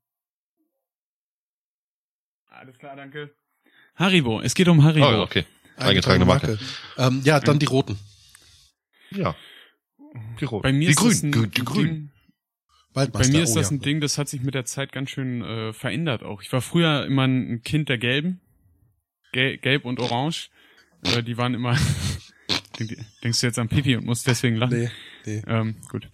Alles 2.52 2.78
klar, 2.78 2.96
danke. 2.96 3.34
Haribo, 3.96 4.42
es 4.42 4.54
geht 4.54 4.68
um 4.68 4.84
Haribo. 4.84 5.08
oh, 5.08 5.22
okay. 5.24 5.46
Eingetragene 5.78 6.26
Marke. 6.26 6.60
Ähm, 6.98 7.22
ja, 7.24 7.40
dann 7.40 7.60
die 7.60 7.66
roten. 7.66 7.98
Ja. 9.12 9.36
Die 10.40 10.46
roten. 10.46 10.64
Bei 10.64 10.74
mir 10.74 10.88
die 10.88 10.92
ist 10.92 11.00
das 11.00 11.22
grünen, 11.22 11.46
ein 11.46 11.52
die 11.52 12.10
Waldmeister. 12.94 13.32
Bei 13.32 13.38
mir 13.38 13.44
ist 13.44 13.52
oh, 13.52 13.56
das 13.56 13.70
ja. 13.70 13.78
ein 13.78 13.80
Ding, 13.80 14.02
das 14.02 14.18
hat 14.18 14.28
sich 14.28 14.42
mit 14.42 14.54
der 14.54 14.66
Zeit 14.66 14.92
ganz 14.92 15.10
schön 15.10 15.42
äh, 15.42 15.74
verändert 15.74 16.24
auch. 16.24 16.42
Ich 16.42 16.52
war 16.52 16.62
früher 16.62 17.06
immer 17.06 17.26
ein 17.26 17.62
Kind 17.64 17.90
der 17.90 17.98
Gelben. 17.98 18.42
Gel 19.32 19.58
Gelb 19.58 19.86
und 19.86 20.00
Orange. 20.00 20.50
Äh, 21.04 21.24
die 21.24 21.38
waren 21.38 21.54
immer. 21.54 21.78
Denk- 22.80 22.98
Denkst 23.24 23.40
du 23.40 23.48
jetzt 23.48 23.60
an 23.60 23.70
Pipi 23.70 23.96
und 23.96 24.06
musst 24.06 24.28
deswegen 24.28 24.58
lachen? 24.58 24.78
Nee, 24.78 24.92
nee. 25.26 25.42
Ähm, 25.48 25.78
gut. 25.90 26.10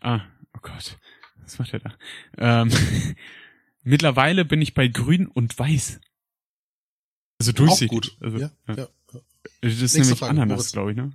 Ah, 0.00 0.20
oh 0.54 0.60
Gott. 0.60 0.98
Was 1.42 1.58
macht 1.58 1.72
er 1.72 1.80
da? 1.80 1.94
Ähm, 2.36 2.70
mittlerweile 3.82 4.44
bin 4.44 4.60
ich 4.62 4.74
bei 4.74 4.88
Grün 4.88 5.26
und 5.26 5.58
Weiß. 5.58 6.00
Also 7.38 7.52
durchsichtig. 7.52 7.88
gut. 7.88 8.16
Also, 8.20 8.38
Ja, 8.38 8.50
ja. 8.68 8.74
ja. 8.76 8.88
Das 9.60 9.72
ist 9.72 9.80
Nächste 9.80 10.00
nämlich 10.00 10.18
Frage, 10.18 10.30
Ananas, 10.30 10.72
glaube 10.72 10.90
ich, 10.92 10.96
ne? 10.96 11.12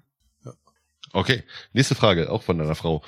Okay. 1.13 1.43
Nächste 1.73 1.95
Frage, 1.95 2.29
auch 2.31 2.43
von 2.43 2.57
deiner 2.57 2.75
Frau. 2.75 3.03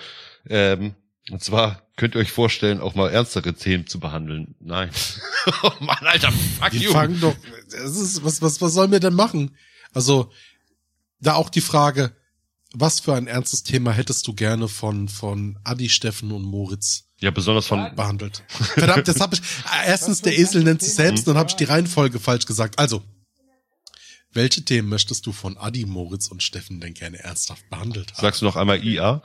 Ähm, 0.48 0.95
und 1.30 1.44
zwar 1.44 1.84
könnt 1.98 2.15
ihr 2.15 2.22
euch 2.22 2.31
vorstellen, 2.31 2.80
auch 2.80 2.95
mal 2.95 3.10
ernstere 3.11 3.53
Themen 3.53 3.88
zu 3.88 3.99
behandeln. 3.99 4.56
Nein. 4.60 4.90
oh 5.64 5.72
Mann, 5.81 5.98
Alter, 6.02 6.31
fuck 6.31 6.72
Wir 6.72 6.81
you. 6.81 6.91
fangen 6.91 7.19
doch. 7.19 7.36
Das 7.69 7.98
ist, 7.98 8.23
was, 8.23 8.41
was, 8.41 8.61
was 8.61 8.73
sollen 8.73 8.91
wir 8.91 8.99
denn 9.02 9.14
machen? 9.14 9.56
Also, 9.94 10.31
da 11.19 11.36
auch 11.36 11.49
die 11.49 11.61
Frage, 11.61 12.15
was 12.73 12.99
für 12.99 13.15
ein 13.15 13.27
ernstes 13.27 13.63
Thema 13.63 13.91
hättest 13.91 14.27
du 14.27 14.33
gerne 14.33 14.67
von, 14.67 15.09
von 15.09 15.57
Adi, 15.63 15.89
Steffen 15.89 16.31
und 16.31 16.43
Moritz 16.43 17.09
Ja, 17.19 17.31
besonders 17.31 17.67
von, 17.67 17.95
behandelt? 17.95 18.43
Verdammt, 18.47 19.07
das 19.07 19.19
habe 19.19 19.35
ich. 19.35 19.41
Erstens, 19.85 20.21
der 20.21 20.37
Esel 20.37 20.63
nennt 20.63 20.81
sich 20.81 20.93
selbst, 20.93 21.27
dann 21.27 21.37
habe 21.37 21.49
ich 21.49 21.55
die 21.55 21.63
Reihenfolge 21.63 22.19
falsch 22.19 22.45
gesagt. 22.45 22.77
Also, 22.77 23.03
welche 24.31 24.63
Themen 24.63 24.89
möchtest 24.89 25.25
du 25.25 25.31
von 25.31 25.57
Adi, 25.57 25.85
Moritz 25.85 26.27
und 26.27 26.43
Steffen 26.43 26.79
denn 26.79 26.93
gerne 26.93 27.17
ernsthaft 27.19 27.67
behandelt 27.69 28.13
haben? 28.13 28.21
sagst 28.21 28.41
du 28.41 28.45
noch 28.45 28.55
einmal 28.55 28.83
IA? 28.83 29.23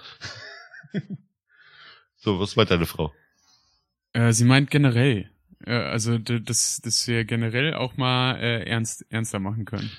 so, 2.16 2.40
was 2.40 2.56
meint 2.56 2.70
deine 2.70 2.86
Frau? 2.86 3.12
Äh, 4.14 4.32
sie 4.32 4.44
meint 4.44 4.70
generell. 4.70 5.30
Äh, 5.66 5.72
also, 5.72 6.16
dass, 6.18 6.80
dass 6.82 7.06
wir 7.06 7.24
generell 7.26 7.74
auch 7.74 7.96
mal 7.98 8.36
äh, 8.36 8.64
ernst, 8.64 9.04
ernster 9.10 9.40
machen 9.40 9.66
können. 9.66 9.90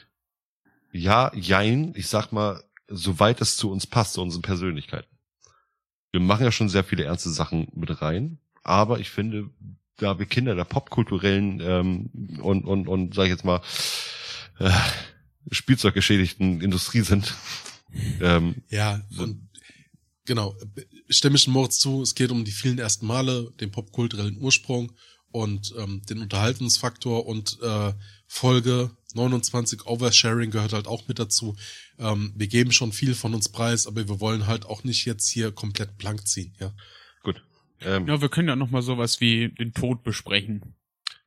Ja, 0.92 1.32
jein, 1.36 1.94
ich 1.96 2.08
sag 2.08 2.32
mal, 2.32 2.64
soweit 2.88 3.42
es 3.42 3.58
zu 3.58 3.72
uns 3.72 3.88
passt, 3.88 4.14
zu 4.14 4.22
unseren 4.22 4.42
Persönlichkeiten. 4.42 5.10
Wir 6.12 6.22
machen 6.22 6.44
ja 6.44 6.52
schon 6.52 6.70
sehr 6.70 6.84
viele 6.84 7.04
ernste 7.04 7.30
Sachen 7.30 7.68
mit 7.76 8.02
rein, 8.02 8.40
aber 8.64 9.00
ich 9.00 9.10
finde, 9.10 9.50
da 9.98 10.18
wir 10.20 10.26
Kinder 10.26 10.56
der 10.56 10.66
popkulturellen 10.66 11.60
ähm, 11.62 12.40
und, 12.42 12.66
und, 12.66 12.88
und 12.88 13.14
sag 13.14 13.26
ich 13.26 13.32
jetzt 13.32 13.46
mal, 13.46 13.62
äh, 14.60 14.72
Spielzeuggeschädigten 15.52 16.62
Industrie 16.62 17.02
sind, 17.02 17.36
ähm, 18.22 18.64
Ja, 18.70 19.02
und 19.18 19.50
genau, 20.26 20.56
stimme 21.10 21.36
ich 21.36 21.48
Moritz 21.48 21.80
zu, 21.80 22.02
es 22.02 22.16
geht 22.16 22.32
um 22.32 22.46
die 22.46 22.52
vielen 22.52 22.80
ersten 22.80 23.06
Male, 23.06 23.52
den 23.60 23.72
popkulturellen 23.72 24.38
Ursprung 24.38 24.92
und 25.36 25.76
ähm, 25.78 26.02
den 26.10 26.22
Unterhaltungsfaktor 26.22 27.26
und 27.26 27.60
äh, 27.62 27.92
Folge 28.26 28.90
29 29.16 29.86
Oversharing 29.86 30.50
gehört 30.50 30.72
halt 30.72 30.88
auch 30.88 31.10
mit 31.10 31.20
dazu. 31.20 31.58
Ähm, 32.00 32.32
wir 32.38 32.48
geben 32.48 32.72
schon 32.72 32.94
viel 32.94 33.14
von 33.14 33.34
uns 33.34 33.50
preis, 33.50 33.86
aber 33.86 34.08
wir 34.08 34.22
wollen 34.22 34.48
halt 34.48 34.66
auch 34.66 34.86
nicht 34.86 35.04
jetzt 35.04 35.28
hier 35.28 35.52
komplett 35.52 35.98
blank 35.98 36.26
ziehen, 36.26 36.54
ja. 36.62 36.72
gut. 37.22 37.44
Ähm, 37.82 38.08
Ja, 38.08 38.22
wir 38.22 38.30
können 38.30 38.48
ja 38.48 38.56
noch 38.56 38.72
mal 38.72 38.82
sowas 38.82 39.20
wie 39.20 39.50
den 39.50 39.74
Tod 39.74 40.04
besprechen. 40.04 40.74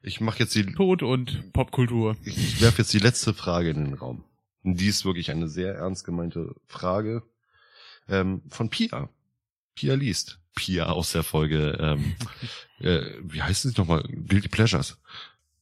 Ich 0.01 0.23
mache 0.23 0.39
jetzt 0.39 0.55
die, 0.55 0.65
Tod 0.65 1.03
und 1.03 1.53
Popkultur. 1.53 2.17
ich 2.25 2.63
werfe 2.63 2.79
jetzt 2.79 2.95
die 2.95 3.01
letzte 3.01 3.35
Frage 3.35 3.69
in 3.71 3.85
den 3.85 3.95
Raum. 3.95 4.25
Und 4.63 4.81
die 4.81 4.87
ist 4.87 5.05
wirklich 5.05 5.31
eine 5.31 5.49
sehr 5.49 5.75
ernst 5.75 6.07
gemeinte 6.07 6.55
Frage 6.67 7.25
ähm, 8.09 8.41
von 8.49 8.71
Pia. 8.71 9.11
Pia 9.75 9.95
liest. 9.97 10.38
Pia 10.55 10.87
aus 10.87 11.13
der 11.13 11.23
Folge, 11.23 11.77
ähm, 11.81 12.15
äh, 12.81 13.03
wie 13.23 13.43
heißt 13.43 13.65
es 13.65 13.77
nochmal? 13.77 14.03
Guilty 14.03 14.49
Pleasures. 14.49 14.99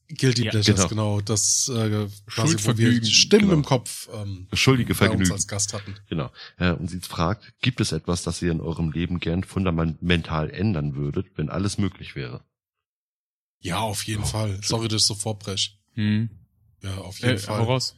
Guilty 0.09 0.45
Ja, 0.45 0.51
Pleasures, 0.53 0.89
genau. 0.89 1.17
genau, 1.17 1.21
das 1.21 1.69
äh, 1.69 1.73
quasi, 1.73 1.83
wo 1.89 2.07
wir 2.07 2.09
Schuldvergnügen, 2.29 3.05
Stimmen 3.07 3.43
genau. 3.43 3.55
im 3.55 3.65
Kopf 3.65 4.09
ähm, 4.15 4.47
Schuldige 4.53 4.95
bei 4.95 5.07
uns 5.07 5.11
Vergnügen. 5.11 5.33
als 5.33 5.49
Gast 5.49 5.73
hatten. 5.73 5.97
Genau. 6.09 6.31
Äh, 6.59 6.71
und 6.73 6.89
sie 6.89 7.01
fragt, 7.01 7.53
gibt 7.61 7.81
es 7.81 7.91
etwas, 7.91 8.23
das 8.23 8.41
ihr 8.41 8.53
in 8.53 8.61
eurem 8.61 8.93
Leben 8.93 9.19
gern 9.19 9.43
fundamental 9.43 10.51
ändern 10.51 10.95
würdet, 10.95 11.27
wenn 11.35 11.49
alles 11.51 11.79
möglich 11.79 12.15
wäre? 12.15 12.45
Ja, 13.61 13.79
auf 13.81 14.05
jeden 14.05 14.25
Fall. 14.25 14.61
Sorry, 14.63 14.87
dass 14.87 15.01
ich 15.03 15.07
so 15.09 15.17
vorbrech. 15.17 15.77
Hm. 15.95 16.31
Ja, 16.83 16.99
auf 16.99 17.19
jeden 17.19 17.31
Äh, 17.35 17.39
Fall. 17.39 17.59
hau 17.59 17.65
raus. 17.65 17.97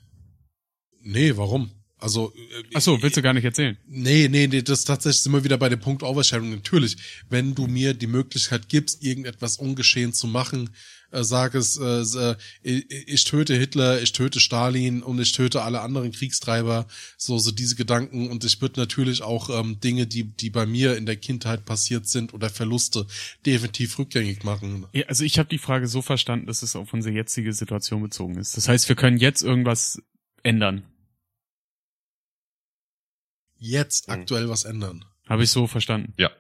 Nee, 1.03 1.37
warum? 1.37 1.71
Also 1.99 2.33
äh, 2.35 2.63
Ach 2.75 2.81
so, 2.81 3.03
willst 3.03 3.17
du 3.17 3.23
gar 3.23 3.35
nicht 3.35 3.45
erzählen? 3.45 3.77
Nee, 3.87 4.29
nee, 4.29 4.47
nee, 4.47 4.63
das 4.63 4.85
tatsächlich 4.85 5.23
sind 5.23 5.33
wir 5.33 5.45
wieder 5.45 5.59
bei 5.59 5.69
dem 5.69 5.81
Punkt 5.81 6.03
Oversharing. 6.03 6.51
Natürlich, 6.51 6.97
wenn 7.29 7.55
du 7.55 7.67
mir 7.67 7.95
die 7.95 8.07
Möglichkeit 8.07 8.69
gibst, 8.69 9.03
irgendetwas 9.03 9.57
ungeschehen 9.57 10.13
zu 10.13 10.29
machen, 10.29 10.71
äh, 11.11 11.25
sag 11.25 11.55
es, 11.55 11.79
äh, 11.79 12.03
äh, 12.03 12.37
ich, 12.63 13.09
ich 13.09 13.25
töte 13.25 13.55
Hitler, 13.55 14.01
ich 14.01 14.13
töte 14.13 14.41
Stalin 14.41 15.03
und 15.03 15.19
ich 15.19 15.33
töte 15.33 15.63
alle 15.63 15.81
anderen 15.81 16.13
Kriegstreiber, 16.13 16.87
so 17.17 17.39
so 17.39 17.51
diese 17.51 17.77
Gedanken 17.77 18.29
und 18.29 18.45
ich 18.45 18.61
würde 18.61 18.79
natürlich 18.79 19.23
auch 19.23 19.49
ähm, 19.51 19.81
Dinge, 19.81 20.07
die 20.07 20.25
die 20.25 20.51
bei 20.51 20.67
mir 20.67 20.97
in 20.97 21.07
der 21.07 21.17
Kindheit 21.17 21.65
passiert 21.65 22.07
sind 22.07 22.35
oder 22.35 22.51
Verluste 22.51 23.07
definitiv 23.47 23.99
rückgängig 23.99 24.45
machen. 24.45 24.87
Ja, 24.93 25.07
also 25.07 25.25
ich 25.25 25.39
habe 25.39 25.49
die 25.49 25.59
Frage 25.59 25.89
so 25.89 26.03
verstanden, 26.03 26.47
dass 26.47 26.63
es 26.63 26.77
auf 26.77 26.93
unsere 26.93 27.15
jetzige 27.15 27.53
Situation 27.53 28.03
bezogen 28.03 28.37
ist. 28.37 28.57
Das 28.57 28.69
heißt, 28.69 28.89
wir 28.89 28.97
können 28.97 29.17
jetzt 29.17 29.43
irgendwas 29.43 30.03
ändern. 30.43 30.83
Jetzt 33.59 34.09
Mhm. 34.09 34.15
aktuell 34.15 34.49
was 34.49 34.65
ändern. 34.65 35.05
Habe 35.29 35.45
ich 35.45 35.51
so 35.51 35.67
verstanden? 35.67 36.15
Ja. 36.17 36.31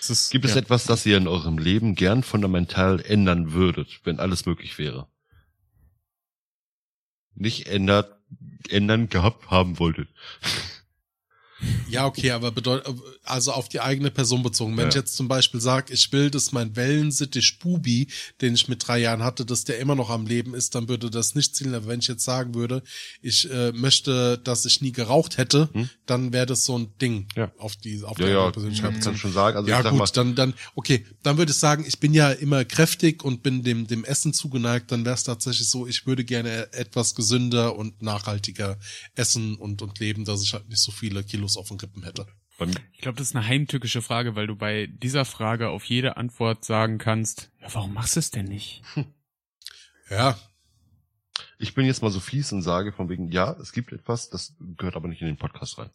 Ist, 0.00 0.30
Gibt 0.30 0.44
es 0.44 0.52
ja. 0.54 0.60
etwas, 0.60 0.84
das 0.84 1.06
ihr 1.06 1.16
in 1.16 1.28
eurem 1.28 1.56
Leben 1.56 1.94
gern 1.94 2.24
fundamental 2.24 3.00
ändern 3.00 3.52
würdet, 3.52 4.00
wenn 4.04 4.18
alles 4.18 4.44
möglich 4.44 4.76
wäre? 4.78 5.06
Nicht 7.34 7.66
ändert, 7.68 8.18
ändern 8.68 9.08
gehabt 9.08 9.50
haben 9.50 9.78
wolltet. 9.78 10.08
Ja, 11.86 12.06
okay, 12.06 12.30
aber 12.30 12.50
bedeutet, 12.50 12.86
also 13.24 13.52
auf 13.52 13.68
die 13.68 13.80
eigene 13.80 14.10
Person 14.10 14.42
bezogen. 14.42 14.76
Wenn 14.76 14.84
Ja. 14.84 14.88
ich 14.88 14.94
jetzt 14.94 15.16
zum 15.16 15.28
Beispiel 15.28 15.60
sage, 15.60 15.92
ich 15.92 16.10
will, 16.12 16.30
dass 16.30 16.52
mein 16.52 16.76
Wellensittich 16.76 17.58
Bubi, 17.58 18.08
den 18.40 18.54
ich 18.54 18.68
mit 18.68 18.86
drei 18.86 18.98
Jahren 18.98 19.22
hatte, 19.22 19.44
dass 19.44 19.64
der 19.64 19.78
immer 19.78 19.94
noch 19.94 20.10
am 20.10 20.26
Leben 20.26 20.54
ist, 20.54 20.74
dann 20.74 20.88
würde 20.88 21.10
das 21.10 21.34
nicht 21.34 21.54
zählen. 21.56 21.74
Aber 21.74 21.86
wenn 21.88 22.00
ich 22.00 22.08
jetzt 22.08 22.24
sagen 22.24 22.54
würde, 22.54 22.82
ich 23.22 23.50
äh, 23.50 23.72
möchte, 23.72 24.38
dass 24.38 24.64
ich 24.64 24.80
nie 24.80 24.92
geraucht 24.92 25.36
hätte, 25.38 25.68
Hm? 25.72 25.88
dann 26.06 26.32
wäre 26.32 26.46
das 26.46 26.64
so 26.64 26.78
ein 26.78 26.88
Ding 27.00 27.26
Ja. 27.36 27.52
auf 27.58 27.76
die, 27.76 28.02
auf 28.02 28.18
Ja, 28.18 28.26
die 28.26 28.32
ja, 28.32 28.38
eigene 28.38 28.52
Persönlichkeit 28.52 29.04
du 29.06 29.16
schon 29.16 29.32
sagen. 29.32 29.56
Also 29.56 29.68
ja 29.68 29.82
sag 29.82 29.90
gut, 29.90 29.98
mal, 29.98 30.06
dann 30.14 30.34
dann 30.34 30.54
okay, 30.74 31.04
dann 31.22 31.38
würde 31.38 31.52
ich 31.52 31.58
sagen, 31.58 31.84
ich 31.86 31.98
bin 32.00 32.14
ja 32.14 32.30
immer 32.30 32.64
kräftig 32.64 33.22
und 33.24 33.42
bin 33.42 33.62
dem 33.62 33.86
dem 33.86 34.04
Essen 34.04 34.32
zugeneigt. 34.32 34.90
Dann 34.92 35.04
wäre 35.04 35.14
es 35.14 35.24
tatsächlich 35.24 35.68
so, 35.68 35.86
ich 35.86 36.06
würde 36.06 36.24
gerne 36.24 36.72
etwas 36.72 37.14
gesünder 37.14 37.76
und 37.76 38.02
nachhaltiger 38.02 38.78
essen 39.14 39.56
und 39.56 39.82
und 39.82 39.98
leben, 39.98 40.24
dass 40.24 40.42
ich 40.42 40.52
halt 40.54 40.68
nicht 40.68 40.80
so 40.80 40.92
viele 40.92 41.22
Kilos 41.24 41.53
auf 41.56 41.68
den 41.68 41.78
Rippen 41.80 42.02
hätte. 42.02 42.26
Ich 42.92 43.00
glaube, 43.00 43.18
das 43.18 43.28
ist 43.28 43.36
eine 43.36 43.46
heimtückische 43.46 44.02
Frage, 44.02 44.36
weil 44.36 44.46
du 44.46 44.54
bei 44.56 44.86
dieser 44.86 45.24
Frage 45.24 45.70
auf 45.70 45.84
jede 45.84 46.16
Antwort 46.16 46.64
sagen 46.64 46.98
kannst, 46.98 47.50
ja, 47.60 47.74
warum 47.74 47.94
machst 47.94 48.16
du 48.16 48.20
es 48.20 48.30
denn 48.30 48.46
nicht? 48.46 48.82
Ja. 50.10 50.38
Ich 51.58 51.74
bin 51.74 51.86
jetzt 51.86 52.02
mal 52.02 52.10
so 52.10 52.20
fies 52.20 52.52
und 52.52 52.62
sage 52.62 52.92
von 52.92 53.08
wegen, 53.08 53.28
ja, 53.32 53.52
es 53.52 53.72
gibt 53.72 53.90
etwas, 53.92 54.28
das 54.30 54.54
gehört 54.76 54.96
aber 54.96 55.08
nicht 55.08 55.22
in 55.22 55.26
den 55.26 55.38
Podcast 55.38 55.78
rein. 55.78 55.90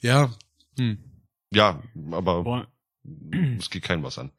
Ja, 0.00 0.32
Hm. 0.78 0.98
Ja, 1.50 1.82
aber 2.12 2.44
Boah. 2.44 2.72
es 3.58 3.68
geht 3.70 3.82
keinem 3.82 4.02
was 4.02 4.18
an. 4.18 4.32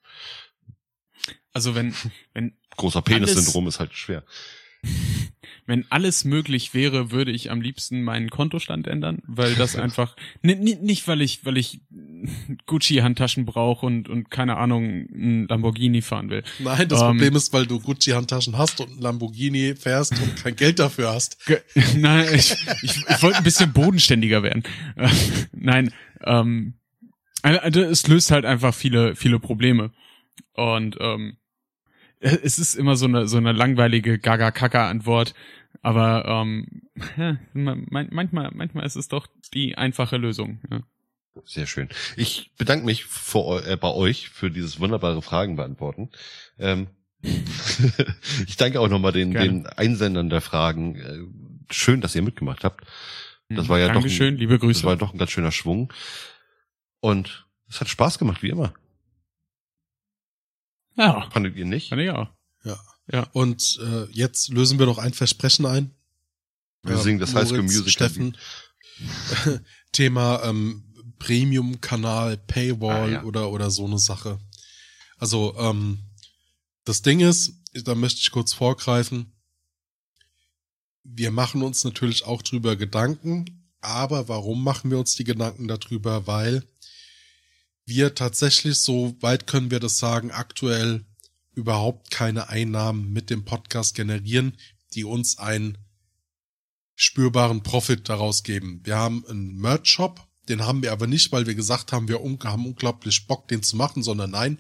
Also 1.52 1.76
wenn, 1.76 1.94
wenn, 2.34 2.58
Großer 2.78 3.02
Penis-Syndrom 3.02 3.68
ist 3.68 3.80
halt 3.80 3.94
schwer. 3.94 4.24
Wenn 5.66 5.86
alles 5.92 6.26
möglich 6.26 6.74
wäre, 6.74 7.12
würde 7.12 7.32
ich 7.32 7.52
am 7.52 7.62
liebsten 7.62 8.02
meinen 8.02 8.30
Kontostand 8.32 8.88
ändern, 8.88 9.20
weil 9.28 9.54
das 9.56 9.76
einfach, 9.76 10.16
ni- 10.42 10.56
ni- 10.56 10.76
nicht 10.82 11.08
weil 11.08 11.22
ich, 11.22 11.46
weil 11.46 11.58
ich 11.58 11.82
Gucci-Handtaschen 12.66 13.46
brauche 13.46 13.86
und, 13.86 14.10
und 14.10 14.32
keine 14.32 14.58
Ahnung, 14.58 15.06
ein 15.14 15.48
Lamborghini 15.48 16.02
fahren 16.02 16.30
will. 16.30 16.44
nein, 16.60 16.88
das 16.88 17.02
Ähm. 17.02 17.08
Problem 17.08 17.36
ist, 17.36 17.54
weil 17.54 17.68
du 17.68 17.80
Gucci-Handtaschen 17.80 18.58
hast 18.58 18.82
und 18.82 18.92
ein 18.98 19.02
Lamborghini 19.02 19.76
fährst 19.76 20.20
und 20.20 20.36
kein 20.38 20.56
Geld 20.56 20.80
dafür 20.80 21.14
hast. 21.14 21.38
Nein, 21.96 22.28
ich, 22.34 22.56
ich, 22.82 22.98
ich 23.08 23.22
wollte 23.24 23.38
ein 23.38 23.44
bisschen 23.44 23.72
bodenständiger 23.72 24.42
werden. 24.44 24.64
Äh, 24.96 25.10
Nein, 25.52 25.94
ähm, 26.24 26.74
also 27.42 27.82
es 27.82 28.08
löst 28.08 28.32
halt 28.32 28.46
einfach 28.46 28.74
viele, 28.74 29.16
viele 29.16 29.40
Probleme. 29.40 29.92
Und 30.54 30.98
ähm, 31.00 31.38
es 32.20 32.60
ist 32.60 32.76
immer 32.76 32.96
so 32.96 33.06
eine, 33.06 33.28
so 33.28 33.38
eine 33.38 33.52
langweilige 33.52 34.20
Gaga-Kaka-Antwort. 34.20 35.34
Aber 35.82 36.26
ähm, 36.28 36.82
ja, 37.18 37.38
man- 37.54 37.88
manchmal, 38.12 38.52
manchmal 38.54 38.86
ist 38.86 38.96
es 38.96 39.08
doch 39.08 39.28
die 39.54 39.78
einfache 39.78 40.18
Lösung. 40.18 40.60
Ja. 40.70 40.82
Sehr 41.46 41.68
schön. 41.68 41.88
Ich 42.18 42.52
bedanke 42.58 42.86
mich 42.86 43.06
vor, 43.06 43.66
äh, 43.66 43.78
bei 43.78 43.90
euch 43.94 44.30
für 44.30 44.52
dieses 44.52 44.80
wunderbare 44.80 45.22
Fragen 45.22 45.56
beantworten. 45.56 46.10
Ähm, 46.58 46.88
ich 48.48 48.58
danke 48.58 48.80
auch 48.82 48.90
nochmal 48.90 49.12
den, 49.12 49.32
Gerne. 49.32 49.48
den 49.48 49.66
Einsendern 49.68 50.30
der 50.30 50.42
Fragen. 50.42 50.96
Äh, 50.96 51.74
schön, 51.74 52.02
dass 52.02 52.16
ihr 52.16 52.22
mitgemacht 52.22 52.64
habt. 52.64 52.86
Das 53.50 53.68
war 53.70 53.80
ja 53.80 53.86
doch 53.88 53.92
ein- 53.96 54.02
Dankeschön, 54.02 54.36
liebe 54.36 54.54
Das 54.54 54.62
Grüße. 54.62 54.84
war 54.86 54.96
doch 54.98 55.14
ein 55.14 55.18
ganz 55.18 55.32
schöner 55.32 55.52
Schwung. 55.52 55.94
Und 57.00 57.48
es 57.70 57.80
hat 57.80 57.88
Spaß 57.90 58.20
gemacht, 58.20 58.44
wie 58.44 58.50
immer. 58.50 58.74
Ja, 60.96 61.30
Fandet 61.32 61.56
ihr 61.56 61.66
nicht? 61.66 61.90
fand 61.90 62.02
ich 62.02 62.10
auch. 62.12 62.28
Und 63.34 63.80
äh, 63.82 64.06
jetzt 64.12 64.50
lösen 64.50 64.78
wir 64.78 64.86
noch 64.86 65.00
ein 65.00 65.14
Versprechen 65.16 65.66
ein. 65.66 65.90
Wir 66.84 66.96
Ja, 66.96 67.02
singen 67.02 67.18
das 67.20 67.34
High 67.34 67.48
School 67.48 67.64
Moritz, 67.64 67.72
Musical. 67.80 67.92
Steffen. 67.92 68.38
Thema 69.92 70.44
ähm, 70.44 70.84
Premium-Kanal, 71.18 72.38
Paywall 72.38 72.96
Ah, 72.96 73.08
ja. 73.14 73.24
oder, 73.24 73.50
oder 73.50 73.72
so 73.72 73.86
eine 73.88 73.98
Sache. 73.98 74.38
Also, 75.18 75.56
ähm, 75.58 76.00
das 76.86 77.02
Ding 77.02 77.20
ist, 77.22 77.54
da 77.74 77.96
möchte 77.96 78.20
ich 78.22 78.30
kurz 78.30 78.54
vorgreifen. 78.54 79.34
Wir 81.04 81.32
machen 81.32 81.64
uns 81.64 81.84
natürlich 81.84 82.26
auch 82.26 82.44
drüber 82.44 82.76
Gedanken, 82.76 83.68
aber 83.82 84.28
warum 84.28 84.64
machen 84.64 84.92
wir 84.92 85.00
uns 85.00 85.16
die 85.16 85.24
Gedanken 85.24 85.68
darüber? 85.68 86.28
Weil 86.28 86.64
wir 87.90 88.16
tatsächlich, 88.16 88.80
so 88.80 89.16
weit 89.20 89.48
können 89.48 89.72
wir 89.72 89.80
das 89.80 89.98
sagen, 89.98 90.32
aktuell 90.32 91.06
überhaupt 91.54 92.12
keine 92.12 92.50
Einnahmen 92.50 93.12
mit 93.12 93.30
dem 93.30 93.44
Podcast 93.44 93.96
generieren, 93.96 94.56
die 94.94 95.04
uns 95.04 95.38
einen 95.38 95.78
spürbaren 96.96 97.64
Profit 97.64 98.08
daraus 98.08 98.44
geben. 98.44 98.82
Wir 98.84 98.98
haben 98.98 99.26
einen 99.28 99.56
Merch-Shop, 99.58 100.26
den 100.48 100.66
haben 100.66 100.82
wir 100.82 100.92
aber 100.92 101.08
nicht, 101.08 101.32
weil 101.32 101.48
wir 101.48 101.56
gesagt 101.56 101.92
haben, 101.92 102.08
wir 102.08 102.20
haben 102.44 102.66
unglaublich 102.66 103.28
Bock, 103.28 103.48
den 103.48 103.64
zu 103.64 103.78
machen, 103.78 104.04
sondern 104.04 104.32
nein, 104.32 104.60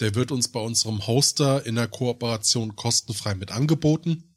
der 0.00 0.14
wird 0.14 0.30
uns 0.30 0.48
bei 0.48 0.60
unserem 0.60 1.06
Hoster 1.06 1.64
in 1.66 1.74
der 1.74 1.88
Kooperation 1.88 2.76
kostenfrei 2.76 3.34
mit 3.34 3.50
angeboten. 3.50 4.27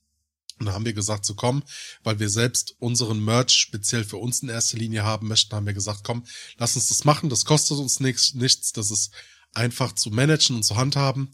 Und 0.62 0.68
da 0.68 0.74
haben 0.74 0.86
wir 0.86 0.94
gesagt, 0.94 1.26
so 1.26 1.34
komm, 1.34 1.64
weil 2.04 2.20
wir 2.20 2.30
selbst 2.30 2.76
unseren 2.78 3.26
Merch 3.26 3.50
speziell 3.50 4.04
für 4.04 4.18
uns 4.18 4.44
in 4.44 4.50
erster 4.50 4.78
Linie 4.78 5.04
haben 5.04 5.28
möchten, 5.28 5.56
haben 5.56 5.66
wir 5.66 5.74
gesagt, 5.74 6.04
komm, 6.04 6.24
lass 6.60 6.76
uns 6.76 6.88
das 6.90 7.04
machen, 7.04 7.30
das 7.30 7.46
kostet 7.46 7.80
uns 7.80 8.00
nichts, 8.00 8.36
nichts 8.36 8.72
das 8.72 8.92
ist 8.92 9.12
einfach 9.56 9.94
zu 9.94 10.12
managen 10.12 10.56
und 10.56 10.62
zu 10.64 10.76
handhaben. 10.76 11.32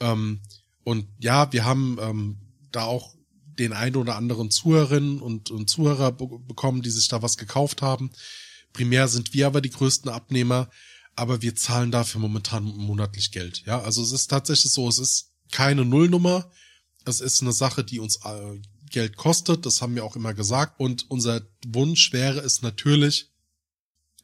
Ähm, 0.00 0.42
und 0.84 1.08
ja, 1.18 1.50
wir 1.50 1.64
haben 1.64 1.96
ähm, 1.98 2.36
da 2.70 2.82
auch 2.82 3.14
den 3.58 3.72
ein 3.72 3.96
oder 3.96 4.16
anderen 4.16 4.50
Zuhörerinnen 4.50 5.22
und, 5.22 5.50
und 5.50 5.70
Zuhörer 5.70 6.12
be 6.12 6.26
bekommen, 6.26 6.82
die 6.82 6.90
sich 6.90 7.08
da 7.08 7.22
was 7.22 7.38
gekauft 7.38 7.80
haben. 7.80 8.10
Primär 8.74 9.08
sind 9.08 9.32
wir 9.32 9.46
aber 9.46 9.62
die 9.62 9.70
größten 9.70 10.10
Abnehmer, 10.10 10.68
aber 11.16 11.40
wir 11.40 11.56
zahlen 11.56 11.90
dafür 11.90 12.20
momentan 12.20 12.64
monatlich 12.64 13.32
Geld. 13.32 13.62
Ja, 13.64 13.80
also 13.80 14.02
es 14.02 14.12
ist 14.12 14.26
tatsächlich 14.26 14.72
so, 14.72 14.86
es 14.88 14.98
ist 14.98 15.32
keine 15.52 15.86
Nullnummer. 15.86 16.50
Es 17.08 17.20
ist 17.20 17.42
eine 17.42 17.52
Sache, 17.52 17.84
die 17.84 18.00
uns 18.00 18.20
Geld 18.90 19.16
kostet. 19.16 19.66
Das 19.66 19.82
haben 19.82 19.94
wir 19.94 20.04
auch 20.04 20.16
immer 20.16 20.34
gesagt. 20.34 20.78
Und 20.78 21.10
unser 21.10 21.42
Wunsch 21.66 22.12
wäre 22.12 22.40
es 22.40 22.62
natürlich, 22.62 23.30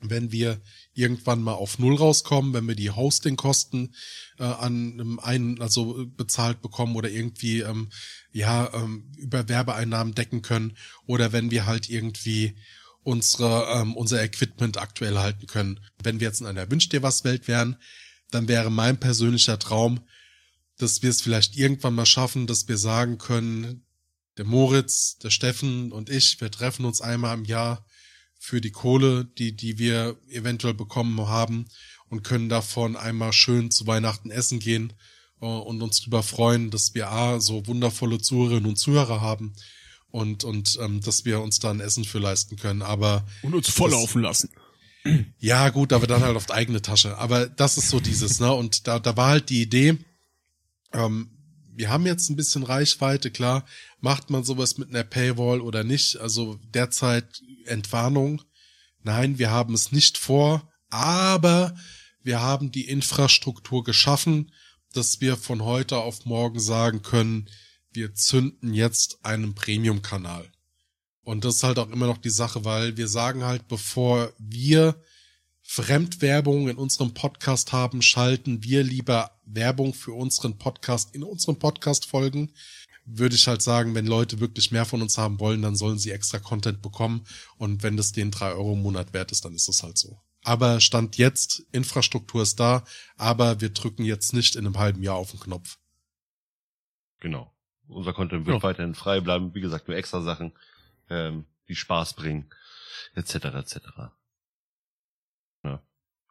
wenn 0.00 0.32
wir 0.32 0.60
irgendwann 0.92 1.42
mal 1.42 1.54
auf 1.54 1.78
Null 1.78 1.96
rauskommen, 1.96 2.52
wenn 2.52 2.68
wir 2.68 2.74
die 2.74 2.90
Hostingkosten 2.90 3.94
äh, 4.38 4.44
an 4.44 4.92
einem 4.92 5.18
einen 5.18 5.62
also 5.62 6.06
bezahlt 6.08 6.60
bekommen 6.60 6.94
oder 6.94 7.10
irgendwie 7.10 7.60
ähm, 7.60 7.90
ja 8.32 8.70
ähm, 8.74 9.12
über 9.16 9.48
Werbeeinnahmen 9.48 10.14
decken 10.14 10.42
können 10.42 10.76
oder 11.06 11.32
wenn 11.32 11.50
wir 11.50 11.66
halt 11.66 11.88
irgendwie 11.88 12.56
unsere 13.02 13.66
ähm, 13.74 13.96
unser 13.96 14.22
Equipment 14.22 14.78
aktuell 14.78 15.18
halten 15.18 15.46
können. 15.46 15.80
Wenn 16.02 16.20
wir 16.20 16.28
jetzt 16.28 16.40
in 16.40 16.46
einer 16.46 16.70
Wünsch 16.70 16.88
dir 16.88 17.02
was 17.02 17.24
Welt 17.24 17.48
wären, 17.48 17.76
dann 18.30 18.48
wäre 18.48 18.70
mein 18.70 18.98
persönlicher 18.98 19.58
Traum, 19.58 20.00
dass 20.78 21.02
wir 21.02 21.10
es 21.10 21.20
vielleicht 21.20 21.56
irgendwann 21.56 21.94
mal 21.94 22.06
schaffen, 22.06 22.46
dass 22.46 22.68
wir 22.68 22.78
sagen 22.78 23.18
können, 23.18 23.86
der 24.36 24.44
Moritz, 24.44 25.18
der 25.18 25.30
Steffen 25.30 25.92
und 25.92 26.10
ich, 26.10 26.40
wir 26.40 26.50
treffen 26.50 26.84
uns 26.84 27.00
einmal 27.00 27.36
im 27.38 27.44
Jahr 27.44 27.86
für 28.38 28.60
die 28.60 28.72
Kohle, 28.72 29.24
die, 29.24 29.56
die 29.56 29.78
wir 29.78 30.18
eventuell 30.28 30.74
bekommen 30.74 31.18
haben 31.28 31.66
und 32.08 32.22
können 32.22 32.48
davon 32.48 32.96
einmal 32.96 33.32
schön 33.32 33.70
zu 33.70 33.86
Weihnachten 33.86 34.30
essen 34.30 34.58
gehen 34.58 34.92
äh, 35.40 35.46
und 35.46 35.80
uns 35.82 36.00
darüber 36.00 36.22
freuen, 36.22 36.70
dass 36.70 36.94
wir 36.94 37.10
A, 37.10 37.40
so 37.40 37.66
wundervolle 37.66 38.18
Zuhörerinnen 38.18 38.68
und 38.68 38.76
Zuhörer 38.76 39.20
haben 39.20 39.54
und, 40.08 40.44
und 40.44 40.78
ähm, 40.80 41.00
dass 41.00 41.24
wir 41.24 41.40
uns 41.40 41.58
da 41.58 41.70
ein 41.70 41.80
Essen 41.80 42.04
für 42.04 42.18
leisten 42.18 42.56
können. 42.56 42.82
Aber 42.82 43.26
Und 43.42 43.54
uns 43.54 43.68
volllaufen 43.68 44.22
lassen. 44.22 44.50
ja, 45.38 45.70
gut, 45.70 45.92
aber 45.92 46.06
dann 46.06 46.22
halt 46.22 46.36
auf 46.36 46.46
die 46.46 46.52
eigene 46.52 46.82
Tasche. 46.82 47.18
Aber 47.18 47.46
das 47.46 47.78
ist 47.78 47.90
so 47.90 48.00
dieses, 48.00 48.40
ne? 48.40 48.52
Und 48.52 48.86
da, 48.86 48.98
da 48.98 49.16
war 49.16 49.28
halt 49.28 49.50
die 49.50 49.62
Idee, 49.62 49.98
ähm, 50.94 51.30
wir 51.76 51.90
haben 51.90 52.06
jetzt 52.06 52.30
ein 52.30 52.36
bisschen 52.36 52.62
Reichweite, 52.62 53.30
klar. 53.30 53.66
Macht 54.00 54.30
man 54.30 54.44
sowas 54.44 54.78
mit 54.78 54.90
einer 54.90 55.02
Paywall 55.04 55.60
oder 55.60 55.82
nicht? 55.82 56.18
Also 56.20 56.58
derzeit 56.72 57.42
Entwarnung. 57.66 58.42
Nein, 59.02 59.38
wir 59.38 59.50
haben 59.50 59.74
es 59.74 59.92
nicht 59.92 60.16
vor, 60.16 60.70
aber 60.88 61.76
wir 62.22 62.40
haben 62.40 62.70
die 62.70 62.88
Infrastruktur 62.88 63.84
geschaffen, 63.84 64.52
dass 64.92 65.20
wir 65.20 65.36
von 65.36 65.64
heute 65.64 65.98
auf 65.98 66.24
morgen 66.24 66.60
sagen 66.60 67.02
können, 67.02 67.50
wir 67.92 68.14
zünden 68.14 68.72
jetzt 68.72 69.18
einen 69.24 69.54
Premium-Kanal. 69.54 70.50
Und 71.22 71.44
das 71.44 71.56
ist 71.56 71.64
halt 71.64 71.78
auch 71.78 71.90
immer 71.90 72.06
noch 72.06 72.18
die 72.18 72.30
Sache, 72.30 72.64
weil 72.64 72.96
wir 72.96 73.08
sagen 73.08 73.44
halt, 73.44 73.66
bevor 73.66 74.32
wir 74.38 75.02
Fremdwerbung 75.66 76.68
in 76.68 76.76
unserem 76.76 77.14
Podcast 77.14 77.72
haben, 77.72 78.02
schalten 78.02 78.62
wir 78.62 78.82
lieber 78.84 79.32
Werbung 79.46 79.94
für 79.94 80.12
unseren 80.12 80.58
Podcast 80.58 81.14
in 81.14 81.24
unseren 81.24 81.58
Podcast-Folgen. 81.58 82.52
Würde 83.06 83.34
ich 83.34 83.48
halt 83.48 83.62
sagen, 83.62 83.94
wenn 83.94 84.06
Leute 84.06 84.40
wirklich 84.40 84.70
mehr 84.72 84.84
von 84.84 85.02
uns 85.02 85.18
haben 85.18 85.40
wollen, 85.40 85.62
dann 85.62 85.74
sollen 85.74 85.98
sie 85.98 86.10
extra 86.10 86.38
Content 86.38 86.80
bekommen. 86.82 87.26
Und 87.56 87.82
wenn 87.82 87.96
das 87.96 88.12
den 88.12 88.30
drei 88.30 88.52
Euro 88.52 88.74
im 88.74 88.82
Monat 88.82 89.12
wert 89.14 89.32
ist, 89.32 89.44
dann 89.44 89.54
ist 89.54 89.66
das 89.68 89.82
halt 89.82 89.98
so. 89.98 90.20
Aber 90.42 90.80
Stand 90.80 91.16
jetzt, 91.16 91.64
Infrastruktur 91.72 92.42
ist 92.42 92.60
da, 92.60 92.84
aber 93.16 93.60
wir 93.62 93.70
drücken 93.70 94.04
jetzt 94.04 94.34
nicht 94.34 94.56
in 94.56 94.66
einem 94.66 94.78
halben 94.78 95.02
Jahr 95.02 95.16
auf 95.16 95.30
den 95.30 95.40
Knopf. 95.40 95.78
Genau. 97.20 97.50
Unser 97.88 98.12
Content 98.12 98.44
wird 98.46 98.58
Ja. 98.58 98.62
weiterhin 98.62 98.94
frei 98.94 99.20
bleiben. 99.20 99.54
Wie 99.54 99.60
gesagt, 99.62 99.88
nur 99.88 99.96
extra 99.96 100.20
Sachen, 100.22 100.52
ähm, 101.08 101.46
die 101.68 101.74
Spaß 101.74 102.14
bringen, 102.14 102.50
etc. 103.14 103.34
etc. 103.54 103.78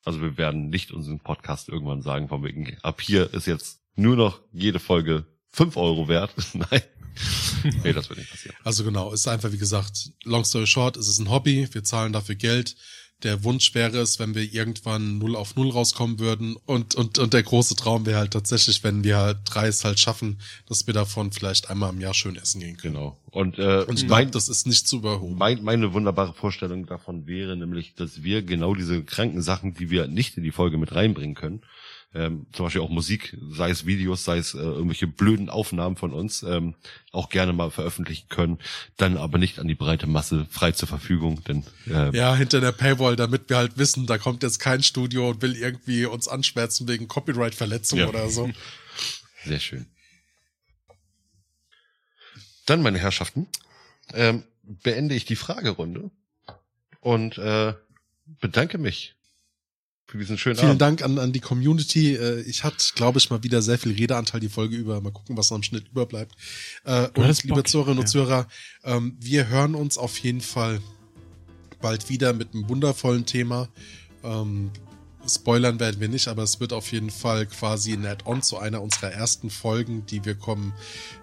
Also 0.03 0.21
wir 0.21 0.38
werden 0.38 0.69
nicht 0.69 0.91
unseren 0.91 1.19
Podcast 1.19 1.69
irgendwann 1.69 2.01
sagen, 2.01 2.27
von 2.27 2.43
wegen, 2.43 2.77
ab 2.81 3.01
hier 3.01 3.34
ist 3.34 3.47
jetzt 3.47 3.80
nur 3.95 4.15
noch 4.15 4.41
jede 4.51 4.80
Folge 4.80 5.25
fünf 5.49 5.77
Euro 5.77 6.07
wert. 6.07 6.34
Nein. 6.53 6.81
nee, 7.84 7.93
das 7.93 8.09
wird 8.09 8.19
nicht 8.19 8.31
passieren. 8.31 8.57
Also 8.63 8.84
genau, 8.84 9.13
ist 9.13 9.27
einfach 9.27 9.51
wie 9.51 9.57
gesagt, 9.57 10.11
long 10.23 10.43
story 10.43 10.67
short, 10.67 10.97
es 10.97 11.07
ist 11.07 11.19
ein 11.19 11.30
Hobby, 11.30 11.67
wir 11.71 11.84
zahlen 11.84 12.11
dafür 12.11 12.35
Geld. 12.35 12.75
Der 13.23 13.43
Wunsch 13.43 13.73
wäre 13.73 13.99
es, 13.99 14.19
wenn 14.19 14.35
wir 14.35 14.53
irgendwann 14.53 15.17
null 15.17 15.35
auf 15.35 15.55
null 15.55 15.69
rauskommen 15.69 16.19
würden. 16.19 16.57
Und, 16.65 16.95
und, 16.95 17.17
und 17.19 17.33
der 17.33 17.43
große 17.43 17.75
Traum 17.75 18.05
wäre 18.05 18.19
halt 18.19 18.31
tatsächlich, 18.31 18.83
wenn 18.83 19.03
wir 19.03 19.17
halt 19.17 19.37
drei 19.45 19.67
es 19.67 19.83
halt 19.85 19.99
schaffen, 19.99 20.39
dass 20.67 20.87
wir 20.87 20.93
davon 20.93 21.31
vielleicht 21.31 21.69
einmal 21.69 21.91
im 21.91 22.01
Jahr 22.01 22.13
schön 22.13 22.35
essen 22.35 22.59
gehen 22.59 22.77
können. 22.77 22.95
Genau. 22.95 23.17
Und, 23.31 23.57
äh, 23.57 23.83
Und 23.87 23.97
ich 23.97 24.07
mein, 24.07 24.25
glaube, 24.25 24.31
das 24.31 24.49
ist 24.49 24.67
nicht 24.67 24.87
zu 24.87 24.97
überholen. 24.97 25.37
mein, 25.37 25.63
meine 25.63 25.93
wunderbare 25.93 26.33
Vorstellung 26.33 26.85
davon 26.85 27.25
wäre 27.25 27.55
nämlich, 27.57 27.95
dass 27.95 28.23
wir 28.23 28.43
genau 28.43 28.75
diese 28.75 29.03
kranken 29.03 29.41
Sachen, 29.41 29.73
die 29.73 29.89
wir 29.89 30.07
nicht 30.07 30.37
in 30.37 30.43
die 30.43 30.51
Folge 30.51 30.77
mit 30.77 30.93
reinbringen 30.93 31.35
können, 31.35 31.61
ähm, 32.15 32.45
zum 32.52 32.65
Beispiel 32.65 32.81
auch 32.81 32.90
Musik, 32.90 33.35
sei 33.49 33.69
es 33.69 33.85
Videos, 33.85 34.23
sei 34.23 34.38
es 34.38 34.53
äh, 34.53 34.57
irgendwelche 34.60 35.07
blöden 35.07 35.49
Aufnahmen 35.49 35.95
von 35.95 36.14
uns, 36.14 36.44
ähm, 36.44 36.76
auch 37.11 37.30
gerne 37.30 37.53
mal 37.53 37.72
veröffentlichen 37.72 38.30
können, 38.30 38.60
dann 38.98 39.18
aber 39.18 39.38
nicht 39.38 39.60
an 39.60 39.68
die 39.68 39.76
breite 39.76 40.07
Masse 40.07 40.45
frei 40.49 40.72
zur 40.73 40.88
Verfügung, 40.88 41.44
denn 41.45 41.64
äh, 41.88 42.15
Ja, 42.15 42.35
hinter 42.35 42.61
der 42.61 42.72
Paywall, 42.72 43.15
damit 43.15 43.49
wir 43.49 43.57
halt 43.57 43.77
wissen, 43.77 44.06
da 44.06 44.18
kommt 44.18 44.44
jetzt 44.44 44.60
kein 44.60 44.84
Studio 44.84 45.30
und 45.30 45.41
will 45.41 45.56
irgendwie 45.56 46.06
uns 46.06 46.27
anschwärzen 46.27 46.88
wegen 46.88 47.07
Copyright-Verletzung 47.07 47.99
Ja. 47.99 48.07
oder 48.10 48.30
so. 48.30 48.49
Sehr 49.45 49.60
schön. 49.60 49.88
Dann, 52.65 52.81
meine 52.81 52.99
Herrschaften, 52.99 53.48
ähm, 54.14 54.44
beende 54.64 55.15
ich 55.15 55.26
die 55.26 55.35
Fragerunde 55.35 56.11
und 57.02 57.38
äh, 57.38 57.73
bedanke 58.40 58.77
mich 58.77 59.15
für 60.14 60.19
diesen 60.19 60.38
schönen 60.38 60.56
Vielen 60.56 60.69
Abend. 60.69 60.81
Dank 60.81 61.02
an, 61.02 61.18
an 61.18 61.31
die 61.34 61.40
Community. 61.40 62.15
Äh, 62.15 62.41
Ich 62.41 62.64
hatte, 62.64 62.77
glaube 62.95 63.18
ich, 63.19 63.30
mal 63.30 63.44
wieder 63.44 63.61
sehr 63.61 63.77
viel 63.80 63.94
Redeanteil 63.94 64.40
die 64.40 64.49
Folge 64.49 64.76
über. 64.76 65.02
Mal 65.02 65.11
gucken, 65.11 65.35
was 65.35 65.49
noch 65.49 65.57
im 65.57 65.64
Schnitt 65.64 65.88
überbleibt. 65.90 66.35
Äh, 66.85 67.07
Und 67.15 67.44
liebe 67.44 67.64
Zuhörerinnen 67.64 67.99
und. 67.99 68.07
Zuhörer, 68.07 68.48
ähm, 68.84 69.18
wir 69.19 69.48
hören 69.48 69.76
uns 69.76 69.98
auf 69.98 70.18
jeden 70.19 70.41
Fall 70.41 70.80
bald 71.81 72.10
wieder 72.10 72.34
mit 72.34 72.53
einem 72.53 72.69
wundervollen 72.69 73.26
Thema. 73.26 73.69
Spoilern 75.27 75.79
werden 75.79 76.01
wir 76.01 76.09
nicht, 76.09 76.27
aber 76.27 76.43
es 76.43 76.59
wird 76.59 76.73
auf 76.73 76.91
jeden 76.91 77.09
Fall 77.09 77.45
quasi 77.45 77.93
ein 77.93 78.05
Add-on 78.05 78.41
zu 78.41 78.57
einer 78.57 78.81
unserer 78.81 79.11
ersten 79.11 79.49
Folgen, 79.49 80.05
die 80.05 80.25
wir 80.25 80.35
kommen. 80.35 80.73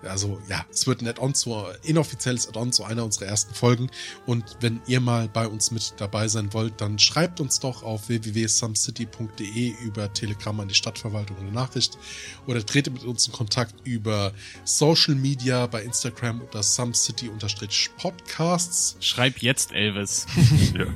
Also 0.02 0.40
ja, 0.48 0.64
es 0.70 0.86
wird 0.86 1.02
ein 1.02 1.08
Add-on 1.08 1.34
zu, 1.34 1.64
inoffizielles 1.82 2.48
Add-on 2.48 2.72
zu 2.72 2.84
einer 2.84 3.04
unserer 3.04 3.26
ersten 3.26 3.54
Folgen. 3.54 3.90
Und 4.26 4.44
wenn 4.60 4.80
ihr 4.86 5.00
mal 5.00 5.28
bei 5.28 5.46
uns 5.46 5.70
mit 5.70 5.94
dabei 5.98 6.28
sein 6.28 6.52
wollt, 6.52 6.80
dann 6.80 6.98
schreibt 6.98 7.40
uns 7.40 7.60
doch 7.60 7.82
auf 7.82 8.08
www.sumcity.de 8.08 9.74
über 9.82 10.12
Telegram 10.12 10.58
an 10.60 10.68
die 10.68 10.74
Stadtverwaltung 10.74 11.38
eine 11.38 11.52
Nachricht 11.52 11.98
oder 12.46 12.64
tretet 12.64 12.94
mit 12.94 13.04
uns 13.04 13.26
in 13.26 13.32
Kontakt 13.32 13.74
über 13.84 14.32
Social 14.64 15.14
Media 15.14 15.66
bei 15.66 15.82
Instagram 15.82 16.40
unter 16.40 16.62
sumcity-podcasts. 16.62 18.96
Schreib 19.00 19.38
jetzt 19.38 19.72
Elvis. 19.72 20.26
Ja. 20.74 20.86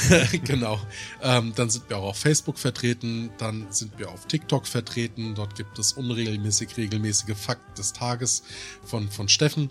genau. 0.44 0.80
Ähm, 1.22 1.52
dann 1.54 1.70
sind 1.70 1.88
wir 1.88 1.98
auch 1.98 2.10
auf 2.10 2.18
Facebook 2.18 2.58
vertreten, 2.58 3.30
dann 3.38 3.66
sind 3.70 3.98
wir 3.98 4.10
auf 4.10 4.26
TikTok 4.26 4.66
vertreten. 4.66 5.34
Dort 5.34 5.54
gibt 5.54 5.78
es 5.78 5.92
unregelmäßig 5.92 6.76
regelmäßige 6.76 7.36
Fakt 7.36 7.78
des 7.78 7.92
Tages 7.92 8.42
von, 8.84 9.10
von 9.10 9.28
Steffen. 9.28 9.70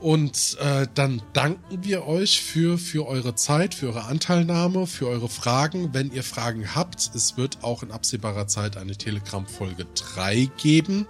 Und 0.00 0.58
äh, 0.60 0.86
dann 0.94 1.22
danken 1.32 1.82
wir 1.82 2.06
euch 2.06 2.42
für, 2.42 2.78
für 2.78 3.06
eure 3.06 3.34
Zeit, 3.36 3.74
für 3.74 3.86
eure 3.86 4.04
Anteilnahme, 4.04 4.86
für 4.86 5.08
eure 5.08 5.28
Fragen. 5.28 5.94
Wenn 5.94 6.12
ihr 6.12 6.22
Fragen 6.22 6.74
habt, 6.74 7.10
es 7.14 7.36
wird 7.36 7.58
auch 7.62 7.82
in 7.82 7.90
absehbarer 7.90 8.46
Zeit 8.46 8.76
eine 8.76 8.96
Telegram-Folge 8.96 9.86
3 9.94 10.50
geben. 10.58 11.06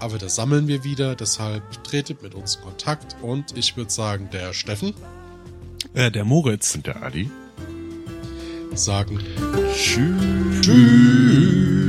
Aber 0.00 0.18
das 0.18 0.36
sammeln 0.36 0.68
wir 0.68 0.84
wieder, 0.84 1.14
deshalb 1.14 1.84
tretet 1.84 2.22
mit 2.22 2.34
uns 2.34 2.56
in 2.56 2.62
Kontakt. 2.62 3.16
Und 3.22 3.56
ich 3.56 3.76
würde 3.76 3.90
sagen, 3.90 4.28
der 4.32 4.52
Steffen 4.52 4.94
Äh, 5.94 6.10
der 6.10 6.24
Moritz. 6.24 6.74
Und 6.74 6.86
der 6.86 7.02
Adi? 7.02 7.30
sagen 8.74 9.18
Tschüss. 9.74 10.60
Tschüss. 10.60 11.87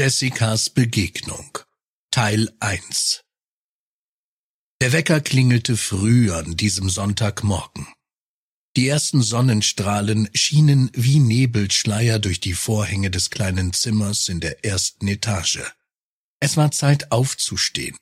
Jessicas 0.00 0.70
Begegnung 0.70 1.58
Teil 2.10 2.50
1 2.58 3.20
Der 4.80 4.94
Wecker 4.94 5.20
klingelte 5.20 5.76
früh 5.76 6.32
an 6.32 6.56
diesem 6.56 6.88
Sonntagmorgen. 6.88 7.86
Die 8.78 8.88
ersten 8.88 9.20
Sonnenstrahlen 9.20 10.30
schienen 10.32 10.90
wie 10.94 11.18
Nebelschleier 11.18 12.18
durch 12.18 12.40
die 12.40 12.54
Vorhänge 12.54 13.10
des 13.10 13.28
kleinen 13.28 13.74
Zimmers 13.74 14.30
in 14.30 14.40
der 14.40 14.64
ersten 14.64 15.06
Etage. 15.06 15.60
Es 16.40 16.56
war 16.56 16.70
Zeit 16.70 17.12
aufzustehen, 17.12 17.98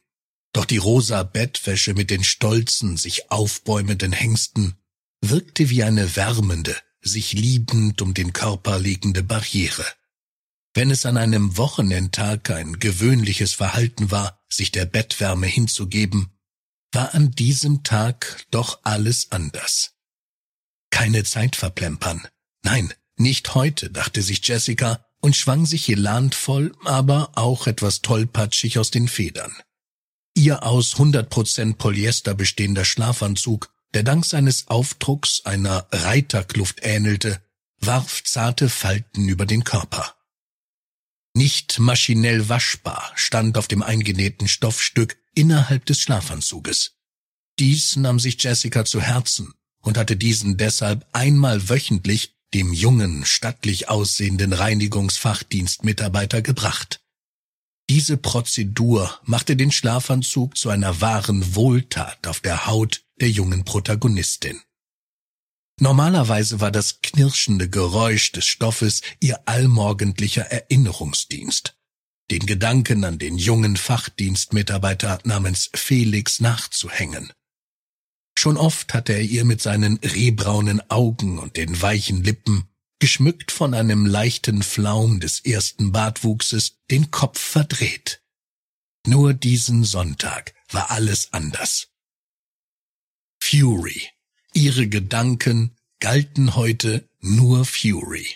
doch 0.52 0.66
die 0.66 0.76
rosa 0.76 1.24
Bettwäsche 1.24 1.94
mit 1.94 2.10
den 2.10 2.22
stolzen, 2.22 2.96
sich 2.96 3.32
aufbäumenden 3.32 4.12
Hengsten 4.12 4.76
wirkte 5.20 5.68
wie 5.68 5.82
eine 5.82 6.14
wärmende, 6.14 6.76
sich 7.00 7.32
liebend 7.32 8.00
um 8.02 8.14
den 8.14 8.32
Körper 8.32 8.78
liegende 8.78 9.24
Barriere. 9.24 9.97
Wenn 10.78 10.92
es 10.92 11.06
an 11.06 11.16
einem 11.16 11.56
Wochenendtag 11.56 12.50
ein 12.50 12.78
gewöhnliches 12.78 13.52
Verhalten 13.52 14.12
war, 14.12 14.40
sich 14.48 14.70
der 14.70 14.84
Bettwärme 14.84 15.48
hinzugeben, 15.48 16.30
war 16.92 17.16
an 17.16 17.32
diesem 17.32 17.82
Tag 17.82 18.46
doch 18.52 18.78
alles 18.84 19.32
anders. 19.32 19.94
Keine 20.90 21.24
Zeit 21.24 21.56
verplempern. 21.56 22.28
Nein, 22.62 22.94
nicht 23.16 23.56
heute, 23.56 23.90
dachte 23.90 24.22
sich 24.22 24.46
Jessica 24.46 25.04
und 25.18 25.34
schwang 25.34 25.66
sich 25.66 25.88
elantvoll, 25.88 26.72
aber 26.84 27.32
auch 27.34 27.66
etwas 27.66 28.00
tollpatschig 28.00 28.78
aus 28.78 28.92
den 28.92 29.08
Federn. 29.08 29.52
Ihr 30.34 30.62
aus 30.62 30.94
100% 30.94 31.74
Polyester 31.74 32.36
bestehender 32.36 32.84
Schlafanzug, 32.84 33.74
der 33.94 34.04
dank 34.04 34.24
seines 34.24 34.68
Aufdrucks 34.68 35.44
einer 35.44 35.88
Reiterkluft 35.90 36.84
ähnelte, 36.84 37.42
warf 37.80 38.22
zarte 38.22 38.68
Falten 38.68 39.28
über 39.28 39.44
den 39.44 39.64
Körper. 39.64 40.14
Nicht 41.38 41.78
maschinell 41.78 42.48
waschbar 42.48 43.12
stand 43.14 43.58
auf 43.58 43.68
dem 43.68 43.80
eingenähten 43.80 44.48
Stoffstück 44.48 45.16
innerhalb 45.36 45.86
des 45.86 46.00
Schlafanzuges. 46.00 46.96
Dies 47.60 47.94
nahm 47.94 48.18
sich 48.18 48.42
Jessica 48.42 48.84
zu 48.84 49.00
Herzen 49.00 49.54
und 49.80 49.96
hatte 49.98 50.16
diesen 50.16 50.56
deshalb 50.56 51.06
einmal 51.12 51.68
wöchentlich 51.68 52.34
dem 52.54 52.72
jungen, 52.72 53.24
stattlich 53.24 53.88
aussehenden 53.88 54.52
Reinigungsfachdienstmitarbeiter 54.52 56.42
gebracht. 56.42 57.02
Diese 57.88 58.16
Prozedur 58.16 59.20
machte 59.22 59.54
den 59.54 59.70
Schlafanzug 59.70 60.56
zu 60.56 60.70
einer 60.70 61.00
wahren 61.00 61.54
Wohltat 61.54 62.26
auf 62.26 62.40
der 62.40 62.66
Haut 62.66 63.04
der 63.20 63.30
jungen 63.30 63.64
Protagonistin. 63.64 64.60
Normalerweise 65.80 66.60
war 66.60 66.72
das 66.72 67.00
knirschende 67.02 67.70
Geräusch 67.70 68.32
des 68.32 68.46
Stoffes 68.46 69.02
ihr 69.20 69.40
allmorgendlicher 69.46 70.42
Erinnerungsdienst. 70.42 71.76
Den 72.30 72.46
Gedanken 72.46 73.04
an 73.04 73.18
den 73.18 73.38
jungen 73.38 73.76
Fachdienstmitarbeiter 73.76 75.20
namens 75.24 75.70
Felix 75.74 76.40
nachzuhängen. 76.40 77.32
Schon 78.36 78.56
oft 78.56 78.92
hatte 78.92 79.14
er 79.14 79.22
ihr 79.22 79.44
mit 79.44 79.62
seinen 79.62 79.96
rehbraunen 79.98 80.80
Augen 80.90 81.38
und 81.38 81.56
den 81.56 81.80
weichen 81.80 82.22
Lippen, 82.22 82.68
geschmückt 82.98 83.52
von 83.52 83.72
einem 83.72 84.04
leichten 84.04 84.62
Flaum 84.62 85.20
des 85.20 85.40
ersten 85.40 85.92
Bartwuchses, 85.92 86.78
den 86.90 87.10
Kopf 87.10 87.40
verdreht. 87.40 88.20
Nur 89.06 89.32
diesen 89.32 89.84
Sonntag 89.84 90.54
war 90.70 90.90
alles 90.90 91.32
anders. 91.32 91.88
Fury. 93.42 94.08
Ihre 94.58 94.88
Gedanken 94.88 95.76
galten 96.00 96.56
heute 96.56 97.08
nur 97.20 97.64
Fury. 97.64 98.26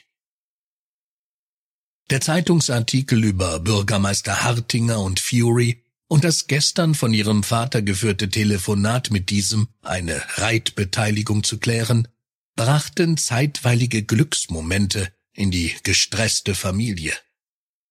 Der 2.10 2.20
Zeitungsartikel 2.20 3.24
über 3.24 3.58
Bürgermeister 3.58 4.44
Hartinger 4.44 5.00
und 5.00 5.18
Fury 5.18 5.82
und 6.06 6.22
das 6.22 6.46
gestern 6.46 6.94
von 6.94 7.12
ihrem 7.12 7.42
Vater 7.42 7.82
geführte 7.82 8.30
Telefonat 8.30 9.10
mit 9.10 9.30
diesem, 9.30 9.66
eine 9.82 10.22
Reitbeteiligung 10.36 11.42
zu 11.42 11.58
klären, 11.58 12.06
brachten 12.54 13.16
zeitweilige 13.16 14.04
Glücksmomente 14.04 15.12
in 15.32 15.50
die 15.50 15.74
gestresste 15.82 16.54
Familie. 16.54 17.14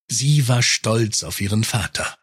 Sie 0.08 0.48
war 0.48 0.64
stolz 0.64 1.24
auf 1.24 1.42
ihren 1.42 1.66
Vater. 1.66 2.18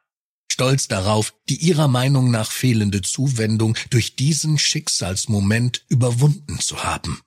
Stolz 0.58 0.88
darauf, 0.88 1.34
die 1.48 1.54
ihrer 1.54 1.86
Meinung 1.86 2.32
nach 2.32 2.50
fehlende 2.50 3.00
Zuwendung 3.00 3.76
durch 3.90 4.16
diesen 4.16 4.58
Schicksalsmoment 4.58 5.84
überwunden 5.88 6.58
zu 6.58 6.82
haben. 6.82 7.20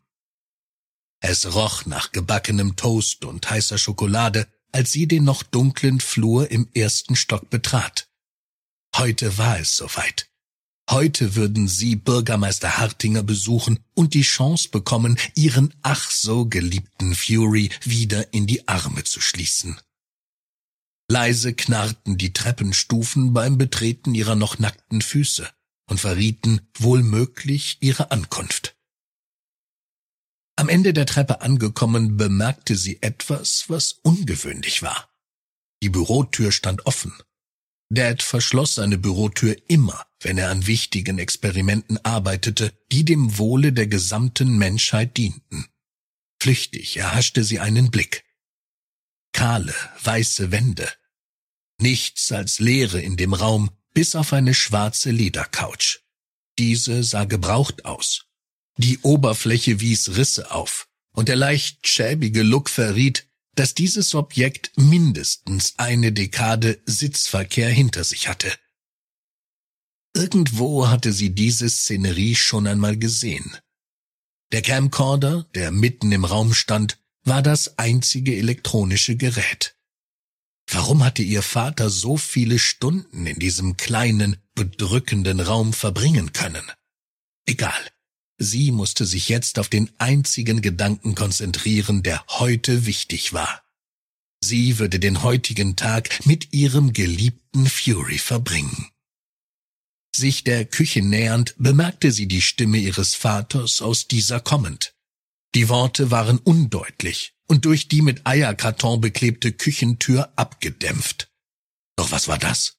Es 1.21 1.53
roch 1.53 1.85
nach 1.85 2.11
gebackenem 2.11 2.75
Toast 2.75 3.23
und 3.23 3.49
heißer 3.49 3.77
Schokolade, 3.77 4.49
als 4.73 4.91
sie 4.91 5.07
den 5.07 5.23
noch 5.23 5.43
dunklen 5.43 6.01
Flur 6.01 6.51
im 6.51 6.67
ersten 6.73 7.15
Stock 7.15 7.49
betrat. 7.49 8.09
Heute 8.97 9.37
war 9.37 9.57
es 9.59 9.77
soweit. 9.77 10.27
Heute 10.89 11.35
würden 11.35 11.69
sie 11.69 11.95
Bürgermeister 11.95 12.79
Hartinger 12.79 13.23
besuchen 13.23 13.79
und 13.93 14.13
die 14.13 14.23
Chance 14.23 14.67
bekommen, 14.67 15.17
ihren 15.35 15.73
ach 15.83 16.11
so 16.11 16.47
geliebten 16.47 17.15
Fury 17.15 17.69
wieder 17.85 18.33
in 18.33 18.45
die 18.45 18.67
Arme 18.67 19.05
zu 19.05 19.21
schließen. 19.21 19.79
Leise 21.11 21.53
knarrten 21.53 22.17
die 22.17 22.31
Treppenstufen 22.31 23.33
beim 23.33 23.57
Betreten 23.57 24.15
ihrer 24.15 24.35
noch 24.35 24.59
nackten 24.59 25.01
Füße 25.01 25.45
und 25.89 25.99
verrieten 25.99 26.61
wohl 26.77 27.03
möglich 27.03 27.79
ihre 27.81 28.11
Ankunft. 28.11 28.77
Am 30.55 30.69
Ende 30.69 30.93
der 30.93 31.05
Treppe 31.05 31.41
angekommen, 31.41 32.15
bemerkte 32.15 32.77
sie 32.77 33.01
etwas, 33.01 33.65
was 33.67 33.91
ungewöhnlich 34.03 34.83
war. 34.83 35.09
Die 35.83 35.89
Bürotür 35.89 36.53
stand 36.53 36.85
offen. 36.85 37.11
Dad 37.89 38.23
verschloss 38.23 38.75
seine 38.75 38.97
Bürotür 38.97 39.57
immer, 39.67 40.07
wenn 40.21 40.37
er 40.37 40.49
an 40.49 40.65
wichtigen 40.65 41.19
Experimenten 41.19 41.97
arbeitete, 42.05 42.71
die 42.89 43.03
dem 43.03 43.37
Wohle 43.37 43.73
der 43.73 43.87
gesamten 43.87 44.57
Menschheit 44.57 45.17
dienten. 45.17 45.67
Flüchtig 46.41 46.95
erhaschte 46.95 47.43
sie 47.43 47.59
einen 47.59 47.91
Blick. 47.91 48.23
Kahle, 49.33 49.75
weiße 50.03 50.51
Wände, 50.51 50.89
Nichts 51.81 52.31
als 52.31 52.59
Leere 52.59 53.01
in 53.01 53.17
dem 53.17 53.33
Raum, 53.33 53.71
bis 53.93 54.15
auf 54.15 54.33
eine 54.33 54.53
schwarze 54.53 55.09
Ledercouch. 55.09 56.01
Diese 56.59 57.03
sah 57.03 57.25
gebraucht 57.25 57.85
aus. 57.85 58.27
Die 58.77 58.99
Oberfläche 58.99 59.79
wies 59.79 60.15
Risse 60.15 60.51
auf, 60.51 60.87
und 61.11 61.27
der 61.27 61.35
leicht 61.35 61.87
schäbige 61.87 62.43
Look 62.43 62.69
verriet, 62.69 63.27
dass 63.55 63.73
dieses 63.73 64.15
Objekt 64.15 64.71
mindestens 64.75 65.73
eine 65.77 66.11
Dekade 66.11 66.79
Sitzverkehr 66.85 67.69
hinter 67.69 68.03
sich 68.03 68.27
hatte. 68.27 68.51
Irgendwo 70.13 70.87
hatte 70.87 71.11
sie 71.11 71.31
diese 71.33 71.69
Szenerie 71.69 72.35
schon 72.35 72.67
einmal 72.67 72.97
gesehen. 72.97 73.57
Der 74.51 74.61
Camcorder, 74.61 75.47
der 75.55 75.71
mitten 75.71 76.11
im 76.11 76.25
Raum 76.25 76.53
stand, 76.53 76.99
war 77.23 77.41
das 77.41 77.77
einzige 77.77 78.35
elektronische 78.35 79.15
Gerät. 79.15 79.75
Warum 80.73 81.03
hatte 81.03 81.21
ihr 81.21 81.41
Vater 81.41 81.89
so 81.89 82.15
viele 82.15 82.57
Stunden 82.57 83.27
in 83.27 83.37
diesem 83.39 83.75
kleinen, 83.75 84.37
bedrückenden 84.55 85.41
Raum 85.41 85.73
verbringen 85.73 86.31
können? 86.31 86.63
Egal. 87.45 87.91
Sie 88.37 88.71
musste 88.71 89.05
sich 89.05 89.29
jetzt 89.29 89.59
auf 89.59 89.67
den 89.67 89.91
einzigen 89.99 90.61
Gedanken 90.61 91.13
konzentrieren, 91.13 92.03
der 92.03 92.25
heute 92.27 92.85
wichtig 92.85 93.33
war. 93.33 93.61
Sie 94.43 94.79
würde 94.79 94.99
den 94.99 95.21
heutigen 95.21 95.75
Tag 95.75 96.25
mit 96.25 96.53
ihrem 96.53 96.93
geliebten 96.93 97.67
Fury 97.67 98.17
verbringen. 98.17 98.89
Sich 100.15 100.43
der 100.43 100.65
Küche 100.65 101.01
nähernd, 101.01 101.53
bemerkte 101.57 102.11
sie 102.11 102.27
die 102.27 102.41
Stimme 102.41 102.77
ihres 102.77 103.13
Vaters 103.13 103.81
aus 103.81 104.07
dieser 104.07 104.39
kommend. 104.39 104.93
Die 105.53 105.67
Worte 105.67 106.11
waren 106.11 106.37
undeutlich 106.39 107.35
und 107.47 107.65
durch 107.65 107.87
die 107.87 108.01
mit 108.01 108.25
Eierkarton 108.25 109.01
beklebte 109.01 109.51
Küchentür 109.51 110.31
abgedämpft. 110.37 111.29
Doch 111.97 112.11
was 112.11 112.27
war 112.27 112.37
das? 112.37 112.77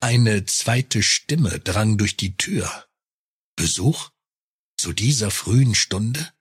Eine 0.00 0.46
zweite 0.46 1.02
Stimme 1.02 1.60
drang 1.60 1.98
durch 1.98 2.16
die 2.16 2.36
Tür. 2.36 2.88
Besuch? 3.54 4.10
Zu 4.78 4.94
dieser 4.94 5.30
frühen 5.30 5.74
Stunde? 5.74 6.32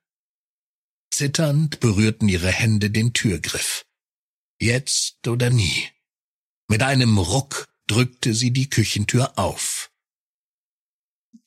Zitternd 1.11 1.81
berührten 1.81 2.30
ihre 2.30 2.52
Hände 2.52 2.90
den 2.90 3.14
Türgriff. 3.14 3.86
Jetzt 4.61 5.27
oder 5.27 5.49
nie. 5.49 5.90
Mit 6.69 6.84
einem 6.84 7.18
Ruck 7.18 7.68
drückte 7.88 8.34
sie 8.34 8.52
die 8.52 8.69
Küchentür 8.69 9.38
auf. 9.38 9.91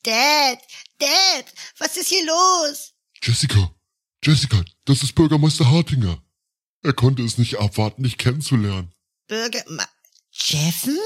Dad, 0.02 0.58
Dad, 0.98 1.54
was 1.78 1.96
ist 1.96 2.08
hier 2.08 2.26
los? 2.26 2.92
Jessica, 3.22 3.74
Jessica, 4.24 4.62
das 4.84 5.02
ist 5.02 5.14
Bürgermeister 5.14 5.68
Hartinger. 5.68 6.16
Er 6.82 6.92
konnte 6.92 7.24
es 7.24 7.38
nicht 7.38 7.58
abwarten, 7.58 8.04
dich 8.04 8.18
kennenzulernen. 8.18 8.92
Bürger... 9.26 9.62
Jeffen? 10.30 10.96